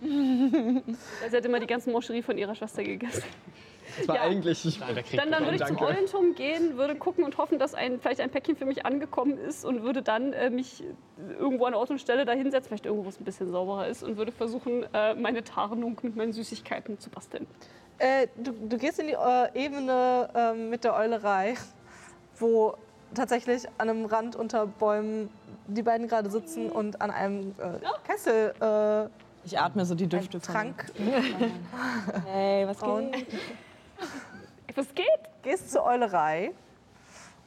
Sie 1.30 1.36
hat 1.36 1.44
immer 1.44 1.60
die 1.60 1.66
ganzen 1.66 1.92
Mancherie 1.92 2.22
von 2.22 2.36
ihrer 2.36 2.54
Schwester 2.54 2.84
gegessen. 2.84 3.22
Das 3.98 4.08
war 4.08 4.16
Ja. 4.16 4.22
eigentlich. 4.22 4.64
Nein, 4.80 5.04
Dann, 5.16 5.30
dann 5.30 5.44
würde 5.44 5.56
ich 5.56 5.64
zum. 5.64 5.78
Eulenturm 5.80 6.34
gehen, 6.34 6.76
würde 6.76 6.94
gucken 6.96 7.24
und 7.24 7.38
hoffen, 7.38 7.58
dass 7.58 7.74
ein, 7.74 8.00
vielleicht 8.00 8.20
ein 8.20 8.30
Päckchen 8.30 8.56
für 8.56 8.64
mich 8.64 8.86
angekommen 8.86 9.38
ist 9.38 9.64
und 9.64 9.82
würde 9.82 10.02
dann 10.02 10.32
äh, 10.32 10.50
mich 10.50 10.84
irgendwo 11.38 11.64
an 11.66 11.74
Ort 11.74 11.90
und 11.90 12.00
Stelle 12.00 12.24
da 12.24 12.32
hinsetzen, 12.32 12.68
vielleicht 12.68 12.86
irgendwo, 12.86 13.04
wo 13.04 13.08
es 13.08 13.20
ein 13.20 13.24
bisschen 13.24 13.50
sauberer 13.50 13.88
ist 13.88 14.02
und 14.02 14.16
würde 14.16 14.32
versuchen, 14.32 14.84
äh, 14.92 15.14
meine 15.14 15.44
Tarnung 15.44 15.98
mit 16.02 16.16
meinen 16.16 16.32
Süßigkeiten 16.32 16.98
zu 16.98 17.10
basteln. 17.10 17.46
Äh, 17.98 18.26
du, 18.36 18.52
du 18.52 18.76
gehst 18.76 18.98
in 18.98 19.06
die 19.06 19.12
äh, 19.12 19.48
Ebene 19.64 20.28
ähm, 20.34 20.70
mit 20.70 20.82
der 20.84 20.94
Eulerei, 20.94 21.54
wo 22.38 22.74
tatsächlich 23.14 23.64
an 23.78 23.88
einem 23.90 24.04
Rand 24.06 24.34
unter 24.34 24.66
Bäumen 24.66 25.30
die 25.68 25.82
beiden 25.82 26.08
gerade 26.08 26.28
sitzen 26.30 26.70
und 26.70 27.00
an 27.00 27.10
einem 27.10 27.54
äh, 27.58 27.78
Kessel 28.06 28.52
äh, 28.60 29.08
Ich 29.46 29.58
atme 29.58 29.84
so 29.84 29.94
die 29.94 30.08
Düfte 30.08 30.40
von. 30.40 30.54
Trank 30.54 30.84
Hey, 32.26 32.66
was 32.66 32.80
geht? 32.80 33.26
Was 34.74 34.94
geht? 34.94 35.06
Gehst 35.42 35.70
zur 35.70 35.84
Eulerei 35.84 36.52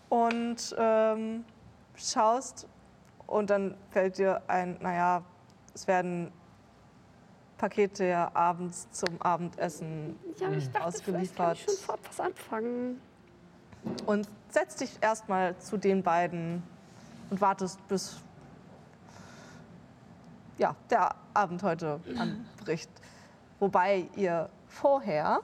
und 0.09 0.75
ähm, 0.77 1.43
schaust 1.95 2.67
und 3.25 3.49
dann 3.49 3.75
fällt 3.91 4.17
dir 4.17 4.41
ein, 4.47 4.77
naja, 4.81 5.23
es 5.73 5.87
werden 5.87 6.31
Pakete 7.57 8.05
ja 8.05 8.31
abends 8.33 8.89
zum 8.91 9.21
Abendessen 9.21 10.17
Ja, 10.39 10.49
ich 10.51 10.65
dachte, 10.65 10.71
kann 10.71 10.81
Ausgeliefert. 10.83 11.57
ich 11.57 11.63
schon 11.65 11.73
vorab 11.75 11.99
was 12.07 12.19
anfangen. 12.19 13.01
und 14.05 14.29
setzt 14.49 14.79
dich 14.81 14.91
erstmal 15.01 15.57
zu 15.57 15.77
den 15.77 16.03
beiden 16.03 16.63
und 17.29 17.41
wartest, 17.41 17.85
bis 17.87 18.21
ja, 20.57 20.75
der 20.89 21.15
Abend 21.33 21.61
heute 21.63 21.99
anbricht. 22.17 22.89
Wobei 23.59 24.07
ihr 24.15 24.49
vorher 24.67 25.41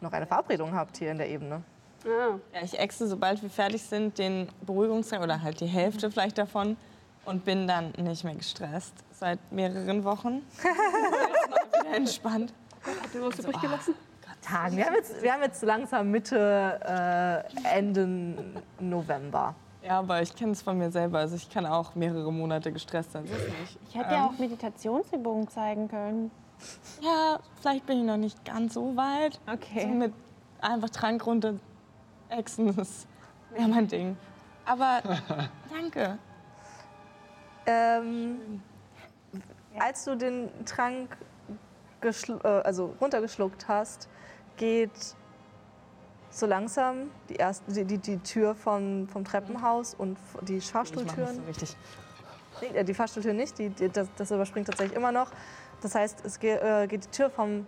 noch 0.00 0.12
eine 0.12 0.26
Verabredung 0.26 0.74
habt 0.74 0.96
hier 0.96 1.10
in 1.10 1.18
der 1.18 1.28
Ebene. 1.28 1.62
Ja, 2.04 2.38
ich 2.62 2.78
exe, 2.78 3.08
sobald 3.08 3.42
wir 3.42 3.50
fertig 3.50 3.82
sind, 3.82 4.18
den 4.18 4.48
Beruhigungstrank 4.64 5.22
oder 5.22 5.42
halt 5.42 5.60
die 5.60 5.66
Hälfte 5.66 6.10
vielleicht 6.10 6.38
davon 6.38 6.76
und 7.24 7.44
bin 7.44 7.66
dann 7.66 7.90
nicht 7.98 8.22
mehr 8.22 8.34
gestresst. 8.34 8.94
Seit 9.12 9.40
mehreren 9.50 10.04
Wochen. 10.04 10.42
Wieder 11.82 11.96
entspannt. 11.96 12.52
habt 12.84 13.14
ihr 13.14 13.22
was 13.22 13.38
übrig 13.38 13.60
gelassen? 13.60 13.94
Tagen. 14.42 14.76
Wir 14.76 14.86
haben 14.86 14.94
jetzt, 14.94 15.22
wir 15.22 15.32
haben 15.32 15.42
jetzt 15.42 15.62
langsam 15.62 16.10
Mitte, 16.10 17.44
äh, 17.64 17.76
Ende 17.76 18.44
November. 18.78 19.54
Ja, 19.82 19.98
aber 19.98 20.22
ich 20.22 20.34
kenne 20.34 20.52
es 20.52 20.62
von 20.62 20.78
mir 20.78 20.90
selber. 20.90 21.18
Also 21.18 21.36
ich 21.36 21.48
kann 21.50 21.66
auch 21.66 21.94
mehrere 21.94 22.32
Monate 22.32 22.72
gestresst 22.72 23.12
sein. 23.12 23.24
Ich 23.88 23.94
hätte 23.94 24.12
ja 24.12 24.26
auch 24.26 24.38
Meditationsübungen 24.38 25.48
zeigen 25.48 25.88
können. 25.88 26.30
Ja, 27.00 27.38
vielleicht 27.60 27.86
bin 27.86 27.98
ich 28.00 28.04
noch 28.04 28.16
nicht 28.16 28.44
ganz 28.44 28.74
so 28.74 28.96
weit. 28.96 29.34
So 29.46 29.52
Okay. 29.52 29.86
mit 29.86 30.12
einfach 30.60 30.90
Trank 30.90 31.24
runter 31.26 31.54
exen 32.28 32.76
ist 32.78 33.06
ja 33.58 33.68
mein 33.68 33.86
Ding. 33.86 34.16
Aber 34.64 35.00
danke. 35.70 36.18
Ähm, 37.66 38.62
als 39.78 40.04
du 40.04 40.16
den 40.16 40.48
Trank 40.64 41.16
äh, 42.02 42.46
also 42.46 42.94
runtergeschluckt 43.00 43.68
hast, 43.68 44.08
geht 44.56 44.90
so 46.30 46.46
langsam 46.46 47.10
die, 47.28 47.34
erste, 47.36 47.72
die, 47.72 47.84
die, 47.84 47.98
die 47.98 48.18
Tür 48.18 48.54
vom, 48.54 49.08
vom 49.08 49.24
Treppenhaus 49.24 49.94
und 49.94 50.18
die 50.42 50.56
Ich 50.58 50.72
mach 50.74 50.82
nicht 50.84 50.94
so 50.94 51.00
Fahrstuhltüren. 51.06 51.44
richtig. 51.46 51.76
Nee, 52.60 52.78
äh, 52.78 52.84
die 52.84 52.94
Fahrstuhltür 52.94 53.32
nicht, 53.32 53.58
die, 53.58 53.70
die, 53.70 53.88
das, 53.88 54.08
das 54.16 54.30
überspringt 54.30 54.66
tatsächlich 54.68 54.96
immer 54.96 55.12
noch. 55.12 55.30
Das 55.80 55.94
heißt, 55.94 56.24
es 56.24 56.38
ge, 56.38 56.56
äh, 56.56 56.86
geht 56.86 57.04
die 57.04 57.10
Tür 57.10 57.30
vom 57.30 57.66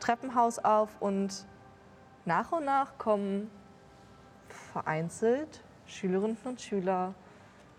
Treppenhaus 0.00 0.58
auf 0.58 0.90
und 1.00 1.46
nach 2.24 2.52
und 2.52 2.64
nach 2.64 2.96
kommen 2.98 3.50
vereinzelt 4.72 5.62
Schülerinnen 5.86 6.36
und 6.44 6.60
Schüler 6.60 7.14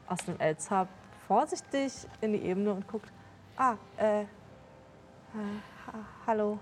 aus 0.07 0.25
dem 0.25 0.39
Elzhab 0.39 0.87
vorsichtig 1.27 1.93
in 2.21 2.33
die 2.33 2.41
Ebene 2.41 2.73
und 2.73 2.87
guckt, 2.87 3.11
ah, 3.57 3.75
äh, 3.97 4.21
äh 4.21 4.25
ha, 5.85 5.93
hallo. 6.25 6.57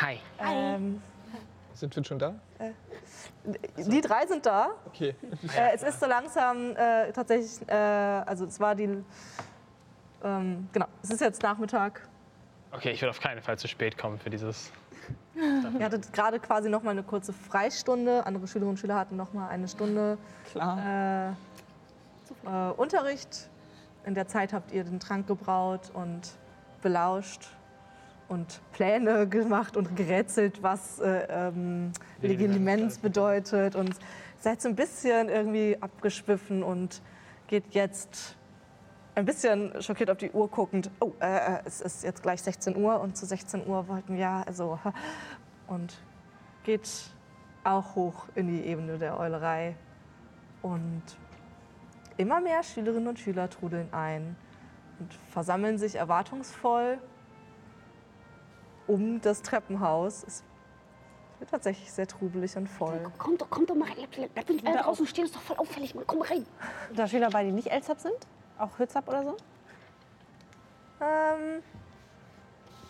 Hi. 0.00 0.18
Ähm, 0.38 1.02
Sind 1.74 1.94
wir 1.94 2.04
schon 2.04 2.18
da? 2.18 2.34
die 3.76 4.00
drei 4.00 4.26
sind 4.26 4.46
da. 4.46 4.70
Okay. 4.86 5.14
Äh, 5.56 5.74
es 5.74 5.82
ist 5.82 5.98
so 5.98 6.06
langsam 6.06 6.76
äh, 6.76 7.12
tatsächlich, 7.12 7.68
äh, 7.68 7.74
also 7.74 8.44
es 8.44 8.60
war 8.60 8.74
die, 8.74 9.04
ähm, 10.22 10.68
genau, 10.72 10.86
es 11.02 11.10
ist 11.10 11.20
jetzt 11.20 11.42
Nachmittag. 11.42 12.08
Okay, 12.72 12.90
ich 12.90 13.02
will 13.02 13.08
auf 13.10 13.20
keinen 13.20 13.42
Fall 13.42 13.58
zu 13.58 13.68
spät 13.68 13.98
kommen 13.98 14.18
für 14.18 14.30
dieses. 14.30 14.72
Ihr 15.78 15.84
hattet 15.84 16.12
gerade 16.12 16.38
quasi 16.38 16.68
noch 16.68 16.82
mal 16.82 16.92
eine 16.92 17.02
kurze 17.02 17.32
Freistunde. 17.32 18.24
Andere 18.24 18.46
Schülerinnen 18.46 18.70
und 18.70 18.78
Schüler 18.78 18.96
hatten 18.96 19.16
noch 19.16 19.32
mal 19.32 19.48
eine 19.48 19.68
Stunde 19.68 20.16
Klar. 20.50 20.78
äh, 21.26 21.30
äh, 22.46 22.72
Unterricht. 22.76 23.50
In 24.04 24.14
der 24.14 24.26
Zeit 24.26 24.52
habt 24.52 24.72
ihr 24.72 24.84
den 24.84 25.00
Trank 25.00 25.26
gebraut 25.26 25.90
und 25.94 26.32
belauscht 26.82 27.48
und 28.28 28.60
Pläne 28.72 29.28
gemacht 29.28 29.76
und 29.76 29.94
gerätselt, 29.94 30.62
was 30.62 30.98
äh, 31.00 31.26
ähm, 31.28 31.92
Legilimens 32.22 32.98
bedeutet 32.98 33.76
und 33.76 33.94
seid 34.38 34.62
so 34.62 34.68
ein 34.68 34.74
bisschen 34.74 35.28
irgendwie 35.28 35.76
abgeschwiffen 35.80 36.62
und 36.62 37.02
geht 37.46 37.74
jetzt 37.74 38.36
ein 39.14 39.24
bisschen 39.24 39.80
schockiert 39.82 40.10
auf 40.10 40.18
die 40.18 40.30
Uhr 40.30 40.48
guckend. 40.48 40.90
Oh, 41.00 41.12
äh, 41.20 41.58
es 41.64 41.80
ist 41.80 42.02
jetzt 42.02 42.22
gleich 42.22 42.42
16 42.42 42.76
Uhr 42.76 43.00
und 43.00 43.16
zu 43.16 43.26
16 43.26 43.66
Uhr 43.66 43.88
wollten 43.88 44.16
wir 44.16 44.28
also 44.46 44.78
und 45.66 45.98
geht 46.64 46.88
auch 47.64 47.94
hoch 47.94 48.26
in 48.34 48.48
die 48.48 48.64
Ebene 48.64 48.98
der 48.98 49.18
Eulerei 49.18 49.76
und 50.62 51.02
immer 52.16 52.40
mehr 52.40 52.62
Schülerinnen 52.62 53.08
und 53.08 53.18
Schüler 53.18 53.50
trudeln 53.50 53.92
ein 53.92 54.36
und 54.98 55.12
versammeln 55.30 55.78
sich 55.78 55.96
erwartungsvoll 55.96 56.98
um 58.86 59.20
das 59.20 59.42
Treppenhaus. 59.42 60.24
Es 60.26 60.44
wird 61.38 61.50
tatsächlich 61.50 61.92
sehr 61.92 62.06
trubelig 62.06 62.56
und 62.56 62.68
voll. 62.68 63.00
Komm 63.18 63.38
doch, 63.38 63.48
komm 63.50 63.66
doch 63.66 63.74
mal 63.74 63.88
rein. 63.88 64.06
Bleib, 64.10 64.34
bleib 64.34 64.48
nicht 64.48 64.66
alle 64.66 64.78
draußen 64.78 65.06
stehen, 65.06 65.24
ist 65.24 65.36
doch 65.36 65.42
voll 65.42 65.56
auffällig. 65.56 65.94
Komm 66.06 66.18
mal 66.18 66.28
rein. 66.28 66.46
Da 66.94 67.06
Schüler 67.06 67.30
bei, 67.30 67.44
die 67.44 67.52
nicht 67.52 67.68
Elzab 67.68 68.00
sind? 68.00 68.26
Auch 68.62 68.78
Hützab 68.78 69.08
oder 69.08 69.24
so? 69.24 69.36
Ähm, 71.00 71.64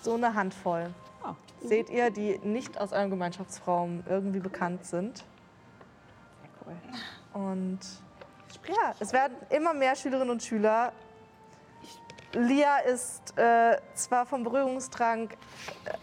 so 0.03 0.15
eine 0.15 0.35
Handvoll. 0.35 0.93
Seht 1.63 1.89
ihr, 1.89 2.11
die 2.11 2.39
nicht 2.41 2.79
aus 2.79 2.93
eurem 2.93 3.09
Gemeinschaftsraum 3.09 4.03
irgendwie 4.07 4.41
bekannt 4.41 4.85
sind. 4.85 5.25
Cool. 6.67 6.75
Und 7.33 7.79
ja, 8.69 8.95
es 9.01 9.15
werden 9.15 9.35
immer 9.49 9.73
mehr 9.73 9.97
Schülerinnen 9.97 10.29
und 10.29 10.43
Schüler. 10.43 10.93
Lia 12.35 12.79
ist 12.81 13.39
äh, 13.39 13.79
zwar 13.95 14.27
vom 14.27 14.45
Berührungstrank 14.45 15.39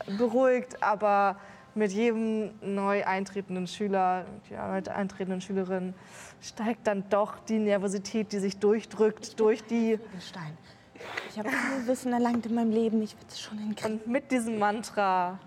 äh, 0.08 0.14
beruhigt, 0.14 0.82
aber 0.82 1.36
mit 1.76 1.91
jedem 1.91 2.58
neu 2.62 3.06
eintretenden 3.06 3.68
Schüler, 3.68 4.26
mit 4.34 4.50
jeder 4.50 4.68
neu 4.68 4.82
eintretenden 4.91 5.41
Schülerin 5.41 5.94
steigt 6.41 6.88
dann 6.88 7.03
doch 7.10 7.40
die 7.40 7.60
Nervosität, 7.60 8.32
die 8.32 8.40
sich 8.40 8.57
durchdrückt 8.57 9.40
durch 9.40 9.64
die. 9.64 9.99
Stein. 10.20 10.57
Ich 11.30 11.40
habe 11.40 11.49
viel 11.49 11.88
Wissen 11.88 12.14
erlangt 12.14 12.45
in 12.45 12.56
meinem 12.56 12.72
Leben. 12.72 13.02
Ich 13.02 13.16
werde 13.16 13.28
es 13.30 13.40
schon 13.40 13.57
hinkriegen. 13.57 13.99
Und 13.99 14.07
mit 14.07 14.32
diesem 14.32 14.60
Mantra 14.60 15.40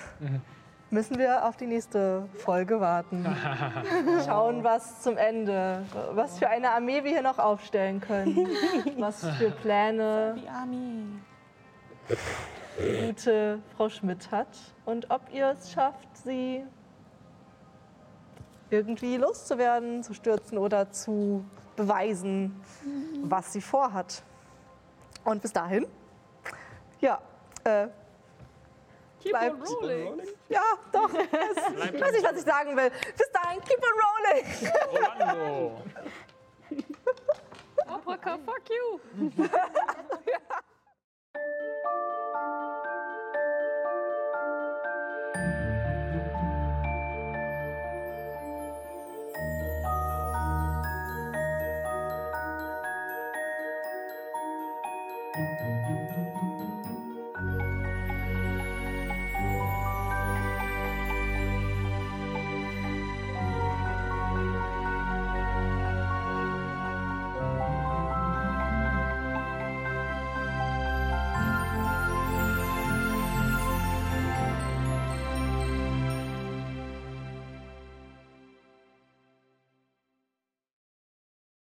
müssen 0.90 1.18
wir 1.18 1.44
auf 1.44 1.56
die 1.56 1.66
nächste 1.66 2.28
Folge 2.36 2.80
warten. 2.80 3.26
Schauen, 4.24 4.64
was 4.64 5.02
zum 5.02 5.16
Ende, 5.16 5.84
was 6.12 6.38
für 6.38 6.48
eine 6.48 6.70
Armee 6.70 7.04
wir 7.04 7.10
hier 7.10 7.22
noch 7.22 7.38
aufstellen 7.38 8.00
können. 8.00 8.48
Was 8.98 9.26
für 9.38 9.50
Pläne 9.50 10.36
Die 12.78 13.06
gute 13.06 13.60
Frau 13.76 13.88
Schmidt 13.88 14.30
hat. 14.30 14.48
Und 14.84 15.10
ob 15.10 15.22
ihr 15.32 15.48
es 15.48 15.72
schafft, 15.72 16.08
sie 16.24 16.64
irgendwie 18.70 19.16
loszuwerden, 19.16 20.02
zu 20.02 20.14
stürzen 20.14 20.58
oder 20.58 20.90
zu 20.90 21.44
beweisen, 21.76 22.60
was 23.22 23.52
sie 23.52 23.60
vorhat. 23.60 24.22
Und 25.24 25.42
bis 25.42 25.52
dahin, 25.52 25.86
ja, 27.00 27.20
äh, 27.64 27.88
Keep 29.20 29.32
Bleibt- 29.32 29.54
on 29.54 29.74
rolling. 29.80 30.22
ja, 30.48 30.62
doch. 30.92 31.10
Ich 31.94 32.00
weiß 32.00 32.12
nicht, 32.12 32.24
was 32.24 32.36
ich 32.36 32.44
sagen 32.44 32.76
will. 32.76 32.90
Bis 33.16 33.30
dahin, 33.32 33.60
keep 33.62 33.82
on 33.82 33.92
rolling. 34.04 34.46
Rolando! 35.18 35.82
Apraka, 37.88 38.38
fuck 38.44 38.62
you. 38.70 39.00
Thank 39.46 40.65